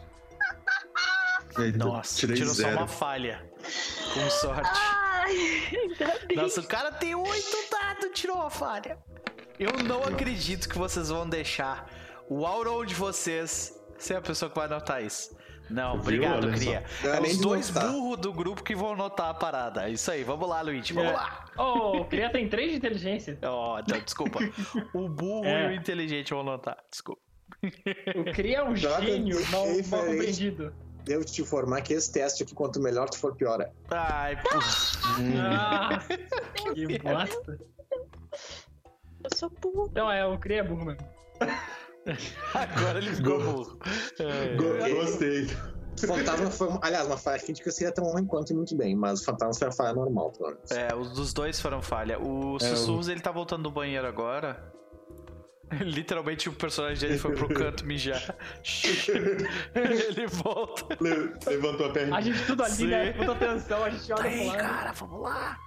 [1.76, 2.74] Nossa, tirei tirou zero.
[2.74, 3.50] só uma falha.
[4.12, 4.68] Com sorte.
[4.74, 6.36] Ai, ainda bem.
[6.36, 7.34] Nossa, o cara tem 8
[7.70, 8.98] dados, tirou uma falha.
[9.58, 11.90] Eu não acredito que vocês vão deixar
[12.28, 15.35] o Auron de vocês ser a pessoa que vai anotar isso.
[15.68, 16.00] Não, Viu?
[16.00, 16.56] obrigado, só.
[16.56, 16.84] Cria.
[17.02, 17.90] Não é É os dois notar.
[17.92, 19.88] burros do grupo que vão anotar a parada.
[19.88, 21.14] É Isso aí, vamos lá, Luigi, vamos É.
[21.14, 21.44] lá.
[21.58, 23.38] Oh, o Cria tem 3 de inteligência.
[23.44, 24.38] Ó, não, desculpa.
[24.94, 25.64] O burro É.
[25.64, 27.20] e o inteligente vão anotar, desculpa.
[28.16, 30.06] O Cria é um Joga gênio mal, mal referente.
[30.06, 30.74] compreendido.
[31.04, 33.70] devo te informar que esse teste aqui, quanto melhor tu for, pior é.
[33.90, 34.48] Ai, pô.
[35.40, 35.98] Ah,
[36.74, 37.58] que bosta.
[39.24, 39.88] Eu sou burro.
[39.90, 41.00] Então é, eu criei burro mesmo.
[42.54, 43.78] Agora ele ficou burro.
[44.18, 44.54] É.
[44.56, 45.46] Go- Gostei.
[45.98, 46.68] Fantasma foi.
[46.82, 49.68] Aliás, uma falha crítica seria tão ruim quanto e muito bem, mas o fantasma foi
[49.68, 50.70] a falha normal, pelo menos.
[50.70, 52.18] É, os dos dois foram falha.
[52.20, 54.72] O Sussurros, ele tá voltando do banheiro agora.
[55.80, 58.22] Literalmente o personagem dele foi pro canto mijar.
[59.74, 60.96] ele volta.
[61.00, 62.16] Le- levantou a perna.
[62.16, 62.86] A gente tudo ali, Sim.
[62.88, 63.12] né?
[63.12, 64.58] Puta atenção, a gente olha Tá aí, lado.
[64.58, 65.58] cara, vamos lá.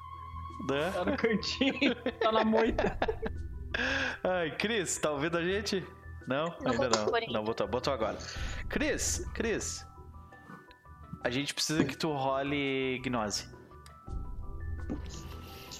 [0.70, 0.92] Né?
[0.94, 2.98] Tá no cantinho, tá na moita.
[4.24, 5.84] Ai, Cris, tá ouvindo a gente?
[6.30, 6.46] Não?
[6.62, 7.16] Não Ainda botou não.
[7.16, 7.34] ainda.
[7.34, 8.18] Não botou, botou agora.
[8.70, 9.84] Cris, Cris.
[11.24, 13.48] A gente precisa que tu role gnose.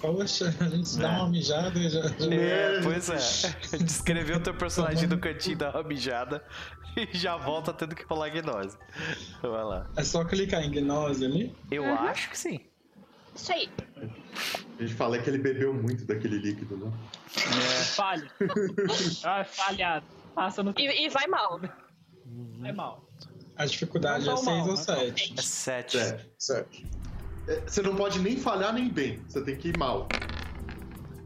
[0.02, 1.16] Poxa, a gente dá É.
[1.18, 2.00] uma mijada e já.
[2.32, 3.78] É, pois é.
[3.78, 6.44] Descreveu o teu personagem no cantinho da mijada
[6.98, 8.76] e já volta tendo que rolar gnose.
[9.42, 9.88] Vai lá.
[9.98, 11.56] É só clicar em gnose ali.
[11.70, 11.94] Eu Uhum.
[12.08, 12.60] acho que sim.
[13.36, 13.70] Isso aí.
[14.80, 16.92] A gente fala que ele bebeu muito daquele líquido, né?
[17.96, 18.32] Falha.
[19.24, 20.06] Ah, falhado.
[20.40, 21.60] Passa no E, e vai mal.
[22.64, 23.06] É mal.
[23.58, 25.34] A dificuldade Não é tá 6 mal, ou não tá 7.
[25.38, 25.98] É 7.
[25.98, 26.26] É.
[26.38, 26.78] Certo.
[27.46, 29.22] É, Você não pode nem falhar nem bem.
[29.28, 30.08] Você tem que ir mal.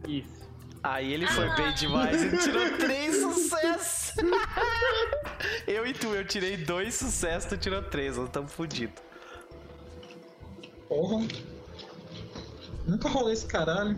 [0.07, 0.49] Isso.
[0.81, 4.15] Aí ele foi bem demais e tirou três sucessos.
[5.68, 8.99] eu e tu, eu tirei dois sucessos, tu tirou três, nós estamos fodidos.
[10.90, 11.27] Porra.
[12.85, 13.95] Nunca rolei esse caralho.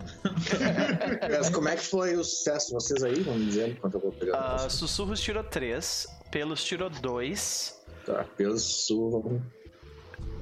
[1.38, 3.20] Mas como é que foi o sucesso de vocês aí?
[3.22, 4.38] Vamos dizer, enquanto eu vou pegar.
[4.38, 7.80] Ah, Sussurros tirou três, Pelos tirou dois.
[8.04, 9.42] Tá, pelo sul.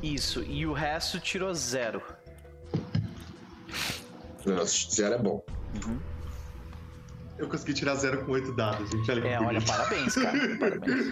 [0.02, 2.02] Isso, e o resto tirou zero.
[4.44, 5.42] Nossa, zero é bom.
[7.38, 9.10] Eu consegui tirar zero com oito dados, gente.
[9.10, 9.66] Olha É, olha, bonito.
[9.66, 10.38] parabéns, cara.
[10.58, 11.04] Parabéns.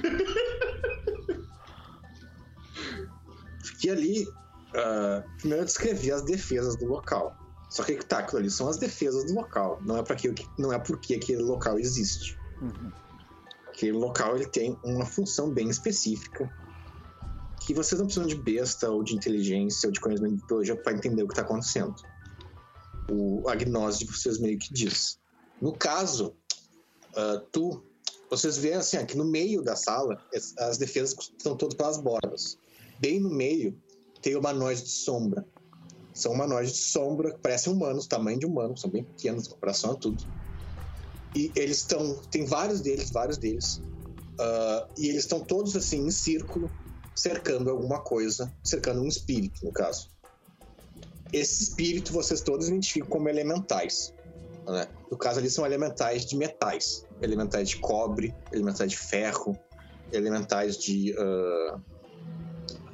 [3.65, 4.27] Fiquei ali.
[4.75, 7.37] Ah, primeiro eu descrevi as defesas do local.
[7.71, 9.81] Só que tá, aquilo ali são as defesas do local.
[9.83, 12.37] Não é para que não é porque aquele local existe.
[12.61, 12.93] Uhum.
[13.69, 16.53] Aquele local ele tem uma função bem específica
[17.65, 20.93] que vocês não precisam de besta ou de inteligência ou de conhecimento de biologia para
[20.93, 21.95] entender o que está acontecendo.
[23.11, 25.19] O a gnose de vocês meio que diz.
[25.61, 26.37] No caso,
[27.17, 27.83] ah, tu,
[28.29, 32.59] vocês veem assim, aqui no meio da sala, as- as defesas estão todas pelas bordas.
[32.99, 33.81] Bem no meio
[34.23, 35.45] tem humanoides de sombra.
[36.15, 39.95] São humanoides de sombra parecem humanos, tamanho de humanos, são bem pequenos em comparação a
[39.97, 40.23] tudo.
[41.35, 43.83] E eles estão, tem vários deles, vários deles.
[44.39, 46.71] Ah, e eles estão todos assim em círculo,
[47.15, 50.11] cercando alguma coisa, cercando um espírito, no caso.
[51.33, 54.15] Esse espírito vocês todos identificam como elementais.
[54.67, 54.87] né?
[55.11, 59.59] No caso ali são elementais de metais, elementais de cobre, elementais de ferro,
[60.13, 61.81] elementais de ah,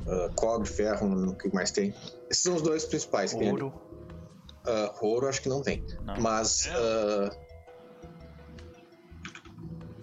[0.08, 1.94] ah, cobre, ferro, o que mais tem?
[2.30, 3.34] Esses são os dois principais.
[3.34, 3.72] Ouro.
[4.66, 5.84] Ah, ouro acho que não tem.
[6.04, 6.20] Não.
[6.20, 7.30] Mas ah,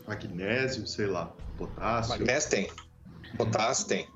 [0.08, 1.34] Magnésio, sei lá.
[1.58, 2.12] Potássio.
[2.12, 2.72] magnésio tem.
[3.38, 4.08] Potássio tem.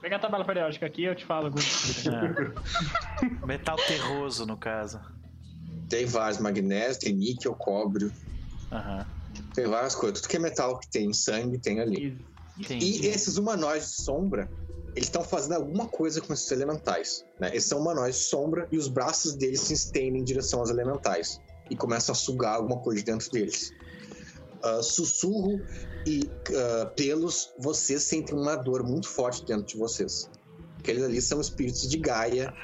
[0.00, 1.48] Pega a tabela periódica aqui eu te falo.
[1.48, 3.46] É.
[3.46, 5.00] Metal terroso, no caso.
[5.88, 8.10] Tem vários magnésio, tem níquel, cobre,
[8.72, 9.06] Aham.
[9.54, 10.20] tem várias coisas.
[10.20, 12.08] Tudo que é metal que tem sangue tem ali.
[12.08, 12.35] Isso.
[12.58, 13.06] E Entendi.
[13.06, 14.50] esses humanoides de sombra,
[14.94, 17.24] eles estão fazendo alguma coisa com esses elementais.
[17.38, 17.48] Né?
[17.50, 21.38] Eles são humanoides de sombra e os braços deles se estendem em direção aos elementais
[21.70, 23.72] e começam a sugar alguma coisa de dentro deles.
[24.62, 25.60] Ah, sussurro
[26.06, 30.30] e ah, pelos, vocês sentem uma dor muito forte dentro de vocês.
[30.78, 32.54] Aqueles ali são espíritos de Gaia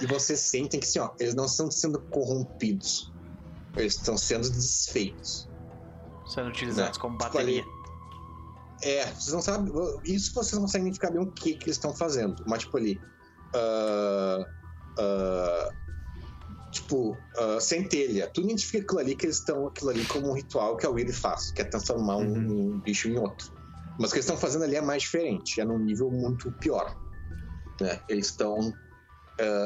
[0.00, 3.12] e vocês sentem que assim, ó, eles não estão sendo corrompidos,
[3.76, 5.48] eles estão sendo desfeitos.
[6.26, 7.00] Sendo utilizados Né?
[7.02, 7.62] como Tipo bateria.
[7.62, 7.70] ali,
[8.82, 9.72] É, vocês não sabem.
[10.04, 12.42] Isso vocês não conseguem identificar bem o que, que eles estão fazendo.
[12.46, 13.00] Mas, tipo, ali.
[13.54, 14.46] ah,
[14.98, 15.70] ah,
[16.70, 18.30] tipo, ah, centelha.
[18.32, 19.66] Tu identifica aquilo ali que eles estão.
[19.66, 22.74] Aquilo ali como um ritual que a Willy faz, que é transformar um, Uhum.
[22.74, 23.52] um bicho em outro.
[23.98, 26.94] Mas o que eles estão fazendo ali é mais diferente, é num nível muito pior.
[27.80, 27.98] Né?
[28.08, 28.72] Eles estão.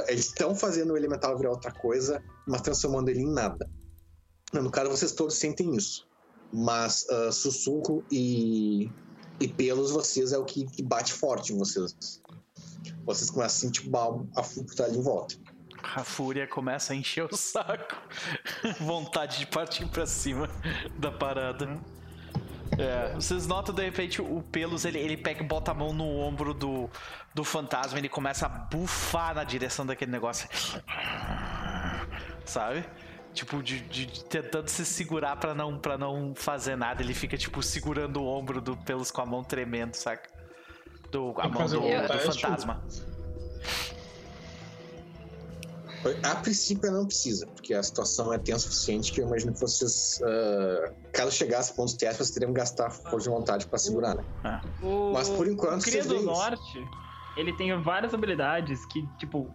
[0.09, 3.69] eles estão fazendo o elemental virar outra coisa, mas transformando ele em nada.
[4.53, 6.10] No caso, vocês todos sentem isso
[6.53, 8.91] mas sussurro e,
[9.41, 12.21] e pelos vocês é o que, que bate forte em vocês.
[13.05, 15.37] Vocês começam a sentir mal a fúria tá em volta.
[15.83, 17.97] A fúria começa a encher o saco.
[18.81, 20.49] Vontade de partir pra cima
[20.99, 21.81] da parada.
[22.79, 26.05] É, vocês notam de repente o Pelos ele, ele pega e bota a mão no
[26.05, 26.89] ombro do,
[27.35, 30.49] do fantasma ele começa a bufar na direção daquele negócio.
[32.45, 32.85] Sabe?
[33.33, 37.01] Tipo, de, de- de tentando se segurar pra não, pra não fazer nada.
[37.03, 40.29] Ele fica, tipo, segurando o ombro do Pelos com a mão tremendo, saca?
[41.13, 42.83] Do, a mão do, um do fantasma.
[46.23, 49.61] A princípio não precisa, porque a situação é tensa o suficiente que eu imagino que
[49.61, 53.67] vocês, ah, caso chegasse a pontos de teste, vocês teriam que gastar força de vontade
[53.67, 54.61] pra segurar, né?
[54.83, 56.33] O, Mas por enquanto o Cria vocês do veem isso.
[56.33, 56.89] Norte,
[57.37, 59.53] ele tem várias habilidades que, tipo,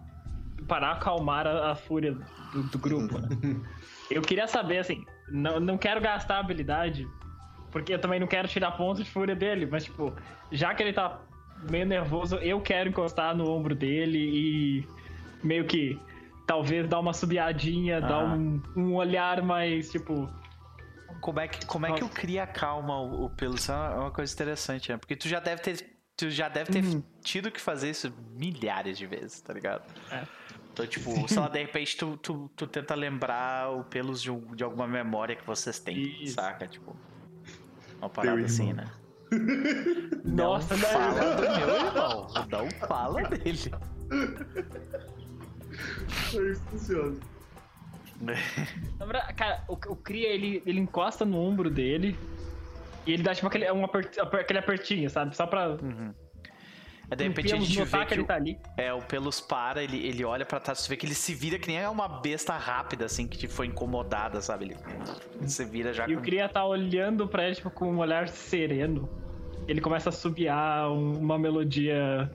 [0.68, 2.16] para acalmar a, a fúria
[2.52, 3.28] do, do grupo, né?
[4.10, 7.04] Eu queria saber, assim, não, não quero gastar a habilidade,
[7.72, 10.14] porque eu também não quero tirar ponto de fúria dele, mas, tipo,
[10.52, 11.20] já que ele tá
[11.68, 14.88] meio nervoso, eu quero encostar no ombro dele e
[15.42, 16.00] meio que
[16.46, 18.24] talvez dar uma subiadinha, dar Ah.
[18.34, 20.30] um, um olhar mais, tipo,
[21.20, 23.56] Como é que, como é que o Cria calma o, o pelo?
[23.56, 24.98] Isso é uma- é uma coisa interessante, né?
[24.98, 25.84] Porque tu já deve ter,
[26.16, 27.02] tu já deve ter Uhum.
[27.24, 29.82] tido que fazer isso milhares de vezes, tá ligado?
[30.12, 30.22] É.
[30.76, 34.62] Então, tipo, sei lá, de repente tu, tu, tu tenta lembrar o pelos de, de
[34.62, 36.34] alguma memória que vocês têm, Isso.
[36.34, 36.68] saca?
[36.68, 36.94] Tipo,
[37.98, 38.84] uma parada Teu assim, irmão.
[38.84, 38.92] né?
[40.22, 43.58] Nossa, não fala do meu irmão, não fala dele.
[46.34, 47.16] É isso funciona.
[49.34, 52.18] Cara, o, o Cria, ele, ele encosta no ombro dele
[53.06, 55.34] e ele dá tipo aquele, um apert, aquele apertinho, sabe?
[55.34, 56.12] Só pra Uhum.
[57.10, 58.38] É, de o repente a gente vê que o, tá
[58.76, 61.58] é, o Pelos para, ele, ele olha pra trás, você vê que ele se vira
[61.58, 64.64] que nem é uma besta rápida, assim, que foi incomodada, sabe?
[64.66, 66.24] Ele se vira já E o com...
[66.24, 69.08] Cria tá olhando pra ele tipo, com um olhar sereno.
[69.68, 72.30] Ele começa a subiar um- uma melodia.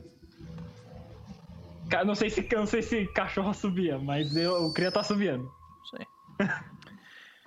[2.05, 5.51] Não sei se, não sei se cachorro subia, mas eu, o Cria tá subiando.
[5.89, 6.07] Sei.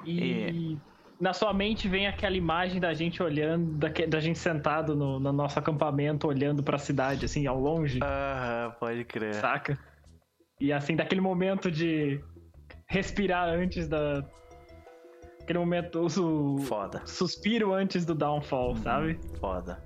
[0.07, 0.77] E
[1.21, 5.33] na sua mente vem aquela imagem da gente olhando, da, da gente sentado no, no
[5.33, 8.01] nosso acampamento, olhando pra cidade, assim, ao longe.
[8.03, 9.35] Aham, pode crer.
[9.35, 9.79] Saca?
[10.61, 12.21] E assim, daquele momento de
[12.89, 14.25] respirar antes da.
[15.43, 17.03] Aquele momento, o Foda.
[17.07, 19.19] suspiro antes do downfall, sabe?
[19.39, 19.83] Foda.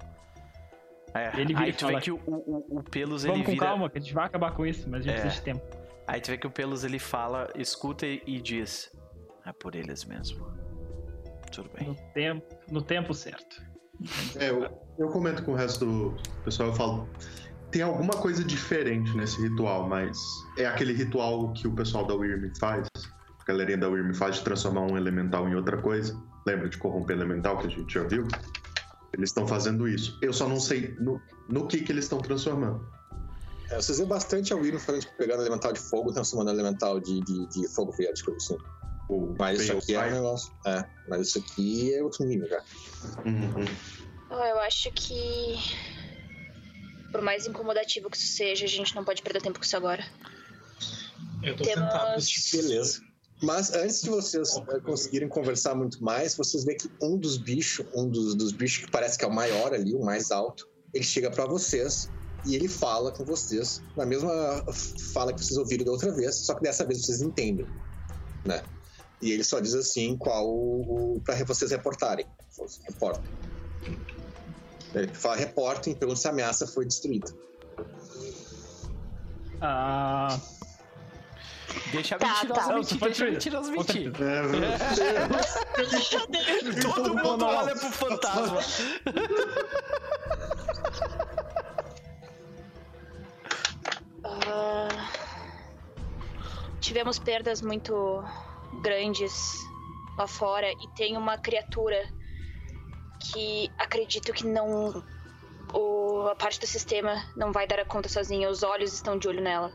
[1.15, 3.53] É, Ele vira aí tu fala, vê que o, o, o Pelos Vamos ele com
[3.53, 3.67] vira.
[3.67, 5.21] calma, que a gente vai acabar com isso, mas a gente É.
[5.23, 5.77] precisa de tempo.
[6.07, 8.91] Aí tu vê que o Pelos ele fala, escuta e, e diz:
[9.45, 10.47] É por eles mesmo.
[11.51, 11.97] Tudo No bem.
[12.15, 13.63] tempo, no tempo certo.
[14.37, 14.69] É, eu,
[14.99, 17.09] eu comento com o resto do pessoal, eu falo.
[17.71, 20.17] Tem alguma coisa diferente nesse ritual, mas
[20.57, 22.87] é aquele ritual que o pessoal da Wyrm faz,
[23.41, 26.17] a galerinha da Wyrm faz de transformar um elemental em outra coisa.
[26.47, 28.27] Lembra de corromper elemental que a gente já viu?
[29.13, 30.19] Eles estão fazendo isso.
[30.23, 32.87] Eu só não sei no, no que que eles estão transformando.
[33.71, 37.21] É, vocês vê bastante a Wyrm fazendo, tipo, pegando elemental de fogo, transformando elemental de,
[37.21, 38.57] de, de fogo coisa assim.
[39.09, 40.53] O Mas isso aqui é um negócio.
[40.67, 42.63] É, mas isso aqui é outro nível já.
[43.25, 43.65] Uhum.
[44.31, 45.57] Oh, eu acho que.
[47.11, 50.05] Por mais incomodativo que isso seja, a gente não pode perder tempo com isso agora.
[51.43, 52.23] Eu tô Temos- tentado.
[52.53, 53.01] Beleza.
[53.41, 57.87] Mas antes de vocês eh, conseguirem conversar muito mais, vocês veem que um dos bichos,
[57.95, 61.05] um dos, dos bichos que parece que é o maior ali, o mais alto, ele
[61.05, 62.11] chega pra vocês
[62.45, 64.65] e ele fala com vocês na mesma
[65.15, 67.65] fala que vocês ouviram da outra vez, só que dessa vez vocês entendem,
[68.45, 68.61] né?
[69.21, 72.27] E ele só diz assim qual para vocês reportarem.
[72.85, 73.31] Reportem.
[74.95, 77.33] Ele fala reportem, pergunta se a ameaça foi destruída.
[79.61, 80.39] Ah,
[81.93, 82.75] Deixa a Tá, mentirosa tá.
[82.75, 83.33] mentir, deixa a ver.
[83.33, 84.13] mentirosa Com mentir.
[84.21, 84.43] É,
[86.95, 88.59] Todo mundo olha pro fantasma.
[94.25, 94.89] Ah,
[96.81, 98.25] tivemos perdas muito
[98.79, 99.59] grandes
[100.17, 101.97] lá fora e tem uma criatura
[103.21, 105.05] que acredito que não.
[105.75, 108.49] O, a parte do sistema não vai dar a conta sozinha.
[108.49, 109.71] Os olhos estão de olho nela.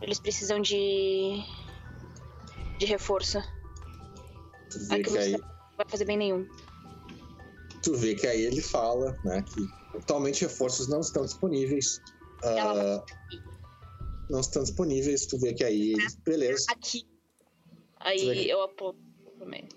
[0.00, 1.42] Eles precisam de.
[2.78, 3.40] de reforço.
[4.70, 6.48] Tu vê que aí não vai fazer bem nenhum.
[7.82, 12.00] tu vê que aí ele fala, né, que atualmente reforços não estão disponíveis.
[12.42, 13.04] Ah, Ela
[14.28, 16.66] não estão disponíveis, tu vê que aí eles, beleza.
[16.70, 17.06] Aqui.
[18.04, 18.46] Aí bem.
[18.46, 18.98] eu aponto
[19.36, 19.68] pro meio.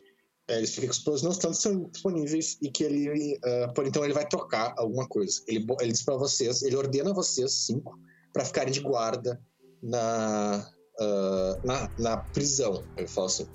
[0.50, 1.52] É, eles ficam que os planos não estão
[1.90, 5.44] disponíveis e que ele, ah, por então ele vai tocar alguma coisa.
[5.48, 8.00] Ele, ele diz pra vocês, ele ordena vocês cinco
[8.32, 9.42] pra ficarem de guarda
[9.84, 10.66] na,
[11.00, 12.84] ah, na, na prisão.
[12.96, 13.48] Ele fala assim.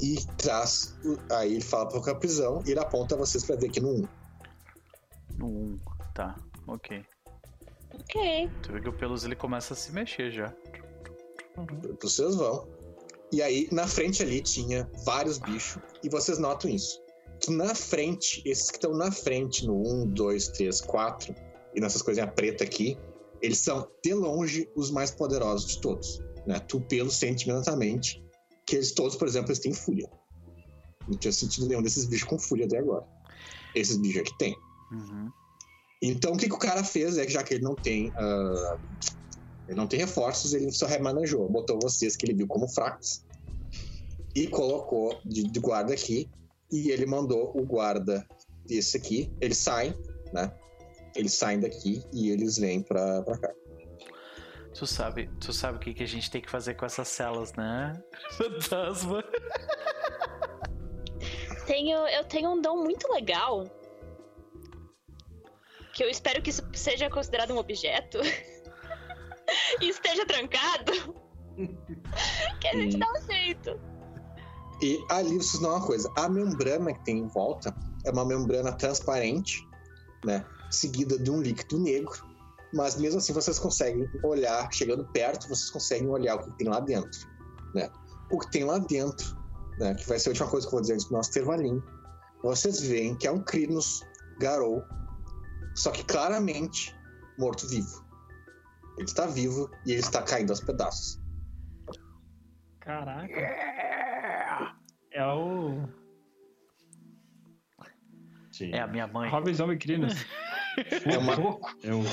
[0.00, 0.98] E traz,
[1.30, 4.08] aí ele fala pra a prisão e ele aponta vocês pra ver aqui no 1.
[5.38, 5.78] No um,
[6.12, 6.36] tá,
[6.66, 7.04] ok.
[7.94, 8.50] Ok.
[8.62, 10.52] Tu vê que o Pelos ele começa a se mexer já.
[12.00, 12.66] Vocês vão.
[13.32, 15.82] E aí, na frente ali tinha vários bichos.
[16.04, 17.00] E vocês notam isso.
[17.40, 21.34] Que na frente, esses que estão na frente, no 1, 2, 3, 4,
[21.74, 22.98] e nessas coisinhas pretas aqui,
[23.40, 26.20] eles são, de longe, os mais poderosos de todos.
[26.46, 26.60] Né?
[26.60, 28.22] Tu, pelo, sente imediatamente
[28.66, 30.08] que eles todos, por exemplo, eles têm fúria.
[31.08, 33.04] Não tinha sentido nenhum desses bichos com fúria até agora.
[33.74, 34.56] Esses bichos aqui tem.
[34.92, 35.30] Uhum.
[36.00, 38.10] Então o que, que o cara fez é que já que ele não tem.
[38.10, 38.78] Uh,
[39.68, 41.48] ele não tem reforços, ele só remanejou.
[41.48, 43.24] Botou vocês que ele viu como fracos
[44.34, 46.30] e colocou de, de guarda aqui.
[46.70, 48.26] E ele mandou o guarda
[48.66, 49.32] desse aqui.
[49.40, 49.94] Eles saem,
[50.32, 50.52] né?
[51.14, 53.52] Eles saem daqui e eles vêm pra, pra cá.
[54.74, 57.52] Tu sabe, tu sabe o que, que a gente tem que fazer com essas celas,
[57.52, 58.02] né?
[58.32, 59.22] Fantasma.
[61.66, 63.66] Tenho, eu tenho um dom muito legal.
[65.92, 68.18] Que eu espero que isso seja considerado um objeto.
[69.80, 70.92] e esteja trancado.
[72.60, 73.80] que a gente dá um jeito.
[74.80, 77.74] E ali vocês não uma coisa: a membrana que tem em volta
[78.04, 79.66] é uma membrana transparente,
[80.24, 80.44] né?
[80.70, 82.32] Seguida de um líquido negro
[82.72, 86.80] mas mesmo assim vocês conseguem olhar, chegando perto, vocês conseguem olhar o que tem lá
[86.80, 87.28] dentro,
[87.74, 87.90] né?
[88.30, 89.36] O que tem lá dentro,
[89.78, 91.82] né, que vai ser a última coisa que eu vou dizer antes do nosso tervalinho,
[92.42, 94.02] vocês veem que é um Crinos
[94.40, 94.82] Garou,
[95.74, 96.96] só que claramente
[97.38, 98.01] morto-vivo.
[98.96, 101.20] Ele está vivo e ele está caindo aos pedaços.
[102.80, 103.40] Caraca.
[105.12, 105.88] É o.
[108.60, 109.30] É a minha mãe.
[109.30, 110.14] Robin Zombie Crinos.
[111.04, 111.34] É uma,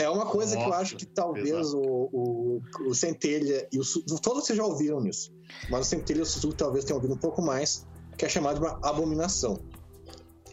[0.02, 3.84] é uma coisa Nossa, que eu acho que talvez o, o, o, Centelha e o
[4.22, 5.34] Todos vocês já ouviram isso.
[5.70, 7.88] Mas o Centelha e o Suzuki talvez tenham ouvido um pouco mais,
[8.18, 9.64] que é chamado de uma abominação.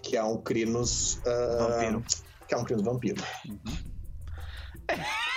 [0.02, 1.16] Que é um Crinos.
[1.16, 2.04] Uh, vampiro.
[2.46, 3.22] Que é um Crinos vampiro.
[3.48, 3.58] Uhum.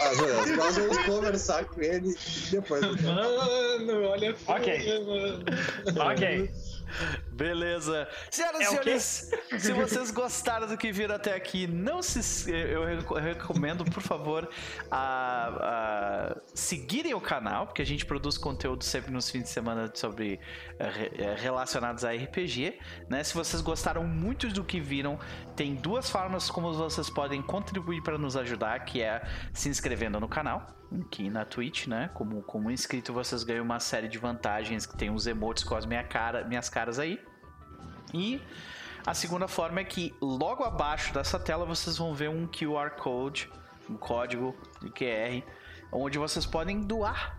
[0.00, 2.16] Mas, nós vamos conversar com ele
[2.50, 2.82] depois.
[3.02, 5.00] Mano, olha a Ok.
[5.04, 5.44] Mano.
[6.12, 6.50] Ok.
[7.38, 8.08] Beleza.
[8.32, 12.50] Senhoras e é senhores, se vocês gostaram do que viram até aqui, não se.
[12.50, 12.84] Eu
[13.14, 14.50] recomendo, por favor,
[14.90, 19.88] a, a seguirem o canal, porque a gente produz conteúdo sempre nos fins de semana
[19.94, 20.40] sobre
[20.74, 22.76] uh, relacionados a RPG.
[23.08, 23.22] Né?
[23.22, 25.16] Se vocês gostaram muito do que viram,
[25.54, 30.28] tem duas formas como vocês podem contribuir para nos ajudar, que é se inscrevendo no
[30.28, 32.10] canal aqui na Twitch, né?
[32.14, 35.84] Como, como inscrito, vocês ganham uma série de vantagens que tem os emotes com as
[35.84, 37.20] minha cara, minhas caras aí.
[38.12, 38.40] E
[39.06, 43.50] a segunda forma é que logo abaixo dessa tela vocês vão ver um QR Code,
[43.88, 45.42] um código de QR,
[45.92, 47.38] onde vocês podem doar,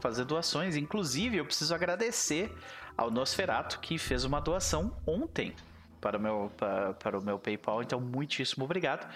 [0.00, 0.76] fazer doações.
[0.76, 2.52] Inclusive, eu preciso agradecer
[2.96, 5.54] ao Nosferato que fez uma doação ontem
[6.00, 7.82] para o meu, para, para o meu PayPal.
[7.82, 9.06] Então, muitíssimo obrigado.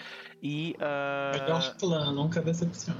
[0.41, 1.39] E, uh...
[1.39, 2.99] Melhor plano, nunca decepciona.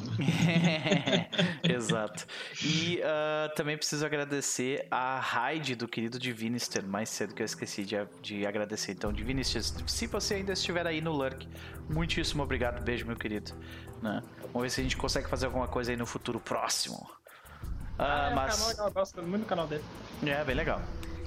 [1.63, 2.25] Exato.
[2.63, 7.83] E uh, também preciso agradecer a Raid do querido Divinister, mais cedo que eu esqueci
[7.83, 8.91] de, de agradecer.
[8.91, 11.47] Então, Divinister, se você ainda estiver aí no Lurk,
[11.89, 12.83] muitíssimo obrigado.
[12.83, 13.51] Beijo, meu querido.
[14.01, 14.21] Né?
[14.53, 16.97] Vamos ver se a gente consegue fazer alguma coisa aí no futuro próximo.
[16.97, 18.73] Uh, ah, é mas...
[18.73, 19.83] canal, eu gosto muito do canal dele.
[20.23, 20.81] É, bem legal.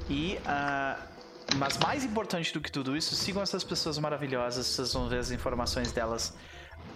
[0.08, 1.13] E uh,
[1.56, 4.66] mas mais importante do que tudo isso, sigam essas pessoas maravilhosas.
[4.66, 6.34] Vocês vão ver as informações delas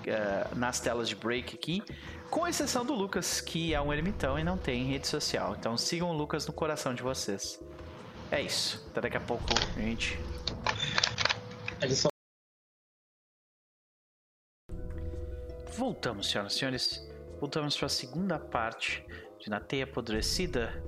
[0.07, 1.83] uh, nas telas de break aqui.
[2.31, 5.57] Com exceção do Lucas, que é um ermitão e não tem rede social.
[5.59, 7.61] Então sigam o Lucas no coração de vocês.
[8.31, 8.87] É isso.
[8.91, 9.45] Até daqui a pouco,
[9.77, 10.19] gente.
[15.77, 17.09] Voltamos, senhoras e senhores.
[17.41, 19.05] Voltamos para a segunda parte
[19.39, 20.83] de Na Teia Apodrecida.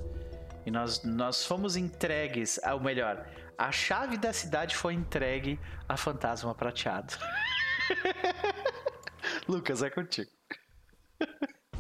[0.67, 3.27] E nós, nós fomos entregues, ou melhor,
[3.61, 7.13] a chave da cidade foi entregue a Fantasma Prateado.
[9.47, 10.31] Lucas, é contigo.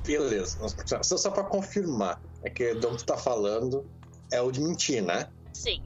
[0.05, 0.59] Beleza.
[1.03, 3.91] Só, só pra confirmar, é que o Dom que tu tá falando
[4.31, 5.31] é o de mentir, né?
[5.55, 5.83] Sim.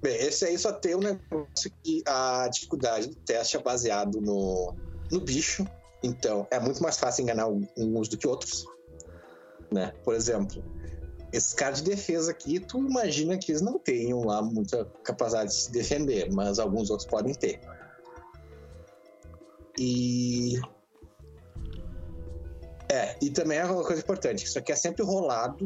[0.00, 4.72] Bem, esse aí só tem um negócio que a dificuldade do teste é baseado no,
[5.10, 5.66] no bicho.
[6.00, 8.64] Então, é muito mais fácil enganar uns do que outros.
[9.72, 9.92] Né?
[10.04, 10.62] Por exemplo,
[11.36, 15.56] esses caras de defesa aqui, tu imagina que eles não tenham lá muita capacidade de
[15.56, 17.60] se defender, mas alguns outros podem ter.
[19.78, 20.58] E.
[22.90, 25.64] É, e também é uma coisa importante: isso aqui é sempre rolado.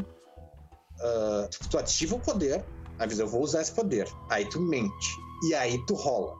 [1.00, 2.64] Uh, tu ativa o poder,
[2.98, 4.08] avisa, eu vou usar esse poder.
[4.28, 5.08] Aí tu mente.
[5.48, 6.34] E aí tu rola.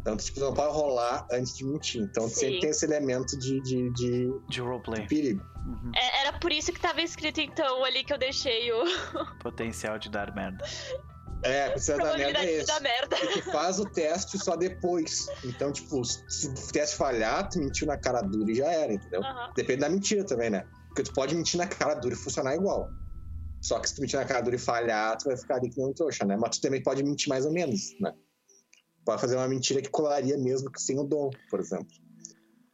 [0.00, 2.02] Então, tipo, não pode rolar antes de mentir.
[2.02, 2.34] Então, Sim.
[2.34, 5.02] sempre tem esse elemento de, de, de, de roleplay.
[5.02, 5.51] De perigo.
[5.66, 5.92] Uhum.
[5.94, 8.84] É, era por isso que tava escrito, então, ali que eu deixei o.
[9.40, 10.64] Potencial de dar merda.
[11.44, 12.66] É, precisa dar merda é esse.
[12.66, 13.16] Da merda.
[13.24, 15.26] E tu faz o teste só depois.
[15.44, 19.20] Então, tipo, se o teste falhar, tu mentiu na cara dura e já era, entendeu?
[19.20, 19.52] Uhum.
[19.56, 20.64] Depende da mentira também, né?
[20.88, 22.88] Porque tu pode mentir na cara dura e funcionar igual.
[23.60, 25.80] Só que se tu mentir na cara dura e falhar, tu vai ficar ali que
[25.80, 26.36] não trouxa, né?
[26.36, 28.12] Mas tu também pode mentir mais ou menos, né?
[29.04, 32.01] Pode fazer uma mentira que colaria mesmo que sem o dom, por exemplo.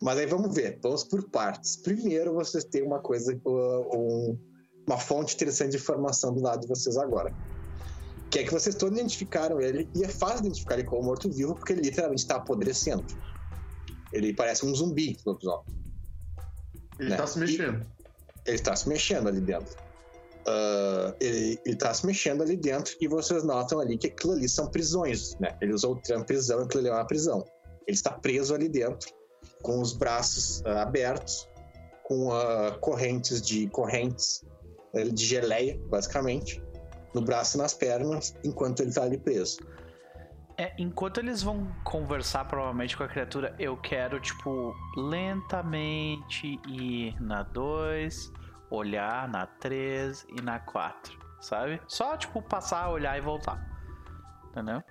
[0.01, 1.77] Mas aí vamos ver, vamos por partes.
[1.77, 4.39] Primeiro, vocês têm uma coisa, uh, um,
[4.87, 7.35] uma fonte interessante de informação do lado de vocês agora.
[8.31, 11.73] Que é que vocês todos identificaram ele, e é fácil identificar ele como morto-vivo, porque
[11.73, 13.05] ele literalmente está apodrecendo.
[14.13, 15.65] Ele parece um zumbi, lobisomem.
[16.99, 17.17] Ele Né?
[17.17, 17.87] tá se mexendo.
[18.47, 19.77] Ele está se mexendo ali dentro.
[20.49, 24.49] Ah, ele, ele tá se mexendo ali dentro e vocês notam ali que aquilo ali
[24.49, 25.57] são prisões, né?
[25.61, 27.45] Ele usou o termo prisão, aquilo ali é uma prisão.
[27.87, 29.11] Ele está preso ali dentro,
[29.63, 31.49] com os braços ah, abertos,
[32.03, 34.45] com ah, correntes de correntes
[34.95, 36.63] eh, de geleia, basicamente,
[37.15, 39.59] no braço e nas pernas, enquanto ele está ali preso.
[40.57, 47.45] É, enquanto eles vão conversar provavelmente com a criatura, eu quero, tipo, lentamente ir na
[47.45, 48.33] 2,
[48.69, 51.81] olhar na 3 e na 4, sabe?
[51.87, 53.65] Só, tipo, passar, olhar e voltar.
[54.51, 54.83] Entendeu?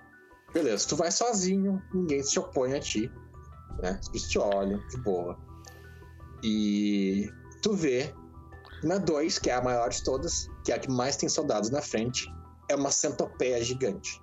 [0.54, 3.12] Beleza, tu vai sozinho, ninguém se opõe a ti,
[3.80, 4.00] né?
[4.10, 5.38] Eles te olham de boa.
[6.42, 7.30] E
[7.62, 8.12] tu vê
[8.82, 11.70] na 2, que é a maior de todas, que é a que mais tem soldados
[11.70, 12.32] na frente,
[12.70, 14.20] é uma centopeia gigante.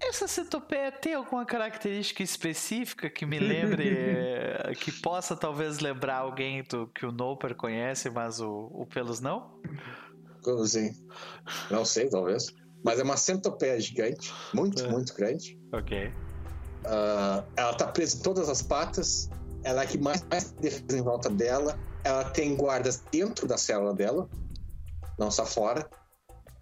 [0.00, 6.62] Essa centopeia tem alguma característica específica que me lembre, eh, que possa talvez lembrar alguém
[6.64, 9.60] do que o Noper conhece, mas o, o Pelos não?
[10.42, 10.92] Como assim?
[11.70, 12.46] Não sei, talvez.
[12.84, 14.88] Mas é uma centopeia gigante, muito, É.
[14.88, 15.58] muito grande.
[15.72, 16.12] Ok.
[16.86, 19.28] Ah, ela tá presa em todas as patas.
[19.64, 21.78] Ela é que mais, mais defesa em volta dela.
[22.04, 24.28] Ela tem guardas dentro da célula dela,
[25.18, 25.88] não só fora.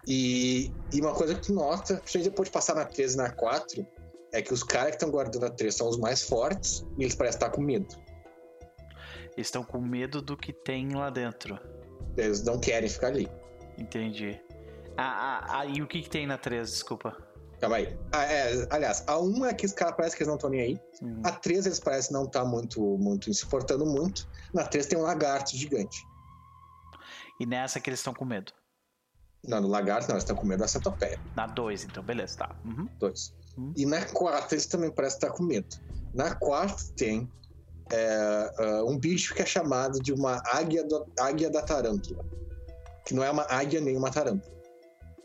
[0.07, 3.29] E, e uma coisa que tu nota, principalmente depois de passar na 3 e na
[3.31, 3.85] 4,
[4.33, 7.15] é que os caras que estão guardando a 3 são os mais fortes e eles
[7.15, 7.95] parecem estar com medo.
[9.35, 11.59] Eles estão com medo do que tem lá dentro.
[12.17, 13.29] Eles não querem ficar ali.
[13.77, 14.39] Entendi.
[14.97, 17.24] Ah, ah, ah, e o que, que tem na 3, desculpa?
[17.59, 17.97] Calma aí.
[18.11, 20.61] Ah, é, aliás, a 1 é que os caras parecem que eles não estão nem
[20.61, 20.79] aí.
[21.01, 21.21] Hum.
[21.23, 24.27] A 3 eles parecem não estar muito, muito se importando muito.
[24.53, 25.97] Na 3 tem um lagarto gigante.
[27.39, 28.51] E nessa que eles estão com medo.
[29.47, 31.19] Não, no lagarto não, eles estão com medo da centopeia.
[31.35, 32.55] Na 2, então, beleza, tá.
[32.65, 32.87] Uhum.
[32.99, 33.33] Dois.
[33.57, 33.73] Hum.
[33.77, 35.67] E na 4 eles também parecem estar com medo.
[36.13, 37.31] Na 4 tem
[37.91, 42.25] é, ah, um bicho que é chamado de uma águia, do- águia da tarântula.
[43.05, 44.54] Que não é uma águia nem uma tarântula.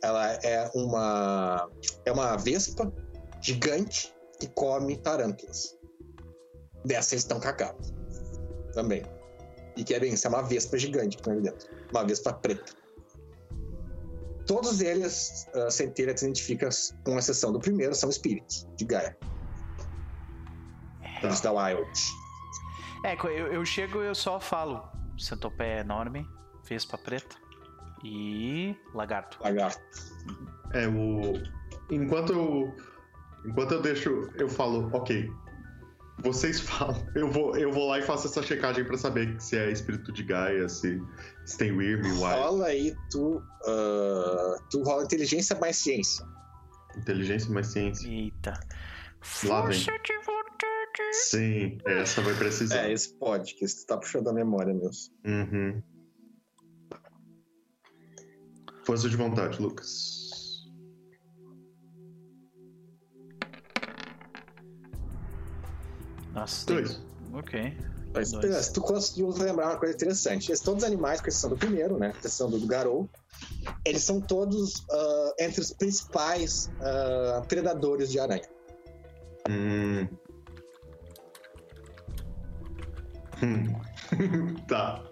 [0.03, 1.71] Ela é uma,
[2.05, 2.93] é uma vespa
[3.41, 5.79] gigante que come tarântulas.
[6.85, 7.93] Dessa eles estão cagados.
[8.73, 9.03] Também.
[9.77, 11.69] E que é bem, isso é uma vespa gigante que tem ali dentro.
[11.91, 12.73] Uma vespa preta.
[14.47, 16.69] Todos eles, a centelha te identifica,
[17.05, 19.17] com exceção do primeiro, são espíritos de Gaia.
[21.23, 21.91] Eles da Wild.
[23.05, 24.83] É, eu, eu chego e eu só falo.
[25.19, 26.27] Centopeia enorme,
[26.67, 27.50] vespa preta
[28.05, 29.39] e lagarto.
[29.43, 29.81] Lagarto.
[30.73, 31.35] É, o.
[31.91, 32.75] Enquanto eu.
[33.45, 34.31] Enquanto eu deixo.
[34.37, 35.31] Eu falo, ok.
[36.23, 37.07] Vocês falam.
[37.15, 40.23] Eu vou, eu vou lá e faço essa checagem pra saber se é espírito de
[40.23, 41.01] Gaia, se,
[41.45, 46.25] se tem Wyrm, Wild, Rola aí, tu, ah, tu rola inteligência mais ciência.
[46.97, 48.09] inteligência mais ciência.
[48.09, 48.53] Eita.
[49.45, 49.79] Lá vem.
[49.79, 50.41] Força de vontade.
[51.13, 52.89] Sim, essa vai precisar.
[52.89, 55.15] É, esse pode, que isso tá puxando a memória mesmo.
[55.25, 55.83] Uhum.
[58.91, 60.69] Força de vontade, Lucas.
[66.33, 67.01] Nossa, tem- Dois.
[67.33, 67.79] Ok.
[68.13, 68.45] Mas, Dois.
[68.45, 70.53] beleza, tu conseguiu lembrar uma coisa interessante.
[70.61, 72.11] Todos os animais, com exceção do primeiro, né?
[72.11, 73.09] Com exceção do, Garou,
[73.85, 78.49] eles são todos ah, entre os principais ah, predadores de aranha.
[79.49, 80.09] Hum.
[83.41, 83.73] Hum.
[84.67, 85.05] tá.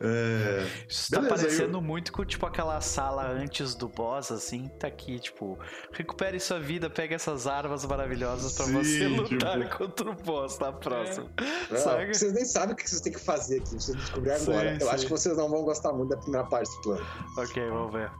[0.00, 0.66] É...
[0.88, 5.18] Isso tá Beleza, parecendo muito com, tipo, aquela sala antes do boss, assim, tá aqui,
[5.18, 5.58] tipo,
[5.92, 10.58] recupere sua vida, pega essas armas maravilhosas pra Sim, você lutar tipo- contra o boss
[10.58, 11.30] na próxima.
[11.70, 12.12] Não, Sabe?
[12.14, 14.74] vocês nem sabem o que vocês têm que fazer aqui, vocês descobrir Sim, agora.
[14.74, 14.88] Eu sim.
[14.88, 17.06] acho que vocês não vão gostar muito da primeira parte do plano.
[17.38, 18.10] Ok, vamos ver.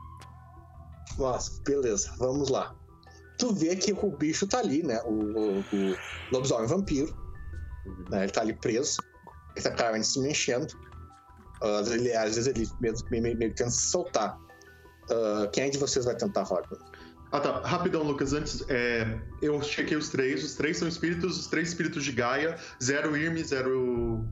[1.17, 2.75] Nossa, beleza, vamos lá.
[3.39, 4.99] Tu vê que o bicho tá ali, né?
[5.05, 5.95] O, o, o
[6.31, 7.15] lobisomem vampiro.
[8.09, 8.23] né?
[8.23, 8.97] Ele tá ali preso.
[9.55, 10.67] Ele tá claramente se mexendo.
[11.61, 14.37] Ah, às vezes ele, às vezes ele mesmo, meio, meio, meio tenta se soltar.
[15.09, 16.79] Ah, quem de vocês vai tentar, Rodman?
[17.31, 18.31] Ah tá, rapidão, Lucas.
[18.33, 20.43] Antes, é, eu chequei os três.
[20.43, 22.57] Os três são espíritos, os três espíritos de Gaia.
[22.81, 24.25] Zero Irm, zero.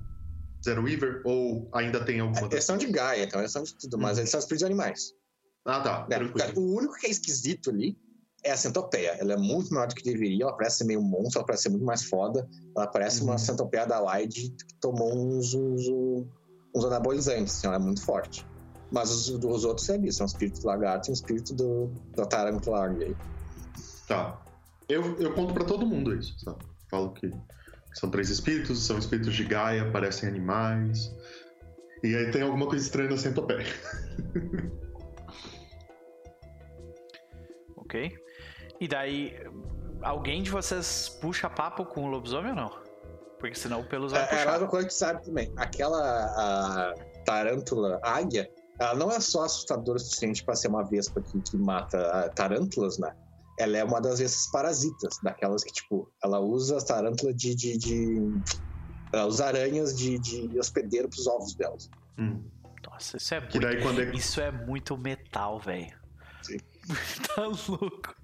[0.64, 1.22] Zero Weaver?
[1.26, 4.30] Ou ainda tem alguma Eles são de Gaia, então eles são de tudo, mas eles
[4.32, 5.14] são espíritos de animais.
[5.66, 6.54] Ah tá, tranquilo.
[6.56, 7.96] O único que é esquisito ali
[8.44, 9.12] é a centopeia.
[9.20, 11.70] Ela é muito maior do que deveria, ela parece ser meio monstro, ela parece ser
[11.70, 12.48] muito mais foda.
[12.76, 13.28] Ela parece Uhum.
[13.28, 15.88] uma centopeia da Wide que tomou uns, uns,
[16.76, 18.46] uns, uns anabolizantes, assim, ela é muito forte.
[18.92, 22.26] Mas os, os outros é ali, são espírito do lagarto e um espírito do, da
[22.26, 23.16] tarântula aí.
[24.08, 24.42] Tá.
[24.88, 26.60] Eu, eu conto pra todo mundo isso, sabe?
[26.90, 27.32] Falo que
[27.94, 31.12] são três espíritos, são espíritos de Gaia, parecem animais.
[32.04, 33.66] E aí tem alguma coisa estranha na centopeia.
[37.86, 38.12] Ok.
[38.82, 39.38] E daí,
[40.02, 42.85] alguém de vocês puxa papo com o lobisomem ou não?
[43.50, 44.54] Porque senão o Pelos vai É, é puxar.
[44.54, 45.54] outra coisa que tu sabe também.
[45.56, 46.94] Aquela a
[47.26, 48.50] tarântula águia,
[48.80, 52.30] ela não é só assustadora o suficiente pra ser uma vespa que, que mata ah,
[52.30, 53.12] tarântulas, né?
[53.60, 57.56] Ela é uma das vespas parasitas, daquelas que, tipo, ela usa as tarântulas de.
[57.56, 58.42] de, de-
[59.14, 61.90] ela usa aranhas de, de hospedeiro pros ovos delas.
[62.20, 62.44] Hum.
[62.86, 65.96] Nossa, isso é muito, daí quando é, isso é muito metal, velho.
[66.42, 66.58] Sim.
[67.36, 68.16] tá louco.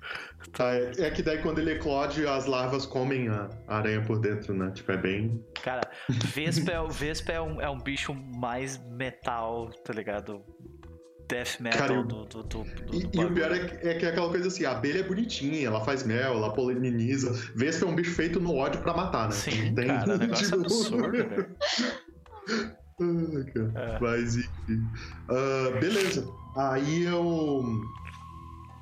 [0.53, 4.19] tá, é, é que daí quando ele eclode, as larvas comem a a aranha por
[4.19, 4.71] dentro, né?
[4.71, 5.43] Tipo, é bem.
[5.63, 10.43] Cara, Vespa, é, Vespa é, um, é um bicho mais metal, tá ligado?
[11.29, 12.65] Death metal Cara, do, do, do, do-
[12.95, 14.99] E, do e o pior é, que- é que é aquela coisa assim, a abelha
[14.99, 17.31] é bonitinha, ela faz mel, ela poliniza.
[17.55, 19.31] Vespa é um bicho feito no ódio pra matar, né?
[19.31, 21.55] Sim, tem- cara, negócio é tipo- absurdo, velho.
[22.99, 23.95] Ah, cara.
[23.95, 23.99] É.
[23.99, 24.83] Mas enfim.
[25.29, 26.27] Ah, beleza.
[26.57, 27.63] Aí eu.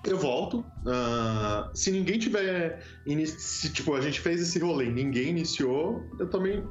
[0.05, 0.65] Eu volto.
[0.85, 2.81] Ah, se ninguém tiver.
[3.25, 6.63] Se tipo, a gente fez esse rolê e ninguém iniciou, eu também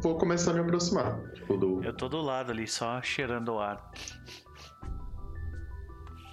[0.00, 1.20] vou começar a me aproximar.
[1.32, 1.82] Tipo, do.
[1.84, 3.90] Eu tô do lado ali, só cheirando o ar.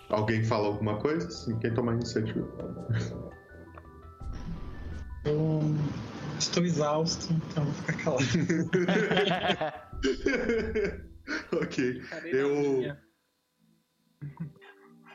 [0.10, 1.28] Alguém fala alguma coisa?
[1.28, 2.48] Assim, quem tomar iniciativa.
[5.26, 5.62] Eu
[6.38, 8.24] estou exausto, então vou ficar calado.
[11.62, 12.02] ok.
[12.26, 12.96] Eu-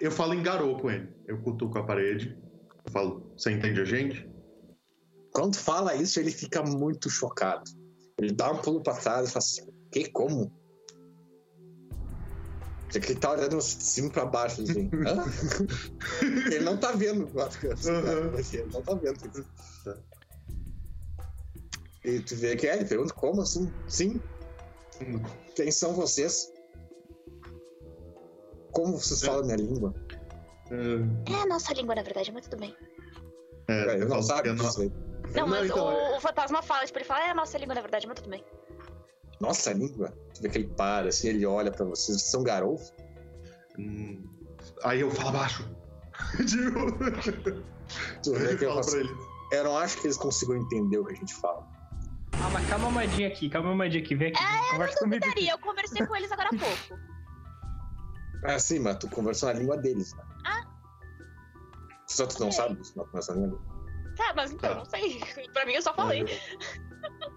[0.05, 1.09] Eu falo em garou com ele.
[1.27, 2.39] Eu cutuco a parede.
[2.85, 4.31] Eu falo, você entende a gente?
[5.33, 7.65] Quando fala isso, ele fica muito chocado.
[8.19, 10.11] Ele dá um pulo pra trás e fala assim: Que?
[10.11, 10.53] Como?
[12.95, 14.91] É que ele tá olhando de cima pra baixo, assim.
[16.53, 17.87] Ele não tá vendo as coisas?
[17.87, 18.39] Uhum.
[18.39, 19.45] Ele não tá vendo isso.
[22.05, 23.73] E tu vê que é, ele pergunta como assim?
[23.89, 24.21] Sim.
[25.01, 25.21] Hum.
[25.57, 26.53] Quem são vocês?
[28.75, 29.27] Como vocês É.
[29.27, 29.95] falam minha língua?
[30.71, 32.77] É, É a nossa língua, na verdade, mas tudo bem.
[33.69, 34.93] é, eu não sabe eu não- disso aí.
[35.35, 37.75] Não, mas então, o, é- o fantasma fala, tipo, ele fala, é a nossa língua,
[37.75, 38.45] na verdade, mas tudo bem.
[39.41, 40.13] Nossa língua?
[40.35, 42.19] Tu vê que ele para, assim, ele olha pra vocês.
[42.19, 42.93] Vocês são garotos?
[43.79, 44.23] Hum.
[44.85, 45.69] Aí eu falo baixo.
[46.47, 46.93] Tipo,
[48.23, 49.11] Tu vê que eu, falo faço- pra ele.
[49.53, 51.67] eu não acho que eles consigam entender o que a gente fala.
[52.31, 55.25] Calma, calma, Madinha aqui, calma, Madinha aqui, vem aqui, conversa comigo.
[55.25, 55.35] aqui.
[55.35, 57.03] Daria, eu conversei com eles agora há pouco.
[58.45, 60.23] Ah, sim, mas tu conversou na língua deles, né?
[60.47, 60.61] Ah.
[62.07, 62.53] Só tu não É.
[62.53, 63.75] sabe disso, não conversa na língua deles.
[64.17, 64.77] Tá, mas então, Tá.
[64.77, 65.21] não sei.
[65.53, 66.25] pra mim, eu só falei.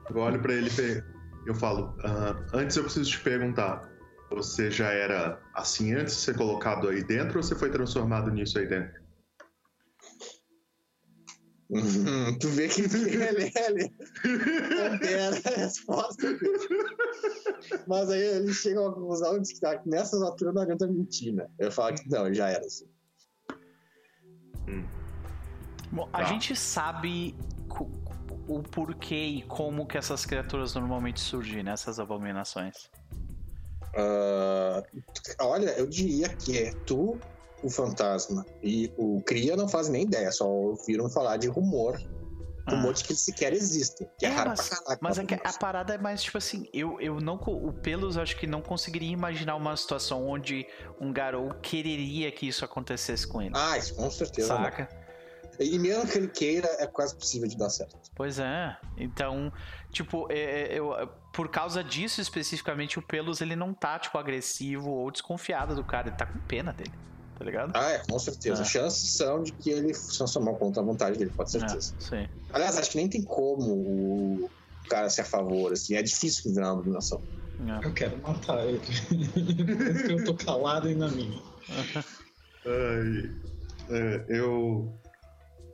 [0.10, 3.90] Eu olho pra ele e eu falo, "Ah, antes eu preciso te perguntar,
[4.30, 8.60] você já era assim antes de ser colocado aí dentro ou você foi transformado nisso
[8.60, 9.02] aí dentro?
[11.70, 13.52] Hum, tu vê que ele, ele
[14.22, 16.24] pondera a resposta.
[17.86, 20.88] Mas aí ele chega a uma conclusão de que tá, que nessas alturas não adianta
[20.88, 21.46] mentir, né?
[21.60, 22.86] Eu falo que não, ele já era assim.
[25.92, 26.24] Bom, a Tá.
[26.26, 27.36] gente sabe
[28.48, 32.90] o porquê e como que essas criaturas normalmente surgem nessas abominações.
[33.96, 34.84] Ah,
[35.42, 37.20] olha, eu diria que é tu,
[37.68, 42.00] o fantasma, e o Cria não fazem nem ideia, só ouviram falar de rumor.
[42.70, 44.06] Rumor de que eles sequer existem.
[44.20, 45.00] Que é, É, raro mas, pra caraca.
[45.02, 45.60] mas é que a população.
[45.60, 47.36] parada é mais tipo assim, eu, eu não.
[47.36, 50.68] O Pelos acho que não conseguiria imaginar uma situação onde
[51.00, 53.54] um Garou quereria que isso acontecesse com ele.
[53.56, 54.54] Ah, isso com certeza.
[54.54, 54.64] não.
[54.66, 54.90] saca?
[55.60, 57.98] E mesmo que ele queira, é quase possível de dar certo.
[58.14, 58.76] Pois é.
[58.98, 59.52] Então,
[59.92, 60.94] tipo, é, é, eu,
[61.34, 66.10] por causa disso especificamente, o Pelos ele não tá, tipo, agressivo ou desconfiado do cara,
[66.10, 66.92] ele tá com pena dele,
[67.38, 67.72] tá ligado?
[67.76, 68.62] Ah, é, com certeza.
[68.62, 68.66] Ah.
[68.66, 71.94] Chances são de que ele se transformar contra a vontade dele, com certeza.
[72.00, 72.30] É, sim.
[72.52, 74.52] Aliás, acho que nem tem como o
[74.90, 75.96] cara ser a favor, assim.
[75.96, 77.24] É difícil virar uma dominação.
[77.60, 77.88] É.
[77.88, 78.82] Eu quero matar ele.
[80.10, 81.42] Eu tô calado aí na minha.
[82.66, 83.32] Ai,
[83.90, 84.94] é, eu.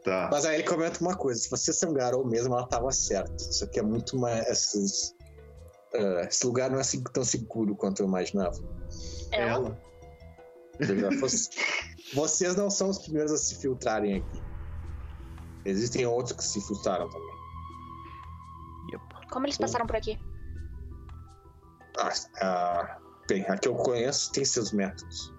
[0.03, 0.29] Tá.
[0.31, 3.33] Mas aí ele comenta uma coisa: se você ser um garoto mesmo, ela tava certa.
[3.39, 4.47] Isso aqui é muito mais.
[4.47, 5.13] Esses,
[5.95, 8.55] ah, esse lugar não é se- tão seguro quanto eu imaginava.
[9.31, 9.69] Ela?
[9.69, 9.92] Entendeu?
[11.19, 11.49] Vocês-
[12.13, 14.41] Vocês não são os primeiros a se filtrarem aqui.
[15.65, 17.33] Existem outros que se filtraram também.
[18.91, 19.27] Yep.
[19.31, 20.19] Como eles passaram por aqui?
[21.97, 22.97] Ah, ah,
[23.27, 25.33] bem, a que eu conheço tem seus métodos.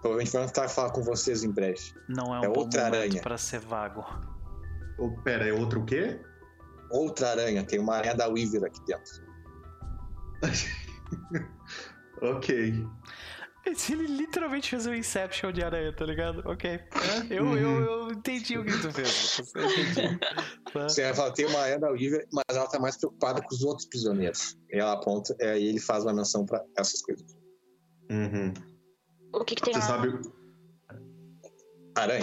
[0.00, 1.80] Provavelmente vão tentar falar com vocês em breve.
[2.08, 3.20] Não é um É outra aranha.
[3.20, 4.04] pra ser vago.
[4.98, 6.20] Ô, pera, é outro o quê?
[6.90, 9.26] Outra aranha, tem uma aranha da Weaver aqui dentro.
[12.22, 12.72] Ok.
[13.90, 16.42] Ele literalmente fez um Inception de aranha, tá ligado?
[16.46, 16.80] Ok.
[17.30, 19.42] Eu, eu, eu entendi o que tu fez.
[19.54, 20.18] Eu entendi.
[20.72, 20.88] Tá.
[20.90, 23.62] Você vai falar, tem uma aranha da Weaver, mas ela tá mais preocupada com os
[23.62, 24.58] outros prisioneiros.
[24.70, 27.24] E ela aponta, e aí ele faz uma menção pra essas coisas.
[28.10, 28.52] Uhum.
[29.32, 29.86] O que que tem Você lá?
[29.86, 30.20] sabe.
[31.94, 32.20] Aranha.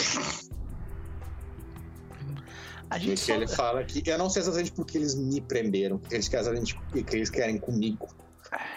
[2.92, 3.56] A gente que ele só...
[3.56, 7.30] fala que eu não sei exatamente porque eles me prenderam, porque eles querem, o eles
[7.32, 8.08] querem comigo.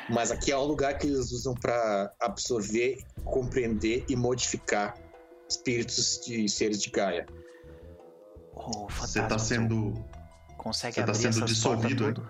[0.08, 4.94] Mas aqui é um lugar que eles usam pra absorver, compreender e modificar
[5.48, 7.26] espíritos de seres de Gaia.
[8.54, 10.04] Oh, Você fantasma, tá sendo.
[10.56, 12.28] Consegue você tá sendo essas dissolvido?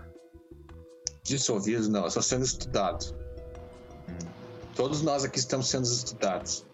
[1.23, 3.15] Dissolvidos, não, estou sendo estudado.
[4.75, 6.65] Todos nós aqui estamos sendo estudados.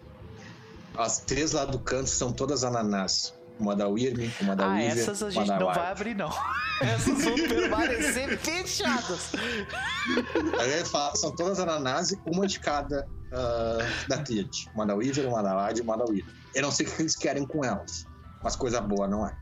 [0.96, 3.34] As três lá do canto são todas ananás.
[3.58, 6.30] Uma da Wyrm, uma da Ah, Weaver, essas a gente não vai abrir, não.
[6.82, 9.30] Essas vão permanecer fechadas.
[10.90, 14.68] Fala, são todas ananás, uma de cada ah, da Tríade.
[14.74, 16.26] Uma da Weaver, uma da Ward e uma da Wyrm.
[16.54, 18.04] Eu não sei o que eles querem com elas,
[18.42, 19.36] mas coisa boa não é.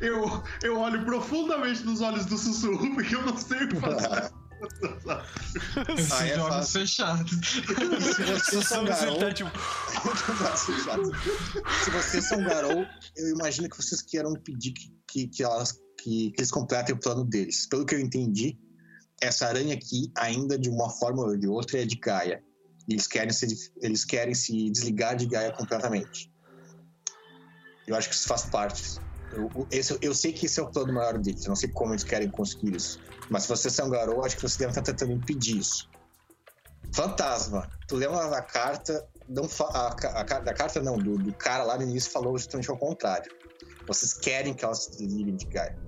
[0.00, 4.32] Eu, eu olho profundamente nos olhos do sussurro, porque eu não sei o que fazer.
[5.96, 6.80] Esses Aí é fácil.
[6.80, 7.30] fechados.
[7.30, 9.50] Se vocês são garou, Tá, tipo,
[11.84, 12.86] se vocês são garou,
[13.16, 16.98] eu imagino que vocês queiram pedir que, que, que elas, que, que eles completem o
[16.98, 17.66] plano deles.
[17.66, 18.58] Pelo que eu entendi,
[19.20, 22.42] essa aranha aqui, ainda de uma forma ou de outra, é de Gaia.
[22.88, 26.30] Eles querem se, eles querem se desligar de Gaia completamente.
[27.86, 28.82] Eu acho que isso faz parte.
[29.32, 31.44] Eu, esse, eu sei que esse é o plano maior deles.
[31.44, 32.98] Eu não sei como eles querem conseguir isso.
[33.30, 35.88] Mas se vocês são garou, acho que vocês devem estar tentando impedir isso.
[36.94, 39.06] Fantasma, tu lembra da carta?
[39.28, 42.36] Não fa- a, a ca- da carta não, do, do cara lá no início falou
[42.38, 43.30] justamente ao contrário.
[43.86, 45.78] Vocês querem que elas se desliguem de Gaia.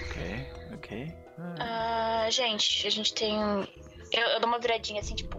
[0.00, 1.14] ok, ok.
[1.60, 3.34] Ah, gente, a gente tem.
[4.12, 5.36] Eu, eu dou uma viradinha assim, tipo.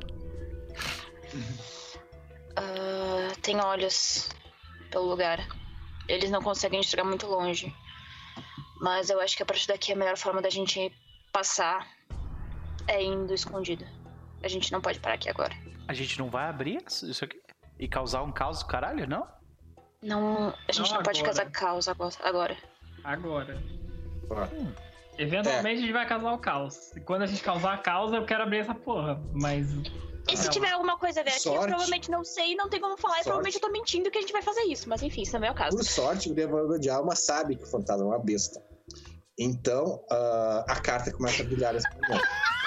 [2.57, 4.29] Ah, tem olhos
[4.89, 5.47] pelo lugar.
[6.07, 7.73] Eles não conseguem enxergar muito longe.
[8.81, 10.91] Mas eu acho que a partir daqui a melhor forma da gente
[11.31, 11.87] passar
[12.87, 13.85] é indo escondido.
[14.43, 15.53] A gente não pode parar aqui agora.
[15.87, 17.39] A gente não vai abrir isso aqui?
[17.79, 19.27] E causar um caos do caralho, não?
[20.01, 22.13] Não, a gente Não não, pode casar caos agora.
[22.23, 22.57] agora.
[23.03, 23.63] Agora.
[24.29, 24.47] Ó,
[25.17, 26.95] Eventualmente a gente vai causar o caos.
[26.95, 29.19] E quando a gente causar caos, eu quero abrir essa porra.
[29.33, 29.67] Mas.
[30.29, 30.51] E se Não.
[30.51, 33.21] tiver alguma coisa a ver aqui, eu provavelmente não sei, não tem como falar, Sorte.
[33.21, 34.89] e provavelmente eu tô mentindo que a gente vai fazer isso.
[34.89, 35.77] Mas enfim, isso também é o caso.
[35.77, 38.61] Por sorte, o Devorador de Alma sabe que o fantasma é uma besta.
[39.39, 42.23] Então, ah, a carta começa a brilhar nesse momento.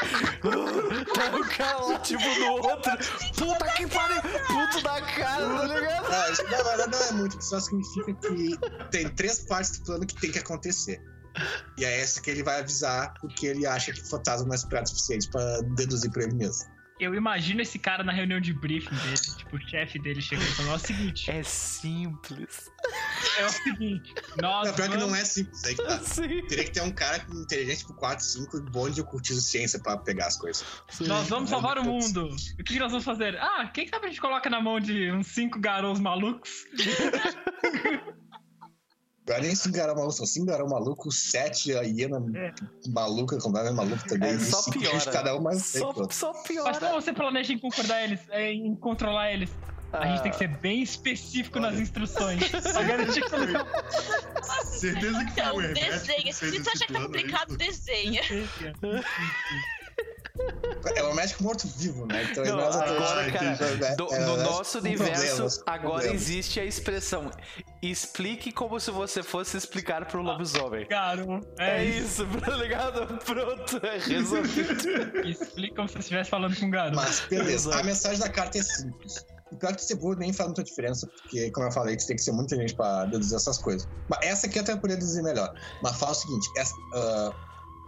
[0.00, 2.92] Tá o cara lá, tipo, no outro.
[3.36, 4.22] Puta que pariu!
[4.46, 6.32] Puto da cara, tá ligado?
[6.32, 8.58] Isso, na verdade, não é muito, isso só significa que
[8.90, 11.00] tem três partes do plano que tem que acontecer.
[11.78, 14.56] E é essa que ele vai avisar, porque ele acha que o fantasma não é
[14.56, 16.66] esperado o suficiente pra deduzir pra ele mesmo.
[17.00, 19.16] Eu imagino esse cara na reunião de briefing dele.
[19.38, 21.30] Tipo, o chefe dele chegou e falou: é o seguinte.
[21.30, 22.70] É simples.
[23.38, 24.14] É o seguinte.
[24.40, 24.68] Nós.
[24.68, 25.98] Não, pior que vamos- não é simples, aí que tá.
[26.00, 26.46] Sim.
[26.46, 29.96] Teria que ter um cara com inteligência tipo 4, 5 bom de ocultismo ciência pra
[29.96, 30.64] pegar as coisas.
[31.00, 32.28] Nós vamos salvar o mundo.
[32.28, 33.36] O que que nós vamos fazer?
[33.40, 36.66] Ah, quem sabe a gente coloca na mão de uns cinco garotos malucos?
[39.26, 42.52] Agora nem Cingarão maluco, são Cingarão maluco, 7 a hiena É.
[42.88, 44.30] maluca, completamente maluco também.
[44.34, 44.98] É, só cinco piora.
[44.98, 46.78] de cada um mais Só, só Mas piora.
[46.80, 49.50] como você planeja em concordar eles, é, em controlar eles?
[49.92, 52.40] A gente tem que ser bem específico nas instruções.
[52.72, 53.66] Pra garantir que não
[54.64, 56.32] Certeza que foi Então, o Hermético desenha.
[56.32, 58.22] Se você esse achar que tá é complicado, desenha.
[60.96, 62.24] É um médico morto-vivo, né?
[62.30, 66.22] Então Não, é agora, exatamente- cara, é, Do- é, no nosso universo, problemas, agora problemas.
[66.22, 67.30] existe a expressão
[67.82, 70.86] explique como se você fosse explicar pro lobisomem.
[70.88, 72.26] Garo, É é, isso.
[72.40, 73.18] tá ligado?
[73.24, 75.18] Pronto, é resolvido.
[75.26, 76.96] Explica como se você estivesse falando com um garoto.
[76.96, 79.24] Mas beleza, a mensagem da carta é simples.
[79.52, 82.16] E pior que ser burro nem faz muita diferença, porque, como eu falei, você tem
[82.16, 83.86] que ser muita gente pra deduzir essas coisas.
[84.08, 85.52] Mas essa aqui eu até poderia deduzir melhor.
[85.82, 87.32] Mas fala o seguinte: essa, ah,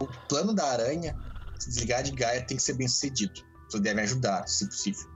[0.01, 1.15] o plano da aranha,
[1.63, 3.41] se desligar de Gaia, tem que ser bem sucedido.
[3.69, 5.09] Vocês devem ajudar, se possível.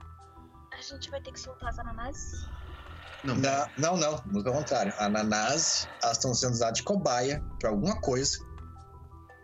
[0.72, 2.48] A gente vai ter que soltar as ananás?
[3.24, 4.92] Não, Na- não, não, muito ao contrário.
[4.98, 8.38] A Nanás, elas estão sendo usadas de cobaia pra alguma coisa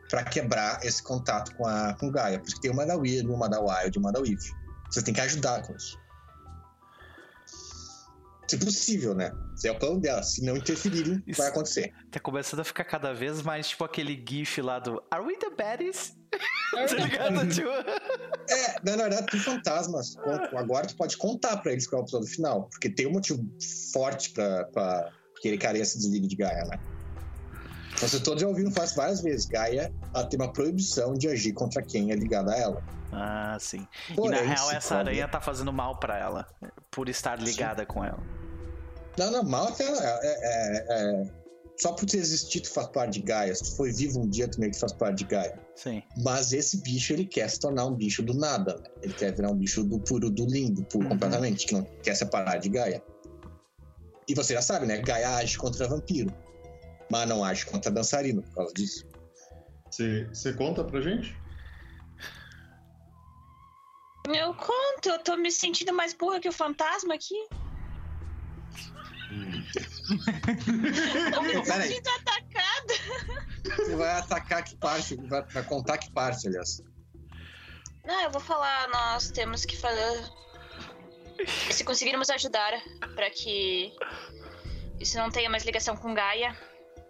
[0.08, 2.38] pra quebrar esse contato com a com Gaia.
[2.38, 4.48] Por isso que tem uma da Weird, uma da Wild, uma da Weave.
[4.88, 5.98] Vocês têm que ajudar com isso.
[8.48, 9.32] Se possível, né?
[9.56, 10.22] Se é o plano dela.
[10.22, 11.92] Se não interferirem, Isso- vai acontecer.
[12.10, 15.50] Tá começando a ficar cada vez mais tipo aquele gif lá do Are we the
[15.50, 16.14] baddies?
[16.70, 17.48] tá ligado?
[17.48, 20.16] Tipo, É, na verdade, tem fantasmas.
[20.56, 22.64] Agora tu pode contar pra eles qual é o plano final.
[22.70, 23.44] Porque tem um motivo
[23.92, 26.78] forte pra, pra que ele querer se desligue de Gaia, né?
[27.98, 29.46] Você todos já ouviram isso várias vezes.
[29.46, 32.82] Gaia ela tem uma proibição de agir contra quem é ligado a ela.
[33.12, 33.86] Ah, sim.
[34.10, 36.46] e Porém, na real, essa come- aranha tá fazendo mal pra ela.
[36.90, 38.18] Por estar ligada com ela.
[39.16, 39.84] Não, não, mal até.
[39.84, 41.26] É, é, é,
[41.76, 43.54] só por ter existido, tu faz parte de Gaia.
[43.54, 45.58] Se tu foi vivo um dia, tu meio que faz parte de Gaia.
[45.74, 46.02] Sim.
[46.22, 48.76] Mas esse bicho, ele quer se tornar um bicho do nada.
[48.76, 48.90] Né?
[49.02, 51.10] Ele quer virar um bicho do puro, do lindo, puro Uhum.
[51.10, 53.02] completamente, que não quer separar de Gaia.
[54.28, 54.98] E você já sabe, né?
[54.98, 56.32] Gaia age contra vampiro.
[57.10, 59.04] Mas não age contra dançarino por causa disso.
[59.90, 61.36] Você você conta pra gente?
[64.26, 67.34] Eu conto, eu tô me sentindo mais burra que o fantasma aqui.
[71.32, 72.94] Tô me sentindo atacada.
[73.76, 75.16] Você vai atacar que parte?
[75.16, 76.82] Vai, vai contar que parte, aliás.
[78.04, 80.30] Não, eu vou falar, nós temos que fazer.
[81.70, 82.72] Se conseguirmos ajudar
[83.14, 83.92] pra que
[85.00, 86.56] isso não tenha mais ligação com Gaia,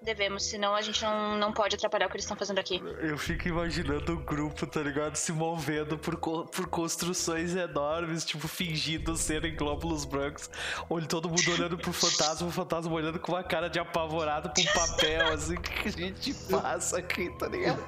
[0.05, 2.83] devemos, senão a gente não, não pode atrapalhar o que eles estão fazendo aqui.
[3.01, 5.17] Eu fico imaginando o grupo, tá ligado?
[5.17, 10.49] Se movendo por, co- por construções enormes, tipo, fingindo serem glóbulos brancos.
[10.89, 14.65] Olha todo mundo olhando pro fantasma, o fantasma olhando com uma cara de apavorado pro
[14.73, 17.83] papel, assim, que a gente passa aqui, tá ligado?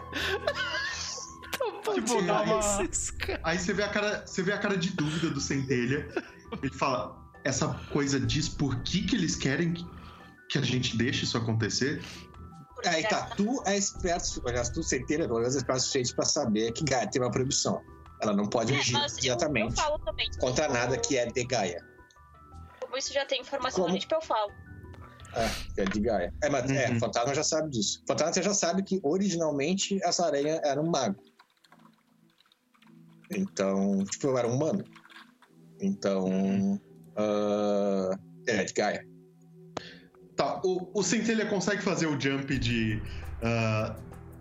[1.48, 2.60] Então, Tipo, dá uma-.
[3.42, 6.08] Aí você vê a cara, você vê a cara de dúvida do Centelha.
[6.62, 9.74] Ele fala: essa coisa diz por que, que eles querem
[10.48, 12.02] que, que a gente deixe isso acontecer?
[12.84, 16.24] Aí tá, tu é esperto, aliás, tu certeira, pelo menos é esperto o suficiente pra
[16.24, 17.82] saber que Gaia tem uma proibição.
[18.20, 20.26] Ela não pode É, agir mas eu- diretamente Eu, falo também.
[20.38, 21.82] contra nada que é de Gaia.
[22.80, 23.98] Como isso já tem informação Como?
[23.98, 24.52] tipo, eu falo.
[25.34, 26.32] É, que é de Gaia.
[26.42, 26.96] É, mas é, Uhum.
[26.96, 28.00] o Fantasma já sabe disso.
[28.04, 31.20] O Fantasma já sabe que originalmente essa aranha era um mago.
[33.30, 34.84] Então, tipo, eu era um humano.
[35.80, 36.80] Então.
[37.16, 38.10] ah,
[38.46, 39.06] é de Gaia.
[40.36, 43.02] Tá, o, o Centelha consegue fazer o jump de.
[43.42, 43.96] ah,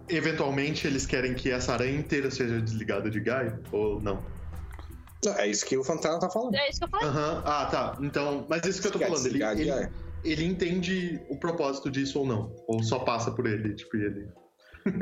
[0.10, 3.60] eventualmente eles querem que essa aranha inteira seja desligada de Gaia?
[3.72, 4.24] Ou não?
[5.24, 6.54] Não, É isso que o Fantasma tá falando.
[6.56, 7.08] É isso que eu falei.
[7.08, 7.98] Aham, ah, tá.
[8.02, 9.90] Então, mas isso que eu tô Quer falando, ele, ele,
[10.24, 12.56] ele entende o propósito disso ou não?
[12.68, 14.28] Ou só passa por ele, tipo, e ele.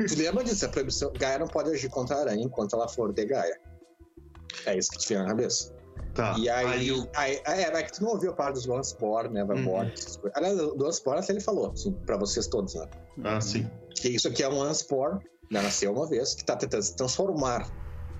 [0.06, 0.64] Tu lembra disso?
[0.64, 1.12] A proibição.
[1.18, 3.60] Gaia não pode agir contra a aranha enquanto ela for de Gaia.
[4.64, 5.74] É isso que te vem na cabeça.
[6.14, 6.34] Tá.
[6.38, 9.40] E aí, o- aí, é, é que tu não ouviu a parte dos Onceborn, né?
[9.92, 10.36] Essas coisas.
[10.36, 12.86] Aliás, do Onceborn até ele falou, assim, pra vocês todos, né?
[13.24, 13.68] Ah, sim.
[13.96, 15.60] Que isso aqui é um Onceborn, né?
[15.60, 17.68] Nasceu uma vez, que tá tentando se transformar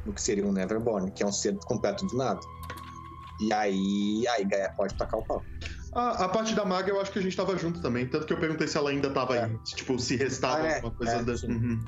[0.05, 2.41] no que seria um Neverborn, que é um ser completo do nada.
[3.41, 5.43] E aí, aí Gaia pode tacar o pau.
[5.93, 8.09] A, a parte da maga eu acho que a gente tava junto também.
[8.09, 9.45] Tanto que eu perguntei se ela ainda tava É.
[9.45, 9.59] aí.
[9.65, 10.75] Tipo, se restava Ah, é.
[10.77, 11.37] alguma coisa É, da.
[11.37, 11.47] sim.
[11.49, 11.85] Uhum.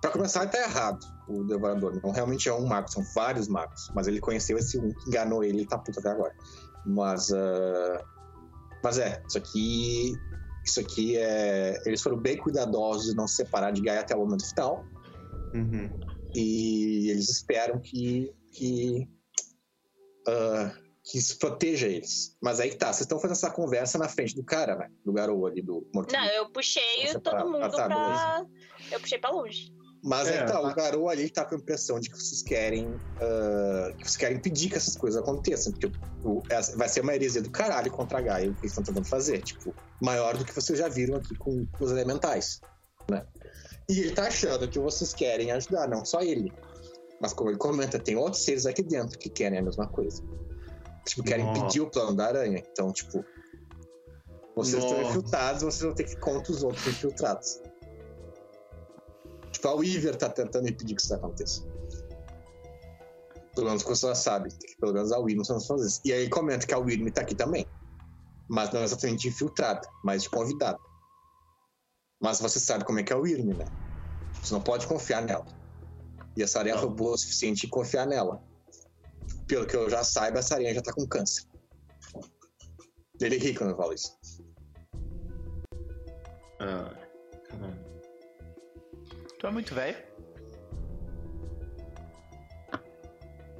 [0.00, 0.98] Pra começar, ele tá errado,
[1.28, 2.00] o Devorador.
[2.02, 3.90] Não realmente é um mago, são vários magos.
[3.94, 6.34] Mas ele conheceu esse um que enganou ele e tá puto até agora.
[6.86, 7.30] Mas.
[7.32, 8.02] ah,
[8.82, 10.12] Mas é, isso aqui.
[10.64, 11.82] Isso aqui é.
[11.84, 14.84] Eles foram bem cuidadosos de não se separar de Gaia até o momento final.
[15.54, 15.90] Uhum.
[16.34, 18.32] E eles esperam que.
[18.52, 19.06] que.
[20.28, 20.72] ah,
[21.02, 22.36] que isso proteja eles.
[22.40, 24.88] Mas aí que tá, vocês estão fazendo essa conversa na frente do cara, né?
[25.04, 26.12] Do garoto ali, do morto.
[26.12, 28.46] Não, eu puxei Você todo pra- mundo ah, tá, pra.
[28.92, 29.74] Eu puxei pra longe.
[30.02, 32.42] Mas É, aí tá, mas- o garoto ali tá com a impressão de que vocês
[32.42, 32.94] querem.
[33.20, 35.72] ah, que vocês querem impedir que essas coisas aconteçam.
[35.72, 35.90] Porque
[36.24, 36.42] o-
[36.76, 39.42] vai ser uma heresia do caralho contra a Gaia o que eles estão tentando fazer.
[39.42, 42.60] Tipo, maior do que vocês já viram aqui com os elementais.
[43.10, 43.26] Né?
[43.90, 46.50] E ele tá achando que vocês querem ajudar, não só ele.
[47.20, 50.22] Mas como ele comenta, tem outros seres aqui dentro que querem a mesma coisa.
[51.04, 51.58] Tipo, querem Nossa.
[51.60, 52.62] impedir o plano da aranha.
[52.72, 53.22] Então, tipo.
[54.56, 55.10] Vocês estão Nossa.
[55.10, 57.60] infiltrados, vocês vão ter que ir contra os outros infiltrados.
[59.60, 61.62] Tipo, a Weaver tá tentando impedir que isso aconteça.
[63.54, 64.48] Pelo menos que você já sabe.
[64.48, 66.00] que Pelo menos a Wyrm não fazer isso.
[66.02, 67.66] E aí comenta que a Wyrm tá aqui também.
[68.48, 70.78] Mas não exatamente infiltrada, mas de convidada.
[72.22, 73.66] Mas você sabe como é que é a Wyrm, né?
[74.42, 75.44] Você não pode confiar nela.
[76.34, 76.82] E essa aranha Não.
[76.82, 78.42] foi boa o suficiente de confiar nela.
[79.46, 81.44] Pelo que eu já saiba, essa aranha já tá com câncer.
[83.20, 84.16] Ele ri quando eu falo isso.
[86.60, 86.96] Ah,
[87.44, 87.89] caralho.
[89.40, 89.96] Tu é muito velho?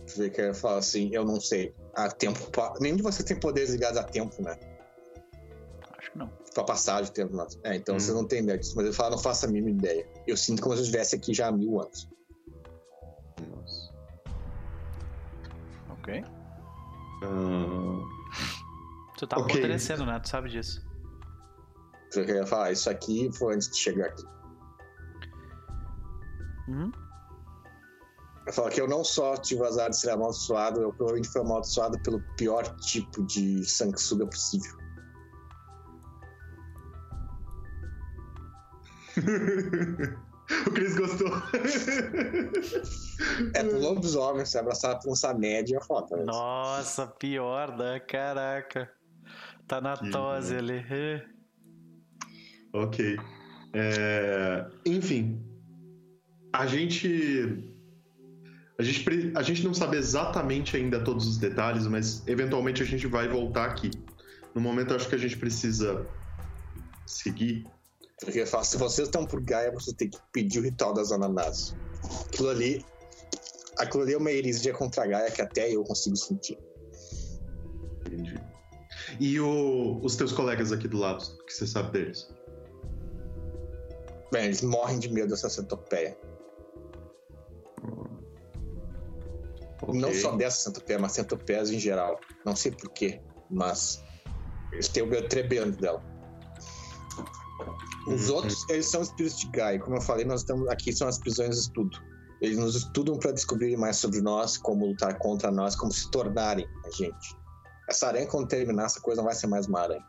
[0.06, 1.74] Você vê que ele fala assim, eu não sei.
[1.94, 2.50] Há tempo.
[2.50, 4.56] pa- Nenhum de vocês tem poderes ligados a tempo, né?
[5.96, 6.28] Acho que não.
[6.52, 7.34] Pra passagem de tempo.
[7.34, 7.46] Não.
[7.64, 8.00] É, então Hum.
[8.00, 8.74] vocês não têm ideia disso.
[8.76, 10.06] Mas ele fala, não faço a mínima ideia.
[10.26, 12.08] Eu sinto como se eu estivesse aqui já há mil anos.
[13.48, 13.92] Nossa.
[15.90, 16.24] Ok.
[17.24, 18.06] Ah,
[19.16, 19.56] Tu tá Ok.
[19.56, 20.18] apodrecendo, né?
[20.20, 20.84] Tu sabe disso.
[22.10, 24.24] Você vê que ele fala, ah, isso aqui foi antes de chegar aqui.
[26.70, 26.92] Uhum.
[28.52, 32.00] Fala que eu não só tive o azar de ser amaldiçoado, eu provavelmente fui amaldiçoado
[32.02, 34.78] pelo pior tipo de sanguessuga possível.
[40.66, 41.30] o Chris gostou.
[43.54, 46.16] É pro lobisomem ser abraçado por um samédia é foda.
[46.16, 46.24] né?
[46.24, 48.00] Nossa, pior, né?
[48.00, 48.90] Caraca.
[49.68, 50.58] Tá na tose bom.
[50.58, 50.84] ali.
[52.72, 53.16] Ok.
[53.74, 55.49] É, Enfim.
[56.52, 57.64] A gente.
[58.78, 63.06] A gente, a gente não sabe exatamente ainda todos os detalhes, mas eventualmente a gente
[63.06, 63.90] vai voltar aqui.
[64.54, 66.06] No momento, acho que a gente precisa
[67.06, 67.66] seguir.
[68.20, 71.12] Porque eu falo, se vocês estão por Gaia, vocês têm que pedir o ritual das
[71.12, 71.76] ananás.
[72.26, 72.84] Aquilo ali.
[73.78, 76.58] Aquilo ali é uma heresia contra a Gaia que até eu consigo sentir.
[78.06, 78.40] Entendi.
[79.18, 82.28] E o- os teus colegas aqui do lado, o que você sabe deles?
[84.32, 86.16] Bem, eles morrem de medo dessa centopeia.
[89.82, 90.00] Ok.
[90.00, 92.20] Não só dessa centopeia, mas centopeias em geral.
[92.44, 93.20] Não sei porquê,
[93.50, 94.02] mas
[94.72, 96.02] eles têm o medo tremendo dela.
[98.06, 98.36] Os Uhum.
[98.36, 99.78] outros, eles são espíritos de Gaia.
[99.78, 101.98] Como eu falei, nós estamos aqui são as prisões de estudo.
[102.40, 106.66] Eles nos estudam para descobrir mais sobre nós, como lutar contra nós, como se tornarem
[106.86, 107.36] a gente.
[107.88, 110.04] Essa aranha, quando terminar, essa coisa não vai ser mais uma aranha.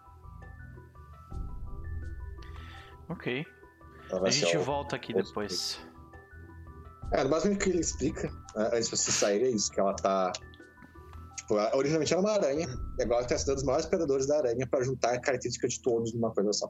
[3.09, 3.45] Ok.
[4.23, 5.79] A gente volta aqui depois.
[7.13, 9.93] É, basicamente o que ele explica, né, antes de você sair, é isso, que ela
[9.93, 10.31] tá.
[11.37, 12.67] Tipo, ela- originalmente ela é uma aranha,
[12.97, 16.13] e agora tá estudando os maiores predadores da aranha pra juntar a característica de todos
[16.13, 16.67] numa coisa só.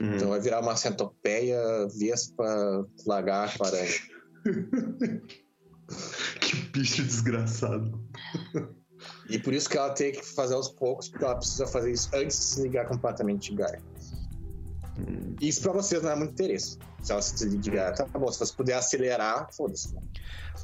[0.00, 0.14] Hum.
[0.14, 1.60] Então vai virar uma centopeia,
[1.96, 3.90] vespa, lagarto, aranha.
[6.40, 8.00] Que bicho desgraçado.
[9.28, 12.08] E por isso que ela tem que fazer aos poucos, porque ela precisa fazer isso
[12.14, 13.82] antes de se desligar completamente de Gaia.
[15.40, 16.78] Isso pra vocês não é muito interesse.
[17.02, 18.30] Se ela se Gaia, tá bom.
[18.30, 19.94] Se você puder acelerar, foda-se.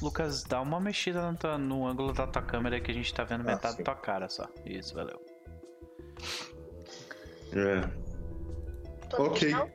[0.02, 3.24] Lucas, dá uma mexida no, tua- no ângulo da tua câmera que a gente tá
[3.24, 3.82] vendo Ah, metade sim.
[3.82, 4.46] da tua cara só.
[4.64, 5.18] Isso, valeu.
[7.52, 7.88] É.
[9.08, 9.48] Todo Ok.
[9.48, 9.70] final.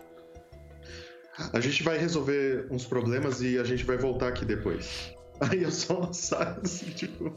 [1.53, 5.15] A gente vai resolver uns problemas e a gente vai voltar aqui depois.
[5.49, 7.33] Aí eu só saio assim, tipo.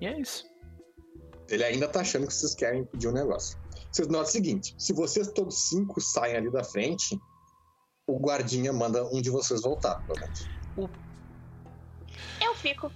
[0.00, 0.46] E é isso.
[1.48, 3.58] Ele ainda tá achando que vocês querem pedir um negócio.
[3.90, 7.18] Vocês notam o seguinte: se vocês todos cinco saem ali da frente,
[8.06, 10.46] o guardinha manda um de vocês voltar, pelo menos.
[12.40, 12.92] Eu fico.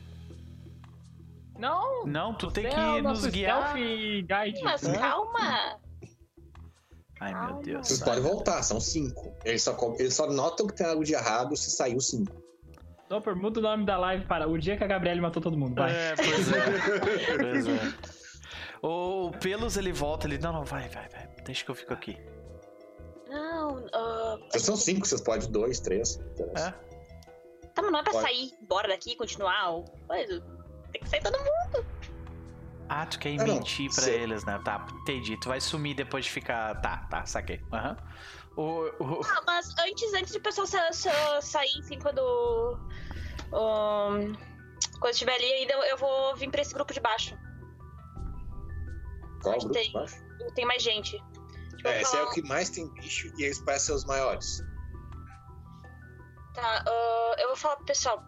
[1.59, 2.07] Não!
[2.07, 3.75] Não, tu tem que é nos guiar.
[3.75, 4.63] Guide.
[4.63, 5.79] Mas calma.
[7.21, 7.63] Ai, meu Calma.
[7.63, 7.87] Deus.
[7.87, 9.33] Vocês Ai, podem voltar, são cinco.
[9.45, 12.43] Eles só, eles só notam que tem algo de errado se saiu cinco.
[13.09, 15.75] Topper, muda o nome da live para o dia que a Gabriele matou todo mundo.
[15.77, 15.93] Vai.
[15.95, 17.37] É, pois é.
[17.39, 18.12] pois é.
[18.83, 20.39] O Pelos ele volta, ele.
[20.39, 21.27] Não, não, vai, vai, vai.
[21.45, 22.19] Deixa que eu fico aqui.
[23.29, 23.87] Não,
[24.51, 26.19] Vocês são cinco, vocês podem dois, três.
[26.57, 26.71] É?
[27.75, 28.25] tá, mas não é pra Pode.
[28.25, 30.41] sair embora daqui e continuar ou coisa.
[30.93, 31.87] Tem que sair todo mundo.
[32.89, 33.55] Ah, tu quer Ah, não.
[33.55, 34.61] mentir pra eles, né?
[34.65, 35.39] Tá, entendi.
[35.41, 36.79] Tu vai sumir depois de ficar.
[36.83, 37.61] Tá, tá, saquei.
[37.73, 37.97] Aham.
[38.57, 38.63] O,
[39.03, 42.21] o- Ah, mas antes, antes de o pessoal sa- sa- sair, enfim, quando.
[43.55, 44.33] Um,
[45.01, 47.35] quando estiver ali, ainda eu- eu vou vir pra esse grupo de baixo.
[49.43, 49.93] Qual Onde grupo tem?
[49.93, 50.15] baixo?
[50.55, 51.11] Tem mais gente.
[51.77, 53.93] Tipo, eu É, esse é falar- o que mais tem bicho e eles parecem ser
[53.95, 54.63] os maiores.
[56.55, 58.23] Tá, ah, eu vou falar pro pessoal.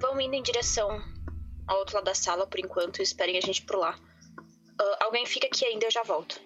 [0.00, 1.00] Vão indo em direção
[1.66, 3.96] ao outro lado da sala por enquanto e esperem a gente por lá.
[4.80, 6.40] Ah, alguém fica aqui ainda, eu já volto.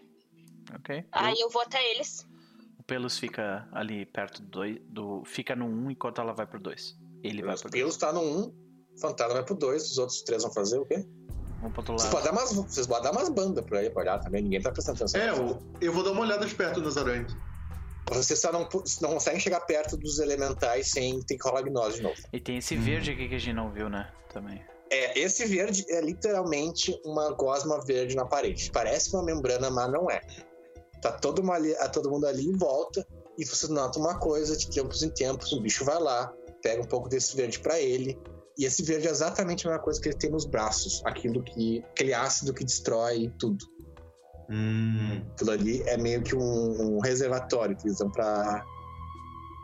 [0.74, 1.04] Ok.
[1.12, 2.26] Aí eu vou até eles.
[2.78, 4.78] O Pelos fica ali perto do dois.
[4.84, 6.96] Do, fica no 1 um enquanto ela vai pro 2.
[7.22, 7.98] Ele vai Os pro pelos 2.
[7.98, 8.54] tá no um,
[9.00, 11.04] fantasma vai pro dois, os outros três vão fazer o quê?
[11.60, 12.22] Vamos pro outro Vocês lado.
[12.24, 14.70] podem dar umas, vocês podem dar umas bandas por aí pra olhar também, ninguém tá
[14.70, 15.20] prestando atenção.
[15.20, 17.36] É, eu, eu vou dar uma olhada de perto nas aranhas.
[18.10, 18.60] Vocês só não,
[19.02, 22.16] não conseguem chegar perto dos elementais sem ter que rolar gnose de novo.
[22.32, 22.80] E tem esse Hum.
[22.80, 24.10] verde aqui que a gente não viu, né?
[24.32, 24.64] Também.
[24.90, 28.70] É, esse verde é literalmente uma gosma verde na parede.
[28.72, 30.20] Parece uma membrana, mas não é.
[31.02, 33.06] Tá todo, uma ali- a todo mundo ali em volta
[33.36, 36.32] e você nota uma coisa, de tempos em tempos, o bicho vai lá,
[36.62, 38.18] pega um pouco desse verde pra ele.
[38.59, 41.01] E esse verde é exatamente a mesma coisa que ele tem nos braços.
[41.05, 41.85] Aquilo que.
[41.90, 43.64] aquele ácido que destrói tudo.
[44.51, 45.22] Hum.
[45.32, 48.64] Aquilo ali é meio que um, um reservatório que eles usam pra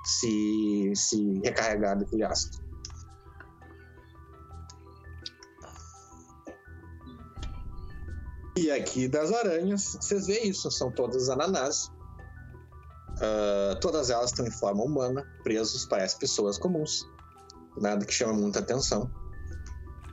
[0.05, 2.63] se, se recarregar daquele ácido.
[8.57, 11.91] E aqui das aranhas, vocês veem isso, são todas ananás.
[13.21, 17.09] Ah, todas elas estão em forma humana, presos, parecem pessoas comuns.
[17.77, 19.11] Nada que chama muita atenção.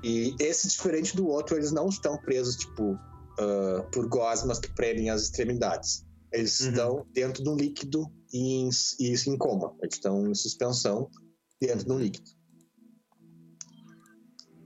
[0.04, 2.98] E esse, diferente do outro, eles não estão presos, tipo,
[3.40, 6.06] ah, por gosmas que prendem as extremidades.
[6.32, 6.70] Eles Uhum.
[6.70, 8.70] estão dentro de um líquido e em,
[9.00, 9.76] e em coma.
[9.82, 11.10] Eles estão em suspensão
[11.60, 12.32] dentro de um líquido.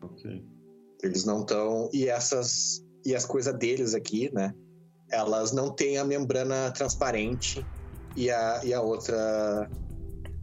[0.02, 0.46] Ok.
[1.04, 1.90] Eles não estão.
[1.94, 2.84] E essas.
[3.06, 4.54] E as coisas deles aqui, né?
[5.12, 7.68] Elas não têm a membrana transparente
[8.16, 9.70] e a, e a outra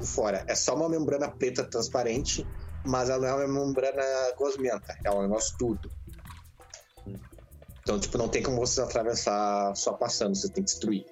[0.03, 0.45] por fora.
[0.49, 2.47] É só uma membrana preta transparente,
[2.85, 4.03] mas ela não é uma membrana
[4.37, 4.97] gosmenta.
[5.05, 5.91] É um negócio tudo.
[7.83, 11.05] Então, tipo, não tem como vocês atravessar só passando, você tem que destruir.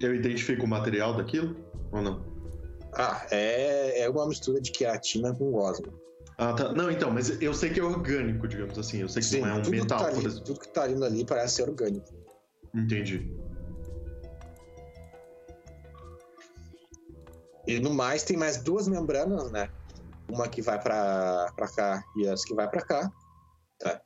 [0.00, 1.56] Eu identifico o material daquilo
[1.92, 2.24] ou não?
[2.94, 5.92] Ah, é, é uma mistura de queratina com gosma.
[6.36, 6.72] Ah, tá.
[6.72, 9.00] Não, então, mas eu sei que é orgânico, digamos assim.
[9.00, 11.04] Eu sei que Sim, não é um metal, que tá ali, tudo que tá indo
[11.04, 12.08] ali parece ser orgânico.
[12.72, 13.36] Entendi.
[17.68, 19.68] E no mais, tem mais duas membranas, né?
[20.30, 23.12] Uma que vai pra, pra cá e essa que vai pra cá.
[23.78, 24.00] Tá?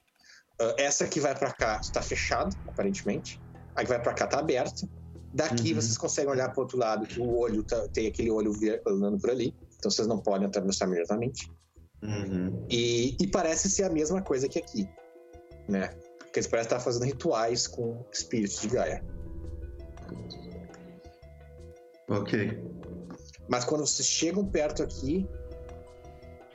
[0.60, 3.40] Ah, essa que vai pra cá está fechada, aparentemente.
[3.76, 4.86] A que vai pra cá tá aberta.
[5.32, 5.80] Daqui Uhum.
[5.80, 8.52] vocês conseguem olhar pro outro lado, que o olho tá- tem aquele olho
[8.86, 9.54] andando por ali.
[9.78, 11.48] Então vocês não podem atravessar imediatamente.
[12.02, 12.66] Uhum.
[12.68, 14.88] E, e parece ser a mesma coisa que aqui,
[15.68, 15.88] né?
[16.18, 19.04] Porque eles parecem estar fazendo rituais com espíritos de Gaia.
[22.08, 22.60] Ok.
[23.52, 25.28] Mas quando vocês chegam perto aqui,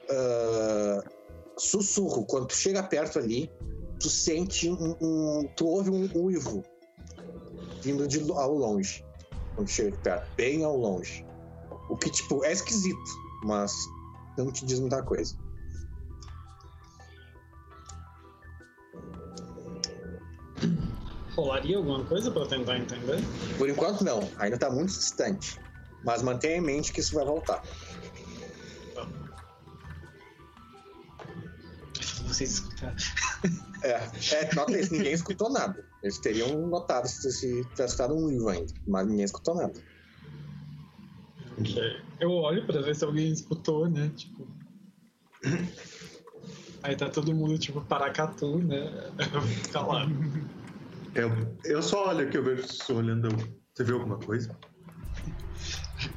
[0.10, 1.03] ah,
[1.56, 2.26] sussurro.
[2.26, 3.52] Quando tu chega perto ali,
[3.99, 6.64] tu sente um, um- tu ouve um uivo
[7.84, 9.06] vindo de ao longe.
[9.56, 11.24] Quando chega perto, bem ao longe.
[11.88, 12.99] O que tipo é esquisito,
[13.44, 13.72] mas
[14.36, 15.36] não te diz muita coisa.
[21.36, 23.19] Rolaria alguma coisa pra eu tentar entender?
[23.60, 25.60] Por enquanto não, ainda tá muito distante.
[26.03, 27.61] Mas mantenha em mente que isso vai voltar.
[32.28, 32.95] Vocês escutaram.
[33.84, 35.84] É, é nota isso, ninguém escutou nada.
[36.03, 39.74] Eles teriam notado se, se tivesse escutado um uivo ainda, mas ninguém escutou nada.
[41.60, 42.02] Ok.
[42.19, 44.11] Eu olho pra ver se alguém escutou, né?
[44.15, 44.48] Tipo.
[46.84, 49.11] Aí tá todo mundo, tipo, paracatu, né?
[49.34, 50.07] Eu vou ficar lá.
[51.15, 51.32] Eu,
[51.64, 53.30] eu só olho aqui, eu vejo se olhando.
[53.74, 54.56] Você viu alguma coisa?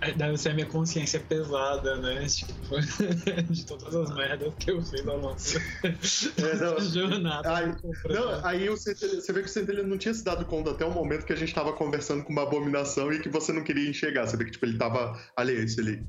[0.00, 2.26] Aí Deve ser a minha consciência pesada, né?
[2.26, 2.80] Tipo,
[3.50, 5.36] de todas as merdas que eu fiz ao longo
[5.84, 7.76] É, jornada.
[7.80, 8.14] Comprando.
[8.14, 10.90] Não, aí Centelha- você vê que o Centelha não tinha se dado conta até o
[10.90, 14.26] momento que a gente tava conversando com uma abominação e que você não queria enxergar.
[14.26, 16.06] Você vê que tipo, ele tava alheio a isso, ele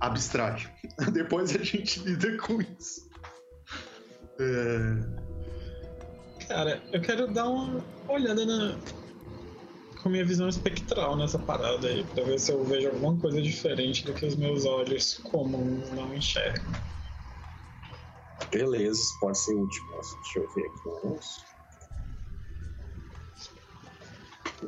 [0.00, 0.70] abstrai.
[1.12, 3.08] Depois a gente lida com isso.
[4.38, 5.24] É...
[6.48, 8.76] Cara, eu quero dar uma olhada na...
[10.04, 14.04] com minha visão espectral nessa parada aí, pra ver se eu vejo alguma coisa diferente
[14.04, 16.62] do que os meus olhos comuns não enxergam.
[18.52, 19.82] Beleza, pode ser útil.
[19.90, 20.80] Nossa, deixa eu ver aqui.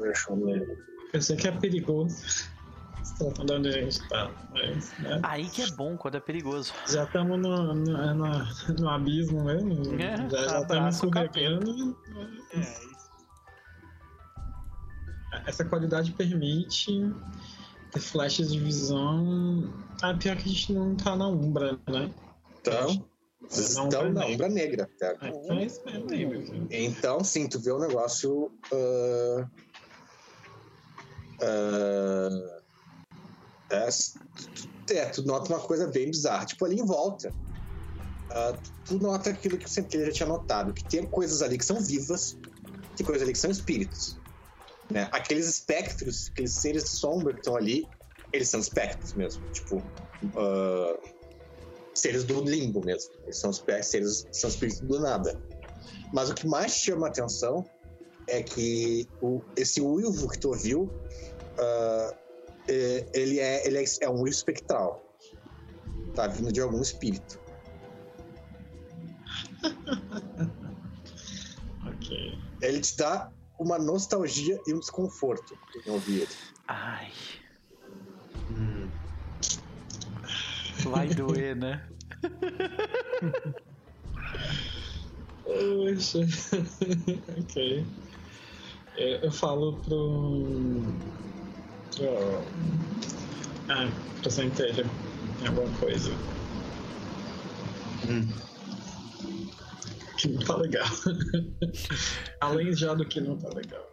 [0.01, 0.33] Deixa
[1.13, 2.17] eu sei que é perigoso,
[3.19, 5.21] tratando de onde a gente tá, mas, né?
[5.23, 6.73] Aí que é bom quando é perigoso.
[6.89, 10.01] Já estamos no, no, no, no abismo mesmo.
[10.01, 11.41] É, já já estamos o capeta.
[11.41, 11.97] escorregando.
[15.47, 16.91] Essa qualidade permite
[17.93, 19.73] ter flashes de visão.
[20.03, 22.13] Ah, pior que a gente não tá na Umbra, né?
[22.61, 23.09] Então,
[23.49, 24.91] vocês Não, estão na Umbra Negra.
[24.99, 25.17] tá?
[25.21, 26.69] Ah, Então é isso mesmo aí, meu filho.
[26.71, 28.51] Então, sim, tu vê o negócio.
[28.73, 29.49] ah,
[31.43, 32.61] ah,
[33.71, 36.45] é, tu- é, tu nota uma coisa bem bizarra.
[36.47, 37.33] Tipo, ali em volta.
[38.31, 41.65] ah, tu nota aquilo que o Centelha já tinha notado: que tem coisas ali que
[41.65, 42.37] são vivas,
[42.97, 44.19] tem coisas ali que são espíritos.
[44.91, 45.09] Né?
[45.13, 47.89] Aqueles espectros, aqueles seres de sombra que estão ali,
[48.33, 49.43] eles são espectros mesmo.
[49.53, 49.83] Tipo,
[50.37, 50.99] ah,
[51.95, 53.11] seres do limbo mesmo.
[53.25, 55.39] Eles são seres, são espíritos do nada.
[56.13, 57.69] Mas o que mais chama a atenção
[58.29, 60.91] é que o- esse uivo que tu ouviu,
[62.69, 65.03] é- ele, é, ele é, é um uivo espectral.
[66.15, 67.41] Tá vindo de algum espírito.
[71.87, 72.39] Ok.
[72.63, 76.37] Ele te dá uma nostalgia e um desconforto em ouvir ele.
[76.69, 77.13] Ai,
[78.51, 78.89] Hum.
[80.85, 81.85] vai doer, né?
[85.43, 86.21] Poxa.
[87.41, 87.85] ok.
[88.97, 90.83] Eu, eu falo pro.
[91.97, 92.43] pro.
[93.69, 93.91] Ah,
[94.23, 94.87] pro centelha.
[95.47, 96.11] Alguma coisa.
[98.09, 98.46] Hum.
[100.17, 100.87] Que não tá legal.
[102.41, 103.85] Além já do que não tá legal.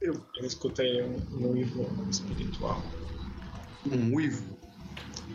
[0.00, 2.82] Eu- Eu escutei um, um uivo espiritual.
[3.90, 4.56] Um uivo.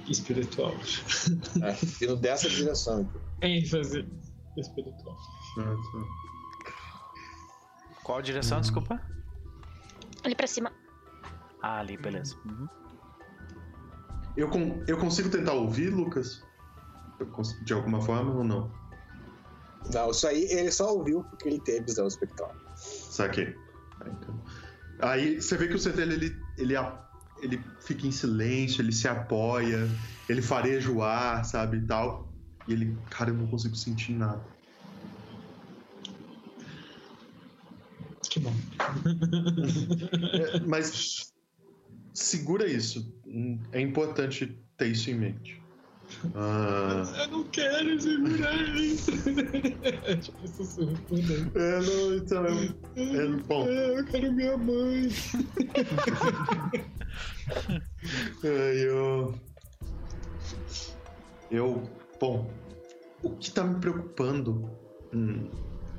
[0.08, 0.74] Espiritual.
[1.56, 1.72] Né?
[2.00, 3.10] Vindo dessa direção.
[3.42, 4.06] ênfase
[4.58, 5.18] espiritual.
[8.04, 9.02] Qual direção, desculpa?
[10.24, 10.72] Ali pra cima.
[11.62, 12.36] Ah, ali, beleza.
[12.46, 12.68] Uhum.
[14.36, 16.44] Eu, con- eu consigo tentar ouvir, Lucas?
[17.64, 18.72] De alguma forma ou não?
[19.90, 22.56] Não, isso aí ele só ouviu porque ele teve visão espectral.
[22.76, 23.56] Saquei.
[24.00, 24.44] Ah, então.
[25.00, 27.04] Aí você vê que o Centelha ele, ele, a-
[27.38, 29.88] ele fica em silêncio, ele se apoia,
[30.30, 32.32] ele fareja o ar, sabe, e tal.
[32.68, 34.46] E ele, cara, eu não consigo sentir nada.
[40.34, 41.34] É, mas
[42.14, 43.14] segura isso.
[43.72, 45.61] É importante ter isso em mente.
[46.36, 49.12] Ah, Eu não quero segurar isso.
[50.22, 51.60] tipo, sussurro por dentro.
[51.60, 52.46] é, não, então.
[52.96, 55.10] É, bom, É, eu quero minha mãe.
[58.44, 59.34] eu.
[61.50, 61.84] Eu.
[62.20, 62.50] Bom,
[63.24, 64.70] o que tá me preocupando.
[65.14, 65.50] hum,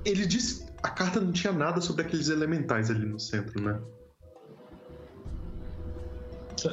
[0.05, 0.70] ele disse.
[0.82, 3.81] A carta não tinha nada sobre aqueles elementais ali no centro, né?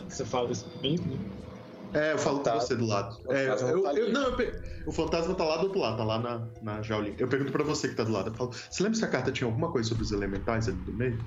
[0.08, 1.20] Você fala isso mesmo?
[1.94, 3.18] É, eu falo com você do lado.
[3.26, 4.54] O É, fantasma eu, tá eu- não, eu pe-
[4.86, 7.16] o fantasma tá lá do outro lado, tá lá na, na jaulinha.
[7.18, 8.30] Eu pergunto pra você que tá do lado.
[8.30, 10.94] Eu falo, você lembra se a carta tinha alguma coisa sobre os elementais ali do
[10.94, 11.20] meio?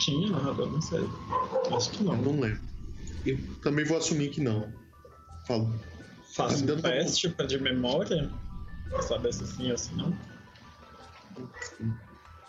[0.00, 1.08] Tinha narrador, não sei.
[1.74, 2.32] Acho que Não, não.
[2.32, 2.60] não lembro.
[3.24, 4.72] Eu também vou assumir que não.
[5.46, 5.72] Falo.
[6.34, 8.30] Faço Dando um teste pra de memória.
[8.90, 10.12] Pra saber se sim ou se não.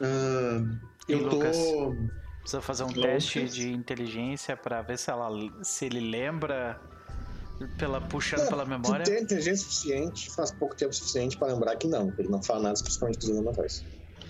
[0.01, 0.63] Ah,
[1.07, 1.95] eu tô.
[2.47, 3.01] Precisa fazer um Lucas?
[3.03, 5.29] teste de inteligência pra ver se, ela,
[5.63, 6.79] se ele lembra
[7.77, 9.03] pela puxando pela Tu memória.
[9.03, 12.13] tem inteligência suficiente, faz pouco tempo suficiente pra lembrar que não.
[12.17, 13.29] Ele não fala nada especificamente dos.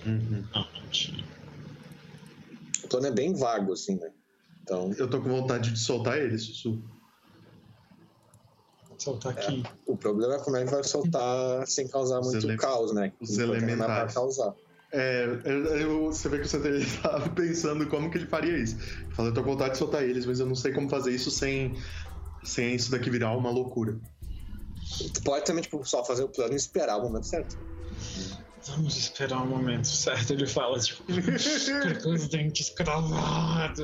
[0.04, 0.44] Uhum.
[0.52, 1.24] Não, não tinha.
[2.84, 4.10] O plano é bem vago, assim, né?
[4.64, 6.82] Então, Eu tô com vontade de soltar ele, Sussu.
[8.98, 9.62] Soltar aqui.
[9.86, 13.14] o problema é como é que vai soltar sem causar muito ele- caos, né?
[13.22, 14.16] os não é elementais.
[14.16, 14.56] causar.
[15.00, 18.76] É, eu, eu- você vê que o Santana tava pensando como que ele faria isso.
[18.76, 21.14] Ele Fala, eu tô com vontade de soltar eles, mas eu não sei como fazer
[21.14, 21.76] isso sem,
[22.44, 24.00] sem isso daqui virar uma loucura.
[25.14, 27.56] Tu pode também, tipo, só fazer o plano e esperar o momento certo.
[28.66, 30.34] Vamos esperar o momento certo.
[30.34, 31.04] Ele fala, tipo,
[32.04, 33.80] com os dentes cravados.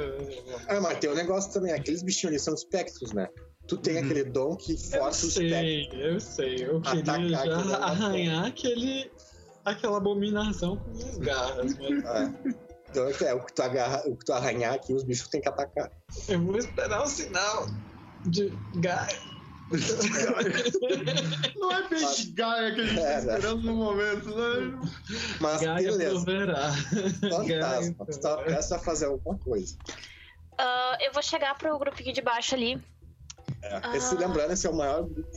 [0.67, 3.27] Ah, mas tem um negócio também, aqueles bichinhos ali são espectros, né?
[3.67, 4.03] Tu tem Uhum.
[4.03, 5.58] aquele dom que Eu força o espectro.
[5.58, 6.66] sei, eu sei.
[6.66, 7.74] Eu queria já aquele negócio.
[7.83, 9.11] arranhar aquele,
[9.66, 12.33] aquela abominação com as garras, mas É.
[12.90, 15.50] Então é, o que, tu agarra, o que tu arranhar aqui, os bichos têm que
[15.50, 15.92] atacar.
[16.27, 17.66] eu vou esperar o sinal
[18.25, 19.09] de garra.
[21.56, 23.35] Não é peixe Gaia que a gente É, tá né?
[23.38, 24.80] esperando no momento, né?
[25.40, 27.45] Mas Gaia beleza, fantasma.
[27.45, 29.75] Gaia Tu tá prestes a fazer alguma coisa.
[30.58, 32.80] Ah, eu vou chegar pro grupinho de baixo ali.
[33.64, 33.98] É.
[33.98, 34.19] Esse, Ah.
[34.19, 35.32] lembrando, esse é o maior grupo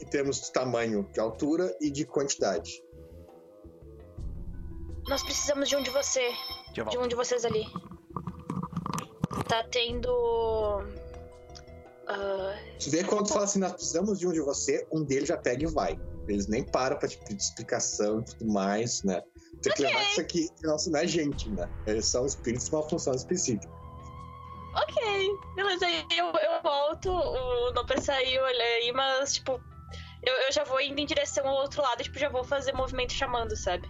[0.00, 2.82] em termos de tamanho, de altura e de quantidade.
[5.12, 6.32] Nós precisamos de um de você.
[6.72, 7.66] De De um de vocês ali.
[9.46, 10.08] Tá tendo.
[12.08, 15.28] ah, Tu vê quando tu fala assim, nós precisamos de um de você, um deles
[15.28, 16.00] já pega e vai.
[16.26, 19.20] Eles nem param pra te pedir explicação e tudo mais, né?
[19.62, 19.84] Tem que Ok.
[19.84, 21.68] lembrar que isso aqui nossa, não é gente, né?
[21.86, 23.70] Eles são espíritos com uma função específica.
[24.74, 25.84] ok, beleza.
[25.84, 29.60] Aí eu, eu volto, o Noper saiu, olha aí, mas, tipo,
[30.22, 33.12] eu, eu já vou indo em direção ao outro lado, tipo, já vou fazer movimento
[33.12, 33.86] chamando, sabe?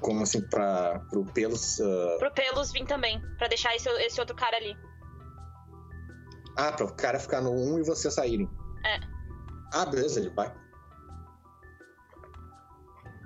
[0.00, 1.80] Como assim, pra, pro pelos.
[1.80, 4.76] ah, Pro Pelos vir também, pra deixar esse, esse outro cara ali.
[6.56, 8.48] Ah, para o cara ficar no 1 e você saírem.
[8.84, 8.98] É.
[9.72, 10.52] Ah, beleza, ele vai.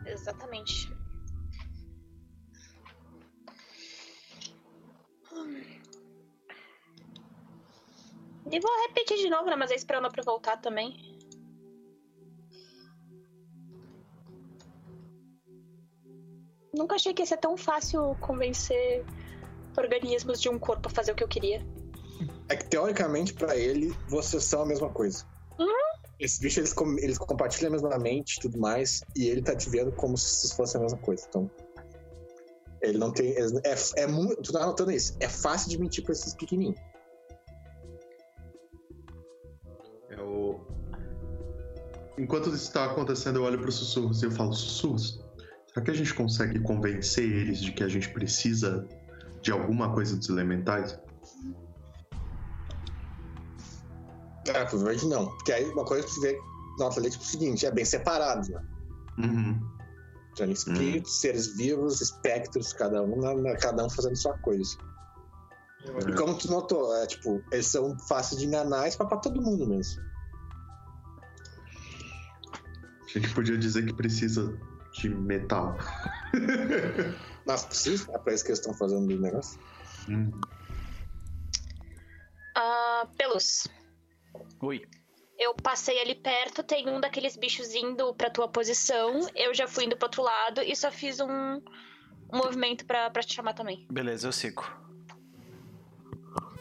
[0.07, 0.92] Exatamente.
[8.51, 9.57] E vou repetir de novo, né?
[9.57, 11.11] Mas é esperando pra voltar também.
[16.75, 19.05] Nunca achei que ia ser tão fácil convencer
[19.76, 21.65] organismos de um corpo a fazer o que eu queria.
[22.49, 25.25] É que teoricamente, pra ele, vocês são a mesma coisa.
[26.18, 29.57] Esses bichos, eles, com- eles compartilham a mesma mente e tudo mais, e ele tá
[29.57, 31.26] te vendo como se vocês fossem a mesma coisa.
[31.28, 31.51] Então.
[32.81, 33.31] Ele não tem.
[33.31, 33.52] eles-
[33.97, 34.41] É, é muito.
[34.41, 35.17] Tu tá notando isso?
[35.20, 36.78] É fácil de mentir pra esses pequenininhos.
[40.10, 40.60] Eu...
[42.18, 45.25] Enquanto isso está acontecendo, eu olho para os sussurros e eu falo: Sussurros,
[45.73, 48.86] será que a gente consegue convencer eles de que a gente precisa
[49.42, 50.99] de alguma coisa dos elementais?
[54.49, 55.26] Ah, provavelmente não.
[55.36, 56.39] Porque aí uma coisa que tu vê.
[56.78, 58.60] Nota ali, tipo o seguinte: é bem separado, né?
[59.18, 59.60] Uhum.
[60.36, 64.76] Tem espíritos, seres vivos, espectros, cada um, na- na- cada um fazendo sua coisa.
[66.09, 69.67] E como tu notou, é tipo, eles são fáceis de enganar e pra todo mundo
[69.67, 70.02] mesmo.
[73.05, 74.59] A gente podia dizer que precisa
[74.92, 75.76] de metal.
[77.46, 79.58] Mas precisa, é pra isso que eles estão fazendo o negócio.
[80.08, 80.30] Hum.
[82.54, 83.66] Ah, Pelus,
[84.60, 84.82] Oi.
[85.38, 89.84] eu passei ali perto, tem um daqueles bichos indo pra tua posição, eu já fui
[89.86, 93.86] indo pro outro lado e só fiz um, um movimento pra, pra te chamar também.
[93.90, 94.62] Beleza, eu sigo.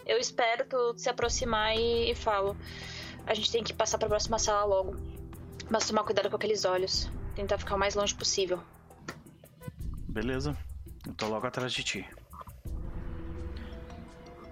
[0.05, 2.55] Eu espero tu se aproximar e, e falo.
[3.25, 4.95] A gente tem que passar pra próxima sala logo.
[5.69, 7.09] Mas tomar cuidado com aqueles olhos.
[7.35, 8.59] Tentar ficar o mais longe possível.
[10.09, 10.57] Beleza.
[11.07, 12.09] Eu tô logo atrás de ti.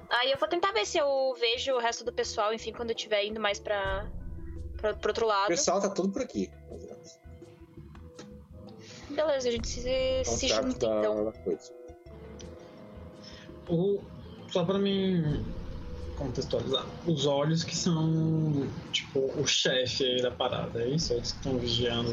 [0.09, 2.95] Aí eu vou tentar ver se eu vejo o resto do pessoal, enfim, quando eu
[2.95, 4.07] estiver indo mais pra,
[4.77, 5.47] pra, pro outro O lado.
[5.47, 6.49] pessoal tá tudo por aqui.
[9.09, 11.33] Beleza, a gente se, Então, se junta da, então.
[13.67, 14.01] O,
[14.49, 15.45] só pra mim
[16.17, 21.13] contextualizar, os olhos que são, tipo, o chefe aí da parada, é isso?
[21.13, 22.11] Eles que estão vigiando.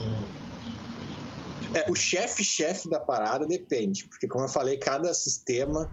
[1.76, 5.90] É, o chefe-chefe da parada depende, porque como eu falei, cada sistema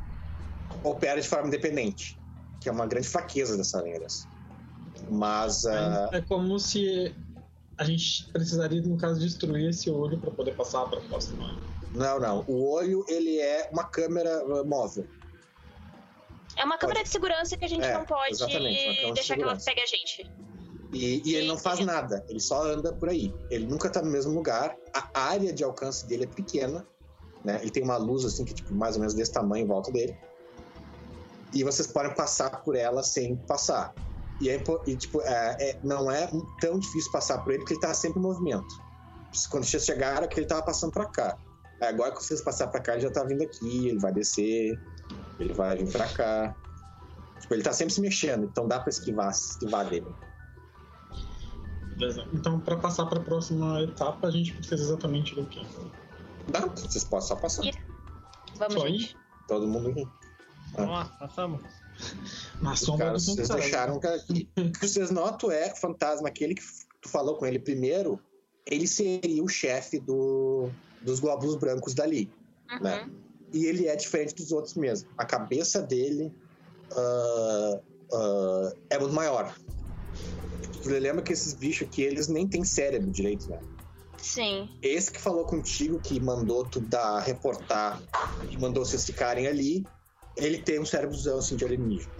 [0.81, 2.17] opera de forma independente,
[2.61, 4.27] que é uma grande fraqueza dessa dessa.
[5.09, 7.13] Mas ah, É como se
[7.77, 11.59] a gente precisaria, no caso, destruir esse olho pra poder passar pra próxima.
[11.91, 12.45] não, não.
[12.47, 15.05] O olho ele é uma câmera ah, móvel.
[16.55, 19.43] É uma câmera de segurança que a gente É, não pode câmera de deixar que
[19.43, 20.31] ela pegue a gente.
[20.93, 23.33] E, e ele não faz nada, ele só anda por aí.
[23.49, 24.77] Ele nunca tá no mesmo lugar.
[24.93, 26.85] A área de alcance dele é pequena,
[27.43, 27.57] né?
[27.61, 30.15] Ele tem uma luz assim que tipo mais ou menos desse tamanho em volta dele.
[31.51, 33.93] E vocês podem passar por ela sem passar.
[34.39, 36.29] E, é, e, tipo, é- é- não é
[36.61, 38.67] tão difícil passar por ele porque ele tá sempre em movimento.
[39.49, 41.37] Quando vocês chegaram, é que ele tava passando pra cá.
[41.81, 44.79] Aí Agora que vocês passar pra cá, ele já tá vindo aqui, ele vai descer,
[45.39, 46.55] ele vai vir pra cá.
[47.39, 50.07] Tipo, ele tá sempre se mexendo, então dá pra esquivar, esquivar dele.
[52.33, 55.61] Então, pra passar pra próxima etapa, a gente precisa exatamente do quê?
[56.49, 57.63] Dá, vocês podem só passar.
[58.57, 59.17] Vamos, Só gente.
[59.47, 60.07] Todo mundo aqui.
[60.75, 61.61] Vamos lá, passamos.
[62.61, 63.59] Na sombra do vocês Gonçalo.
[63.59, 66.63] deixaram que o que vocês notam é o fantasma, aquele que
[67.01, 68.19] tu falou com ele primeiro,
[68.65, 70.69] ele seria o chefe do,
[71.01, 72.31] dos glóbulos brancos dali.
[72.71, 72.79] Uhum.
[72.81, 73.09] né?
[73.51, 75.09] E ele é diferente dos outros mesmo.
[75.17, 76.33] A cabeça dele
[76.91, 77.79] ah,
[78.13, 79.53] ah, é muito maior.
[80.83, 83.59] Você lembra que esses bichos aqui, eles nem têm cérebro direito, né?
[84.17, 84.69] Sim.
[84.81, 88.01] Esse que falou contigo, que mandou tu dar, reportar,
[88.49, 89.85] que mandou vocês ficarem ali,
[90.35, 92.11] ele tem um cérebrozão assim de alienígena.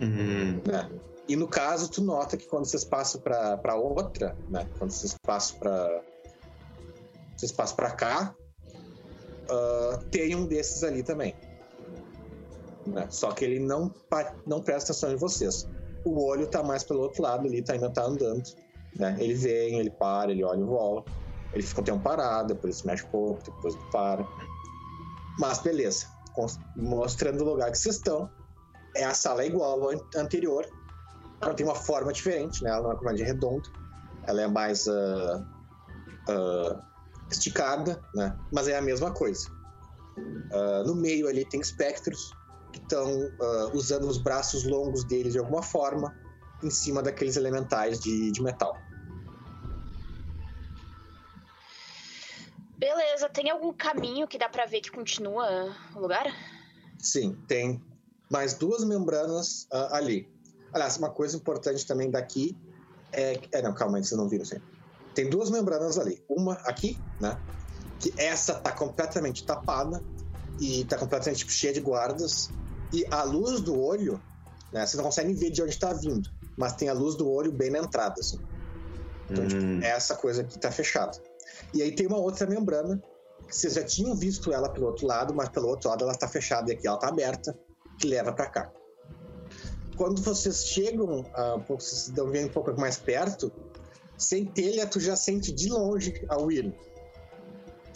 [0.00, 0.90] Hum, né?
[1.28, 4.68] E no caso, tu nota que quando vocês passam pra pra outra, né?
[4.78, 6.02] Quando vocês passam pra
[7.36, 8.34] vocês passam pra cá,
[9.48, 11.34] ah, tem um desses ali também.
[12.86, 13.06] Né?
[13.10, 13.92] Só que ele não,
[14.46, 15.68] não presta atenção em vocês.
[16.06, 18.44] O olho tá mais pelo outro lado ali, tá, ainda tá andando.
[18.96, 19.16] Né?
[19.18, 21.10] Ele vem, ele para, ele olha e volta.
[21.52, 24.24] Ele fica um tempo parado, depois se mexe um pouco, depois para.
[25.40, 26.06] Mas beleza.
[26.76, 28.30] Mostrando o lugar que vocês estão.
[28.94, 30.64] É a sala igual ao an- anterior.
[31.40, 32.70] Ela tem uma forma diferente, né?
[32.70, 33.68] Ela não é como de redonda.
[34.28, 35.44] Ela é mais ah,
[36.28, 36.80] ah,
[37.30, 38.38] esticada, né?
[38.52, 39.48] Mas é a mesma coisa.
[40.52, 42.30] Ah, no meio ali tem espectros
[42.76, 43.30] que estão
[43.72, 46.14] usando os braços longos deles de alguma forma
[46.62, 48.76] em cima daqueles elementais de, de metal.
[52.78, 56.26] Beleza, tem algum caminho que dá pra ver que continua o lugar?
[56.98, 57.82] Sim, tem
[58.30, 60.28] mais duas membranas ah, ali.
[60.72, 62.56] Aliás, uma coisa importante também daqui
[63.12, 63.40] é.
[63.52, 64.60] é não, calma aí, vocês não viram aí.
[65.14, 66.22] Tem duas membranas ali.
[66.28, 67.40] Uma aqui, né?
[67.98, 70.02] Que essa tá completamente tapada
[70.60, 72.50] e tá completamente tipo, cheia de guardas.
[72.92, 74.20] E a luz do olho,
[74.72, 74.86] né?
[74.86, 76.30] Vocês não conseguem ver de onde tá vindo.
[76.56, 78.38] Mas tem a luz do olho bem na entrada, assim.
[79.30, 79.80] Então, tipo, hum.
[79.82, 81.18] essa coisa aqui tá fechada.
[81.74, 83.02] E aí tem uma outra membrana,
[83.46, 86.28] que vocês já tinham visto ela pelo outro lado, mas pelo outro lado ela tá
[86.28, 87.58] fechada e aqui ela tá aberta,
[87.98, 88.72] que leva para cá.
[89.96, 91.24] Quando vocês chegam,
[91.66, 93.50] pouco, vocês estão vendo um pouco mais perto,
[94.16, 96.72] sem telha tu já sente de longe a Wyrm.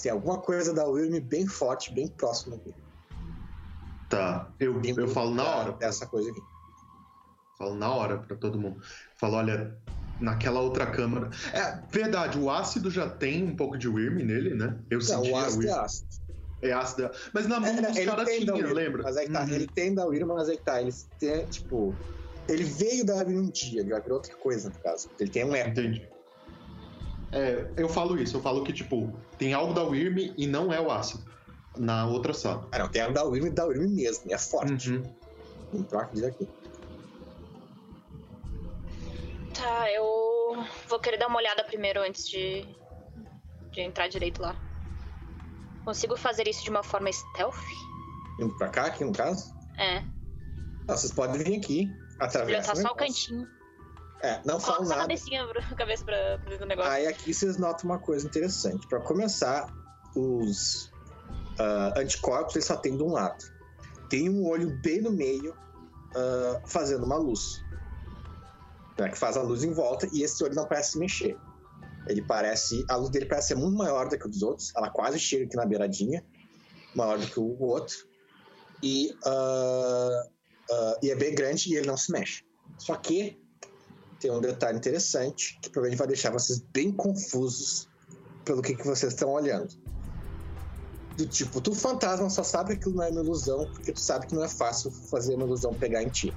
[0.02, 2.74] Tem alguma coisa da Wyrm bem forte, bem próxima aqui.
[4.10, 5.76] Tá, eu, eu falo na hora.
[5.80, 6.42] Essa coisa aqui.
[7.56, 8.82] Falo na hora pra todo mundo.
[9.16, 9.78] Falo, olha,
[10.18, 11.30] naquela outra câmara.
[11.52, 14.76] É verdade, o ácido já tem um pouco de Wyrm nele, né?
[14.90, 16.08] Eu senti o a ácido é ácido.
[16.60, 17.10] É ácido.
[17.32, 19.02] Mas na mão É, dos caras tinha, Wyrm, lembra?
[19.04, 19.48] Mas aí que tá, Uhum.
[19.50, 20.82] ele tem da Wyrm, mas aí que tá.
[20.82, 21.96] Ele tem, tipo.
[22.48, 25.08] Ele veio da Wyrm um dia, ele vai pra outra coisa, no caso.
[25.20, 25.70] Ele tem um eco.
[25.70, 26.08] Entendi.
[27.32, 30.80] É, eu falo isso, eu falo que, tipo, tem algo da Wyrm e não é
[30.80, 31.29] o ácido.
[31.76, 32.66] Na outra sala.
[32.72, 34.90] Ah, não, tem a da Wyrm e da Wyrm mesmo, e é forte.
[34.90, 35.86] Uhum.
[36.12, 36.48] Disso aqui.
[39.54, 42.66] Tá, eu vou querer dar uma olhada primeiro antes de,
[43.70, 44.56] de entrar direito lá.
[45.84, 47.54] Consigo fazer isso de uma forma stealth?
[48.40, 49.54] Indo pra cá, aqui no caso.
[49.78, 49.98] É.
[50.88, 52.72] Ah, vocês podem vir aqui, atravessar.
[52.72, 53.46] Levantar só o cantinho.
[54.22, 55.00] É, não só a nada.
[55.02, 56.90] cabecinha, cabeça pra, pra dentro do negócio.
[56.90, 58.86] Aí aqui vocês notam uma coisa interessante.
[58.86, 59.72] Pra começar,
[60.14, 60.90] os
[61.60, 63.44] ah, anticorpos eles só tem de um lado.
[64.08, 65.54] Tem um olho bem no meio,
[66.14, 67.62] ah, fazendo uma luz.
[68.98, 71.36] Né, que faz a luz em volta, e esse olho não parece se mexer.
[72.08, 72.84] Ele parece.
[72.88, 74.72] A luz dele parece ser muito maior do que o dos outros.
[74.74, 76.24] Ela quase chega aqui na beiradinha.
[76.94, 77.96] maior do que o outro.
[78.82, 80.28] E, uh,
[80.74, 82.42] uh, e é bem grande e ele não se mexe.
[82.78, 83.38] Só que
[84.18, 87.88] tem um detalhe interessante que provavelmente vai deixar vocês bem confusos
[88.44, 89.68] pelo que, que vocês estão olhando.
[91.20, 94.26] Do tipo, tu fantasma só sabe que aquilo não é uma ilusão, porque tu sabe
[94.26, 96.34] que não é fácil fazer uma ilusão pegar em ti.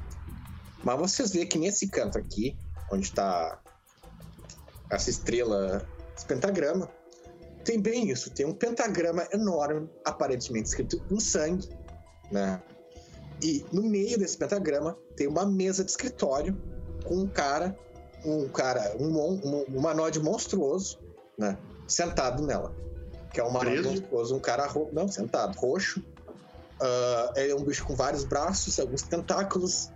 [0.83, 2.53] Mas vocês veem que nesse canto aqui,
[2.91, 3.61] onde está
[4.89, 6.91] essa estrela, esse pentagrama,
[7.63, 8.29] tem bem isso.
[8.29, 11.69] Tem um pentagrama enorme, aparentemente escrito em sangue,
[12.29, 12.61] né?
[13.41, 16.61] E no meio desse pentagrama tem uma mesa de escritório
[17.05, 17.73] com um cara,
[18.25, 20.99] um cara, um, um, um humanoide monstruoso,
[21.37, 21.57] né?
[21.87, 22.75] Sentado nela.
[23.33, 24.89] Que é um monstruoso, um cara ro...
[24.93, 25.99] não sentado, roxo.
[26.79, 29.91] Uh, ele é um bicho com vários braços, alguns tentáculos.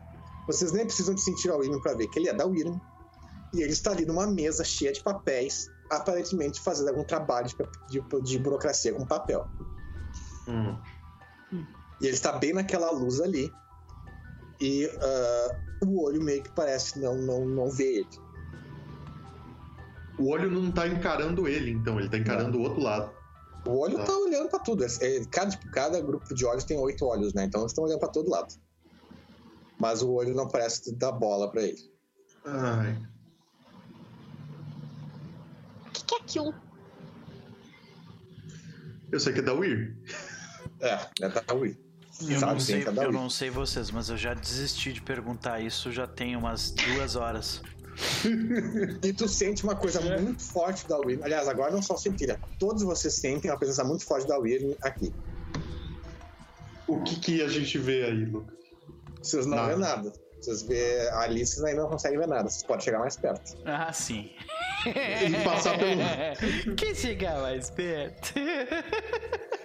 [0.47, 2.79] Vocês nem precisam de sentir a Wyrm para ver que ele é da Wyrm.
[3.53, 8.21] E ele está ali numa mesa cheia de papéis, aparentemente fazendo algum trabalho de, de,
[8.21, 9.47] de burocracia com papel.
[10.47, 10.77] Hum.
[12.01, 13.51] E ele está bem naquela luz ali.
[14.59, 18.27] E uh, o olho meio que parece não, não, não ver ele.
[20.17, 23.11] O olho não tá encarando ele, então, ele tá encarando o outro lado.
[23.67, 24.83] O olho tá, tá olhando para tudo.
[24.83, 27.45] É, é, cada, tipo, cada grupo de olhos tem oito olhos, né?
[27.45, 28.53] Então eles estão olhando para todo lado.
[29.79, 31.91] Mas o olho não parece dar bola para ele.
[32.45, 32.97] Ai.
[35.85, 36.55] O que, que é aquilo?
[39.11, 39.97] Eu sei que é da Weir.
[40.79, 41.77] É, é da Weir.
[42.21, 46.07] Eu, não sei, eu não sei vocês, mas eu já desisti de perguntar isso já
[46.07, 47.61] tem umas duas horas.
[49.03, 51.23] e tu sente uma coisa muito forte da Wyrm.
[51.23, 55.13] Aliás, agora não só sentir, todos vocês sentem uma presença muito forte da Wyrm aqui.
[56.87, 58.55] O que, que a gente vê aí, Lucas?
[59.21, 59.73] Vocês não nada.
[59.73, 60.13] vê nada.
[60.39, 62.47] Vocês vê ali, vocês ainda não conseguem ver nada.
[62.47, 63.57] Vocês podem chegar mais perto.
[63.65, 64.31] Ah, sim.
[64.85, 65.99] E passar pelo.
[66.77, 68.33] Quem chegar mais perto?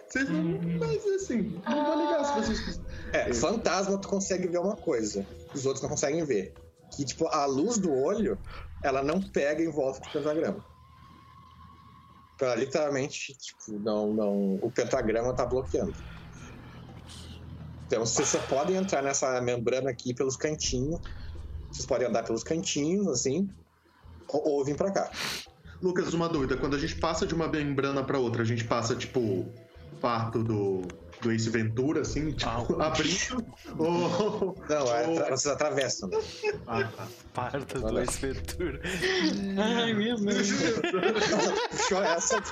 [0.09, 0.43] Vocês não.
[0.81, 2.81] Mas assim, não vou ligar se vocês.
[3.13, 5.25] É, fantasma tu consegue ver uma coisa.
[5.55, 6.55] Os outros não conseguem ver.
[6.95, 8.39] Que, tipo, a luz do olho,
[8.83, 10.65] ela não pega em volta do pentagrama.
[12.37, 14.55] Pra literalmente, tipo, não, não.
[14.57, 15.95] O pentagrama tá bloqueando.
[17.87, 21.01] Então vocês podem entrar nessa membrana aqui pelos cantinhos.
[21.71, 23.49] Vocês podem andar pelos cantinhos, assim,
[24.29, 25.11] ou, ou vir pra cá.
[25.81, 26.57] Lucas, uma dúvida.
[26.57, 29.47] Quando a gente passa de uma membrana para outra, a gente passa, tipo,
[30.01, 30.83] parto do,
[31.23, 33.47] do Ace Ventura, assim, tipo, ah, abrindo.
[33.79, 34.57] ou...
[34.69, 35.15] Não, é, ou...
[35.31, 36.11] vocês atravessam.
[36.67, 37.09] Ah, tá.
[37.33, 38.81] Parto do Ace Ventura.
[39.57, 40.49] Ai, meu Deus.
[41.71, 42.43] Puxou essa.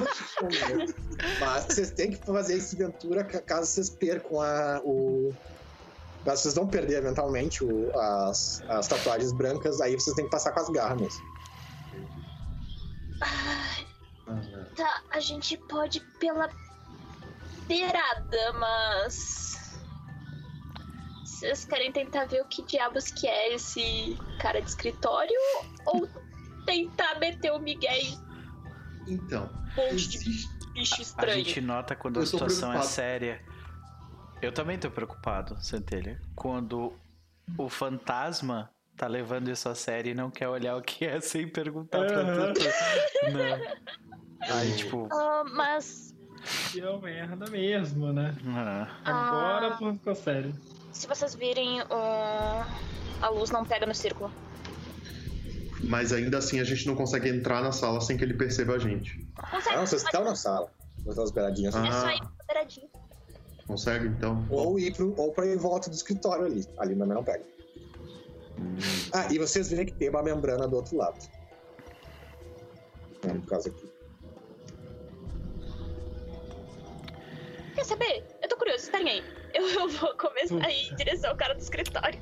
[1.40, 5.34] Mas vocês têm que fazer Ace Ventura caso vocês percam a, o.
[6.24, 10.52] Mas vocês vão perder mentalmente o, as, as tatuagens brancas, aí vocês têm que passar
[10.52, 11.20] com as garras mesmo.
[14.76, 16.48] tá, a gente pode pela
[18.58, 19.78] mas.
[21.24, 25.38] Vocês querem tentar ver o que diabos que é esse cara de escritório?
[25.86, 26.08] Ou
[26.66, 27.92] tentar meter o Miguel
[29.08, 29.48] Então.
[29.78, 31.32] Um monte de bicho estranho.
[31.32, 33.42] A gente nota quando a situação é séria.
[34.42, 36.20] Eu também tô preocupado, Centelha.
[36.34, 36.92] Quando
[37.56, 41.48] o fantasma tá levando isso a sério e não quer olhar o que é sem
[41.48, 42.60] perguntar pra tudo.
[43.32, 44.56] Não.
[44.56, 45.06] Aí, tipo.
[45.06, 46.09] Uh, mas
[46.72, 48.36] Deu merda mesmo, né?
[48.46, 48.88] Ah.
[49.04, 50.54] Agora ah, ficou sério.
[50.92, 52.66] Se vocês virem, uh,
[53.20, 54.30] a luz não pega no círculo.
[55.84, 58.78] Mas ainda assim a gente não consegue entrar na sala sem que ele perceba a
[58.78, 59.26] gente.
[59.50, 60.70] Consegue, não, vocês estão na sala.
[61.04, 61.74] Vocês beiradinhas.
[61.74, 61.86] Ah.
[61.86, 62.88] É só ir pro beiradinho.
[63.66, 64.46] Consegue, então?
[64.50, 66.66] Ou ir, pro, ou pra ir em volta do escritório ali.
[66.78, 67.44] Ali também não pega.
[68.58, 68.76] Hum.
[69.12, 71.18] Ah, e vocês veem que tem uma membrana do outro lado.
[73.24, 73.89] No caso aqui.
[77.80, 78.26] Quer saber?
[78.42, 79.24] Eu tô curioso, esperem aí.
[79.54, 82.20] Eu, eu vou começar a ir em direção ao cara do escritório.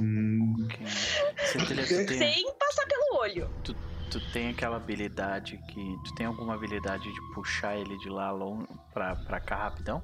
[0.00, 0.56] Hum.
[0.64, 2.06] Okay.
[2.06, 2.18] Tem...
[2.18, 3.50] Sem passar pelo olho.
[3.62, 3.76] Tu,
[4.10, 5.96] tu tem aquela habilidade que.
[6.02, 10.02] Tu tem alguma habilidade de puxar ele de lá longe pra, pra cá rapidão?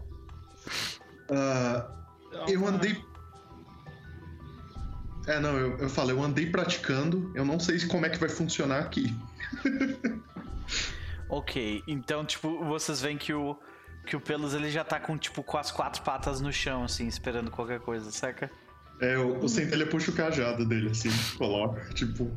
[1.31, 3.03] Uh, eu andei.
[5.27, 8.29] É, não, eu, eu falo, eu andei praticando, eu não sei como é que vai
[8.29, 9.07] funcionar aqui.
[11.31, 13.59] ok, então, tipo, vocês veem que o
[14.07, 17.07] que o Pelos ele já tá com, tipo, com as quatro patas no chão, assim,
[17.07, 18.51] esperando qualquer coisa, saca?
[19.01, 22.31] É, o, o Centelha puxa o cajado dele, assim, coloca, tipo.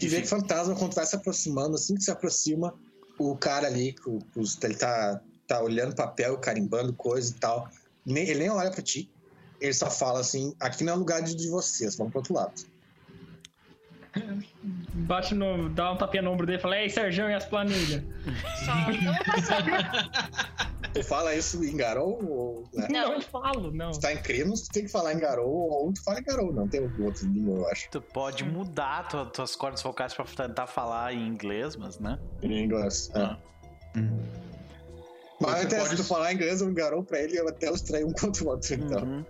[0.00, 2.72] E vê que fantasma, quando vai se aproximando, assim que se aproxima,
[3.18, 7.68] o cara ali, o, o, ele tá, tá olhando papel, carimbando coisa e tal.
[8.06, 9.10] Nem, ele nem olha pra ti.
[9.60, 12.52] Ele só fala assim: aqui não é lugar de, de vocês, vamos pro outro lado.
[14.94, 15.68] Bate no.
[15.68, 18.02] dá um tapinha no ombro dele e fala: Ei, Serjão, e as planilhas?
[20.94, 22.64] Tu fala isso em Garou ou.
[22.74, 22.88] Né?
[22.90, 23.20] Não, Não.
[23.20, 23.90] falo, não.
[23.92, 26.52] Tu tá em Crinos, tu tem que falar em Garou ou tu fala em Garou,
[26.52, 27.88] não tem outro língua, eu acho.
[27.90, 32.18] Tu pode mudar tua- tuas cordas vocais pra tentar falar em inglês, mas, né?
[32.42, 33.10] Em inglês.
[33.14, 33.20] é.
[33.20, 33.38] Ah.
[35.40, 37.70] Mas Você até pode- se tu falar inglês ou em Garou pra ele, eu até
[37.70, 39.02] os um contra o outro, então.
[39.04, 39.24] Uhum.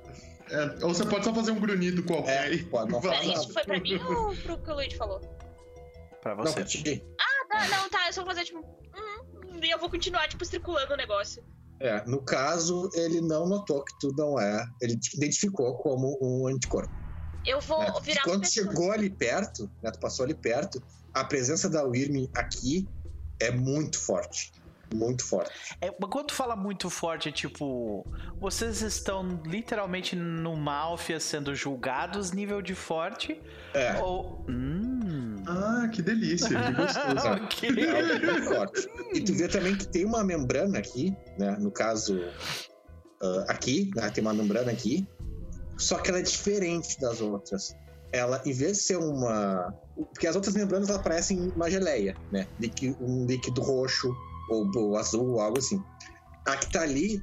[0.50, 2.52] É, ou você pode só fazer um grunhido qualquer.
[2.52, 5.20] É, pode não isso foi pra mim ou pro que o Luigi falou?
[6.20, 6.54] Pra Não, você.
[6.54, 7.04] pra ti.
[7.20, 8.58] Ah, não, tá, eu só vou fazer tipo.
[8.60, 11.42] Hum, e eu vou continuar, tipo, circulando o negócio.
[11.80, 14.66] É, no caso, ele não notou que tu não é.
[14.80, 16.92] Ele te identificou como um anticorpo.
[17.44, 17.92] Eu vou né?
[18.02, 20.82] virar Quando chegou ali perto, né, tu passou ali perto,
[21.14, 22.86] a presença da Wyrm aqui
[23.40, 24.52] é muito forte.
[24.94, 25.50] Muito forte.
[25.81, 28.07] É, mas quando tu fala muito forte, é tipo.
[28.41, 33.41] Vocês estão literalmente no Malfia sendo julgados nível de forte?
[33.75, 34.44] É, Ou.
[34.49, 35.42] Hum.
[35.47, 37.28] Ah, que delícia, que gostoso.
[37.44, 37.68] ok.
[37.68, 38.89] é muito forte.
[39.12, 41.57] E tu vê também que tem uma membrana aqui, né?
[41.58, 42.20] No caso,
[43.23, 45.07] ah, aqui, né, tem uma membrana aqui.
[45.76, 47.75] Só que ela é diferente das outras.
[48.10, 49.73] Ela, em vez de ser uma.
[49.94, 52.47] Porque as outras membranas elas parecem uma geleia, né?
[53.00, 54.15] Um líquido roxo
[54.48, 55.82] ou, ou azul, algo assim.
[56.46, 57.22] A que tá ali,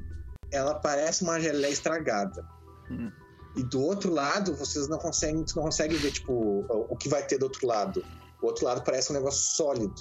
[0.52, 2.46] ela parece uma geleia estragada.
[2.90, 3.12] Hum.
[3.56, 7.26] E do outro lado, vocês não conseguem, não consegue ver, tipo, o, o que vai
[7.26, 8.04] ter do outro lado.
[8.42, 9.96] O outro lado parece um negócio sólido.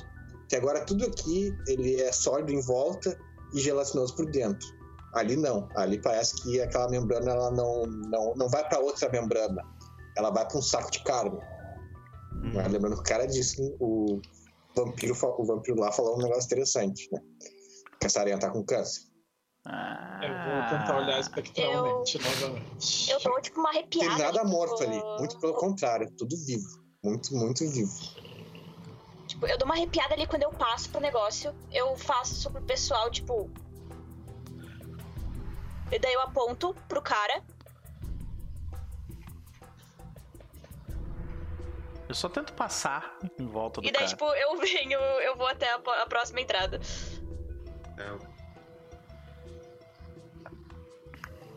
[0.48, 3.16] Que agora tudo aqui, ele é sólido em volta
[3.54, 4.66] e gelatinoso por dentro.
[5.14, 5.68] Ali não.
[5.76, 9.62] Ali parece que aquela membrana ela não, não, não vai para outra membrana.
[10.16, 11.38] Ela vai para um saco de carne.
[12.52, 14.20] Mas Lembrando que o cara disse o
[14.74, 17.20] vampiro, o vampiro lá falou um negócio interessante, né?
[18.00, 19.02] Que essa aranha tá com câncer.
[19.66, 20.20] Ah.
[20.22, 23.10] Eu vou tentar olhar espectralmente novamente.
[23.10, 24.18] Eu dou, tipo, uma Tem arrepiada.
[24.18, 25.02] nada tipo, morto ali.
[25.18, 26.84] Muito pelo contrário, tudo vivo.
[27.02, 27.92] Muito, muito vivo.
[29.26, 31.54] Tipo, eu dou uma arrepiada ali quando eu passo pro negócio.
[31.72, 33.50] Eu faço pro pessoal, tipo.
[35.90, 37.42] E daí eu aponto pro cara.
[42.14, 44.06] Eu só tento passar em volta do E daí, cara.
[44.06, 46.80] tipo, eu venho, eu vou até a, a próxima entrada.
[47.98, 48.34] É,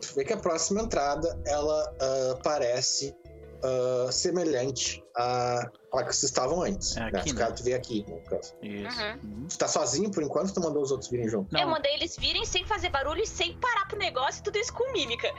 [0.00, 3.14] Tu vê que a próxima entrada, ela ah, parece
[3.62, 5.60] ah, semelhante à,
[5.92, 6.96] à que vocês estavam antes.
[6.96, 7.20] É né?
[7.20, 7.38] aqui, Os né?
[7.40, 8.52] caras tu vê aqui, no caso.
[8.60, 9.00] Isso.
[9.00, 9.20] Uhum.
[9.22, 9.46] Uhum.
[9.48, 11.56] Tu tá sozinho por enquanto, tu mandou os outros virem junto.
[11.56, 14.58] Eu Não, mandei eles virem sem fazer barulho e sem parar pro negócio e tudo
[14.58, 15.32] isso com mímica.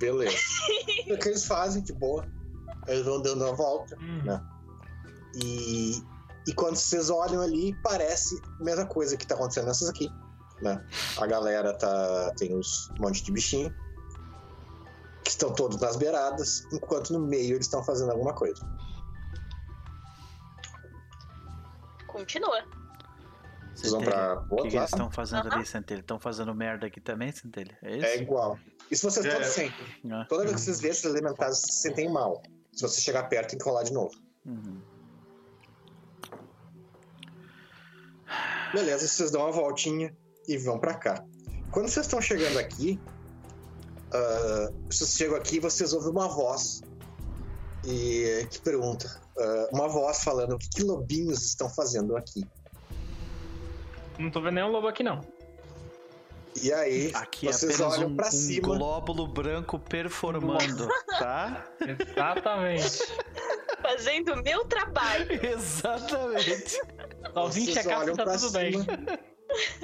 [0.00, 0.38] Beleza.
[1.12, 2.26] o que eles fazem, de boa.
[2.86, 3.96] Eles vão dando uma volta.
[4.00, 4.22] Hum.
[4.24, 4.42] Né?
[5.34, 6.02] E,
[6.46, 10.08] e quando vocês olham ali, parece a mesma coisa que tá acontecendo nessas aqui.
[10.62, 10.82] Né?
[11.18, 13.74] A galera tá, tem uns um monte de bichinho
[15.22, 18.64] que estão todos nas beiradas, enquanto no meio eles estão fazendo alguma coisa.
[22.06, 22.62] Continua.
[23.74, 25.56] Vocês vão pra O que, que eles estão fazendo Aham.
[25.56, 26.00] ali, Centelha?
[26.00, 27.76] Estão fazendo merda aqui também, Centelha?
[27.82, 28.06] É isso?
[28.06, 28.58] É igual.
[28.90, 29.30] Isso vocês É.
[29.32, 29.86] todos sentem.
[30.10, 32.42] Ah, Toda vez que vocês veem esses elementares, vocês se sentem mal.
[32.76, 34.14] Se você chegar perto, tem que rolar de novo.
[34.44, 34.80] uhum.
[38.74, 40.14] Beleza, vocês dão uma voltinha
[40.46, 41.24] e vão pra cá.
[41.70, 43.00] Quando vocês estão chegando aqui,
[44.12, 46.82] ah, vocês chegam aqui e vocês ouvem uma voz
[47.84, 52.46] e que pergunta, ah, uma voz falando o que, que lobinhos estão fazendo aqui.
[54.18, 55.24] Não tô vendo nenhum lobo aqui, não.
[56.62, 58.66] E aí Aqui é vocês olham um, pra um cima.
[58.76, 61.64] glóbulo branco performando, tá?
[61.80, 63.02] Exatamente.
[63.82, 65.26] Fazendo o meu trabalho.
[65.44, 66.80] Exatamente.
[67.32, 68.72] Só vim Vocês checar se olham tá pra tudo bem.
[68.72, 68.86] cima.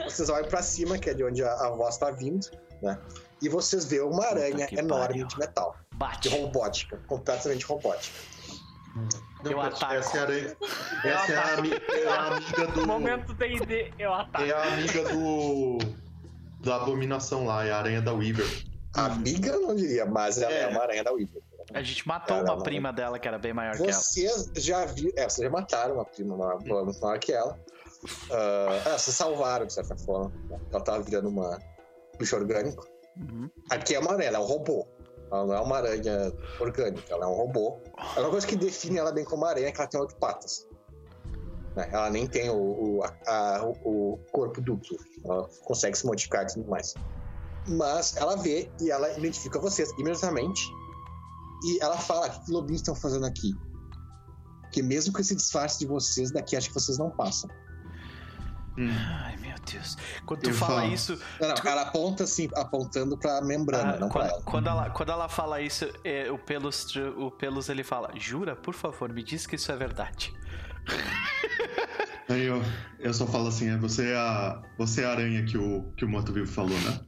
[0.04, 2.46] Vocês olham pra cima, que é de onde a, a voz tá vindo,
[2.82, 2.98] né?
[3.40, 5.26] E vocês veem uma aranha enorme pariu.
[5.26, 6.28] de metal, de Bate.
[6.30, 8.16] robótica, completamente robótica.
[9.44, 9.94] Não, Eu ataco.
[9.94, 10.56] Essa é a, aranha-
[11.04, 11.40] essa é a,
[11.98, 12.86] é a amiga do.
[12.86, 14.44] Momento D&D, eu ataco.
[14.44, 15.78] É a amiga do.
[16.62, 18.46] Da abominação lá, é a aranha da Weaver.
[18.94, 20.66] Amiga, eu não diria, mas ela é, É.
[20.68, 21.42] uma aranha da Weaver.
[21.72, 22.62] A gente matou Cara, uma não.
[22.62, 23.92] prima dela que era bem maior que ela.
[23.92, 25.12] Vocês já viram.
[25.16, 27.58] É, vocês já mataram uma prima uma- uma muito maior que ela.
[28.30, 30.32] Ah, é, vocês salvaram, de certa forma.
[30.70, 31.58] Ela tava virando uma
[32.18, 32.86] bicho orgânico.
[33.16, 33.48] Uhum.
[33.70, 34.86] Aqui é uma aranha, ela é um robô.
[35.30, 37.80] Ela não é uma aranha orgânica, ela é um robô.
[37.96, 40.66] A única coisa que define ela bem como aranha é que ela tem oito patas.
[41.76, 41.88] Né?
[41.92, 44.96] Ela nem tem o, o, a- o- corpo duplo.
[45.24, 46.94] Ela consegue se modificar e tudo mais.
[47.66, 50.60] Mas ela vê e ela identifica vocês imediatamente.
[51.64, 53.54] E ela fala: o que os lobinhos estão fazendo aqui?
[54.62, 57.48] Porque mesmo com esse disfarce de vocês, daqui acho que vocês não passam.
[58.78, 59.96] Ai, meu Deus.
[60.24, 60.92] Quando tu Eu fala falo.
[60.94, 61.18] isso.
[61.38, 64.42] Não, não, ela aponta assim, apontando pra membrana, ah, não pra quando, ela.
[64.42, 68.72] quando ela, quando ela fala isso, é, o, Pelos, o Pelos ele fala: Jura, por
[68.74, 70.32] favor, me diz que isso é verdade.
[72.28, 72.62] Aí eu,
[72.98, 76.04] eu só falo assim, é você é a, você é a aranha que o, que
[76.04, 77.00] o morto-vivo falou, né?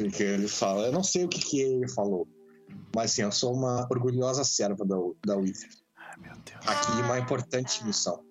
[0.00, 0.86] O que ele fala?
[0.86, 2.26] Eu não sei o que, que ele falou.
[2.94, 4.96] Mas sim, eu sou uma orgulhosa serva da,
[5.26, 5.68] da Weaver.
[5.96, 6.66] Ai, meu Deus.
[6.66, 8.24] Aqui uma importante missão.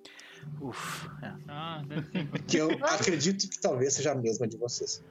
[0.60, 1.08] Uf.
[1.22, 1.34] é.
[1.48, 1.82] Ah.
[2.48, 5.04] Que eu acredito que talvez seja a mesma de vocês.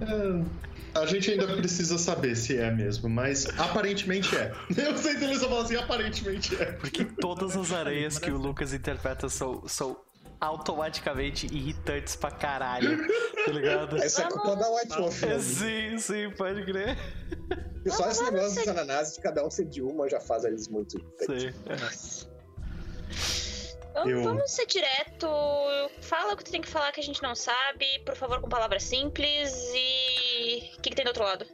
[0.00, 4.52] É, a gente ainda precisa saber se é mesmo, mas aparentemente é.
[4.76, 6.72] Eu sei se ele só fala assim, aparentemente é.
[6.72, 9.96] Porque todas as areias que o Lucas interpreta são, são
[10.40, 13.06] automaticamente irritantes pra caralho.
[13.44, 13.96] Tá ligado?
[13.98, 15.22] Essa é a culpa da White Wolf.
[15.22, 15.38] É, né?
[15.40, 16.96] sim, sim, pode crer.
[17.84, 20.68] E só esse negócio dos ananases de cada um ser de uma já faz eles
[20.68, 20.98] muito.
[21.20, 21.52] Sim.
[21.66, 22.28] Vamos,
[24.04, 25.26] Eu- vamos ser direto.
[26.02, 28.48] Fala o que tu tem que falar que a gente não sabe, por favor, com
[28.48, 29.52] palavras simples.
[29.74, 30.72] E.
[30.78, 31.44] O que, que tem do outro lado?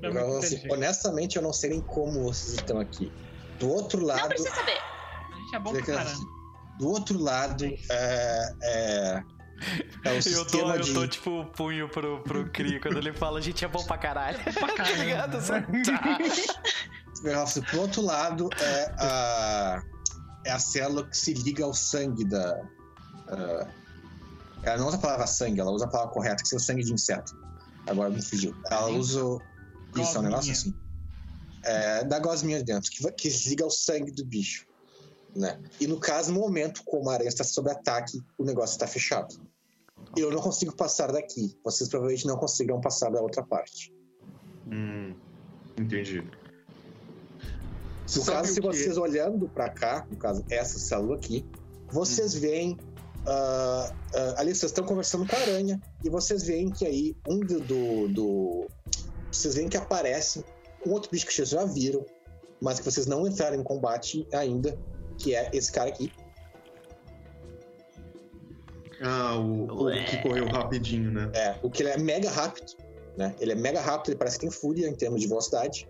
[0.00, 3.12] É Eu, muito assim, honestamente, eu não sei nem como vocês estão aqui.
[3.58, 4.78] Do outro Não lado, precisa saber.
[4.78, 6.16] A gente é bom pra caramba.
[6.78, 9.22] do outro lado é, é,
[10.04, 13.12] é o Eu dou, eu de dou tipo o punho pro, pro Crio quando ele
[13.12, 14.38] fala, a gente é bom pra caralho.
[14.44, 15.04] Pra Tá caramba.
[15.04, 15.38] ligado?
[15.44, 15.64] Tá.
[17.70, 19.82] Pro outro lado é a,
[20.44, 22.60] é a célula que se liga ao sangue da.
[23.28, 23.68] ah,
[24.62, 26.82] ela não usa a palavra sangue, ela usa a palavra correta, que é o sangue
[26.82, 27.36] de inseto.
[27.86, 28.54] Agora me fugiu.
[28.70, 29.24] Ela usa.
[29.24, 29.40] o-
[29.96, 30.74] Isso, é um negócio assim.
[31.64, 34.66] É, da gosminha dentro, que, que se liga ao sangue do bicho.
[35.34, 35.60] Né?
[35.80, 39.34] E no caso, no momento, como a aranha está sob ataque, o negócio está fechado.
[40.16, 41.56] Eu não consigo passar daqui.
[41.64, 43.92] Vocês provavelmente não conseguirão passar da outra parte.
[44.66, 45.14] Hum,
[45.78, 46.22] entendi.
[48.16, 51.44] No Sabe caso, se que- vocês olhando pra cá, no caso, essa célula aqui,
[51.90, 52.40] vocês Hum.
[52.40, 52.76] veem.
[53.26, 57.40] ah, ah, ali vocês estão conversando com a aranha e vocês veem que aí um
[57.40, 57.60] do.
[57.60, 58.66] do, do-
[59.30, 60.42] vocês veem que aparece
[60.86, 62.06] um outro bicho que vocês já viram,
[62.62, 64.78] mas que vocês não entraram em combate ainda,
[65.18, 66.10] que é esse cara aqui.
[69.02, 71.30] Ah, o, o que correu rapidinho, né?
[71.34, 72.72] É, o que ele é mega rápido,
[73.16, 73.34] né?
[73.38, 75.86] Ele é mega rápido, ele parece que tem fúria em termos de velocidade.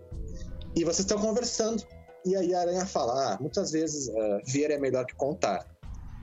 [0.75, 1.83] E vocês estão conversando.
[2.25, 5.65] E aí a aranha fala: ah, muitas vezes ah, ver é melhor que contar.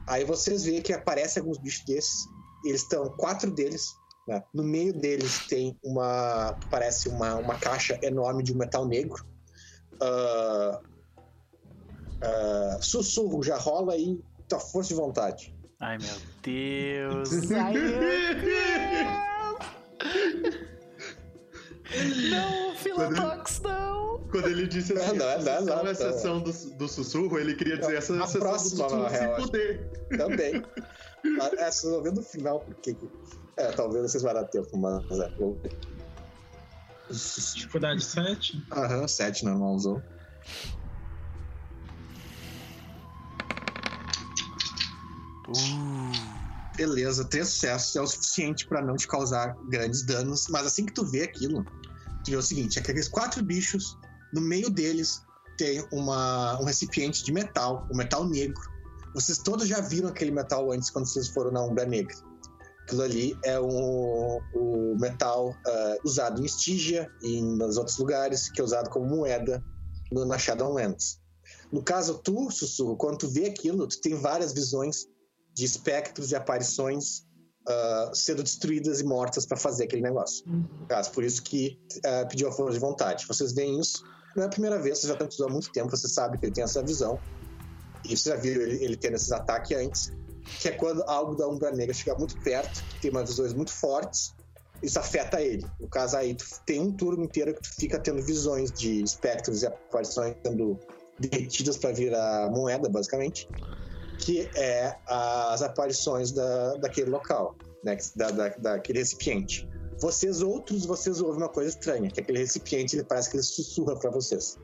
[0.07, 2.27] Aí vocês veem que aparecem alguns bichos desses.
[2.65, 3.85] Eles estão, quatro deles.
[4.29, 4.43] né?
[4.55, 6.57] No meio deles tem uma.
[6.71, 9.25] Parece uma, uma caixa enorme de um metal negro.
[10.01, 10.81] Ah,
[12.23, 15.55] ah, sussurro, já rola aí tua força de vontade.
[15.81, 17.51] Ai, meu Deus.
[17.53, 17.99] Ai, meu
[20.01, 20.76] Deus.
[22.31, 24.19] Não, Filotox, não.
[24.31, 25.95] Quando ele disse assim, Não, não, essa não, sessão não, é não.
[25.95, 29.27] sessão do, do sussurro, ele queria dizer essa A sessão próxima, do sussurro real, sem
[29.33, 29.43] acho.
[29.47, 29.91] poder.
[30.17, 30.65] Também.
[31.59, 32.95] É, vocês vão ver no final porque.
[32.95, 33.09] que-
[33.57, 35.31] É, talvez vocês vão dar tempo, mas é.
[37.55, 38.63] Dificuldade 7.
[38.73, 40.03] Aham, 7 normal usou.
[46.77, 50.93] Beleza, três sucessos é o suficiente pra não te causar grandes danos, mas assim que
[50.93, 51.65] tu vê aquilo,
[52.23, 53.97] tu vê o seguinte: aqueles quatro bichos,
[54.35, 55.23] no meio deles
[55.57, 58.61] tem uma, um recipiente de metal, um metal negro.
[59.15, 62.15] Vocês todos já viram aquele metal antes quando vocês foram na Umbra Negra.
[62.83, 68.61] Aquilo ali é um, o metal ah, usado em Stygia e nos outros lugares, que
[68.61, 69.65] é usado como moeda
[70.13, 71.19] no, na Shadowlands.
[71.73, 75.09] No caso, tu, Sussurro, quando tu vê aquilo, tu tem várias visões
[75.57, 77.25] de espectros e aparições
[77.67, 80.45] ah, sendo destruídas e mortas para fazer aquele negócio.
[80.87, 83.27] Caso, por isso que ah, pediu a força de vontade.
[83.27, 84.05] Vocês veem isso,
[84.37, 86.45] não é a primeira vez, vocês já estão estudando há muito tempo, você sabe que
[86.45, 87.19] ele tem essa visão.
[88.05, 90.13] E você já viu ele, ele tendo esses ataques antes,
[90.61, 94.35] que é quando algo da Umbra Negra chega muito perto, tem umas visões muito fortes,
[94.83, 95.67] isso afeta ele.
[95.81, 99.63] No caso aí, tu tem um turno inteiro que tu fica tendo visões de espectros
[99.63, 100.79] e aparições sendo
[101.19, 103.49] derretidas para virar moeda, basicamente,
[104.19, 109.69] que é as aparições da, daquele local, né, da, da, daquele recipiente.
[110.01, 113.97] Vocês outros, vocês ouvem uma coisa estranha, que aquele recipiente, ele parece que ele sussurra
[113.97, 114.59] para vocês.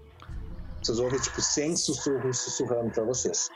[0.83, 3.49] Vocês ouvem, tipo, 100 sussurros sussurrando para vocês.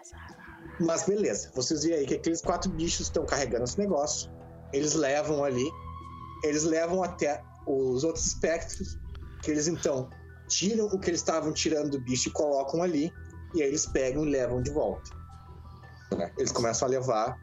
[0.80, 4.30] Mas beleza, vocês veem aí que aqueles quatro bichos estão carregando esse negócio,
[4.72, 5.68] eles levam ali,
[6.44, 8.98] eles levam até os outros espectros,
[9.42, 10.08] que eles então
[10.48, 13.10] tiram o que eles estavam tirando do bicho e colocam ali,
[13.54, 15.10] e aí eles pegam e levam de volta.
[16.12, 16.32] Né?
[16.38, 17.40] Eles começam a levar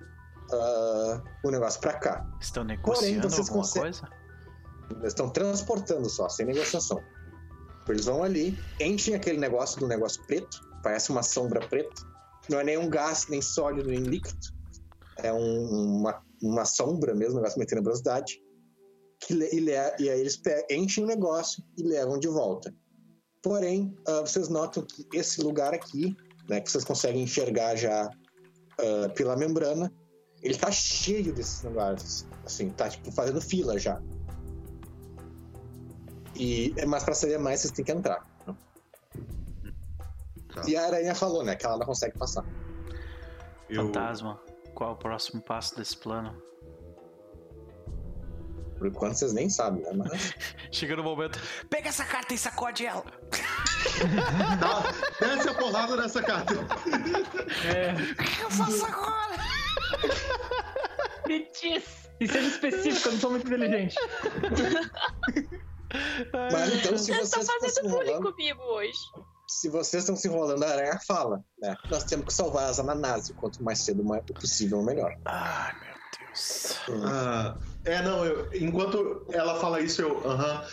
[0.51, 2.29] ah, o negócio pra cá.
[2.39, 4.09] Estão negociando vocês alguma conseguem- coisa?
[4.91, 7.01] Eles estão transportando só, sem negociação.
[7.87, 12.01] Eles vão ali, enchem aquele negócio do negócio preto, parece uma sombra preta.
[12.49, 14.39] Não é nem um gás, nem sólido, nem líquido.
[15.17, 18.39] É um- uma, uma sombra mesmo, um negócio meio tenebrosidade.
[19.21, 22.73] Que, e, e aí eles enchem o negócio e levam de volta.
[23.41, 26.15] Porém, ah, vocês notam que esse lugar aqui,
[26.49, 28.09] né, que vocês conseguem enxergar já
[28.77, 29.91] ah, pela membrana.
[30.41, 32.27] Ele tá cheio desses lugares.
[32.45, 34.01] Assim, tá tipo fazendo fila já.
[36.35, 38.27] E, mas pra saber mais, vocês têm que entrar.
[40.53, 40.61] Tá.
[40.67, 41.55] E a aranha falou, né?
[41.55, 42.45] Que ela não consegue passar.
[43.69, 44.39] Eu, Fantasma,
[44.75, 46.35] qual é o próximo passo desse plano?
[48.77, 49.91] Por enquanto vocês nem sabem, né?
[49.93, 50.33] Mas
[50.71, 53.03] Chega no momento, pega essa carta e sacode ela.
[54.59, 54.83] Dá,
[55.27, 56.53] desce a porrada nessa carta.
[57.65, 57.93] É.
[57.93, 59.37] O que eu faço agora?
[61.27, 61.83] Me diz!
[62.19, 63.95] E seja específico, eu não sou muito inteligente.
[66.51, 68.97] Mas então, se Vocês estão vocês estão fazendo bullying comigo hoje.
[69.47, 71.75] se vocês estão se enrolando, a aranha fala, né?
[71.89, 75.15] Nós temos que salvar as ananás, quanto mais cedo mais possível, melhor.
[75.25, 75.93] Ai, meu
[76.27, 76.77] Deus.
[77.05, 77.55] Ah,
[77.85, 80.27] é, não, eu, enquanto ela fala isso, eu.
[80.27, 80.65] Aham.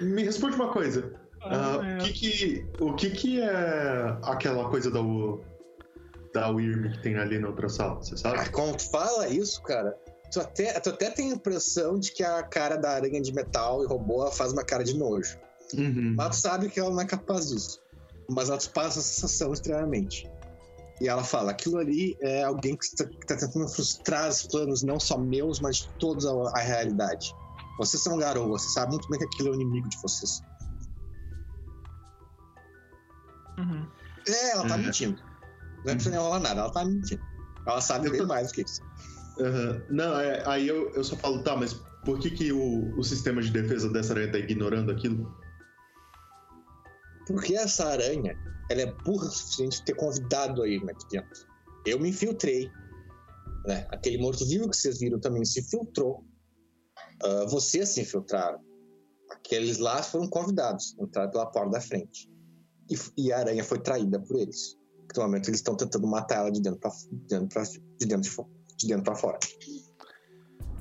[0.00, 1.12] Me responde uma coisa.
[1.42, 1.96] Ah, Ah, é.
[1.96, 5.00] o, que que, o que que é aquela coisa da,
[6.34, 7.96] da Wyrm que tem ali na outra sala?
[7.96, 8.50] Você Ah, sabe?
[8.50, 9.96] quando tu fala isso, cara,
[10.30, 13.82] tu até, tu até tem a impressão de que a cara da aranha de metal
[13.82, 15.38] e robô faz uma cara de nojo.
[15.74, 16.14] Uhum.
[16.16, 17.80] Mas tu sabe que ela não é capaz disso.
[18.28, 20.28] Mas ela te passa a sensação extremamente.
[21.00, 25.00] E ela fala: aquilo ali é alguém que está, está tentando frustrar os planos, não
[25.00, 27.34] só meus, mas de toda a, a realidade.
[27.78, 30.42] Vocês são garotos, você sabe muito bem que aquilo é o inimigo de vocês.
[34.28, 34.82] É, ela tá Uhum.
[34.82, 35.22] mentindo.
[35.84, 37.22] Não é precisa nem rolar nada, ela tá mentindo.
[37.66, 38.80] Ela sabe bem mais do que isso.
[39.40, 39.82] Aham.
[39.90, 41.74] Não, é, aí eu, eu só falo, tá, mas
[42.04, 45.34] por que, que o, o sistema de defesa dessa aranha tá ignorando aquilo?
[47.26, 48.36] Porque essa aranha,
[48.70, 51.46] ela é burra o suficiente de ter convidado a Irma aqui dentro.
[51.86, 52.70] Eu me infiltrei.
[53.66, 53.86] Né?
[53.90, 56.24] Aquele morto-vivo que vocês viram também se filtrou.
[57.22, 58.60] Ah, vocês se infiltraram.
[59.30, 62.28] Aqueles lá foram convidados, entraram pela porta da frente.
[62.90, 64.76] E, e a aranha foi traída por eles.
[65.16, 66.90] No momento eles estão tentando matar ela de dentro pra,
[67.28, 68.36] dentro pra, de dentro de,
[68.76, 69.38] de dentro pra fora.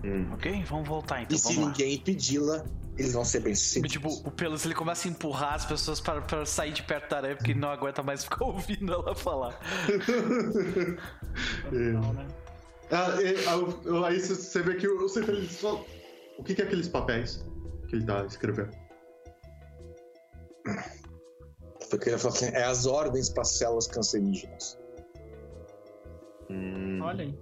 [0.04, 0.32] Hum.
[0.34, 2.64] Ok, vamos voltar então, e se ninguém impedi-la,
[2.98, 3.92] eles vão ser bem sucedidos.
[3.92, 7.18] Tipo, o Pelos ele começa a empurrar as pessoas para, para sair de perto da
[7.18, 9.60] aranha porque ele não aguenta mais ficar ouvindo ela falar.
[11.72, 12.28] Não, né?
[12.92, 15.86] Ah, e- ah, aí você- vê que o o centralista só.
[16.38, 17.46] O que, que é aqueles papéis
[17.88, 18.72] que ele tá escrevendo?
[21.90, 24.78] Porque ele falou assim, é as ordens para células cancerígenas.
[26.50, 27.38] Hum, Olha aí.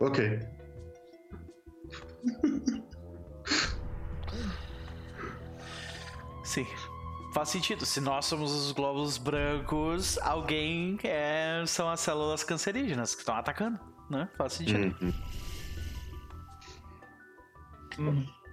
[0.00, 0.40] Ok.
[6.44, 6.66] Sim.
[7.32, 7.84] Faz sentido.
[7.84, 13.80] Se nós somos os glóbulos brancos, alguém é, são as células cancerígenas que estão atacando,
[14.08, 14.28] né?
[14.36, 14.96] Faz sentido.
[15.02, 15.12] Uhum.
[17.98, 18.43] Uhum.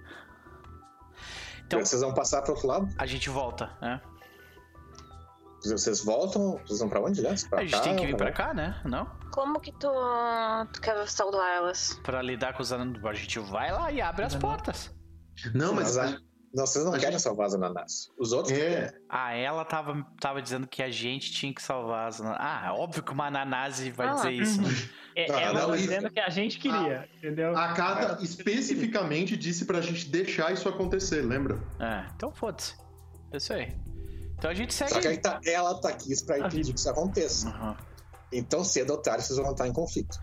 [1.76, 2.88] Então, Vocês vão passar para outro lado?
[2.98, 4.00] a gente volta, né?
[5.64, 6.58] Vocês voltam?
[6.66, 7.34] Vocês vão pra onde, né?
[7.48, 8.80] Pra A gente cá, tem que vir pra pra cá, né?
[8.84, 9.06] Não?
[9.30, 9.88] Como que tu,
[10.72, 11.98] tu quer saudar elas?
[12.02, 13.04] Pra lidar com os anos.
[13.04, 14.40] A gente vai lá e abre as Não.
[14.40, 14.92] portas.
[15.54, 15.96] Não, mas.
[15.96, 16.18] A-
[16.54, 18.08] Não, vocês não A querem gente- salvar as ananás.
[18.18, 18.58] Os outros É.
[18.88, 19.00] querem.
[19.08, 22.40] Ah, ela tava, tava dizendo que a gente tinha que salvar as ananás.
[22.42, 24.60] Ah, óbvio que uma ananase vai Ah, dizer isso.
[24.60, 24.68] né?
[25.14, 27.56] É, Ah, ela não, tá isso- dizendo que a gente queria, entendeu?
[27.56, 31.58] A carta especificamente disse pra gente deixar isso acontecer, lembra?
[31.80, 32.74] É, então foda-se.
[33.32, 33.68] É isso aí.
[34.38, 34.90] Então a gente segue.
[34.92, 37.48] Só que aí tá, ela tá aqui pra A impedir que isso aconteça.
[37.48, 37.76] Aham.
[38.32, 40.16] Então, cedo ou tarde, vocês vão estar em conflito.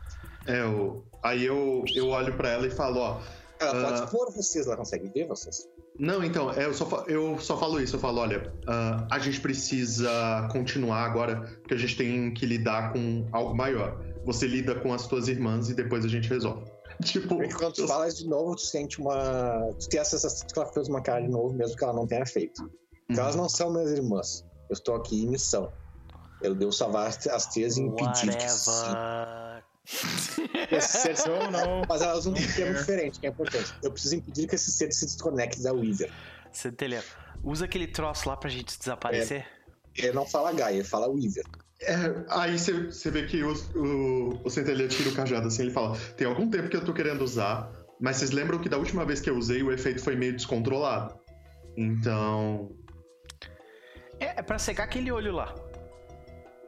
[0.47, 3.21] É, eu, aí eu, eu olho pra ela e falo, ó.
[3.59, 3.91] Ela Ah.
[3.99, 5.67] pode pôr vocês, ela consegue ver vocês.
[5.99, 9.39] Não, então, é, eu, só, eu só falo isso, eu falo, olha, ah, a gente
[9.41, 14.01] precisa continuar agora, porque a gente tem que lidar com algo maior.
[14.25, 16.65] Você lida com as tuas irmãs e depois a gente resolve.
[17.03, 19.73] Tipo, Porque quando tu eu- falas de novo, tu sente uma.
[19.79, 21.93] Tu tem a sensação de que ela fez uma cara de novo, mesmo que ela
[21.93, 22.61] não tenha feito.
[23.07, 24.43] Porque elas não são minhas irmãs.
[24.69, 25.71] Eu estou aqui em missão.
[26.41, 28.45] Eu devo salvar as as três e impedir que.
[30.75, 31.81] Esse ser se- Ou não.
[31.87, 33.73] Mas elas usam um termo diferente, que é importante.
[33.81, 36.11] Eu preciso impedir que esse ser se desconecte da Weaver.
[36.51, 37.03] Centelha,
[37.43, 39.47] usa aquele troço lá pra gente desaparecer.
[39.95, 41.43] Ele não fala Gaia, ele fala Weaver.
[41.81, 41.95] É,
[42.29, 46.27] aí você vê que o, o, o Centelha tira o cajado assim, ele fala: tem
[46.27, 49.29] algum tempo que eu tô querendo usar, mas vocês lembram que da última vez que
[49.29, 51.17] eu usei o efeito foi meio descontrolado.
[51.77, 52.71] Então.
[54.19, 55.55] É, é pra cegar aquele olho lá.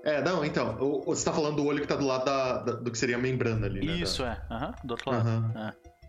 [0.03, 2.71] É, não, então, o- você tá falando do olho que tá do lado da, da-
[2.73, 3.93] do que seria a membrana ali, né?
[3.97, 4.41] Isso, é.
[4.49, 5.53] Aham, do outro lado.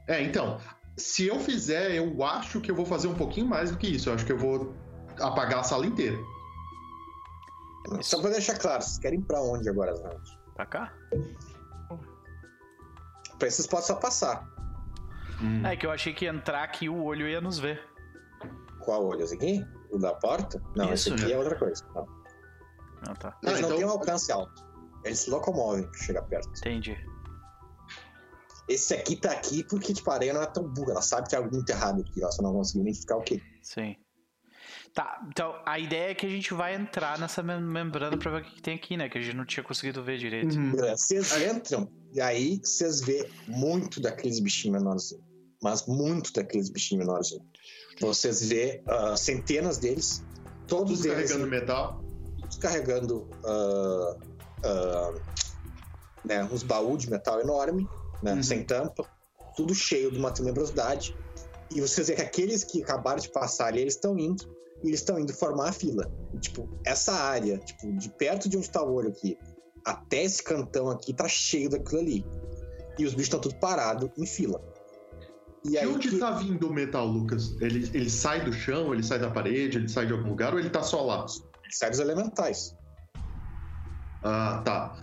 [0.07, 0.15] É.
[0.17, 0.59] É, então,
[0.97, 4.09] se eu fizer, eu acho que eu vou fazer um pouquinho mais do que isso.
[4.09, 4.75] Eu acho que eu vou
[5.21, 6.17] apagar a sala inteira.
[8.01, 10.21] Só pra deixar claro, vocês querem ir pra onde agora, Zand?
[10.55, 10.93] Pra cá?
[13.39, 14.49] Pra isso vocês podem só passar.
[15.43, 15.67] Hum.
[15.67, 17.81] É que eu achei que entrar aqui o olho ia nos ver.
[18.81, 19.23] Qual olho?
[19.23, 19.65] Esse aqui?
[19.91, 20.63] O da porta?
[20.77, 21.35] Não, Isso, esse aqui é.
[21.35, 21.85] é outra coisa.
[21.95, 22.07] Não.
[23.09, 23.37] Ah, tá.
[23.43, 24.65] Eles Ah, não então- têm um alcance alto.
[25.05, 26.49] Eles se locomovem pra chegar perto.
[26.59, 26.97] Entendi.
[28.69, 30.93] Esse aqui tá aqui porque, tipo, a areia não é tão burra.
[30.93, 32.23] Ela sabe que tem algo muito errado aqui.
[32.23, 33.43] Ela só não conseguiu identificar o quê.
[33.61, 33.97] Sim.
[34.95, 38.43] Tá, então a ideia é que a gente vai entrar nessa mem- membrana pra ver
[38.43, 39.09] o que, que tem aqui, né?
[39.09, 40.55] Que a gente não tinha conseguido ver direito.
[40.55, 40.73] Uhum.
[40.73, 45.15] Vocês entram e aí vocês vê muito daqueles bichinhos menores.
[45.63, 47.29] Mas muito daqueles bichinhos menores.
[48.01, 50.23] Vocês vê ah, centenas deles.
[50.67, 52.05] Todos eles carregando metal.
[52.41, 54.17] todos carregando ah,
[54.65, 55.15] ah,
[56.25, 57.89] né, uns baús de metal enorme,
[58.23, 58.43] né, Uhum.
[58.43, 59.05] sem tampa,
[59.57, 61.17] tudo cheio de uma tenebrosidade.
[61.75, 64.45] E vocês veem que aqueles que acabaram de passar ali, eles estão indo,
[64.83, 66.11] e eles estão indo formar a fila.
[66.35, 69.39] E, tipo, essa área, tipo, de perto de onde tá o olho aqui,
[69.85, 72.27] até esse cantão aqui, tá cheio daquilo ali.
[72.99, 74.61] E os bichos estão tudo parados em fila.
[75.65, 77.53] E De aí onde que- tá vindo o metal, Lucas?
[77.61, 80.59] Ele, ele sai do chão, ele sai da parede, ele sai de algum lugar ou
[80.59, 81.25] ele tá só lá?
[81.71, 82.75] sai dos elementais.
[84.25, 84.97] Ah, tá.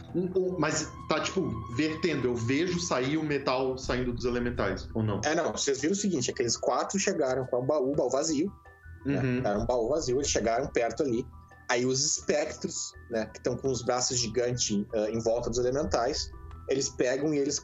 [0.59, 2.27] Mas tá, tipo, vertendo.
[2.29, 5.19] Eu vejo sair o metal saindo dos elementais, ou não?
[5.25, 8.49] É, não, vocês viram o seguinte, aqueles quatro chegaram com o baú, o baú vazio,
[9.05, 9.21] né?
[9.21, 9.37] Uhum.
[9.45, 11.25] Era um baú vazio, eles chegaram perto ali.
[11.69, 16.31] Aí os espectros, né, que estão com os braços gigantes ah, em volta dos elementais,
[16.67, 17.61] eles pegam e eles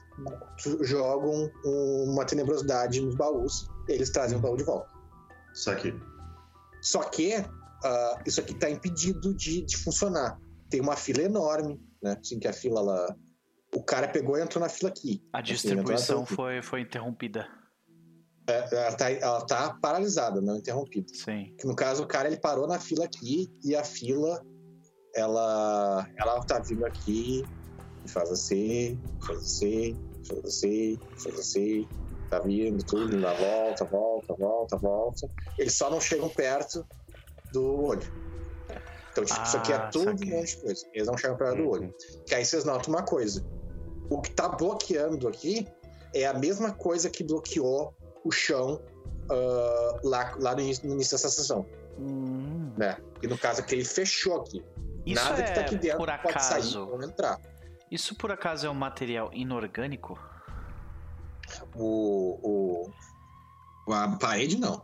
[0.81, 4.89] jogam um- uma tenebrosidade nos baús, e eles trazem o baú de volta.
[5.53, 5.93] Isso aqui.
[6.81, 7.33] Só que
[7.83, 10.39] ah, isso aqui está impedido de, de funcionar.
[10.69, 12.17] Tem uma fila enorme, né?
[12.19, 13.15] Assim que a fila lá.
[13.75, 15.21] O cara pegou e entrou na fila aqui.
[15.33, 17.47] A Assim, distribuição foi, foi interrompida.
[18.47, 18.75] Aqui.
[18.75, 21.07] Ela tá, ela tá paralisada, não interrompida.
[21.13, 21.55] Sim.
[21.63, 24.43] No caso o cara ele parou na fila aqui e a fila
[25.15, 27.43] ela ela tá vindo aqui
[28.03, 31.87] e faz assim, faz assim, faz assim, faz assim,
[32.29, 35.27] tá vindo tudo, na volta, volta, volta, volta.
[35.57, 36.85] Eles só não chegam perto
[37.51, 38.25] do olho.
[39.11, 40.85] Então, tipo, isso aqui é Ah, tudo um monte de coisa.
[40.93, 41.95] Eles não chegam perto do olho.
[42.27, 43.45] Que aí vocês notam uma coisa.
[44.09, 45.65] O que tá bloqueando aqui
[46.13, 48.81] é a mesma coisa que bloqueou o chão
[49.29, 51.65] ah, lá, lá no início, no início dessa sessão
[51.97, 52.73] Hum.
[52.77, 52.97] né?
[53.21, 54.63] E no caso aqui ele fechou aqui.
[55.05, 56.87] Isso Nada é que tá aqui dentro por pode sair acaso.
[56.87, 57.39] ou entrar.
[57.89, 60.19] Isso por acaso é um material inorgânico?
[61.75, 62.89] O,
[63.87, 64.83] o a parede não.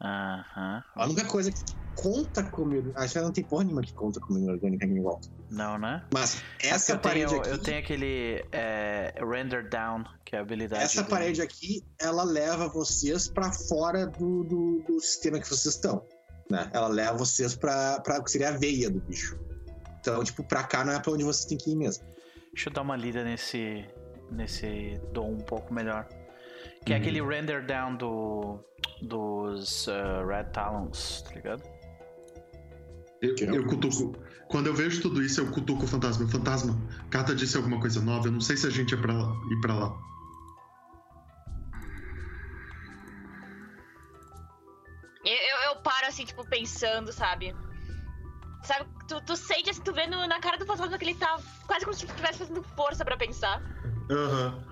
[0.00, 0.82] Aham.
[0.96, 1.62] A única coisa que
[1.94, 5.28] conta como acho que não tem porra nenhuma que conta como inorgânica aqui em volta.
[5.50, 6.04] Não, né?
[6.12, 10.38] Mas É essa eu parede tenho, aqui, eu tenho aquele é, render down, que é
[10.38, 10.82] a habilidade.
[10.82, 15.74] essa do- parede aqui, ela leva vocês pra fora do, do, do sistema que vocês
[15.74, 16.04] estão.
[16.50, 16.70] Né?
[16.72, 19.38] Ela leva vocês pra, pra que seria a veia do bicho.
[20.00, 22.04] Então, tipo, pra cá não é pra onde vocês têm que ir mesmo.
[22.52, 23.84] Deixa eu dar uma lida nesse
[24.30, 26.06] nesse dom um pouco melhor.
[26.84, 27.02] Que é Uhum.
[27.02, 28.60] aquele render down do
[29.02, 31.62] dos uh, Red Talons, tá ligado?
[33.20, 34.16] Eu, é eu cutuco.
[34.48, 36.26] Quando eu vejo tudo isso, eu cutuco o fantasma.
[36.28, 36.80] Fantasma,
[37.10, 38.28] Carta disse alguma coisa nova.
[38.28, 39.98] Eu não sei se a gente é pra lá, ir pra lá.
[45.24, 47.54] Eu, eu, eu paro assim, tipo, pensando, sabe?
[48.62, 51.38] Sabe, tu, tu sente assim, tu vê no- na cara do fantasma que ele tá
[51.66, 53.62] quase como se estivesse fazendo força pra pensar.
[54.10, 54.64] Aham.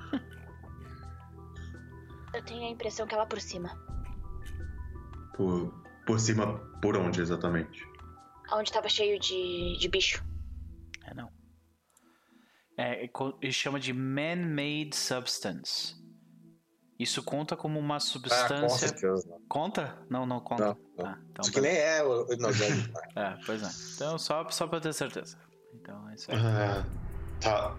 [2.35, 3.77] Eu tenho a impressão que ela por cima.
[5.37, 5.73] Por,
[6.07, 7.87] por cima, por onde exatamente?
[8.53, 10.25] Onde tava cheio de, de bicho.
[11.05, 11.31] É não.
[12.79, 13.11] É, é
[13.43, 15.95] ele chama de man-made substance.
[16.99, 18.89] Isso conta como uma Ah, com substância.
[18.89, 19.29] certeza.
[19.29, 19.41] não.
[19.49, 19.99] conta?
[20.09, 20.65] Não, não conta.
[20.65, 21.07] Não, não.
[21.07, 22.37] Ah, então Isso que nem é o né?
[23.17, 23.95] É, pois é.
[23.95, 25.37] Então, só, só pra ter certeza.
[25.75, 26.39] Então, é isso aí.
[26.39, 26.87] Ah,
[27.41, 27.77] tá.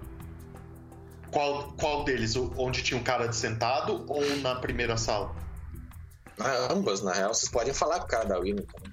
[1.31, 2.35] Qual, qual deles?
[2.35, 5.35] O- Onde tinha um cara sentado ou na primeira sala?
[6.39, 8.86] Ah, ambas, na real, vocês podem falar com o cara da Winnie também.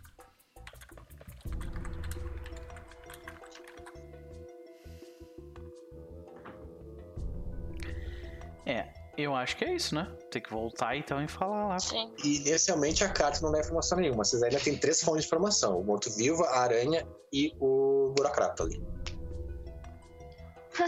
[8.67, 10.10] É, eu acho que é isso, né?
[10.31, 11.78] Tem que voltar então e falar lá.
[11.78, 12.12] Sim.
[12.25, 14.25] E inicialmente a carta não dá informação nenhuma.
[14.25, 18.83] Vocês ainda tem três fontes de informação: o morto-vivo, a aranha e o burocrata ali.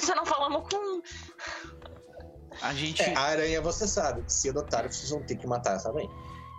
[0.00, 1.02] Só não falamos com.
[2.62, 4.24] A gente, É, a aranha você sabe,
[4.54, 6.08] ou tarde vocês vão ter que matar essa aranha.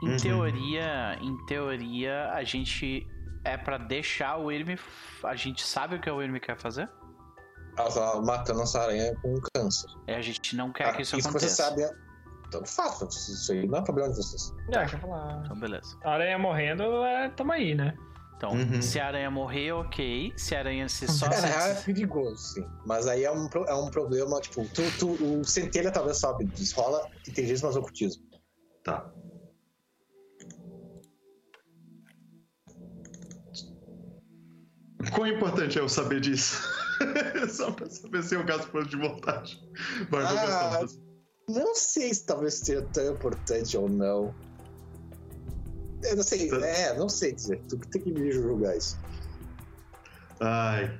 [0.03, 0.17] em Uhum.
[0.17, 3.05] teoria, em teoria, a gente
[3.43, 4.77] é pra deixar o Irme.
[5.23, 6.87] A gente sabe o que o Irme quer fazer?
[7.77, 9.88] Ela tá matando essa aranha com câncer.
[10.07, 11.56] É, a gente não quer que isso, Ah, isso que aconteça.
[11.56, 12.07] você sabe é.
[12.49, 14.53] Tanto faz, isso aí não é problema de vocês.
[14.72, 15.41] Já, deixa eu falar.
[15.43, 15.97] Então, beleza.
[16.03, 17.93] A aranha morrendo, é, tamo aí, né?
[18.38, 18.81] Então, Uhum.
[18.81, 20.31] se a aranha morrer, ok.
[20.38, 21.25] Se a aranha se só.
[21.25, 22.65] É, na real é perigoso, sim.
[22.85, 27.06] Mas aí é um, é um problema, tipo, tu, tu, o centelha talvez sobe, desrola
[27.27, 28.23] inteligência mais ocultismo.
[28.83, 29.11] Tá.
[35.13, 36.61] Quão importante é eu saber disso?
[37.49, 39.59] Só pra saber se eu gasto ponto de vontade.
[40.09, 40.85] Vai, Ah.
[41.49, 44.33] Não sei se talvez seja tão importante ou não.
[46.03, 46.57] Eu não sei, Tá.
[46.65, 47.61] é, não sei dizer.
[47.69, 48.97] Tu tem que me julgar isso.
[50.39, 50.99] Ai.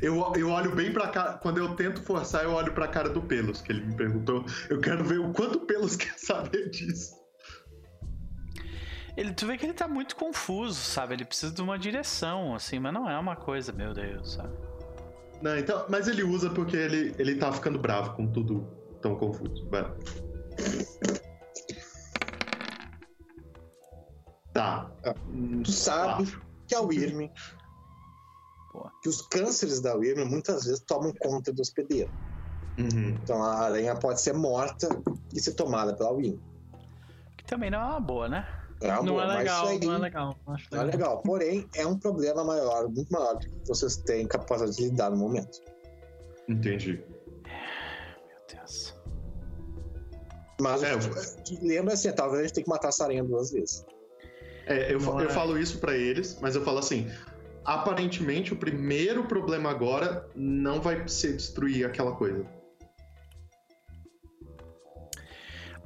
[0.00, 1.34] Eu, eu olho bem pra cara.
[1.34, 4.44] Quando eu tento forçar, eu olho pra cara do Pelos, que ele me perguntou.
[4.70, 7.14] Eu quero ver o quanto o Pelos quer saber disso.
[9.16, 11.14] Ele, tu vê que ele tá muito confuso, sabe?
[11.14, 14.54] Ele precisa de uma direção, assim, mas não é uma coisa, meu Deus, sabe?
[15.42, 18.66] Não, então, mas ele usa porque ele, ele tá ficando bravo com tudo
[19.02, 19.68] tão confuso.
[19.68, 19.84] Vai.
[24.52, 24.90] Tá.
[25.28, 26.42] Hum, Tu sabe quatro.
[26.66, 27.28] que a Wyrm,
[28.72, 28.92] Boa.
[29.02, 32.10] que os cânceres da Wyrm muitas vezes tomam conta do hospedeiro.
[32.78, 33.10] Uhum.
[33.22, 34.88] Então a aranha pode ser morta
[35.34, 36.38] e ser tomada pela Wyrm.
[37.36, 38.46] Que também não é uma boa, né?
[38.82, 40.36] É uma Não boa, é mas legal, isso aí não é legal.
[40.48, 41.22] Acho não é legal.
[41.22, 45.16] Porém, é um problema maior, muito maior do que vocês têm capacidade de lidar no
[45.16, 45.60] momento.
[46.48, 47.02] Entendi.
[47.46, 48.94] Meu Deus.
[50.60, 53.22] Mas É, o que- que lembra assim, talvez a gente tenha que matar essa aranha
[53.22, 53.84] duas vezes.
[54.66, 55.28] É, eu, eu é.
[55.30, 57.08] falo isso pra eles, mas eu falo assim:
[57.64, 62.44] aparentemente o primeiro problema agora não vai ser destruir aquela coisa.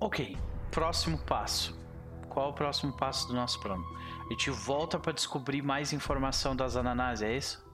[0.00, 0.36] Ok,
[0.70, 1.75] próximo passo.
[2.36, 3.82] Qual é o próximo passo do nosso plano?
[4.26, 7.64] A gente volta pra descobrir mais informação das ananás, é isso?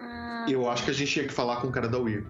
[0.00, 2.24] Hum, Eu acho que a gente tinha que falar com o cara da Weir.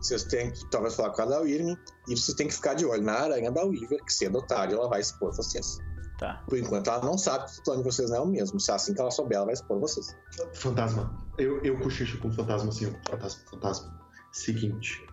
[0.00, 1.74] Vocês têm que talvez falar com a da Wyrm
[2.06, 4.74] e vocês têm que ficar de olho na aranha da Weaver, que cedo ou tarde
[4.74, 5.78] ela vai expor vocês.
[6.16, 6.44] Tá.
[6.48, 8.60] Por enquanto ela não sabe que o plano de vocês não é o mesmo.
[8.60, 10.16] Se assim que ela souber, ela vai expor vocês.
[10.54, 11.12] Fantasma.
[11.36, 14.00] Eu, eu cochicho com o fantasma assim, fantasma, fantasma.
[14.30, 15.04] Seguinte.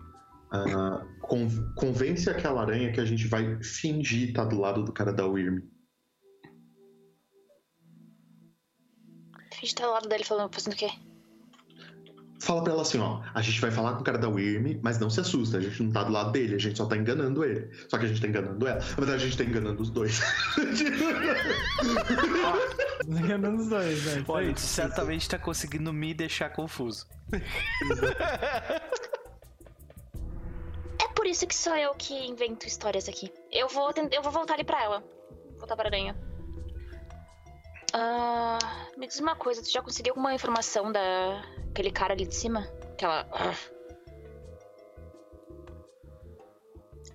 [0.52, 5.12] Ah, con- convence aquela aranha que a gente vai fingir estar do lado do cara
[5.12, 5.60] da Wyrm.
[9.54, 10.90] Finge tá do lado dele falando, fazendo o quê?
[12.40, 13.22] Fala pra ela assim, ó.
[13.32, 15.58] A gente vai falar com o cara da Wyrm, mas não se assusta.
[15.58, 17.70] A gente não tá do lado dele, a gente só tá enganando ele.
[17.88, 18.80] Só que a gente tá enganando ela.
[18.80, 20.20] Na verdade, a gente tá enganando os dois.
[23.06, 24.24] Enganando os dois, velho.
[24.26, 27.06] Olha, tu certamente tá conseguindo me deixar confuso.
[31.02, 33.32] É por isso que sou eu que invento histórias aqui.
[33.50, 35.04] Eu vou, eu vou voltar ali pra ela.
[35.58, 36.16] Voltar pra aranha.
[37.92, 38.58] Ah,
[38.96, 42.68] me diz uma coisa, tu já conseguiu alguma informação daquele cara ali de cima?
[42.92, 43.26] Aquela.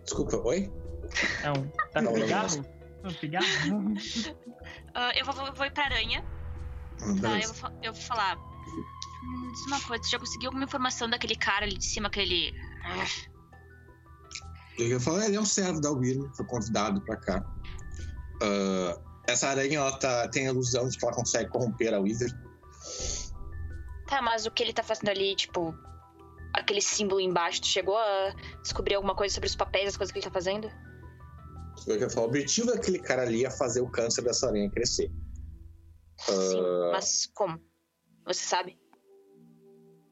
[0.04, 0.72] Desculpa, oi?
[1.44, 1.70] É um.
[1.92, 2.66] Tá com não, pigarro?
[3.04, 3.48] Um pigarro?
[4.94, 6.24] Ah, eu vou, vou ir pra aranha.
[7.02, 8.38] Hum, Tá, eu vou, eu vou falar.
[8.38, 12.54] Hum, diz uma coisa, tu já conseguiu alguma informação daquele cara ali de cima, aquele.
[14.78, 17.46] Eu ia falar, ele é um servo da Wyrm, foi convidado pra cá.
[18.42, 22.32] Ah, essa aranha, ela tá, tem a ilusão de que ela consegue corromper a Wither.
[24.08, 25.74] Tá, mas o que ele tá fazendo ali, tipo.
[26.54, 28.34] Aquele símbolo embaixo, tu chegou a
[28.64, 30.68] descobrir alguma coisa sobre os papéis, as coisas que ele tá fazendo?
[31.88, 35.12] O objetivo daquele cara ali é fazer o câncer dessa aranha crescer.
[36.20, 36.92] Sim, Ah.
[36.94, 37.60] mas como?
[38.26, 38.80] Você sabe?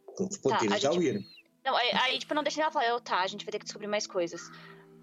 [0.05, 1.23] Com os poderes Tá, da gente- Wyrm.
[1.65, 3.65] Não, aí, aí, tipo, não deixa ela falar, eu, tá, a gente vai ter que
[3.65, 4.51] descobrir mais coisas.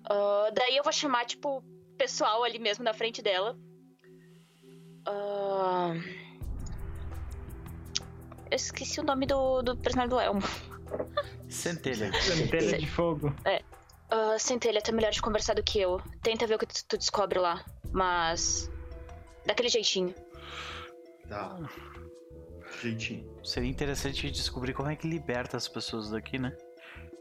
[0.08, 1.62] Ah, daí eu vou chamar, tipo, o
[1.96, 3.58] pessoal ali mesmo na frente dela.
[5.06, 5.94] Ah,
[8.50, 10.42] Eu esqueci o nome do, do personagem do Elmo.
[11.48, 12.12] Centelha.
[12.20, 13.34] Centelha de fogo.
[14.10, 16.00] Ah, Centelha, tá melhor de conversar do que eu.
[16.22, 17.64] Tenta ver o que tu, tu descobre lá.
[17.90, 18.70] Mas.
[19.46, 20.14] Daquele jeitinho.
[21.28, 21.58] Tá.
[22.80, 23.31] Jeitinho.
[23.44, 26.56] Seria interessante descobrir como é que liberta as pessoas daqui, né?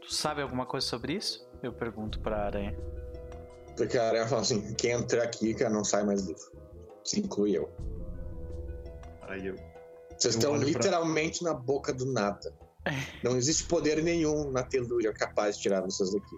[0.00, 1.48] Tu sabe alguma coisa sobre isso?
[1.62, 2.76] Eu pergunto pra aranha.
[3.76, 6.38] Porque a aranha fala assim: quem entrar aqui, cara, não sai mais vivo.
[7.04, 7.70] Se inclui eu.
[9.22, 9.56] Aí eu.
[10.16, 12.52] Vocês Eu estão olho pra- literalmente na boca do nada.
[13.24, 16.36] Não existe poder nenhum na telúria capaz de tirar vocês daqui.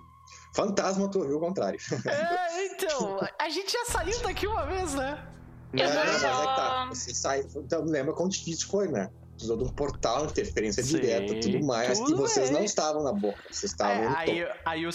[0.55, 1.79] Fantasma, tu ouviu o contrário.
[2.07, 5.27] É, então, a gente já saiu daqui uma vez, né?
[5.73, 6.87] Eu É, mas é que tá.
[6.91, 9.11] Você sai, então lembra quão difícil foi, né?
[9.45, 11.99] Precisou de um portal, interferência Sim, direta, tudo mais.
[11.99, 12.59] tudo e vocês bem.
[12.59, 14.59] não estavam na boca, vocês estavam É, no aí, topo.
[14.65, 14.91] aí, o,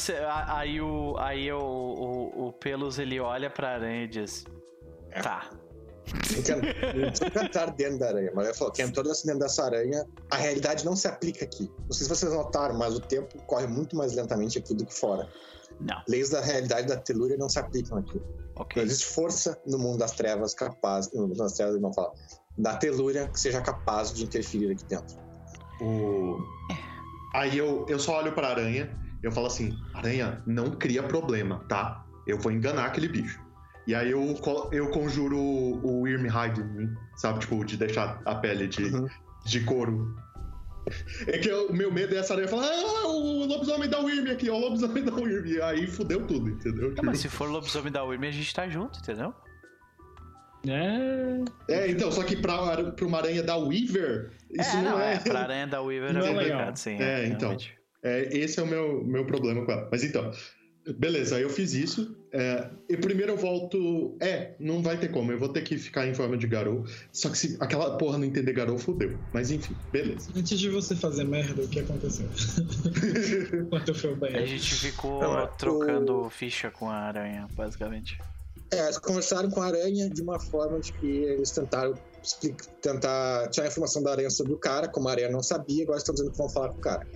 [0.48, 4.45] aí, o, aí o, o, o Pelos ele olha pra aranha e diz:
[5.11, 5.22] É.
[5.22, 5.50] Tá.
[6.11, 10.03] Não não precisa entrar dentro da aranha, mas ele falou: quem entrou dentro dessa aranha,
[10.32, 11.72] a realidade não se aplica aqui.
[11.86, 14.94] Não sei se vocês notaram, mas o tempo corre muito mais lentamente aqui do que
[14.95, 15.30] fora.
[15.80, 18.18] Não, Leis da realidade da telúria não se aplicam aqui.
[18.18, 18.82] Não ok.
[18.84, 21.11] existe força no mundo das trevas capaz.
[21.14, 22.11] No mundo das trevas, ele não fala.
[22.60, 25.18] Da telúria que seja capaz de interferir aqui dentro.
[25.82, 26.38] O...
[27.34, 28.90] Aí eu, eu só olho pra aranha
[29.22, 32.06] eu falo assim: aranha, não cria problema, tá?
[32.26, 33.40] Eu vou enganar aquele bicho.
[33.88, 34.40] E aí eu,
[34.72, 37.40] eu conjuro o, o Irmhide em mim, sabe?
[37.40, 39.08] Tipo, de deixar a pele de, Uhum.
[39.46, 40.16] de couro.
[41.28, 44.50] É que o meu medo é essa aranha falar: Ah, o lobisomem da Wyrm aqui,
[44.50, 45.62] ó, o lobisomem da Wyrm.
[45.64, 46.94] Aí fudeu tudo, entendeu?
[46.96, 49.34] Não, mas se for lobisomem da Wyrm, a gente tá junto, entendeu?
[50.68, 51.44] É.
[51.74, 55.14] É, então, só que pra, pra uma aranha da Weaver, isso é, não, não, é.
[55.16, 55.20] é.
[55.20, 56.42] Pra aranha da Weaver Não é é legal.
[56.42, 56.98] complicado, sim.
[57.02, 57.40] É, então.
[57.50, 57.78] realmente.
[58.04, 59.88] É, esse é o meu, meu problema com ela.
[59.92, 60.32] Mas então,
[60.98, 62.16] beleza, aí eu fiz isso.
[62.32, 64.16] É, e primeiro eu volto.
[64.22, 66.86] É, não vai ter como, eu vou ter que ficar em forma de Garou.
[67.12, 69.18] Só que se aquela porra não entender Garou, fodeu.
[69.34, 70.30] Mas enfim, beleza.
[70.36, 72.30] Antes de você fazer merda, o que aconteceu?
[73.66, 74.46] Enquanto eu fui ao A banheiro.
[74.48, 78.18] gente ficou Não, é trocando ficha com a aranha, basicamente.
[78.72, 83.48] É, eles conversaram com a aranha de uma forma de que eles tentaram explicar, tentar
[83.50, 86.14] tirar a informação da aranha sobre o cara, como a aranha não sabia, agora estão
[86.14, 87.08] dizendo que vão falar com o cara.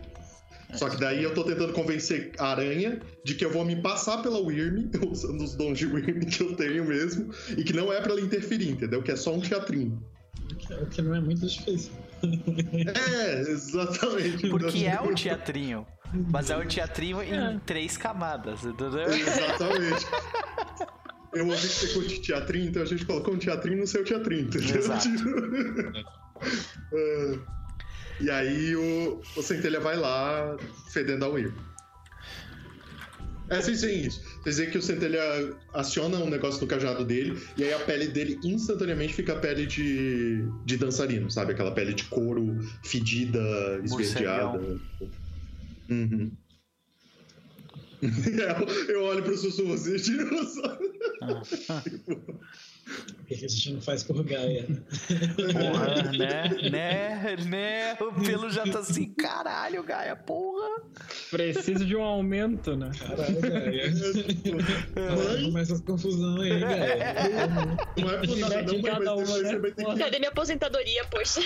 [0.74, 4.24] Só que daí eu tô tentando convencer a aranha de que eu vou me passar
[4.24, 8.02] pela Wyrm, usando os dons de Wyrm que eu tenho mesmo, e que não é
[8.02, 9.04] pra ela interferir, entendeu?
[9.04, 10.02] Que é só um teatrinho.
[10.82, 11.92] O que não é muito difícil.
[12.24, 14.50] É, exatamente.
[14.50, 15.86] Porque é um teatrinho.
[16.32, 17.60] Mas é um teatrinho em É.
[17.66, 19.12] três camadas, entendeu?
[19.12, 20.06] Exatamente.
[21.34, 24.44] Eu ouvi que você curte teatrinho, então a gente colocou um teatrinho no seu teatrinho,
[24.44, 24.78] entendeu?
[24.78, 25.10] Exato.
[26.92, 27.40] É.
[28.20, 30.58] e aí o, o Centelha vai lá
[30.92, 31.54] fedendo a Wyrm.
[33.50, 34.22] É, sim, sim, isso.
[34.44, 35.22] Quer dizer que o Centelha
[35.74, 39.66] aciona um negócio no cajado dele e aí a pele dele instantaneamente fica a pele
[39.66, 41.54] de, de dançarino, sabe?
[41.54, 43.40] Aquela pele de couro fedida,
[43.84, 44.60] esverdeada.
[45.90, 46.32] Uhum.
[48.90, 50.30] eu, olho pro sussurro assim, tiro
[52.84, 54.66] Por que a gente não faz por Gaia?
[55.54, 56.70] Porra, né?
[56.70, 57.36] Né?
[57.46, 57.94] Né?
[57.94, 60.82] O pelo já tá assim, caralho, Gaia, porra.
[61.32, 62.92] Preciso de um aumento, né?
[63.00, 63.90] Caralho, Gaia.
[65.16, 66.98] Mãe, Começa essa confusão aí, Gaia.
[67.98, 69.60] não é por nada, não, mas você né?
[69.60, 71.42] vai ter que Cadê minha aposentadoria, poxa?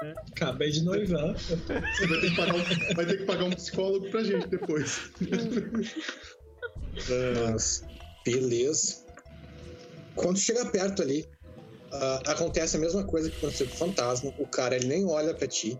[0.00, 1.34] Acabei de noivar.
[1.34, 5.10] Você vai ter que pagar um, vai ter que pagar um psicólogo pra gente depois.
[7.50, 7.84] Mas,
[8.24, 9.04] beleza.
[10.14, 11.28] Quando chega perto ali,
[11.92, 14.32] ah, acontece a mesma coisa que aconteceu com o fantasma.
[14.38, 15.76] O cara ele nem olha pra ti,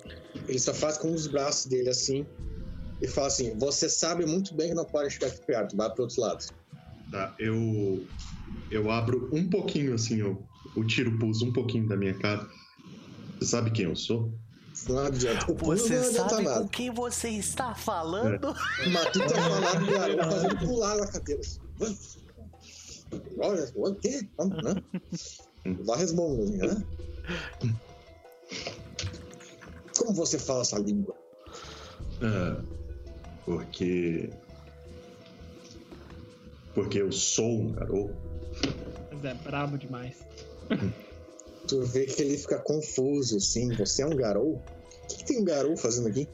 [0.48, 2.26] ele só faz com os braços dele assim
[3.00, 6.02] e fala assim: Você sabe muito bem que não pode chegar aqui perto, vai pro
[6.02, 6.44] outro lado.
[7.10, 8.06] tá, eu,
[8.70, 10.44] eu abro um pouquinho assim, eu,
[10.76, 12.48] o tiro pulso um pouquinho da minha cara.
[13.39, 14.33] Você sabe quem eu sou?
[14.89, 15.50] Não adianta.
[15.50, 16.60] O pulo Você não adianta sabe nada.
[16.60, 18.55] com quem você está falando?
[18.92, 21.42] Mas tu tá falando do garoto fazendo pular na cadeira.
[23.39, 24.28] Olha, o quê?
[25.84, 26.84] Lá resmunga, assim, hã?
[29.97, 31.15] Como você fala essa língua?
[32.23, 32.62] Ah,
[33.44, 34.31] porque.
[36.75, 38.15] Porque eu sou um garoto.
[39.12, 40.17] Mas é brabo demais.
[41.68, 43.68] Tu vê que ele fica confuso, assim.
[43.76, 44.55] Você é um garou?
[44.55, 46.28] O que, que tem um garou fazendo aqui?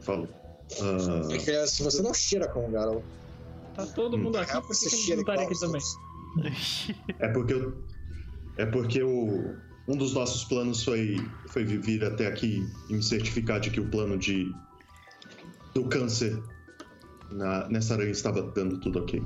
[0.00, 0.28] Falo.
[0.80, 3.04] Ah, É que assim, você não cheira como um garou.
[3.74, 5.82] Tá todo mundo aqui, É, por que você não igual aqui também?
[7.18, 7.74] É porque eu,
[8.56, 9.54] é porque o,
[9.86, 11.16] um dos nossos planos foi,
[11.48, 14.50] foi vir até aqui e me certificar de que o plano de
[15.74, 16.42] do câncer
[17.30, 19.22] na, nessa aranha estava dando tudo ok.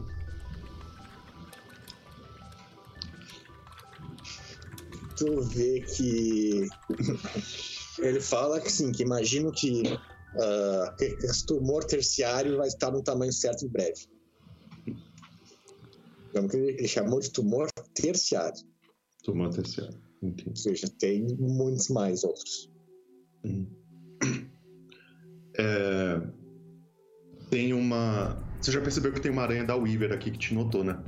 [5.16, 6.68] Tu vê que.
[7.98, 9.82] ele fala que sim, que imagino que,
[10.38, 14.06] ah, que esse tumor terciário vai estar no tamanho certo em breve.
[16.32, 18.62] Que ele chamou de tumor terciário.
[19.24, 19.88] Tomou atenção.
[20.22, 20.50] Entendi.
[20.50, 22.70] Ou seja, tem muitos mais outros.
[23.44, 23.66] Hum.
[25.58, 26.20] É,
[27.48, 28.36] tem uma.
[28.60, 31.02] Você já percebeu que tem uma aranha da Weaver aqui que te notou, né?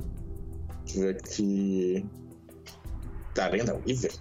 [0.87, 2.03] Tu vê que.
[2.03, 2.28] Tá
[3.51, 4.13] vendo a Weaver?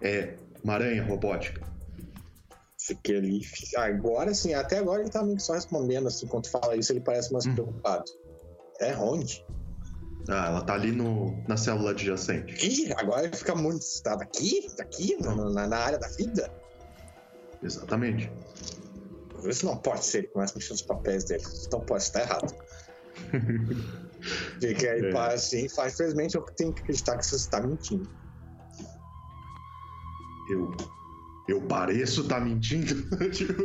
[0.00, 1.60] É, uma aranha robótica.
[2.78, 3.40] Fiquei ali.
[3.76, 6.26] Agora sim, até agora ele tá meio que só respondendo assim.
[6.26, 7.54] Quando fala isso, ele parece mais Hum.
[7.54, 8.04] preocupado.
[8.80, 9.44] É onde?
[10.28, 12.66] Ah, ela tá ali no, na célula adjacente.
[12.66, 13.84] Ih, agora ele fica muito.
[14.02, 14.70] Tá daqui?
[14.76, 15.16] Daqui?
[15.20, 16.50] Na, na- área da vida?
[17.62, 18.30] Exatamente.
[19.44, 20.18] Isso não pode ser.
[20.18, 21.42] Ele começa a mexer nos papéis dele.
[21.72, 22.54] Não pode estar errado.
[24.60, 25.10] Fica aí, É.
[25.10, 25.64] para assim.
[25.66, 28.08] Infelizmente, eu tenho que acreditar que você está mentindo.
[30.50, 30.70] Eu.
[31.48, 32.94] Eu pareço tá mentindo?
[33.30, 33.62] Tipo,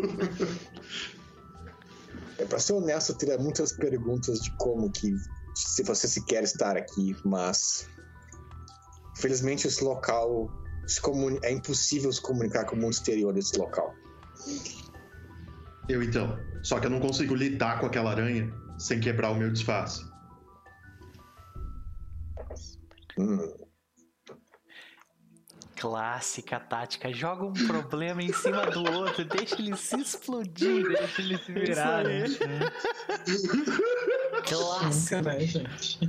[2.38, 5.16] É, pra ser honesto, eu teria muitas perguntas de como que.
[5.56, 7.88] Se você se quer estar aqui, mas.
[9.18, 10.50] Infelizmente, esse local.
[11.42, 13.92] É impossível se comunicar com o mundo exterior desse local.
[15.90, 16.38] eu então.
[16.62, 20.06] Só que eu não consigo lidar com aquela aranha sem quebrar o meu disfarce.
[23.18, 23.65] Hum,
[25.76, 27.12] Clássica tática.
[27.14, 30.88] Joga um problema em cima do outro, deixa ele se explodir.
[30.88, 32.04] Deixa ele se virar.
[32.04, 32.26] Né?
[34.48, 35.16] Clássico.
[35.16, 36.00] Nunca, né, gente?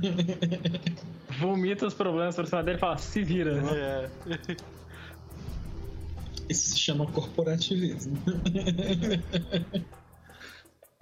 [1.39, 3.61] Vomita os problemas por cima dele e fala, se vira.
[3.73, 4.09] É.
[6.49, 8.17] Isso se chama corporativismo.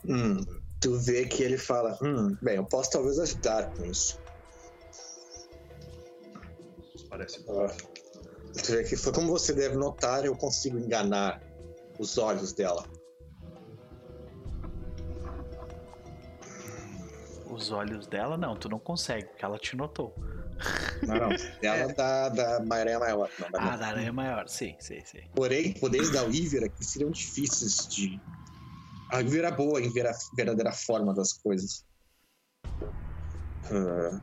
[0.07, 0.45] Hum,
[0.79, 4.19] tu vê que ele fala: Hum, bem, eu posso talvez ajudar com isso.
[7.09, 7.65] Parece bom.
[7.65, 7.94] Ah,
[8.63, 11.41] que foi como você deve notar, eu consigo enganar
[11.99, 12.85] os olhos dela.
[17.49, 20.13] Os olhos dela, não, tu não consegue, porque ela te notou.
[21.05, 21.29] Não, não.
[21.61, 23.29] Dela da, da Maranhã Maior.
[23.39, 25.21] Não, da Ah, da aranha maior, sim, sim, sim.
[25.33, 28.19] Porém, poderes da Weaver aqui seriam difíceis de.
[29.11, 31.85] A Weaver era boa em ver a verdadeira forma das coisas.
[33.69, 34.21] Ah,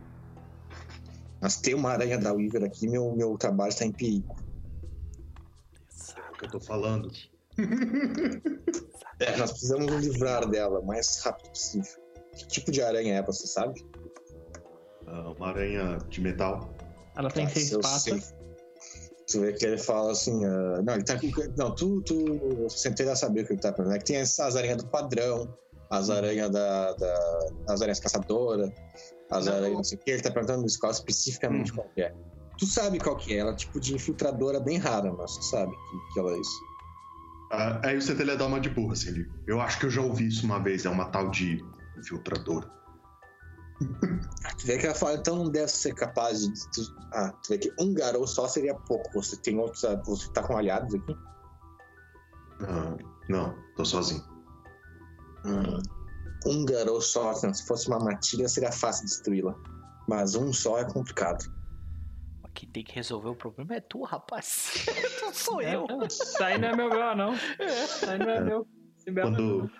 [1.43, 4.37] mas ter uma aranha da Weaver aqui, meu, meu trabalho está em perigo.
[6.17, 7.11] É o que eu tô falando.
[9.19, 11.93] É, nós precisamos nos livrar dela o mais rápido possível.
[12.37, 13.85] Que tipo de aranha é, você sabe?
[15.07, 16.73] Ah, uma aranha de metal.
[17.17, 18.01] Ela tem Tá, seis patas.
[18.01, 18.23] sei.
[19.31, 21.27] Tu vê que ele fala assim, ah, não, ele tá com.
[21.57, 23.95] Não, tu, tu você tenta saber o que ele tá falando.
[23.95, 25.57] É que tem essas aranhas do padrão,
[25.91, 27.39] as aranhas da, da.
[27.69, 28.71] as aranhas caçadoras,
[29.39, 29.85] as Não.
[29.85, 31.77] sei o que, ele tá perguntando qual especificamente Hum.
[31.77, 32.15] qual que é.
[32.59, 35.73] Tu sabe qual que é, ela é tipo de infiltradora bem rara, mas tu sabe
[35.73, 36.61] que, que ela é isso.
[37.51, 39.09] Ah, aí o Centelha dá uma de burra, assim.
[39.11, 40.85] Ele, eu acho que eu já ouvi isso uma vez.
[40.87, 41.65] É uma tal de
[41.99, 42.71] infiltradora.
[44.59, 46.53] Tu vê que ela fala, então não deve ser capaz de.
[46.73, 49.11] tu- ah, tu vê que um garoto só seria pouco.
[49.21, 49.83] Você tem outros.
[49.85, 51.17] ah, Você tá com aliados aqui?
[52.63, 52.97] Ah,
[53.29, 54.23] não, tô sozinho.
[55.45, 55.79] Hum.
[56.47, 59.55] Um garoto só, se fosse uma matilha, seria fácil destruí-la.
[60.09, 61.45] Mas um só é complicado.
[62.55, 64.85] Quem tem que resolver o problema é tu, rapaz.
[65.23, 65.87] não sou eu.
[65.89, 67.35] Não, Isso aí não é meu BO, não.
[67.35, 68.67] Isso aí não é é meu.
[69.21, 69.71] Quando,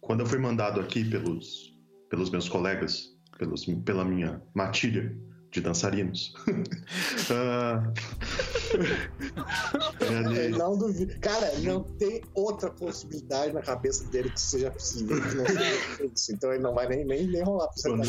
[0.00, 1.78] quando eu fui mandado aqui pelos,
[2.08, 5.14] pelos meus colegas, pelos, pela minha matilha
[5.54, 6.34] de dançarinos.
[10.00, 11.18] ele- Não duvido.
[11.20, 15.20] Cara, não tem outra possibilidade na cabeça dele que seja possível.
[15.22, 16.32] que não seja isso.
[16.32, 18.08] Então ele não vai nem, nem, nem rolar pra Quando-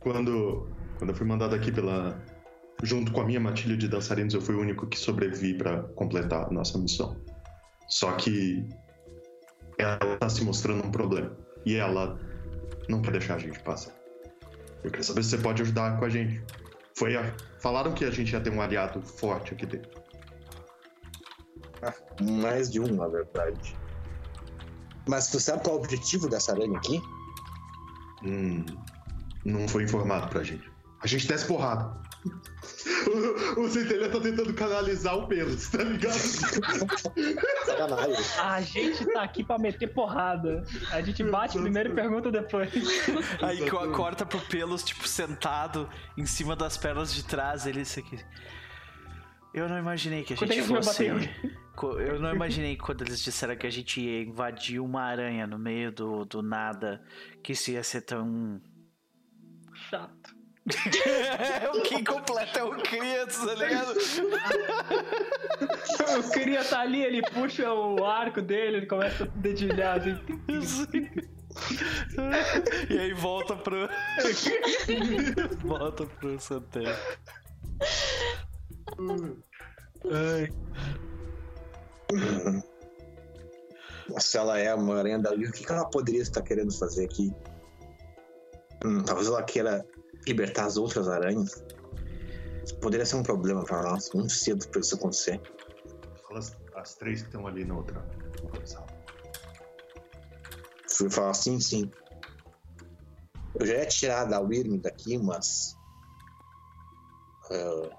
[0.00, 0.68] quando,
[0.98, 2.18] quando eu fui mandado aqui pela.
[2.82, 6.46] Junto com a minha matilha de dançarinos, eu fui o único que sobrevivi para completar
[6.46, 7.16] a nossa missão.
[7.88, 8.64] Só que
[9.76, 11.36] ela tá se mostrando um problema.
[11.66, 12.18] E ela
[12.88, 13.92] não quer deixar a gente passar.
[14.84, 16.42] Eu queria saber se você pode ajudar com a gente.
[16.94, 17.34] Foi a...
[17.60, 19.90] Falaram que a gente ia ter um aliado forte aqui dentro.
[22.20, 23.76] Mais de um, na verdade.
[25.08, 27.00] Mas tu sabe qual é o objetivo dessa aranha aqui?
[28.24, 28.64] Hum,
[29.44, 30.70] não foi informado pra gente.
[31.00, 31.96] A gente desce porrada.
[33.08, 36.12] O, o Centelha tá tentando canalizar o pelos, tá ligado?
[37.64, 38.24] Sacanagem.
[38.40, 40.64] A gente tá aqui pra meter porrada.
[40.90, 42.70] A gente bate primeiro e pergunta depois.
[43.42, 48.00] Aí co- corta pro pelos, tipo, sentado em cima das pernas de trás, ele isso
[48.00, 48.18] aqui.
[49.54, 51.06] Eu não imaginei que a gente fosse.
[51.06, 55.90] Eu não imaginei quando eles disseram que a gente ia invadir uma aranha no meio
[55.92, 57.02] do, do nada,
[57.42, 58.60] que isso ia ser tão.
[59.88, 60.17] Chato.
[61.74, 63.94] O que completa é o criança, tá ligado?
[66.18, 70.18] O queria tá ali, ele puxa o arco dele, ele começa a dedilhar assim.
[72.90, 73.88] e aí volta pro.
[75.64, 76.96] volta pro Santana.
[84.18, 87.32] Se ela é uma da Liga, o que que ela poderia estar querendo fazer aqui?
[88.84, 89.84] Hum, talvez ela queira
[90.26, 91.62] libertar as outras aranhas.
[92.80, 95.40] Poderia ser um problema pra nós, muito cedo pra isso acontecer.
[96.26, 98.04] Fala as, as três que estão ali na outra,
[98.64, 98.86] sala.
[100.90, 101.90] Fui falar sim, sim.
[103.58, 105.76] Eu já ia tirar da Wyrm daqui, mas.
[107.50, 107.96] ah,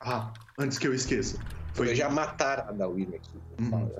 [0.00, 1.36] Ah, antes que eu esqueça.
[1.36, 3.38] eu Foi ia já matar a da Wyrm aqui.
[3.60, 3.90] Uhum.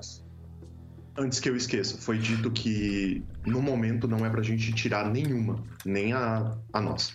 [1.17, 5.63] Antes que eu esqueça, foi dito que no momento não é pra gente tirar nenhuma,
[5.85, 7.13] nem a, a nossa.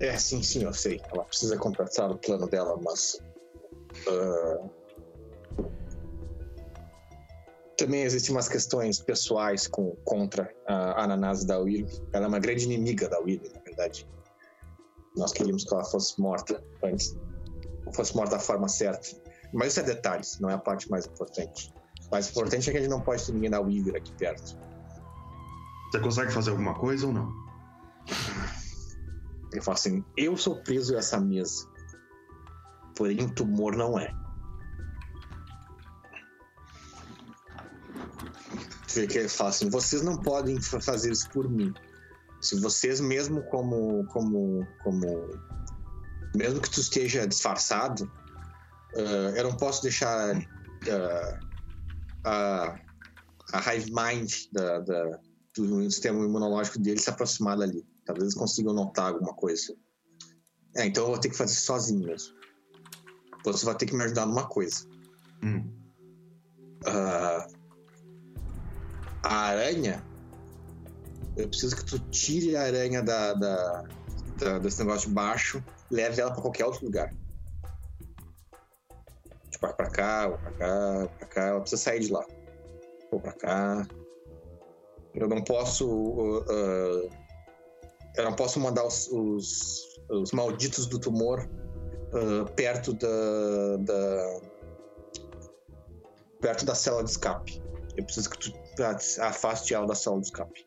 [0.00, 1.00] É, sim, sim, eu sei.
[1.10, 3.18] Ela precisa completar o plano dela, mas.
[4.08, 4.68] ah,
[7.76, 11.86] também existem umas questões pessoais com, contra a Ananás da Wyrm.
[12.12, 14.08] Ela é uma grande inimiga da Wyrm, na verdade.
[15.16, 17.16] Nós queríamos que ela fosse morta antes.
[17.92, 19.08] Fosse morta da forma certa.
[19.52, 21.73] Mas isso é detalhes, não é a parte mais importante.
[22.14, 24.56] O mais importante é que a gente não pode ter ninguém da Weaver aqui perto.
[25.90, 27.28] Você consegue fazer alguma coisa ou não?
[29.50, 31.66] Ele fala assim: Eu sou preso a essa mesa.
[32.94, 34.14] Porém, o tumor não é.
[38.86, 41.74] Você que ele fala assim, vocês não podem fa- fazer isso por mim.
[42.40, 45.30] Se vocês mesmo como como como
[46.32, 48.08] mesmo que tu esteja disfarçado,
[48.96, 51.40] ah, eu não posso deixar ah,
[52.24, 52.78] a
[53.52, 55.20] a hive mind da, da-
[55.56, 57.86] do sistema imunológico dele se aproximar dali.
[58.04, 59.74] Talvez eles consigam notar alguma coisa.
[60.76, 62.34] É, então eu vou ter que fazer isso sozinho mesmo.
[63.44, 64.86] Você vai ter que me ajudar numa coisa.
[65.42, 65.70] Hum.
[66.86, 67.46] Ah,
[69.22, 70.02] a aranha.
[71.36, 73.84] Eu preciso que tu tire a aranha da, da-
[74.38, 77.12] da- desse negócio de baixo, leve ela pra qualquer outro lugar.
[79.64, 81.40] Vai pra cá, ou pra cá, pra cá.
[81.46, 82.24] Ela precisa sair de lá.
[83.10, 83.86] Ou pra cá.
[85.14, 85.88] Eu não posso.
[85.88, 87.10] uh, uh,
[88.16, 91.48] eu não posso mandar os, os, os malditos do tumor
[92.12, 94.40] uh, perto da, da.
[96.40, 97.62] perto da célula de escape.
[97.96, 98.52] Eu preciso que tu
[99.22, 100.66] afaste ela da célula de escape.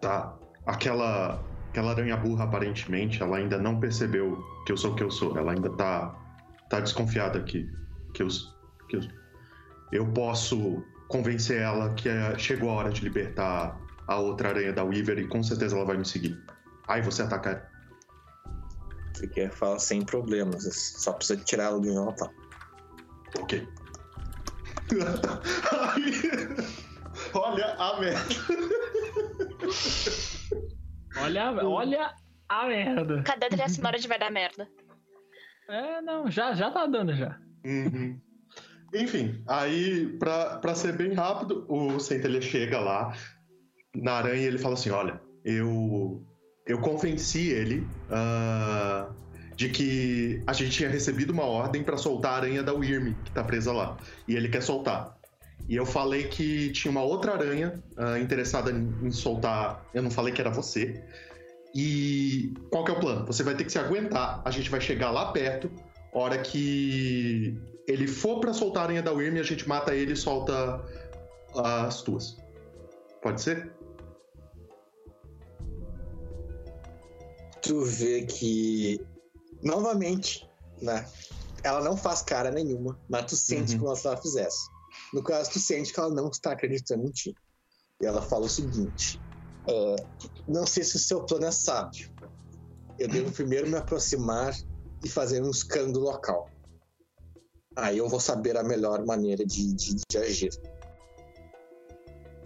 [0.00, 0.38] Tá.
[0.66, 5.10] Aquela, aquela aranha burra, aparentemente, ela ainda não percebeu que eu sou o que eu
[5.10, 5.36] sou.
[5.36, 6.14] Ela ainda tá,
[6.68, 7.66] tá desconfiada que,
[8.12, 8.28] que, eu,
[8.88, 9.00] que eu.
[9.92, 14.84] Eu posso convencer ela que é- chegou a hora de libertar a outra aranha da
[14.84, 16.40] Weaver e com certeza ela vai me seguir.
[16.88, 17.68] Aí você ataca.
[19.14, 22.30] Você quer falar sem problemas, só precisa tirar ela de ela tá.
[23.38, 23.68] Ok.
[27.34, 28.34] Olha a merda.
[31.16, 32.14] Olha, olha
[32.48, 33.22] a merda.
[33.22, 34.68] Cadê a trilha sonora de vai dar merda?
[35.68, 37.38] É, não, já, já tá dando já.
[37.64, 38.18] Uhum.
[38.94, 43.14] Enfim, aí, pra, pra ser bem rápido, o Centelha chega lá
[43.94, 46.22] na aranha e ele fala assim: Olha, eu,
[46.66, 49.10] eu convenci ele ah,
[49.54, 53.30] de que a gente tinha recebido uma ordem pra soltar a aranha da Wyrm, que
[53.30, 55.16] tá presa lá, e ele quer soltar.
[55.68, 59.84] E eu falei que tinha uma outra aranha ah, interessada em soltar.
[59.94, 61.00] Eu não falei que era você.
[61.72, 63.26] E qual que é o plano?
[63.26, 64.42] Você vai ter que se aguentar.
[64.44, 65.70] A gente vai chegar lá perto.
[66.12, 67.56] Hora que
[67.86, 70.84] ele for pra soltar a aranha da Wyrm, a gente mata ele e solta
[71.54, 72.36] as tuas.
[73.22, 73.72] Pode ser?
[77.62, 78.98] Tu vê que,
[79.62, 80.48] novamente,
[80.82, 81.06] né?
[81.62, 83.80] Ela não faz cara nenhuma, mas tu sente Uhum.
[83.80, 84.66] como se ela fizesse.
[85.12, 87.36] No caso, tu sente que ela não está acreditando em ti.
[88.02, 89.22] E ela fala o seguinte:
[89.68, 89.96] "Ah,
[90.48, 92.08] Não sei se o seu plano é sábio.
[92.98, 94.54] Eu devo primeiro me aproximar
[95.04, 96.48] e fazer um scan do local.
[97.76, 100.50] Aí eu vou saber a melhor maneira de, de- de agir.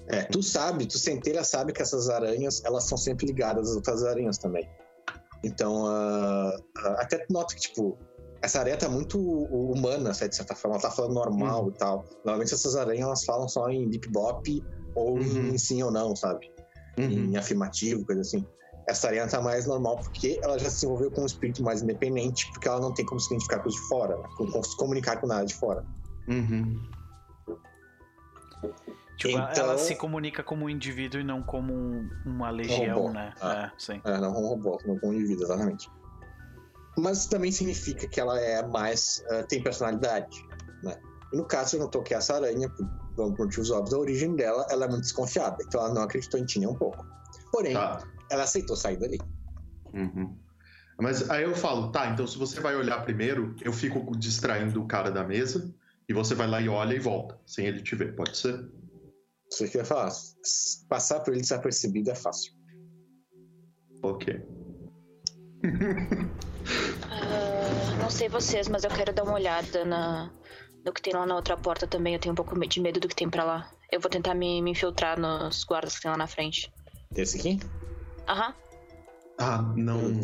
[0.06, 4.04] É, tu sabe, tu centelha sabe que essas aranhas, elas são sempre ligadas às outras
[4.04, 4.68] aranhas também.
[5.42, 7.96] Então, ah, ah, até tu nota que, tipo,
[8.42, 11.72] essa aranha tá muito hu- humana, assim, de certa forma, ela tá falando normal e
[11.72, 12.04] tal.
[12.24, 14.62] Normalmente essas aranhas, elas falam só em bip bop
[14.94, 15.48] ou Uhum.
[15.54, 16.50] em sim ou não, sabe?
[16.98, 17.10] Uhum.
[17.32, 18.46] Em afirmativo, coisa assim.
[18.86, 22.50] Essa aranha tá mais normal porque ela já se desenvolveu com um espírito mais independente,
[22.52, 24.28] porque ela não tem como se identificar com os de fora, né?
[24.36, 25.84] com, com se comunicar com nada de fora.
[26.28, 26.78] Uhum.
[29.16, 33.12] Tipo, Então- ela se comunica como um indivíduo e não como um- uma legião, robô.
[33.12, 33.32] né?
[33.40, 33.66] Ah.
[33.66, 34.00] É, sim.
[34.04, 35.90] É, não um robô, não com um indivíduo, exatamente.
[36.98, 39.22] Mas isso também significa que ela é mais.
[39.30, 40.46] eh, tem personalidade,
[40.82, 40.96] né?
[41.32, 44.66] E no caso, você notou que essa aranha, por por motivos óbvios da origem dela,
[44.70, 45.56] ela é muito desconfiada.
[45.62, 47.06] Então ela não acreditou em ti nem um pouco.
[47.52, 48.02] Porém, Tá.
[48.30, 49.18] Ela aceitou sair dali.
[49.92, 50.36] Uhum.
[50.98, 54.86] Mas aí eu falo, tá, então se você vai olhar primeiro, eu fico distraindo o
[54.86, 55.74] cara da mesa
[56.08, 58.68] e você vai lá e olha e volta, sem ele te ver, pode ser?
[59.50, 60.06] Você quer falar?
[60.08, 62.52] s- Passar por ele desapercebido é fácil.
[64.02, 64.40] Ok.
[67.10, 70.32] Ah, não sei vocês, mas eu quero dar uma olhada na,
[70.84, 72.14] no que tem lá na outra porta também.
[72.14, 73.70] Eu tenho um pouco de medo do que tem pra lá.
[73.90, 76.70] Eu vou tentar me, me infiltrar nos guardas que tem lá na frente.
[77.14, 77.58] Esse aqui?
[78.28, 78.54] Aham.
[79.38, 80.20] Ah, não.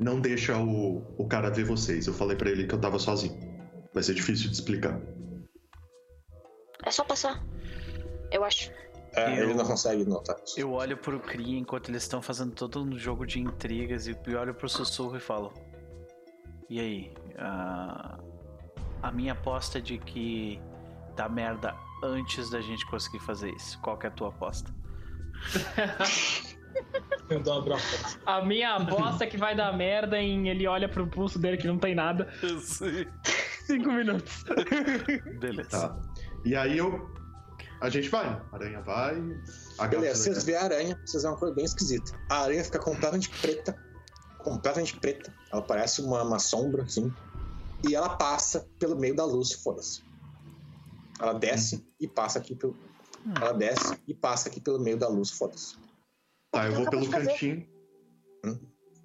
[0.00, 2.06] Não deixa o, o cara ver vocês.
[2.06, 3.38] Eu falei pra ele que eu tava sozinho.
[3.92, 5.00] Vai ser difícil de explicar.
[6.84, 7.44] É só passar.
[8.30, 8.70] Eu acho.
[9.14, 10.36] É, Eu- Ele não consegue notar.
[10.56, 14.40] Eu olho pro Kree enquanto eles estão fazendo todo um jogo de intrigas e eu
[14.40, 15.52] olho pro sussurro e falo:
[16.68, 17.12] E aí?
[17.38, 18.18] A,
[19.02, 20.60] a minha aposta é de que
[21.14, 23.78] dá merda antes da gente conseguir fazer isso.
[23.80, 24.72] Qual que é a tua aposta?
[28.26, 31.66] A minha aposta é que vai dar merda em ele olha pro pulso dele que
[31.66, 32.28] não tem nada.
[33.66, 34.44] Cinco minutos.
[35.40, 35.70] Beleza.
[35.70, 35.96] Tá.
[36.44, 37.10] E aí eu.
[37.80, 38.26] A gente vai.
[38.26, 39.22] A aranha vai.
[39.78, 42.12] A Beleza, vocês veem a aranha, vocês veem uma coisa bem esquisita.
[42.30, 43.76] A aranha fica completamente preta.
[44.38, 45.34] Completamente preta.
[45.52, 47.12] Ela parece uma, uma sombra, assim.
[47.88, 50.02] E ela passa pelo meio da luz, foda-se.
[51.20, 52.76] Ela desce e passa aqui pelo.
[53.36, 55.76] Ela desce e passa aqui pelo meio da luz, foda-se.
[56.54, 57.68] Tá, eu vou pelo cantinho.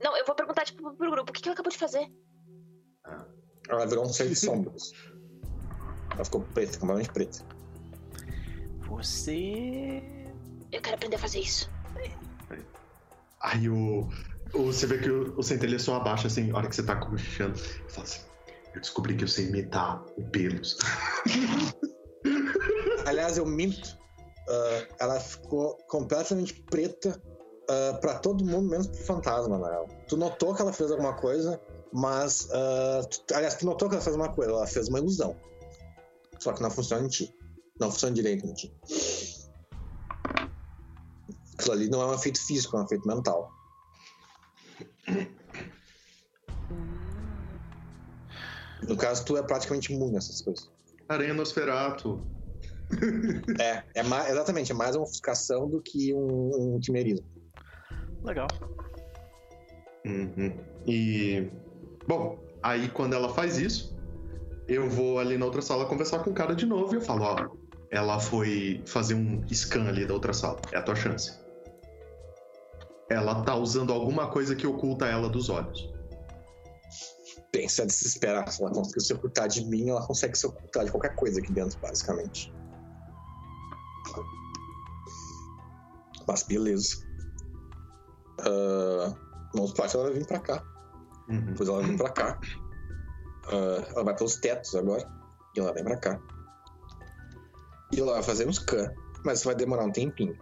[0.01, 2.07] Não, eu vou perguntar, tipo, pro grupo, o que, que ela acabou de fazer?
[3.69, 4.91] Ela virou um ser de sombras.
[6.13, 7.45] Ela ficou preta, completamente preta.
[8.87, 10.01] Você.
[10.71, 11.71] Eu quero aprender a fazer isso.
[13.41, 14.09] Aí o,
[14.53, 16.95] o- você vê que o, o centelha só abaixa assim, a hora que você tá
[16.95, 17.57] cochichando.
[17.59, 18.21] E fala assim:
[18.73, 20.77] Eu descobri que eu sei imitar o pelos.
[23.05, 23.97] Aliás, eu minto.
[24.47, 27.21] Ah, ela ficou completamente preta
[27.69, 29.88] ah, pra todo mundo, menos pro fantasma, na real.
[30.07, 31.59] Tu notou que ela fez alguma coisa,
[31.93, 32.48] mas.
[32.51, 35.35] ah, tu- aliás, tu notou que ela fez uma coisa, ela fez uma ilusão.
[36.39, 37.33] Só que não funciona em ti.
[37.80, 38.73] Não funciona direito em ti.
[41.57, 43.53] Aquilo ali não é um efeito físico, é um efeito mental.
[48.88, 50.69] No caso, tu é praticamente imune a essas coisas.
[51.07, 52.25] Aranha Nosferato.
[53.59, 57.25] É, é mais, exatamente, é mais uma ofuscação do que um, um quimerismo.
[58.23, 58.48] Legal.
[60.06, 60.57] Uhum.
[60.85, 61.49] E.
[62.07, 63.98] Bom, aí quando ela faz isso,
[64.67, 67.23] eu vou ali na outra sala conversar com o cara de novo e eu falo:
[67.23, 67.57] Ó,
[67.91, 70.59] ela foi fazer um scan ali da outra sala.
[70.72, 71.38] É a tua chance.
[73.09, 75.91] Ela tá usando alguma coisa que oculta ela dos olhos.
[77.51, 78.51] Pensa desesperar.
[78.51, 81.51] Se ela conseguiu se ocultar de mim, ela consegue se ocultar de qualquer coisa aqui
[81.51, 82.53] dentro, basicamente.
[86.27, 87.08] Mas beleza.
[88.45, 89.14] Ah,
[89.53, 90.64] Vamos parte ela vai vir pra cá.
[91.27, 91.45] Uhum.
[91.45, 92.40] Depois ela vem pra cá.
[93.48, 95.08] Ah, ela vai pelos tetos agora.
[95.56, 96.19] E ela vem pra cá.
[97.92, 98.93] E ela vai fazer um scan.
[99.26, 100.38] Mas vai demorar um tempinho.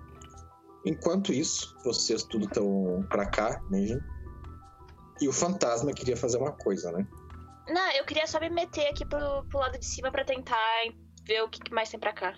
[0.85, 3.99] Enquanto isso, vocês tudo estão pra cá, mesmo.
[5.19, 7.07] E o fantasma queria fazer uma coisa, né?
[7.67, 10.57] Não, eu queria só me meter aqui pro, pro lado de cima pra tentar
[11.25, 12.35] ver o que que mais tem pra cá.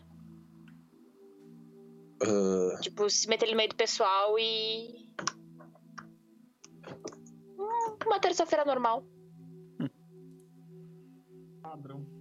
[2.23, 5.08] Ah, Tipo, se meter ali no meio do pessoal e.
[8.05, 9.03] Uma terça-feira normal.
[11.61, 12.19] Padrão.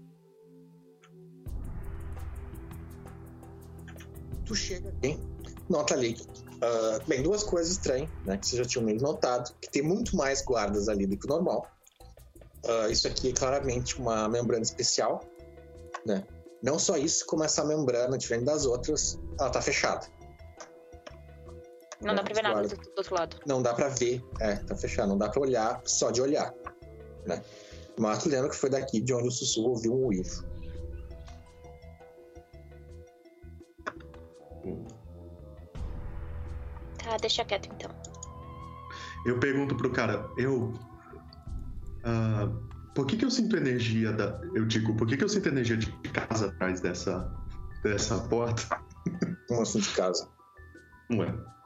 [4.48, 5.20] tu chega bem,
[5.68, 6.16] nota ali.
[6.62, 8.38] ah, bem, duas coisas estranhas, né?
[8.38, 11.28] Que vocês já tinham meio notado, que tem muito mais guardas ali do que o
[11.28, 11.70] normal.
[12.66, 15.22] Ah, isso aqui é claramente uma membrana especial,
[16.04, 16.26] né?
[16.62, 20.06] Não só isso, como essa membrana, diferente das outras, ela tá fechada.
[22.00, 23.36] Não dá pra ver nada do, do outro lado.
[23.46, 26.52] Não dá pra ver, é, tá fechada, não dá pra olhar só de olhar,
[27.26, 27.42] né?
[27.98, 30.44] Mas tu lembra que foi daqui de onde o sussurro ouviu um uivo.
[37.02, 37.90] Tá, deixa quieto então.
[39.26, 40.72] Eu pergunto pro cara, eu.
[42.04, 42.48] ah,
[42.94, 44.40] por que, que eu sinto energia da.
[44.54, 47.28] Eu digo, por que, que eu sinto energia de casa atrás dessa.
[47.82, 48.80] dessa porta?
[49.50, 50.28] Um assunto de casa.
[51.10, 51.57] Ué.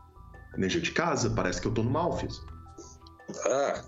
[0.56, 1.30] Energia de casa?
[1.30, 2.40] Parece que eu tô no Malfis.
[3.46, 3.82] Ah,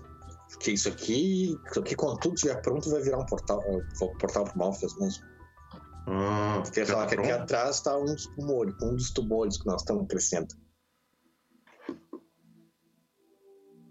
[0.59, 4.45] que isso aqui, isso aqui quando tudo estiver pronto vai virar um portal, um portal
[4.45, 5.23] pro Malfias mesmo.
[6.07, 9.65] Ah, Porque falar tá que aqui atrás tá um dos tumores, um dos tumores que
[9.65, 10.55] nós estamos crescendo.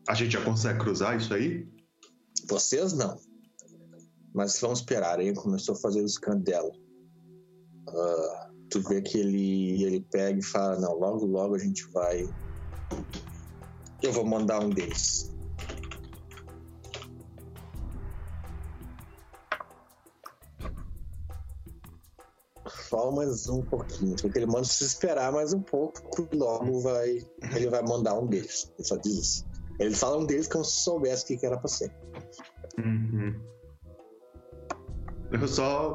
[0.09, 1.67] A gente já consegue cruzar isso aí?
[2.47, 3.19] Vocês não.
[4.35, 5.19] Mas vamos esperar.
[5.19, 6.71] Aí começou a fazer o scan dela.
[7.89, 12.29] Ah, tu vê que ele, ele pega e fala, não, logo logo a gente vai.
[14.03, 15.35] Eu vou mandar um deles.
[22.89, 24.15] Só mais um pouquinho.
[24.21, 27.27] Porque ele manda se esperar mais um pouco, logo vai.
[27.55, 28.73] Ele vai mandar um deles.
[28.79, 29.47] Ele só diz isso.
[29.81, 31.93] Ele fala um deles como se soubesse o que que era pra ser.
[32.79, 33.41] Uhum.
[35.33, 35.95] Eu só.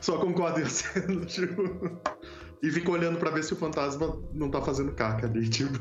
[0.00, 2.00] Só concordo em aceno, tipo.
[2.62, 5.78] E fico olhando pra ver se o fantasma não tá fazendo caca ali, tipo.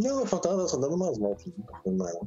[0.00, 1.52] Não, o fantasma tá só dando umas voltas.
[1.84, 2.20] Tá nada.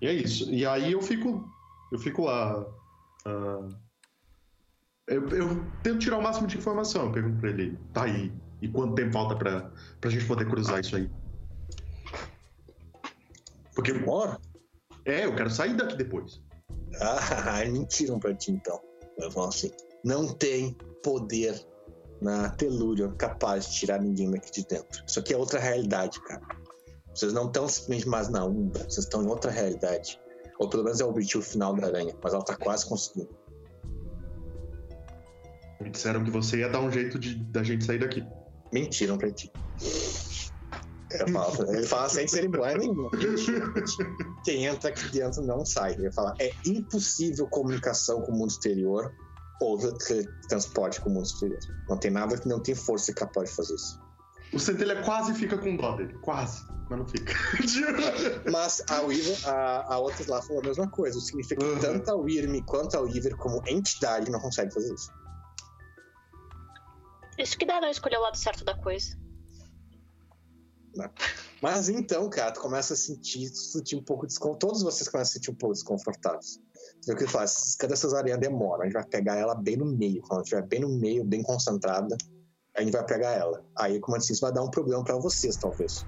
[0.00, 0.50] E é isso.
[0.50, 1.48] E aí eu fico.
[1.92, 2.64] Eu fico lá.
[3.26, 3.68] ah,
[5.06, 7.06] eu, eu tento tirar o máximo de informação.
[7.06, 8.32] Eu pergunto pra ele, tá aí.
[8.62, 11.10] E quanto tempo falta pra, pra gente poder cruzar isso aí?
[13.74, 13.92] Porque.
[13.92, 14.40] Demora?
[15.04, 16.40] É, eu quero sair daqui depois.
[17.00, 18.80] Ah, mentiram pra ti então.
[19.18, 19.68] Eles falam assim:
[20.04, 21.58] não tem poder
[22.20, 25.02] na telúria capaz de tirar ninguém daqui de dentro.
[25.06, 26.42] Isso aqui é outra realidade, cara.
[27.14, 30.20] Vocês não estão simplesmente mais na Umbra, vocês estão em outra realidade.
[30.58, 33.34] Ou pelo menos é o objetivo final da aranha, mas ela tá quase conseguindo.
[35.80, 38.24] Me disseram que você ia dar um jeito de da gente sair daqui.
[38.72, 39.52] Mentiram pra ti.
[41.10, 43.10] Eu falo, ele fala sem cerimônia nenhuma.
[44.44, 45.92] Quem entra aqui dentro não sai.
[45.92, 49.12] Ele fala: é impossível comunicação com o mundo exterior
[49.60, 51.58] ou tra- transporte com o mundo exterior.
[51.88, 54.00] Não tem nada que não tem força capaz de fazer isso.
[54.52, 56.14] O Centelha quase fica com dó dele.
[56.20, 57.32] Quase, mas não fica.
[58.52, 61.18] Mas a Weaver, a, a outra lá falou a mesma coisa.
[61.20, 61.80] Significa que Uhum.
[61.80, 65.10] tanto a Wyrm quanto a Weaver, como entidade, não consegue fazer isso.
[67.38, 69.16] Isso que dá não escolher o lado certo da coisa.
[71.60, 74.58] Mas então, cara, tu começa a sentir, sentir um pouco desconfortável.
[74.68, 76.60] Todos vocês começam a sentir um pouco desconfortáveis.
[77.06, 77.76] Vê o que faz?
[77.76, 78.82] Cada cesareia demora.
[78.82, 80.22] A gente vai pegar ela bem no meio.
[80.22, 82.16] Quando estiver bem no meio, bem concentrada,
[82.76, 83.62] a gente vai pegar ela.
[83.76, 86.06] Aí, como eu disse, isso vai dar um problema pra vocês, talvez.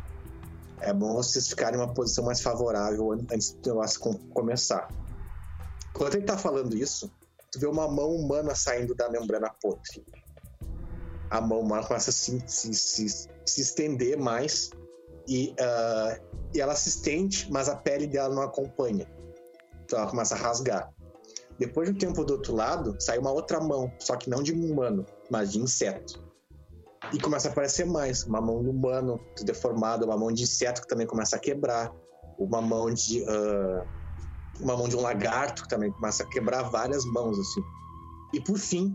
[0.80, 4.88] É bom vocês ficarem em uma posição mais favorável an- antes do negócio com- começar.
[5.94, 7.10] Enquanto ele tá falando isso,
[7.50, 10.04] tu vê uma mão humana saindo da membrana podre.
[11.30, 13.08] A mão humana começa a se, se, se,
[13.46, 14.70] se estender mais
[15.26, 16.18] e, ah,
[16.54, 19.06] e ela se estende, mas a pele dela não acompanha.
[19.86, 20.92] Então ela começa a rasgar.
[21.58, 24.52] Depois de um tempo do outro lado, sai uma outra mão, só que não de
[24.52, 26.22] um humano, mas de inseto.
[27.12, 28.24] E começa a aparecer mais.
[28.24, 31.92] Uma mão de humano deformada, uma mão de inseto que também começa a quebrar,
[32.38, 33.24] uma mão de.
[33.28, 33.86] ah,
[34.58, 37.62] uma mão de um lagarto que também começa a quebrar várias mãos, assim.
[38.34, 38.92] E por fim,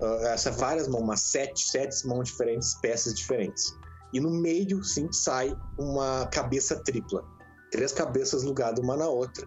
[0.00, 3.76] ah, essas várias mãos, umas sete, sete mãos diferentes, peças diferentes.
[4.12, 7.24] E no meio, sim, sai uma cabeça tripla.
[7.70, 9.46] Três cabeças ligadas uma na outra.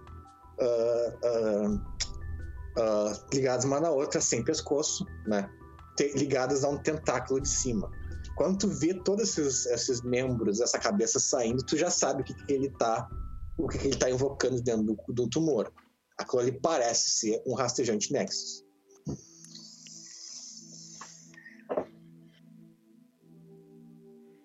[0.60, 1.80] Ah,
[2.78, 5.50] ah, ligadas uma na outra, sem pescoço, né?
[6.16, 7.90] Ligadas a um tentáculo de cima.
[8.36, 12.34] Quando tu vê todos esses, esses membros, essa cabeça saindo, tu já sabe o que,
[12.34, 13.08] que ele tá.
[13.58, 15.72] O que, que ele tá invocando dentro do, do tumor.
[16.18, 18.64] Aquilo ali parece ser um rastejante Nexus.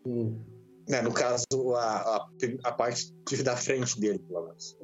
[0.06, 0.44] Hum.
[0.88, 1.44] Né, no caso,
[1.76, 2.28] a, a,
[2.64, 3.12] a parte
[3.42, 4.76] da frente dele, pelo menos.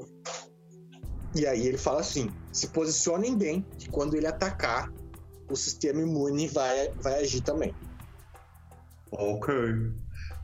[1.35, 4.93] E aí ele fala assim: se posicionem bem, que quando ele atacar,
[5.51, 7.75] o sistema imune vai, vai agir também.
[9.13, 9.55] Ok.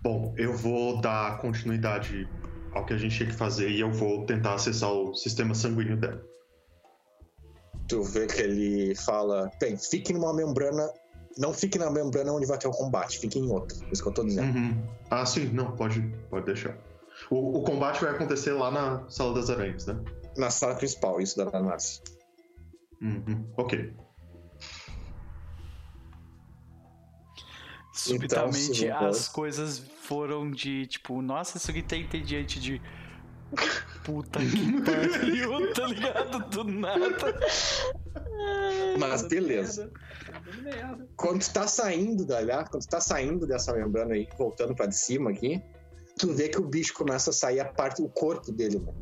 [0.02, 2.28] Bom, eu vou dar continuidade
[2.72, 5.96] ao que a gente tinha que fazer e eu vou tentar acessar o sistema sanguíneo
[5.96, 6.22] dela.
[7.88, 10.90] Tu vê que ele fala: bem, fique numa membrana.
[11.38, 13.76] Não fique na membrana onde vai ter o combate, fique em outra.
[13.86, 14.52] É isso que eu tô dizendo.
[14.52, 14.84] Uhum.
[15.10, 16.76] Ah, sim, não, pode, pode deixar.
[17.30, 19.96] O, o combate vai acontecer lá na Sala das Aranhas, né?
[20.36, 22.00] Na sala principal, isso da Danassi.
[23.00, 23.46] Uhum.
[23.56, 23.94] Ok.
[27.92, 32.80] Subitamente Então, as coisas foram de tipo, nossa, isso aqui tá entediante de.
[34.04, 36.50] Puta que pariu, tá ligado?
[36.50, 37.38] Do nada.
[38.98, 39.92] Mas beleza.
[41.16, 44.86] Quando tu tá saindo da lá, quando tu tá saindo dessa membrana aí, voltando pra
[44.86, 45.60] de cima aqui,
[46.16, 48.92] tu vê que o bicho começa a sair a parte, o corpo dele, né?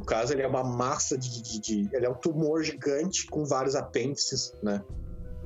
[0.00, 3.44] No caso, ele é uma massa de, de- de- Ele é um tumor gigante com
[3.44, 4.82] vários apêndices, né?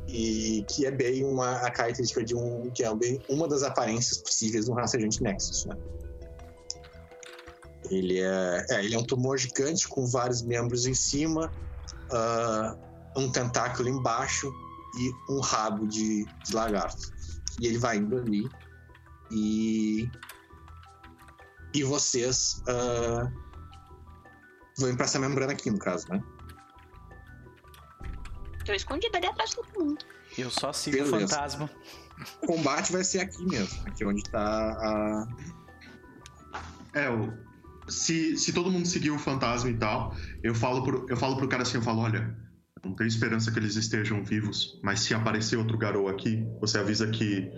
[0.06, 2.70] E que é bem uma a característica de um.
[2.70, 5.76] que é bem uma das aparências possíveis de um rastejante Nexus, né?
[7.90, 11.50] Ele é, é, ele é um tumor gigante com vários membros em cima,
[12.12, 12.76] ah,
[13.16, 14.52] um tentáculo embaixo
[15.00, 17.10] e um rabo de, de lagarto.
[17.60, 18.48] E ele vai indo ali
[19.32, 20.08] e.
[21.74, 23.28] E vocês ah,
[24.78, 26.22] vão pra essa membrana aqui, no caso, né?
[28.64, 30.04] Tô escondida ali atrás de todo mundo.
[30.36, 31.34] Eu só sigo o Beleza.
[31.36, 31.70] fantasma.
[32.42, 35.28] O combate vai ser aqui mesmo, aqui onde tá a.
[36.94, 37.32] É, o,
[37.88, 41.48] se, se todo mundo seguir o fantasma e tal, eu falo, pro, eu falo pro
[41.48, 42.36] cara assim, eu falo, olha,
[42.84, 47.08] não tenho esperança que eles estejam vivos, mas se aparecer outro garou aqui, você avisa
[47.08, 47.50] que.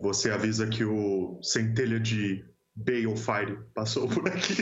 [0.00, 2.44] Você avisa que o centelha de
[2.76, 4.54] Balefire passou por aqui.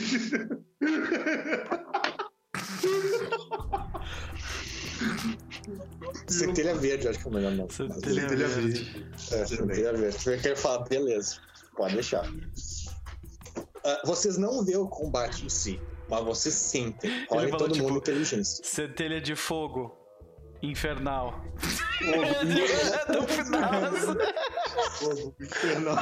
[6.27, 7.73] Centelha verde, acho que é o melhor nome.
[7.73, 9.07] Centelha Centelha verde.
[9.33, 10.19] É, centelha verde.
[10.19, 11.37] Tu vê que ele fala, beleza,
[11.77, 12.29] pode deixar.
[13.85, 17.27] Ah, vocês não vê o combate em si, mas vocês sentem.
[17.31, 18.65] Olha todo tipo, mundo inteligência.
[18.65, 19.97] Centelha de fogo.
[20.63, 21.45] Infernal.
[21.99, 22.23] Fogo.
[23.13, 23.73] no final.
[24.93, 25.97] Fogo infernal.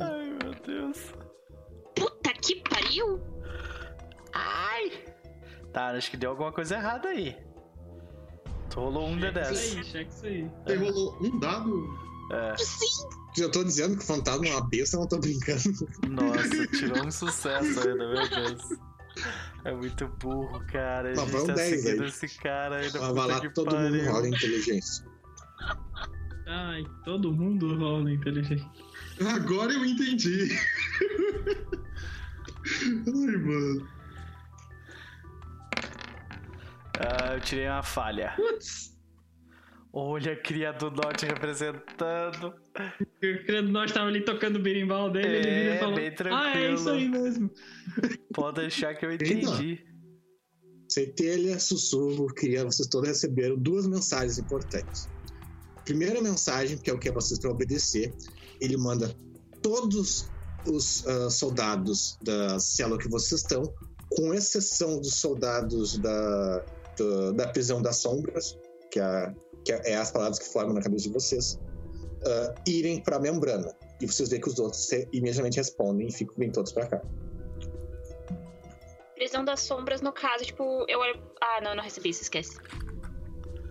[0.00, 0.98] Ai, meu Deus.
[1.94, 3.20] Puta que pariu!
[4.32, 5.13] Ai!
[5.74, 7.36] Tá, acho que deu alguma coisa errada aí.
[8.74, 9.52] Rolou um Checa D10.
[9.52, 10.50] isso aí, checa isso aí.
[10.66, 11.84] Aí rolou um dado.
[12.32, 12.56] É.
[12.56, 12.86] Sim!
[13.36, 15.62] Eu tô dizendo que o fantasma é uma besta, eu não tô brincando.
[16.08, 18.62] Nossa, tirou um sucesso ainda, meu Deus.
[19.64, 21.12] É muito burro, cara.
[21.12, 22.08] A Mas gente vai um tá 10 seguindo aí.
[22.08, 23.00] esse cara ainda.
[23.00, 24.12] Mas vai lá que todo mundo pariu.
[24.12, 25.04] rola inteligência.
[26.46, 28.68] Ai, todo mundo rola inteligente.
[29.20, 30.48] Agora eu entendi.
[33.06, 33.93] Ai, mano.
[36.98, 38.32] Ah, eu tirei uma falha.
[38.36, 38.94] Putz!
[39.96, 42.48] Olha a cria do norte representando.
[42.48, 46.14] O criado nós tava ali tocando o berimbau dele, ele É, vira e fala: bem
[46.32, 47.50] Ah, é isso tranquilo." aí mesmo.
[48.34, 49.86] Pode deixar que eu entendi.
[50.88, 55.08] Centelha, Sussurro, queria vocês todos receberam duas mensagens importantes.
[55.84, 58.12] Primeira mensagem, que é o que é vocês para obedecer,
[58.60, 59.14] ele manda
[59.62, 60.28] todos
[60.66, 63.62] os ah, soldados da célula que vocês estão,
[64.10, 66.64] com exceção dos soldados da,
[66.96, 68.58] da, da prisão das sombras,
[68.90, 71.60] que, é, que é as palavras que formam na cabeça de vocês,
[72.26, 73.74] ah, irem para a membrana.
[74.00, 77.02] E vocês veem que os outros imediatamente respondem e ficam bem todos para cá.
[79.14, 81.22] Prisão das sombras, no caso, tipo, eu olho.
[81.40, 82.58] Ah, não, eu não recebi isso, esquece.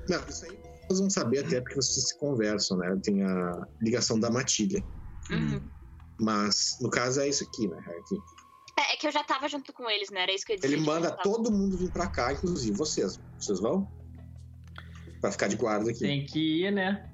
[0.10, 3.00] Não, isso aí vocês vão saber até porque vocês se conversam, né?
[3.04, 4.84] Tem a ligação da matilha.
[5.32, 5.62] Uhum.
[6.20, 7.78] Mas, no caso, é isso aqui, né?
[7.78, 8.18] Aqui.
[8.78, 10.24] É, é que eu já tava junto com eles, né?
[10.24, 10.74] Era isso que eu ia dizer.
[10.74, 13.20] Ele manda tava- todo mundo vir pra cá, inclusive vocês.
[13.40, 13.88] Vocês vão?
[15.22, 16.00] Pra ficar de guarda aqui.
[16.00, 17.10] Tem que ir, né?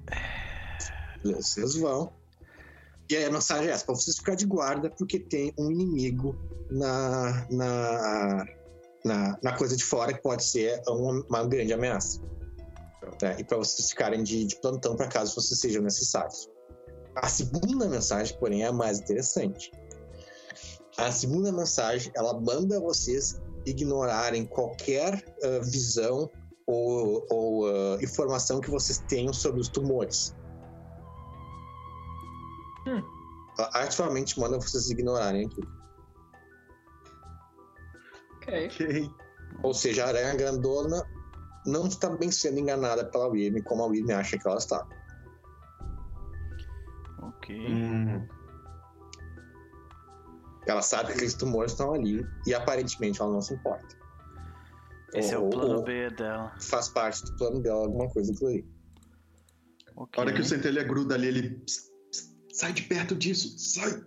[1.22, 2.12] Vocês vão.
[3.10, 6.36] E aí a mensagem é essa, pra vocês ficar de guarda, porque tem um inimigo
[6.70, 8.44] na, na,
[9.04, 12.20] na, na coisa de fora que pode ser uma, uma grande ameaça.
[13.20, 13.36] Né?
[13.40, 16.48] E para vocês ficarem de, de plantão para caso vocês sejam necessários.
[17.16, 19.70] A segunda mensagem, porém, é a mais interessante.
[21.00, 26.30] A segunda mensagem, ela manda vocês ignorarem qualquer ah, visão
[26.66, 30.34] ou, ou ah, informação que vocês tenham sobre os tumores.
[32.86, 33.02] Hum.
[33.58, 35.68] Ela ativamente manda vocês ignorarem aquilo.
[38.36, 38.66] Ok.
[38.66, 39.10] Ok.
[39.62, 41.02] Ou seja, a aranha grandona
[41.66, 44.86] não está bem sendo enganada pela Wyrm como a Wyrm acha que ela está.
[47.22, 47.54] Ok.
[47.68, 48.26] Hum,
[50.70, 53.98] Ela sabe que aqueles tumores estão ali e aparentemente ela não se importa.
[55.14, 56.52] Esse é Ou- o plano ou B dela.
[56.60, 58.64] Faz parte do plano dela alguma coisa por aí.
[59.96, 60.12] Ok.
[60.16, 61.50] a hora que o centelha gruda ali, ele.
[61.60, 64.02] "Psst, psst, sai de perto disso, sai!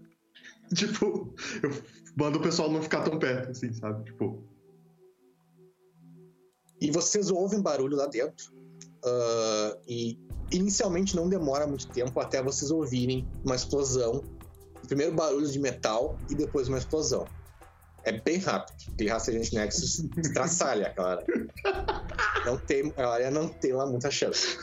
[0.73, 1.69] Tipo, eu
[2.17, 4.05] mando o pessoal não ficar tão perto, assim, sabe?
[4.05, 4.43] Tipo,
[6.81, 8.51] E vocês ouvem barulho lá dentro.
[9.05, 10.17] ah, e
[10.51, 14.23] inicialmente não demora muito tempo até vocês ouvirem uma explosão.
[14.87, 17.25] Primeiro barulho de metal e depois uma explosão.
[18.03, 18.75] É bem rápido.
[18.93, 21.25] Aquele Rastreante Nexus estraçalha aquela área.
[22.45, 24.57] Não tem, a área não tem lá muita chance.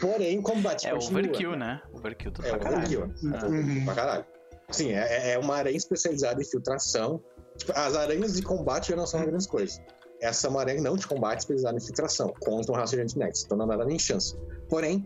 [0.00, 1.20] Porém, o combate É continua.
[1.20, 1.82] overkill, né?
[1.92, 3.02] Overkill do É pra caralho.
[3.04, 3.32] overkill.
[3.34, 3.84] Ah.
[3.84, 4.24] Pra caralho.
[4.70, 7.20] Sim, é, é uma aranha especializada em filtração.
[7.56, 9.80] Tipo, as aranhas de combate já não são grandes coisas.
[10.20, 13.44] Essa é uma aranha não de combate especializada em filtração, contra um Rastreante Nexus.
[13.44, 14.36] Então não dá nem chance.
[14.68, 15.04] Porém,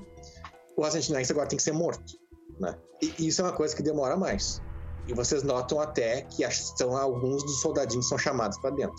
[0.76, 2.20] o Rastreante Nexus agora tem que ser morto.
[2.60, 2.78] Né?
[3.18, 4.60] E isso é uma coisa que demora mais.
[5.06, 8.94] E vocês notam até que são alguns dos soldadinhos que são chamados para dentro.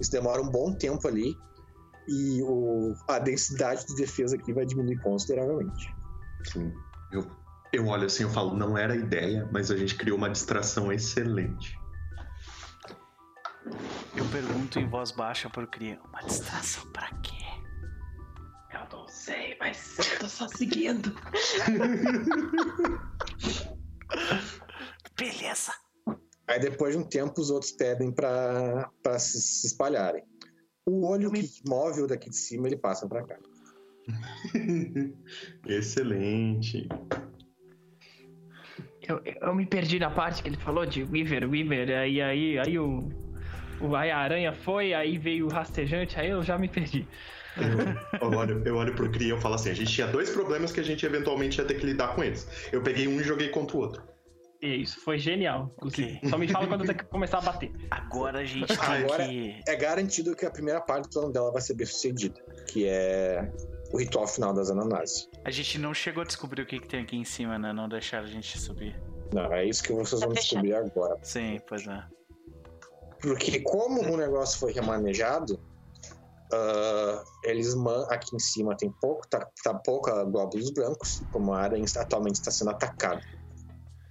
[0.00, 1.34] Isso demora um bom tempo ali.
[2.08, 5.94] E o- a densidade de defesa aqui vai diminuir consideravelmente.
[6.44, 6.72] Sim.
[7.12, 7.30] Eu,
[7.72, 10.92] eu olho assim, eu falo, não era a ideia, mas a gente criou uma distração
[10.92, 11.78] excelente.
[14.16, 16.00] Eu pergunto em voz baixa pro Cria.
[16.08, 17.36] Uma distração pra quê?
[18.92, 21.14] Não sei, mas eu tô só seguindo.
[25.16, 25.72] Beleza.
[26.48, 30.24] Aí depois de um tempo os outros pedem pra pra se, se espalharem.
[30.86, 33.38] O olho que move o daqui de cima, ele passa pra cá.
[35.66, 36.88] Excelente.
[39.06, 42.78] Eu, eu me perdi na parte que ele falou de Weaver, Weaver, aí, aí, aí
[42.78, 43.08] o,
[43.80, 43.94] o.
[43.94, 47.06] Aí a aranha foi, aí veio o rastejante, aí eu já me perdi.
[47.56, 50.30] Eu, eu olho, eu olho pro Cria e eu falo assim: a gente tinha dois
[50.30, 52.46] problemas que a gente eventualmente ia ter que lidar com eles.
[52.72, 54.02] Eu peguei um e joguei contra o outro.
[54.62, 55.72] Isso foi genial.
[55.78, 56.16] inclusive.
[56.18, 56.28] Ok.
[56.30, 57.72] Só me fala quando você começar a bater.
[57.90, 59.58] Agora a gente tem Agora- que.
[59.66, 62.38] É garantido que a primeira parte do plano dela vai ser bem sucedida,
[62.68, 63.50] que é
[63.90, 65.28] o ritual final das ananásias.
[65.44, 67.72] A gente não chegou a descobrir o que, que tem aqui em cima, né?
[67.72, 68.94] Não deixaram a gente subir.
[69.32, 71.16] Não, é isso que vocês Tá vão descobrir agora.
[71.22, 72.02] Sim, pois é.
[73.20, 75.58] Porque como o negócio foi remanejado,
[76.52, 77.74] ah, eles
[78.10, 82.50] aqui em cima tem pouco, tá, tá pouca glóbulos brancos, como a área atualmente está
[82.50, 83.20] sendo atacada,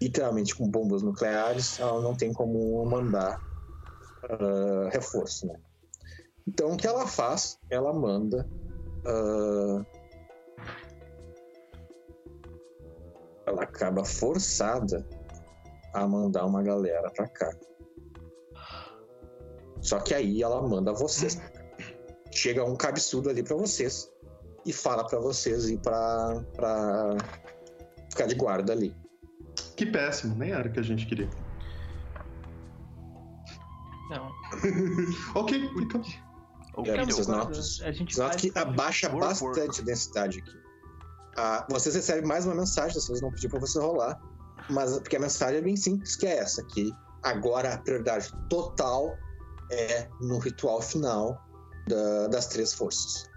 [0.01, 3.39] literalmente com bombas nucleares, ela não tem como mandar
[4.23, 5.59] ah, reforço, né?
[6.47, 7.59] Então o que ela faz?
[7.69, 8.47] Ela manda
[9.05, 9.85] ah,
[13.45, 15.05] ela acaba forçada
[15.93, 17.51] a mandar uma galera pra cá.
[19.81, 21.35] Só que aí ela manda vocês.
[21.35, 21.58] pra.
[22.31, 24.09] Chega um cabeçudo ali pra vocês,
[24.65, 27.17] e fala pra vocês ir pra, pra
[28.09, 28.95] ficar de guarda ali.
[29.75, 31.29] Que péssimo, nem era o que a gente queria.
[34.09, 34.31] Não.
[35.35, 36.01] ok, então.
[36.75, 39.81] Ok, É, vocês notam, A gente notam que abaixa Work, bastante work.
[39.81, 40.59] a densidade aqui.
[41.37, 44.19] Ah, vocês recebem mais uma mensagem, vocês não pediram pra você rolar,
[44.69, 46.91] mas porque a mensagem é bem simples, que é essa, que
[47.23, 49.15] agora a prioridade total
[49.71, 51.48] é no ritual final
[51.89, 53.27] da- das três forças.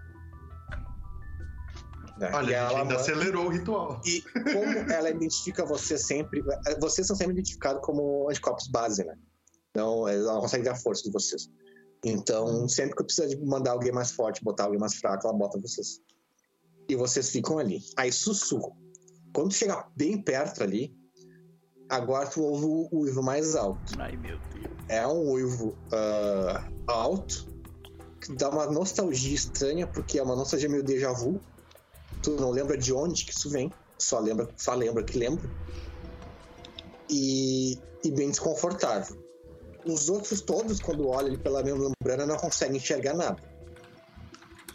[2.19, 2.29] Né?
[2.31, 4.01] E Olha, a gente ela ainda manda- acelerou o ritual.
[4.05, 6.43] E como ela identifica você sempre.
[6.79, 9.15] Vocês são sempre identificados como anticorpos base, né?
[9.71, 11.49] Então, ela consegue ver a força de vocês.
[12.05, 15.59] Então, sempre que precisa de mandar alguém mais forte, botar alguém mais fraco, ela bota
[15.59, 15.99] vocês.
[16.87, 17.79] E vocês ficam ali.
[17.97, 18.77] Aí, sussurro.
[19.33, 20.93] Quando chega bem perto ali,
[21.89, 23.93] agora tu ouve o uivo mais alto.
[23.97, 24.77] Ai, meu Deus.
[24.89, 27.47] É um uivo ah, alto,
[28.23, 31.41] que dá uma nostalgia estranha, porque é uma nostalgia meio déjà vu.
[32.21, 35.49] Tu não lembra de onde que isso vem, só lembra, só lembra que lembra.
[37.09, 39.21] E, e bem desconfortável.
[39.85, 43.43] Os outros todos, quando olham pela membrana, não conseguem enxergar nada.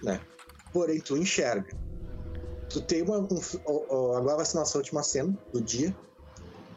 [0.02, 0.20] Né?
[0.72, 1.74] Porém, tu enxerga.
[2.68, 3.18] Tu tem uma.
[3.18, 5.96] Um, ó, ó, agora vai ser nossa última cena do dia.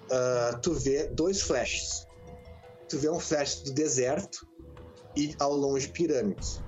[0.09, 2.07] Ah, tu vê dois flashes
[2.91, 4.45] tu vê um flash do deserto
[5.15, 6.63] e ao longe pirâmides.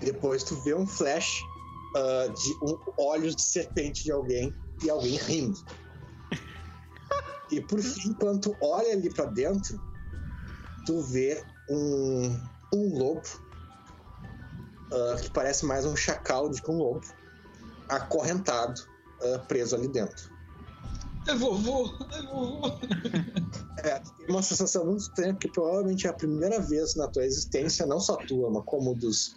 [0.00, 1.42] Depois tu vê um flash
[1.96, 5.58] ah, de um, olhos de serpente de alguém e alguém rindo.
[7.50, 9.78] E por fim, quando tu olha ali pra dentro,
[10.86, 12.40] tu vê um,
[12.74, 13.28] um lobo
[14.90, 17.06] ah, que parece mais um chacal do que um lobo
[17.88, 18.80] acorrentado,
[19.22, 20.31] ah, preso ali dentro.
[21.28, 22.78] É vovô, é vovô.
[23.84, 27.86] É, tem uma sensação muito estranha, porque provavelmente é a primeira vez na tua existência,
[27.86, 29.36] não só tua, mas como dos.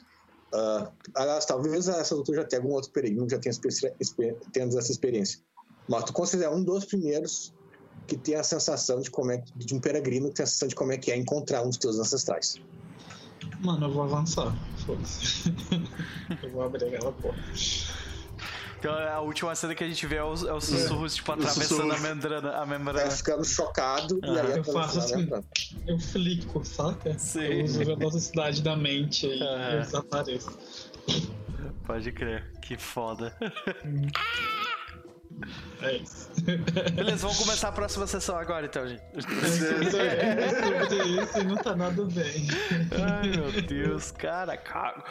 [0.53, 3.53] ah, aliás, talvez essa altura já tenha algum outro peregrino que já tenha
[4.51, 5.39] tendo essa experiência.
[5.87, 7.53] Mas tu considera um dos primeiros
[8.07, 10.75] que tem a sensação de como é de um peregrino que tem a sensação de
[10.75, 12.59] como é que é encontrar um dos teus ancestrais.
[13.59, 14.55] Mano, eu vou avançar.
[14.85, 15.53] Foda-se.
[16.43, 17.41] eu vou abrir aquela porta.
[18.85, 21.91] Então a última cena que a gente vê é os, é os sussurros, tipo, atravessando
[21.91, 22.51] a membrana.
[22.51, 23.09] A Vai membrana.
[23.09, 24.57] ficando chocado e aí Ah.
[24.57, 25.27] Eu faço assim.
[25.87, 27.17] Eu flico, saca?
[27.17, 27.39] Sim.
[27.41, 29.71] Eu uso a velocidade da mente e Aham.
[29.73, 30.59] eu desapareço.
[31.85, 32.51] Pode crer.
[32.61, 33.35] Que foda.
[35.81, 36.29] É isso.
[36.95, 39.01] Beleza, vamos começar a próxima sessão agora então, gente.
[39.13, 39.45] Eu sobre
[41.21, 42.47] isso e não tá nada bem.
[42.91, 44.57] Ai, meu Deus, cara.
[44.57, 45.03] ca-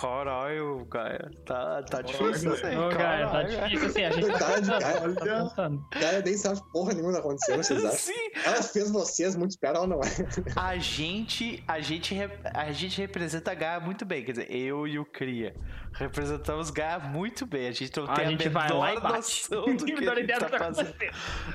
[0.00, 1.30] Caralho, cara.
[1.44, 2.76] Tá, tá difícil isso aí.
[2.78, 5.48] Ô, cara, tá difícil assim, a gente tá Verdade, pensando, cara.
[5.90, 7.98] tá cara nem sabe porra nenhuma acontecendo, vocês acham?
[7.98, 10.52] Sim, Ela fez vocês muito esperar ou não é?
[10.56, 12.16] a gente, a gente,
[12.54, 14.24] a gente representa Gaia muito bem.
[14.24, 15.54] Quer dizer, eu e o Cria
[15.94, 17.68] representamos Gaia muito bem.
[17.68, 19.50] A gente não A tem a, gente vai lá e menor bate.
[19.50, 20.94] noção do que a Menor gente ideia do tá que tá fazendo.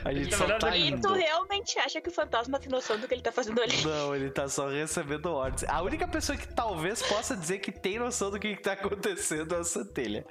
[0.05, 0.83] A gente a só menor tá ideia.
[0.83, 1.01] E indo.
[1.07, 3.83] tu realmente acha que o fantasma tem noção do que ele tá fazendo ali?
[3.83, 5.63] Não, ele tá só recebendo ordens.
[5.69, 9.59] A única pessoa que talvez possa dizer que tem noção do que tá acontecendo é
[9.59, 10.25] a Centelha.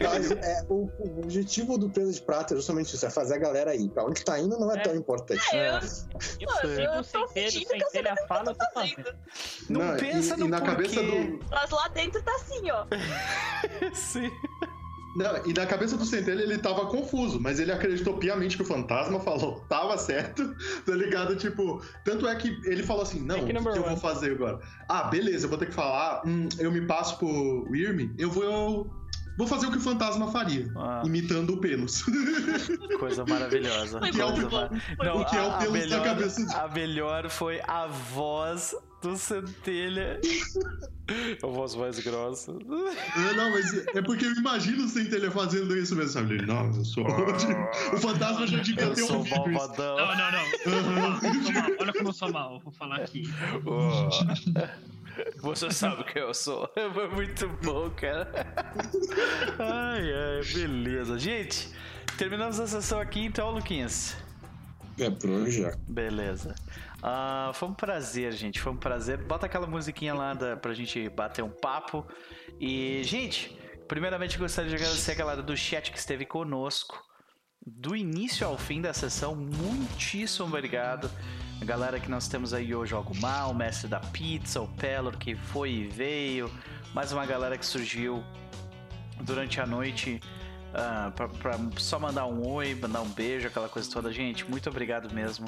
[0.00, 3.38] Mas, é, o, o objetivo do Presa de Prata é justamente isso, é fazer a
[3.38, 3.88] galera ir.
[3.90, 4.82] Pra onde tá indo não é, É.
[4.82, 5.42] tão importante.
[5.54, 5.76] É.
[5.76, 8.42] Eu Pô, sigo eu tô sem telha, fingindo sem que eu sei o que fala,
[8.42, 8.96] eu eu tô tô fazendo.
[9.04, 9.18] fazendo.
[9.68, 10.74] Não, pensa e, no e na porquê.
[10.74, 11.40] cabeça do.
[11.50, 12.86] Mas lá dentro tá assim, ó.
[13.92, 14.30] Sim.
[15.14, 18.66] Não, e na cabeça do Centelha ele tava confuso, mas ele acreditou piamente que o
[18.66, 20.54] fantasma falou, tava certo,
[20.86, 21.34] tá ligado?
[21.34, 24.32] Tipo, tanto é que ele falou assim: não, o Pick que, que eu vou fazer
[24.32, 24.60] agora?
[24.88, 28.99] Ah, beleza, eu vou ter que falar, hum, eu me passo pro Irme, eu vou.
[29.40, 31.00] Vou fazer o que o fantasma faria, Ah.
[31.02, 32.04] imitando o Pelos.
[33.00, 33.98] Coisa maravilhosa.
[33.98, 36.54] É o Coisa mar- Foi Não, o que é o pelos da melhor, cabeça de-
[36.54, 40.20] a melhor foi a voz do Centelha.
[41.42, 42.52] A voz mais grossa.
[42.52, 46.34] É, não, mas é porque eu imagino o Centelha fazendo isso mesmo, sabe?
[46.34, 47.04] Ele, não, eu sou.
[47.04, 49.50] o fantasma já devia Eu ter sou ouvido isso.
[49.50, 49.96] malvadão.
[49.96, 50.92] Não, não, não.
[50.92, 51.20] Mal.
[51.80, 53.24] Olha como eu sou mal, vou falar aqui.
[53.66, 54.08] Oh.
[55.38, 56.70] Você sabe quem eu sou.
[56.94, 58.30] Foi muito bom, cara.
[59.58, 61.18] Ai, ai, beleza.
[61.18, 61.68] Gente,
[62.16, 64.16] terminamos a sessão aqui então, Luquinhas.
[64.98, 65.74] É por hoje já.
[65.88, 66.54] Beleza.
[67.02, 68.60] Ah, foi um prazer, gente.
[68.60, 69.18] Foi um prazer.
[69.18, 72.06] Bota aquela musiquinha lá da, pra gente bater um papo.
[72.60, 73.56] E, gente,
[73.88, 77.02] primeiramente gostaria de agradecer a galera do chat que esteve conosco.
[77.66, 81.10] Do início ao fim da sessão, muitíssimo obrigado.
[81.60, 85.16] A galera que nós temos aí hoje, o Mal, o Mestre da Pizza, o Pelor,
[85.18, 86.50] que foi e veio.
[86.94, 88.24] Mais uma galera que surgiu
[89.20, 90.20] durante a noite
[90.72, 94.10] ah, pra, pra só mandar um oi, mandar um beijo, aquela coisa toda.
[94.10, 95.46] Gente, muito obrigado mesmo.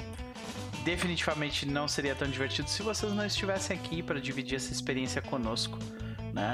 [0.83, 5.79] Definitivamente não seria tão divertido se vocês não estivessem aqui para dividir essa experiência conosco,
[6.31, 6.53] né?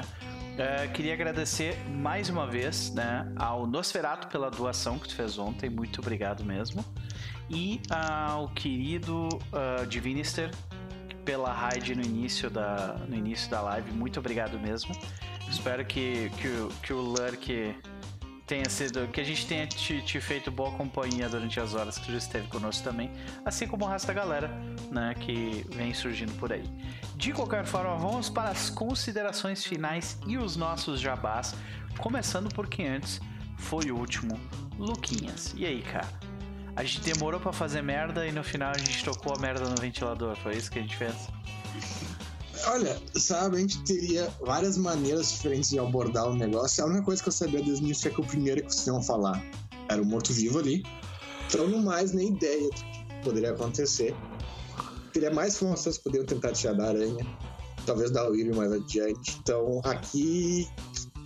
[0.56, 5.70] É, queria agradecer mais uma vez né, ao Nosferato pela doação que tu fez ontem,
[5.70, 6.84] muito obrigado mesmo.
[7.50, 10.50] E ao querido uh, Divinister
[11.24, 14.94] pela raid no início da, no início da live, muito obrigado mesmo.
[15.50, 17.74] Espero que, que, o, que o Lurk
[18.46, 19.06] tenha sido.
[19.08, 22.46] que a gente tenha te, te, feito boa companhia durante as horas que tu esteve
[22.48, 23.10] conosco também,
[23.44, 24.48] assim como o resto da galera,
[24.90, 26.64] né, que vem surgindo por aí.
[27.16, 31.54] De qualquer forma, vamos para as considerações finais e os nossos jabás,
[31.98, 33.20] começando por quem antes
[33.56, 34.38] foi o último,
[34.78, 35.54] Luquinhas.
[35.56, 36.08] E aí, cara?
[36.76, 39.76] A gente demorou para fazer merda e no final a gente tocou a merda no
[39.80, 41.14] ventilador, foi isso que a gente fez?
[42.66, 46.84] Olha, sabe, a gente teria várias maneiras diferentes de abordar o negócio.
[46.84, 48.86] A única coisa que eu sabia desde o início é que o primeiro que vocês
[48.86, 49.42] iam falar
[49.88, 50.84] era o morto-vivo ali.
[51.48, 54.14] Então, não mais nem ideia do que poderia acontecer.
[55.12, 57.26] Teria mais que vocês poderiam tentar tirar da aranha.
[57.86, 59.38] Talvez da William mais adiante.
[59.42, 60.68] Então, aqui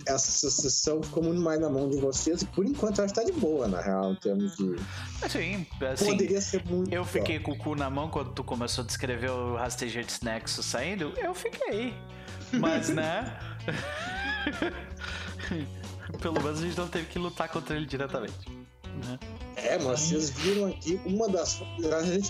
[0.05, 3.25] essa sessão ficou muito mais na mão de vocês e por enquanto acho que tá
[3.25, 4.75] de boa, na real, em termos de.
[5.29, 6.93] Sim, assim, Poderia ser muito.
[6.93, 10.65] Eu fiquei com o cu na mão quando tu começou a descrever o Rastejantes Nexus
[10.65, 11.13] saindo.
[11.17, 11.93] Eu fiquei.
[12.53, 13.37] Mas, né?
[16.21, 18.49] Pelo menos a gente não teve que lutar contra ele diretamente.
[19.03, 19.19] Né?
[19.57, 21.61] É, mas vocês viram aqui uma das.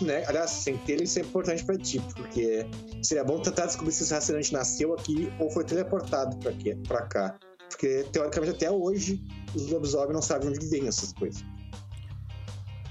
[0.01, 0.23] Né?
[0.27, 2.65] Aliás, sem ter isso é importante pra ti, porque
[3.03, 7.01] seria bom tentar descobrir se esse restaurante nasceu aqui ou foi teleportado pra, aqui, pra
[7.03, 7.35] cá.
[7.69, 9.21] Porque, teoricamente, até hoje,
[9.53, 11.43] os lobisomens não sabem onde vem essas coisas.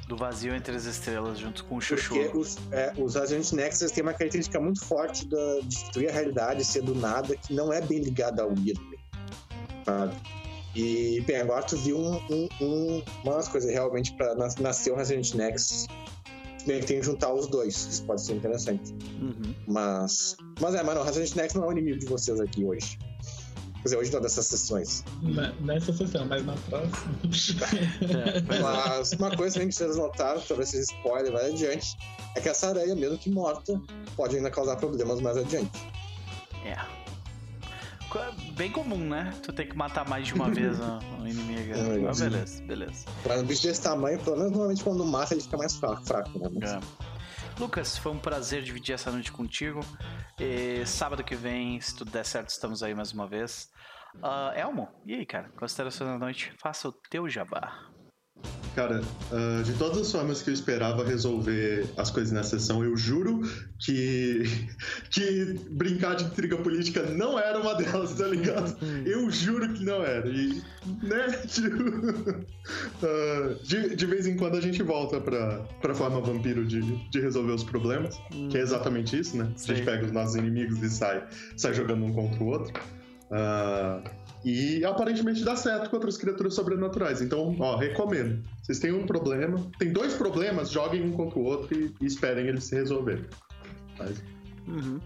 [0.08, 2.14] Do vazio entre as estrelas, junto com o Chuchu.
[2.14, 6.62] Porque os, é, os Agentes Nexus têm uma característica muito forte de destruir a realidade,
[6.64, 8.94] ser do nada, que não é bem ligada ao Wyrm.
[9.84, 10.14] Sabe?
[10.74, 15.32] E, bem, agora tu viu um, um, um, umas coisas realmente para nascer o Resident
[15.34, 15.86] Nexus.
[16.66, 18.92] Bem, que tem que juntar os dois, isso pode ser interessante.
[19.20, 19.54] Uhum.
[19.66, 20.36] Mas.
[20.60, 22.98] Mas é, mano, o Resident Nexus não é o inimigo de vocês aqui hoje.
[23.84, 25.04] Quer dizer, hoje não dessas sessões.
[25.60, 27.66] Nessa sessão, mas na próxima.
[28.00, 31.94] É, mas uma coisa que vocês notaram, talvez seja spoiler mais adiante,
[32.34, 33.78] é que essa aranha, mesmo que morta,
[34.16, 35.70] pode ainda causar problemas mais adiante.
[36.64, 36.78] É.
[38.56, 39.34] Bem comum, né?
[39.42, 41.74] Tu tem que matar mais de uma vez o inimigo.
[41.76, 43.04] É, Mas beleza, beleza.
[43.22, 46.38] Pra um bicho desse tamanho, pelo menos normalmente quando mata ele fica mais fraco, fraco
[46.38, 46.48] né?
[46.54, 46.72] Mas...
[46.72, 46.80] É.
[47.58, 49.84] Lucas, foi um prazer dividir essa noite contigo.
[50.38, 53.70] E sábado que vem, se tudo der certo, estamos aí mais uma vez.
[54.16, 55.48] Uh, Elmo, e aí, cara?
[55.56, 57.93] Considerações da noite, faça o teu jabá.
[58.74, 62.96] Cara, uh, de todas as formas que eu esperava resolver as coisas na sessão, eu
[62.96, 63.40] juro
[63.78, 64.42] que,
[65.10, 68.76] que brincar de intriga política não era uma delas, tá ligado?
[69.06, 70.28] Eu juro que não era.
[70.28, 70.60] E,
[71.02, 71.26] né,
[73.00, 76.80] uh, de, de vez em quando a gente volta pra, pra forma vampiro de,
[77.10, 78.20] de resolver os problemas,
[78.50, 79.52] que é exatamente isso, né?
[79.56, 81.24] A gente pega os nossos inimigos e sai,
[81.56, 82.72] sai jogando um contra o outro.
[83.30, 84.02] Uh,
[84.44, 87.22] e aparentemente dá certo contra as criaturas sobrenaturais.
[87.22, 88.42] Então, ó, recomendo.
[88.64, 92.46] Vocês têm um problema, tem dois problemas, joguem um contra o outro e, e esperem
[92.46, 93.26] eles se resolverem.
[93.98, 94.22] Mas...
[94.66, 94.98] Uhum.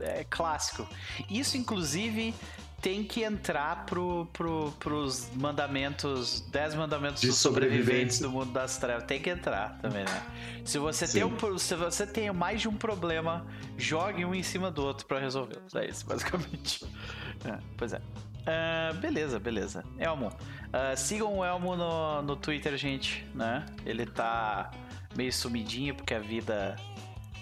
[0.00, 0.88] É, é, clássico.
[1.28, 2.34] Isso, inclusive,
[2.80, 8.78] tem que entrar pro, pro, pros mandamentos, 10 mandamentos De dos sobreviventes do mundo das
[8.78, 9.04] trevas.
[9.04, 10.22] Tem que entrar também, né?
[10.64, 13.46] Se você, tem um, se você tem mais de um problema,
[13.76, 15.58] jogue um em cima do outro para resolver.
[15.74, 16.86] É isso, basicamente.
[17.44, 18.00] É, pois é.
[18.42, 19.84] Uh, beleza, beleza.
[19.98, 20.28] Elmo.
[20.28, 23.64] Uh, sigam o Elmo no, no Twitter, gente, né?
[23.84, 24.70] Ele tá
[25.16, 26.76] meio sumidinho porque a vida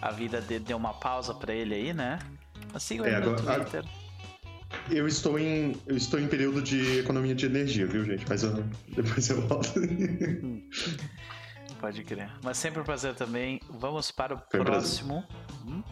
[0.01, 2.19] a vida de, deu uma pausa para ele aí, né?
[2.73, 3.85] Mas sigam É, ele no agora- Twitter.
[4.91, 8.25] Eu estou em eu estou em período de economia de energia, viu, gente?
[8.29, 8.53] Mas eu,
[8.95, 9.73] depois eu volto.
[11.81, 12.31] Pode crer.
[12.43, 13.61] Mas sempre um prazer também.
[13.71, 15.25] Vamos para o Foi um próximo,
[15.65, 15.83] hum,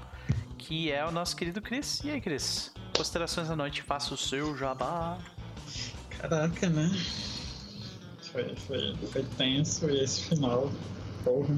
[0.67, 2.01] que é o nosso querido Cris.
[2.05, 2.73] E aí, Cris?
[2.97, 5.19] Considerações da noite, faça o seu jabá.
[6.09, 6.91] Caraca, né?
[8.33, 10.73] Foi, foi, foi tenso e esse final,
[11.23, 11.55] porra.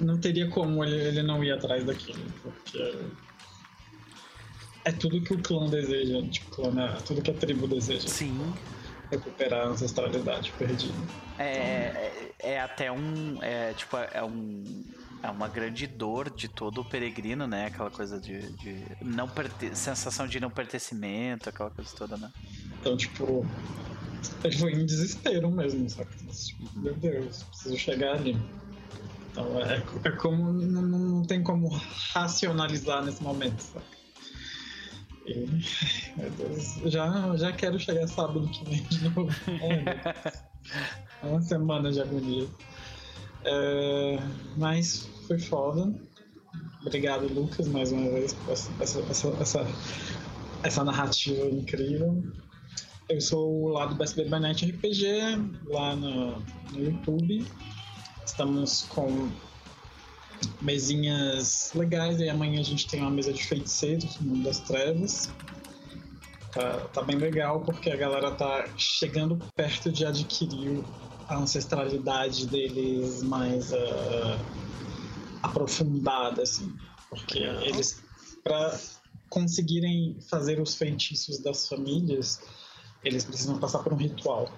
[0.00, 2.98] Não teria como ele, ele não ir atrás daquilo, porque.
[4.84, 8.08] É tudo que o clã deseja, tipo, clã é tudo que a tribo deseja.
[8.08, 8.54] Sim.
[9.10, 10.94] Recuperar a ancestralidade perdida.
[11.38, 13.42] É, é, é até um.
[13.42, 14.84] É, tipo, é um.
[15.22, 17.66] É uma grande dor de todo o peregrino, né?
[17.66, 19.28] Aquela coisa de, de não
[19.74, 22.30] sensação de não pertencimento, aquela coisa toda, né?
[22.80, 23.44] Então, tipo,
[24.44, 26.10] ele foi em desespero mesmo, sabe?
[26.32, 28.38] Tipo, meu Deus, preciso chegar ali.
[29.32, 30.52] Então, é, é como.
[30.52, 31.68] Não, não tem como
[32.12, 33.84] racionalizar nesse momento, sabe?
[35.26, 35.46] E,
[36.16, 39.28] meu Deus, já, já quero chegar sábado que vem de novo.
[41.22, 42.46] É uma semana de agonia.
[43.44, 44.18] É,
[44.56, 45.92] mas foi foda.
[46.80, 49.66] Obrigado, Lucas, mais uma vez, por essa, essa, essa,
[50.62, 52.22] essa narrativa incrível.
[53.08, 55.06] Eu sou lá do Best Baby by RPG,
[55.66, 56.38] lá no,
[56.72, 57.46] no YouTube.
[58.24, 59.30] Estamos com
[60.60, 65.30] mesinhas legais e amanhã a gente tem uma mesa de feiticeiros Mundo das Trevas.
[66.52, 70.82] Tá, tá bem legal porque a galera tá chegando perto de adquirir
[71.28, 74.38] a ancestralidade deles mais uh,
[75.42, 76.74] aprofundada, assim.
[77.10, 78.02] Porque eles,
[78.42, 78.78] para
[79.28, 82.40] conseguirem fazer os feitiços das famílias,
[83.04, 84.48] eles precisam passar por um ritual.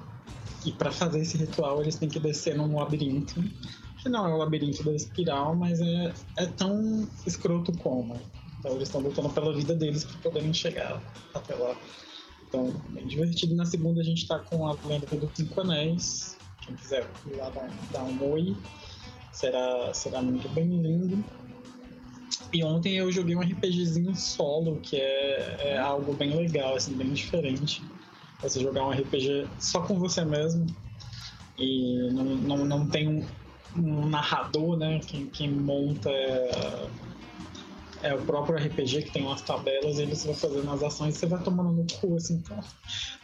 [0.65, 3.43] E para fazer esse ritual, eles têm que descer num labirinto,
[4.03, 8.21] que não é o labirinto da espiral, mas é, é tão escroto como.
[8.59, 11.03] Então eles estão lutando pela vida deles para poderem chegar
[11.35, 11.75] até lá.
[12.47, 13.55] Então, bem divertido.
[13.55, 16.37] Na segunda a gente está com a lenda dos Cinco Anéis.
[16.71, 18.57] Quem quiser ir lá dar, dar um oi,
[19.33, 21.25] será, será muito bem lindo.
[22.53, 27.13] E ontem eu joguei um RPGzinho solo, que é, é algo bem legal, assim, bem
[27.13, 27.83] diferente.
[28.41, 30.65] Você jogar um RPG só com você mesmo.
[31.59, 33.27] E não, não, não tem um,
[33.77, 35.01] um narrador, né?
[35.01, 36.89] Quem, quem monta é,
[38.03, 41.19] é, o próprio RPG que tem umas tabelas e você vai fazendo as ações e
[41.19, 42.61] você vai tomando no cu, assim, tão,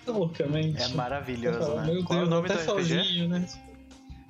[0.04, 0.82] tão loucamente.
[0.82, 1.92] É maravilhoso, Fala, né?
[1.92, 2.88] Meu Qual é o Deus, nome até do RPG?
[2.88, 3.48] sozinho, né?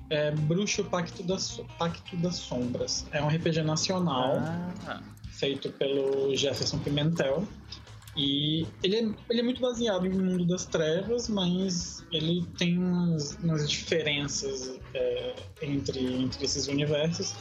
[0.09, 3.05] É Bruxo Pacto das, Pacto das Sombras.
[3.11, 4.37] É um RPG nacional
[4.87, 5.01] Ah,
[5.31, 7.45] feito pelo Jefferson Pimentel.
[8.15, 13.37] E ele é, ele é muito baseado em Mundo das Trevas, mas ele tem umas,
[13.43, 17.35] umas diferenças é, entre, entre esses universos.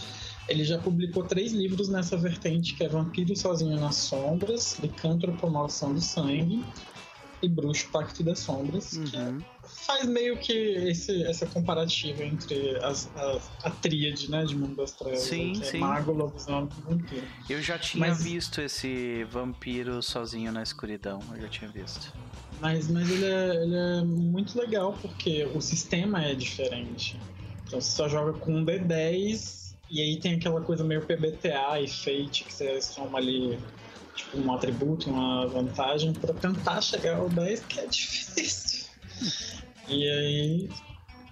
[0.48, 5.92] Ele já publicou três livros nessa vertente, que é Vampiro Sozinho nas Sombras, Licântropo Maldição
[5.92, 6.64] do Sangue
[7.42, 9.40] e Bruxo Pacto das Sombras, que uhum.
[9.62, 14.92] faz meio que esse, essa comparativa entre as, as- a tríade né, de Mundo das
[14.92, 15.76] Trevas, Sim, que sim.
[15.76, 17.26] é mago, lobisomem e vampiro.
[17.50, 21.18] Eu já tinha Mas- visto esse vampiro sozinho na escuridão.
[21.34, 22.12] Eu já tinha visto.
[22.60, 27.20] Mas, mas ele, é, ele é muito legal porque o sistema é diferente.
[27.66, 29.55] Então você só joga com um D10
[29.90, 33.58] e aí tem aquela coisa meio PBTA e Fate que você soma ali
[34.14, 38.88] tipo um atributo, uma vantagem pra tentar chegar ao 10, que é difícil.
[39.88, 40.70] E aí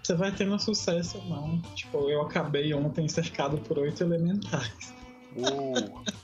[0.02, 1.58] você vai tendo sucesso ou não.
[1.74, 4.94] Tipo, eu acabei ontem cercado por oito elementais.
[5.36, 6.02] Uou!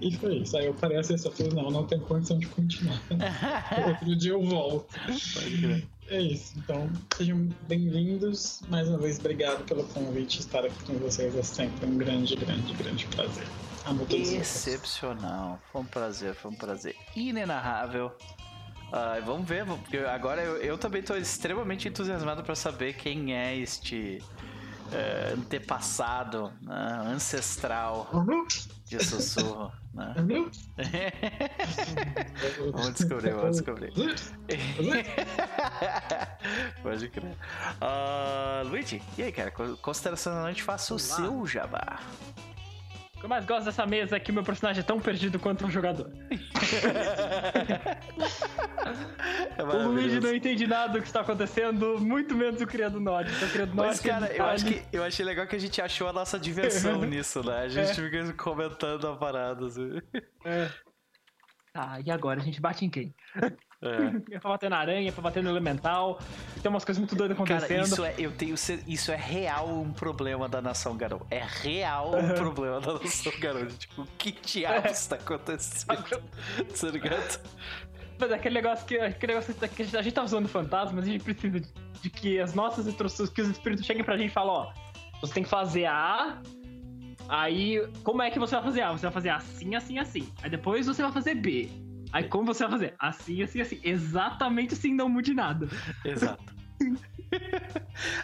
[0.00, 0.56] E foi isso.
[0.56, 3.00] Aí eu parei a sexta falei, não, não tem condição de continuar.
[3.88, 4.94] Outro dia eu volto.
[5.34, 5.88] Pode crer.
[6.10, 6.54] É isso.
[6.58, 8.62] Então, sejam bem-vindos.
[8.68, 10.40] Mais uma vez, obrigado pelo convite.
[10.40, 13.46] Estar aqui com vocês é sempre um grande, grande, grande prazer.
[13.86, 14.40] Amo todos vocês.
[14.40, 15.60] Excepcional.
[15.70, 18.10] Foi um prazer, foi um prazer inenarrável.
[18.92, 23.56] Ah, vamos ver, porque agora eu, eu também estou extremamente entusiasmado para saber quem é
[23.56, 24.18] este
[24.90, 28.10] eh, antepassado né, ancestral
[28.84, 29.72] de sussurro.
[29.94, 30.14] Né?
[32.72, 33.92] Vamos descobrir, vamos descobrir.
[36.82, 37.36] Pode crer.
[37.80, 39.50] Ah, Luigi, e aí, cara?
[39.50, 41.98] co- Consideração da noite, faça o seu jabá.
[43.20, 45.38] O que eu mais gosto dessa mesa é que o meu personagem é tão perdido
[45.38, 46.10] quanto o jogador.
[49.56, 53.30] É O Luigi não entende nada do que está acontecendo, muito menos o Criado Norte.
[53.36, 53.88] Então, o Criado Norte.
[53.88, 57.02] Mas, cara, eu acho que eu achei legal que a gente achou a nossa diversão
[57.04, 57.58] nisso, né?
[57.58, 60.00] A gente fica comentando a parada, assim.
[60.44, 60.70] É.
[61.74, 62.40] Tá, e agora?
[62.40, 63.14] A gente bate em quem?
[63.82, 64.20] É.
[64.36, 66.20] É pra bater na aranha, é pra bater no elemental.
[66.62, 67.84] Tem umas coisas muito doidas Cara, acontecendo.
[67.86, 71.26] isso é, eu tenho, isso é real um problema da nação Garou.
[71.30, 73.66] É real um problema da nação Garou.
[73.66, 75.96] Tipo, o que diabos tá acontecendo?
[76.80, 77.40] tá ligado?
[78.18, 81.24] Mas é aquele negócio que, aquele negócio que a gente tá usando fantasmas, a gente
[81.24, 81.68] precisa de,
[82.02, 84.72] de que as nossas instruções, que os espíritos cheguem pra gente e falem, ó,
[85.22, 86.38] você tem que fazer A,
[87.28, 88.92] aí como é que você vai fazer A?
[88.92, 90.28] Você vai fazer assim, assim, assim.
[90.42, 91.70] Aí depois você vai fazer B.
[92.12, 92.94] Aí como você vai fazer?
[92.98, 93.80] Assim, assim, assim.
[93.82, 95.68] Exatamente assim, não mude nada.
[96.04, 96.60] Exato.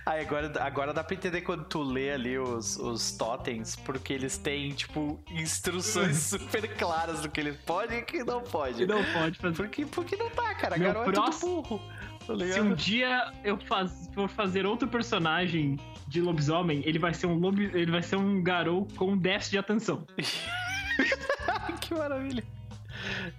[0.05, 4.39] Aí agora, agora dá pra entender quando tu lê ali os, os totens, porque eles
[4.39, 8.86] têm, tipo, instruções super claras do que ele pode e que não pode.
[8.86, 9.55] Não pode fazer.
[9.56, 10.76] Porque, porque não tá, cara.
[10.78, 11.82] Meu Garou é próximo- tudo burro.
[12.26, 17.26] Tá Se um dia eu faz- for fazer outro personagem de lobisomem, ele vai ser
[17.26, 20.05] um lobi, ele vai ser um garou com déficit de atenção.
[21.81, 22.42] que maravilha.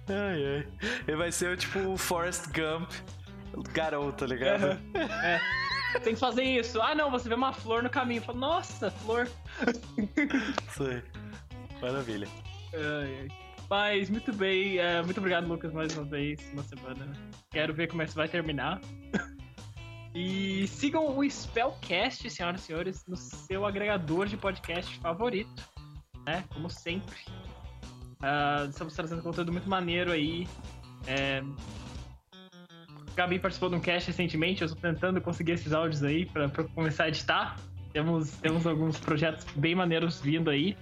[0.08, 0.68] Ai, ai.
[1.06, 2.90] Ele vai ser tipo o Forrest Gump
[3.72, 4.78] Garou, tá ligado?
[4.94, 5.40] É.
[6.00, 6.80] Tem que fazer isso.
[6.82, 8.22] Ah, não, você vê uma flor no caminho.
[8.22, 9.28] Fala, nossa, flor.
[10.68, 11.02] Isso aí.
[11.80, 12.28] Maravilha.
[12.74, 13.28] Ai, ai.
[13.70, 14.78] Mas, muito bem.
[14.78, 17.12] é, muito obrigado, Lucas, mais uma vez, uma semana.
[17.50, 18.80] Quero ver como é que vai terminar.
[20.14, 25.62] E sigam o Spellcast, senhoras e senhores, no seu agregador de podcast favorito,
[26.26, 26.44] né?
[26.52, 27.16] Como sempre.
[28.20, 30.46] Uh, estamos trazendo conteúdo muito maneiro aí.
[31.06, 31.42] É...
[33.14, 37.04] Gabi participou de um cast recentemente, eu estou tentando conseguir esses áudios aí para começar
[37.04, 37.56] a editar.
[37.92, 40.76] Temos, temos alguns projetos bem maneiros vindo aí.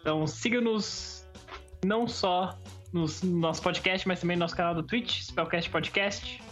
[0.00, 1.24] Então siga-nos
[1.84, 2.58] não só
[2.92, 6.42] no nosso podcast, mas também no nosso canal do Twitch, Spellcast Podcast.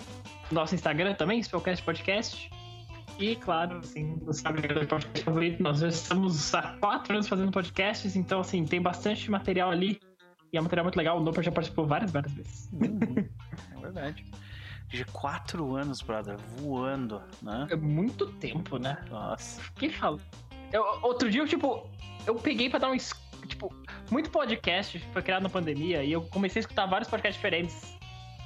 [0.53, 2.51] Nosso Instagram também, Spellcast Podcast.
[3.19, 5.63] E, claro, assim, no seu podcast favorito.
[5.63, 9.99] Nós já estamos há quatro anos fazendo podcasts, então, assim, tem bastante material ali.
[10.53, 11.19] E é um material muito legal.
[11.19, 12.71] O Noper já participou várias, várias vezes.
[12.73, 13.29] Uhum.
[13.77, 14.25] é verdade.
[14.89, 17.67] De quatro anos, brother, voando, né?
[17.71, 18.97] É muito tempo, né?
[19.11, 19.61] Nossa.
[19.77, 20.19] Quem fala?
[20.73, 21.87] Eu, outro dia, eu, tipo,
[22.27, 22.97] eu peguei pra dar um.
[23.47, 23.75] Tipo,
[24.11, 27.98] muito podcast foi criado na pandemia e eu comecei a escutar vários podcasts diferentes.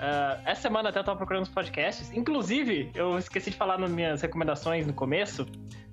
[0.02, 2.10] Uh, essa semana até eu tava procurando uns podcasts.
[2.12, 5.46] Inclusive, eu esqueci de falar nas minhas recomendações no começo.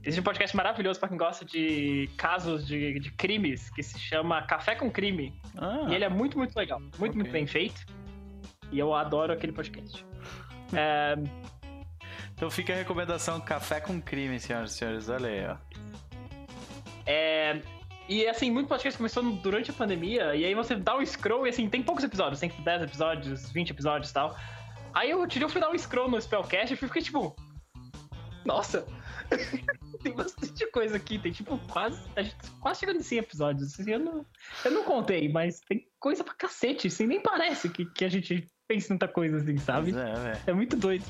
[0.04, 4.42] Existe um podcast maravilhoso para quem gosta de casos de, de, crimes que se chama
[4.42, 5.32] Café com Crime.
[5.56, 5.86] Ah.
[5.90, 6.80] E ele é muito, muito legal.
[6.80, 7.14] Muito, okay.
[7.14, 7.86] muito bem feito.
[8.72, 10.04] E eu adoro aquele podcast.
[10.74, 11.16] é...
[12.34, 15.08] Então fica a recomendação Café com Crime, senhoras e senhores.
[15.08, 15.58] Olha aí, ó.
[17.06, 17.62] É,
[18.10, 21.52] e assim, muito podcast começou durante a pandemia, e aí você dá um scroll e
[21.52, 24.36] assim, tem poucos episódios, tem 10 episódios, 20 episódios e tal.
[24.96, 27.36] Aí eu tirei, fui dar um scroll no Spellcast e fiquei tipo.
[28.44, 28.84] Nossa!
[30.02, 32.02] tem bastante coisa aqui, tem tipo quase.
[32.16, 33.80] A gente quase chegando em 100 episódios.
[33.80, 34.26] Assim, eu, não,
[34.66, 38.48] eu não contei, mas tem coisa pra cacete, assim, nem parece que, que a gente
[38.68, 39.92] pensa em tanta coisa assim, sabe?
[39.94, 40.40] Pois é, velho.
[40.48, 41.06] É muito doido.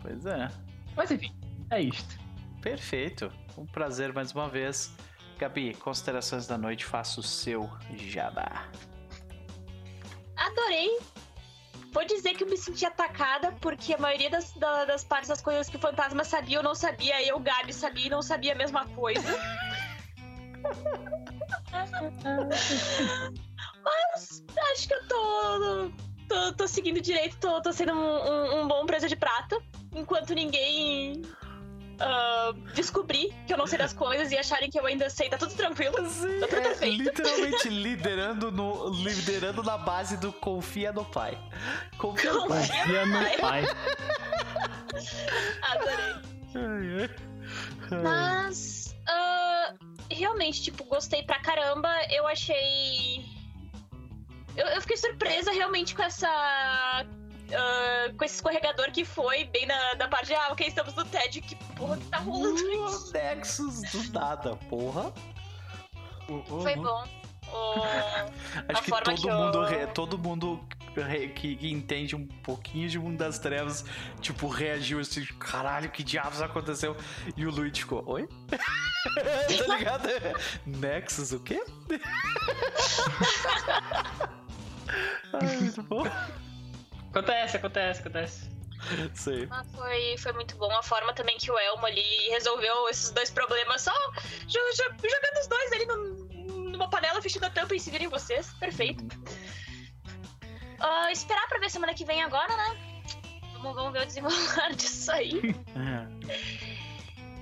[0.00, 0.48] Pois é.
[0.96, 1.34] Mas enfim,
[1.70, 2.18] é isto.
[2.62, 3.30] Perfeito.
[3.58, 4.94] Um prazer mais uma vez.
[5.36, 8.68] Gabi, considerações da noite, faça o seu jabá.
[10.36, 11.00] Adorei.
[11.92, 15.68] Vou dizer que eu me senti atacada, porque a maioria das, das partes das coisas
[15.68, 17.20] que o fantasma sabia, eu não sabia.
[17.26, 19.22] Eu, Gabi, sabia e não sabia a mesma coisa.
[23.82, 25.90] Mas acho que eu tô,
[26.28, 29.60] tô, tô seguindo direito, tô, tô sendo um, um, um bom presa de prata.
[29.92, 31.22] Enquanto ninguém
[31.98, 35.36] uh, descobrir que eu não sei das coisas e acharem que eu ainda sei, tá
[35.36, 35.94] tudo tranquilo.
[36.08, 37.02] Sim, tá tudo é, perfeito.
[37.02, 41.38] Literalmente liderando, no, liderando na base do confia no pai.
[41.98, 42.68] Confia, confia no pai.
[42.68, 43.64] Confia no pai.
[45.62, 47.10] Adorei.
[48.02, 48.94] Mas.
[49.08, 49.78] Uh,
[50.10, 51.88] realmente, tipo, gostei pra caramba.
[52.10, 53.24] Eu achei.
[54.56, 57.06] Eu, eu fiquei surpresa realmente com essa
[57.48, 61.04] uh, com esse escorregador que foi bem na, na parte de, ah, ok, estamos no
[61.04, 65.12] TED, que porra que tá rolando uh, Nexus do nada, porra.
[66.28, 67.04] Uh, foi bom.
[68.68, 69.88] Acho que todo, que mundo, eu...
[69.88, 70.60] todo mundo
[71.34, 73.84] que, que, entende um pouquinho de Mundo das Trevas,
[74.20, 76.96] tipo, reagiu assim, caralho, que diabos aconteceu?
[77.36, 78.28] E o Luigi ficou, oi?
[78.48, 80.08] tá ligado?
[80.66, 81.62] Nexus, o quê?
[85.32, 86.04] Ai, muito bom.
[87.18, 88.50] Acontece, acontece, acontece.
[89.14, 89.48] Sei.
[89.50, 93.28] Ah, foi, foi muito bom a forma também que o Elmo ali resolveu esses dois
[93.28, 93.92] problemas só
[94.46, 98.52] jogando os dois ali no, numa panela, fechando a tampa e se virem vocês.
[98.54, 99.04] Perfeito.
[100.80, 103.02] Uh, esperar pra ver semana que vem agora, né?
[103.54, 105.40] Vamos, vamos ver o desenrolar disso aí.
[105.74, 106.06] É.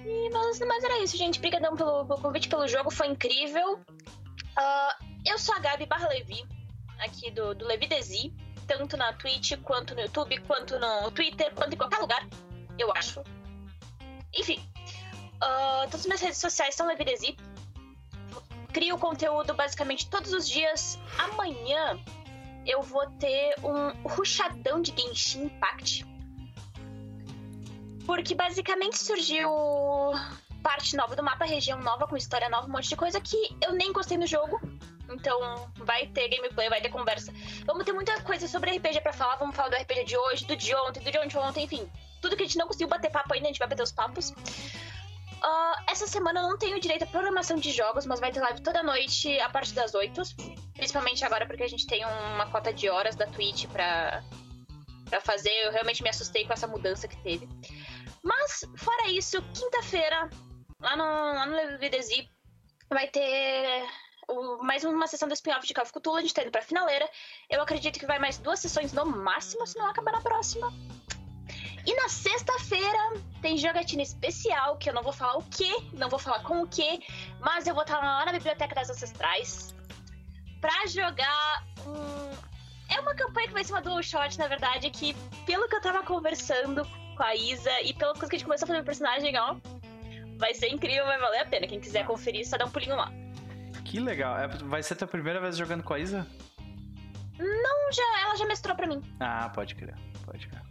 [0.09, 1.39] E, mas, mas era isso, gente.
[1.39, 3.75] Obrigadão pelo, pelo convite, pelo jogo, foi incrível.
[3.75, 6.43] Uh, eu sou a Gabi Barra Levi,
[6.99, 8.33] aqui do, do Levi Desi
[8.67, 12.27] tanto na Twitch, quanto no YouTube, quanto no Twitter, quanto em qualquer lugar,
[12.79, 13.23] eu acho.
[14.35, 14.59] Enfim,
[15.37, 17.37] uh, todas as minhas redes sociais são Levidesi.
[18.73, 20.99] Crio conteúdo basicamente todos os dias.
[21.19, 21.99] Amanhã
[22.67, 26.05] eu vou ter um ruchadão de Genshin Impact.
[28.05, 29.49] Porque basicamente surgiu
[30.63, 33.73] parte nova do mapa, região nova, com história nova, um monte de coisa que eu
[33.73, 34.61] nem gostei no jogo.
[35.09, 37.33] Então vai ter gameplay, vai ter conversa.
[37.65, 39.37] Vamos ter muita coisa sobre RPG para falar.
[39.37, 41.91] Vamos falar do RPG de hoje, do de ontem, do de ontem, ontem, enfim.
[42.21, 44.31] Tudo que a gente não conseguiu bater papo ainda, a gente vai bater os papos.
[44.31, 48.61] Uh, essa semana eu não tenho direito à programação de jogos, mas vai ter live
[48.63, 50.21] toda noite a partir das 8.
[50.75, 54.25] Principalmente agora porque a gente tem uma cota de horas da Twitch pra,
[55.09, 55.53] pra fazer.
[55.65, 57.49] Eu realmente me assustei com essa mudança que teve.
[58.23, 60.29] Mas, fora isso, quinta-feira,
[60.81, 61.79] lá no, lá no
[62.89, 63.87] vai ter
[64.29, 66.63] o, mais uma sessão do spin-off de Call of Cthulhu, a gente tá indo pra
[66.63, 67.09] finaleira.
[67.49, 70.73] Eu acredito que vai mais duas sessões no máximo, se não acabar na próxima.
[71.87, 76.19] E na sexta-feira tem jogatina especial, que eu não vou falar o que, não vou
[76.19, 77.01] falar com o que,
[77.41, 79.73] mas eu vou estar lá na Biblioteca das Ancestrais
[80.61, 82.37] pra jogar um.
[82.93, 85.15] É uma campanha que vai ser uma dual shot, na verdade, que
[85.45, 86.85] pelo que eu tava conversando
[87.17, 89.57] com a Isa e pela coisa que a gente começou a fazer o personagem, ó,
[90.37, 91.67] vai ser incrível, vai valer a pena.
[91.69, 93.13] Quem quiser conferir, só dá um pulinho lá.
[93.87, 94.37] Que legal.
[94.39, 96.27] É, vai ser a tua primeira vez jogando com a Isa?
[97.39, 99.01] Não, já, ela já mestrou pra mim.
[99.21, 99.95] Ah, pode crer.
[100.25, 100.63] Pode crer.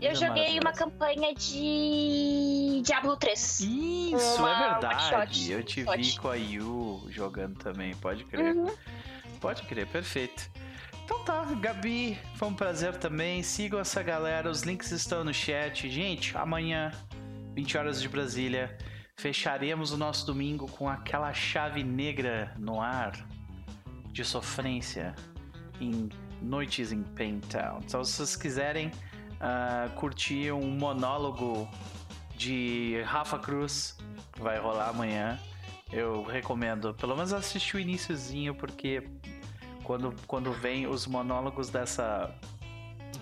[0.00, 3.60] Eu Coisa joguei uma campanha de Diablo 3.
[3.60, 5.04] Isso, Uma- é uma verdade.
[5.08, 5.96] shot, Eu te shot.
[5.96, 8.54] vi com a Yu jogando também, pode crer.
[8.54, 8.74] Uhum.
[9.40, 10.50] Pode crer, perfeito.
[11.04, 13.42] Então tá, Gabi, foi um prazer também.
[13.42, 15.88] Sigam essa galera, os links estão no chat.
[15.90, 16.90] Gente, amanhã,
[17.54, 18.76] 20 horas de Brasília,
[19.16, 23.12] fecharemos o nosso domingo com aquela chave negra no ar
[24.12, 25.14] de sofrência
[25.80, 26.08] em
[26.40, 27.80] Noites em Paintown.
[27.84, 28.90] Então, se vocês quiserem
[29.40, 31.68] ah, curtir um monólogo
[32.36, 33.96] de Rafa Cruz,
[34.38, 35.38] vai rolar amanhã.
[35.92, 39.08] Eu recomendo, pelo menos assistir o iníciozinho, porque
[39.82, 42.34] quando, quando vem os monólogos dessa,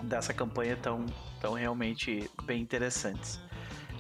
[0.03, 1.07] dessa campanha tão,
[1.41, 3.41] tão realmente bem interessantes.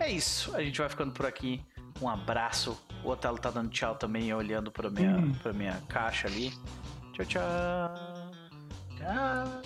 [0.00, 1.62] É isso, a gente vai ficando por aqui.
[2.02, 2.76] Um abraço.
[3.05, 5.32] O Otelo tá dando tchau também, olhando pra minha, Hum.
[5.42, 6.52] pra minha caixa ali.
[7.12, 8.32] Tchau, tchau.
[8.97, 9.62] Tchau.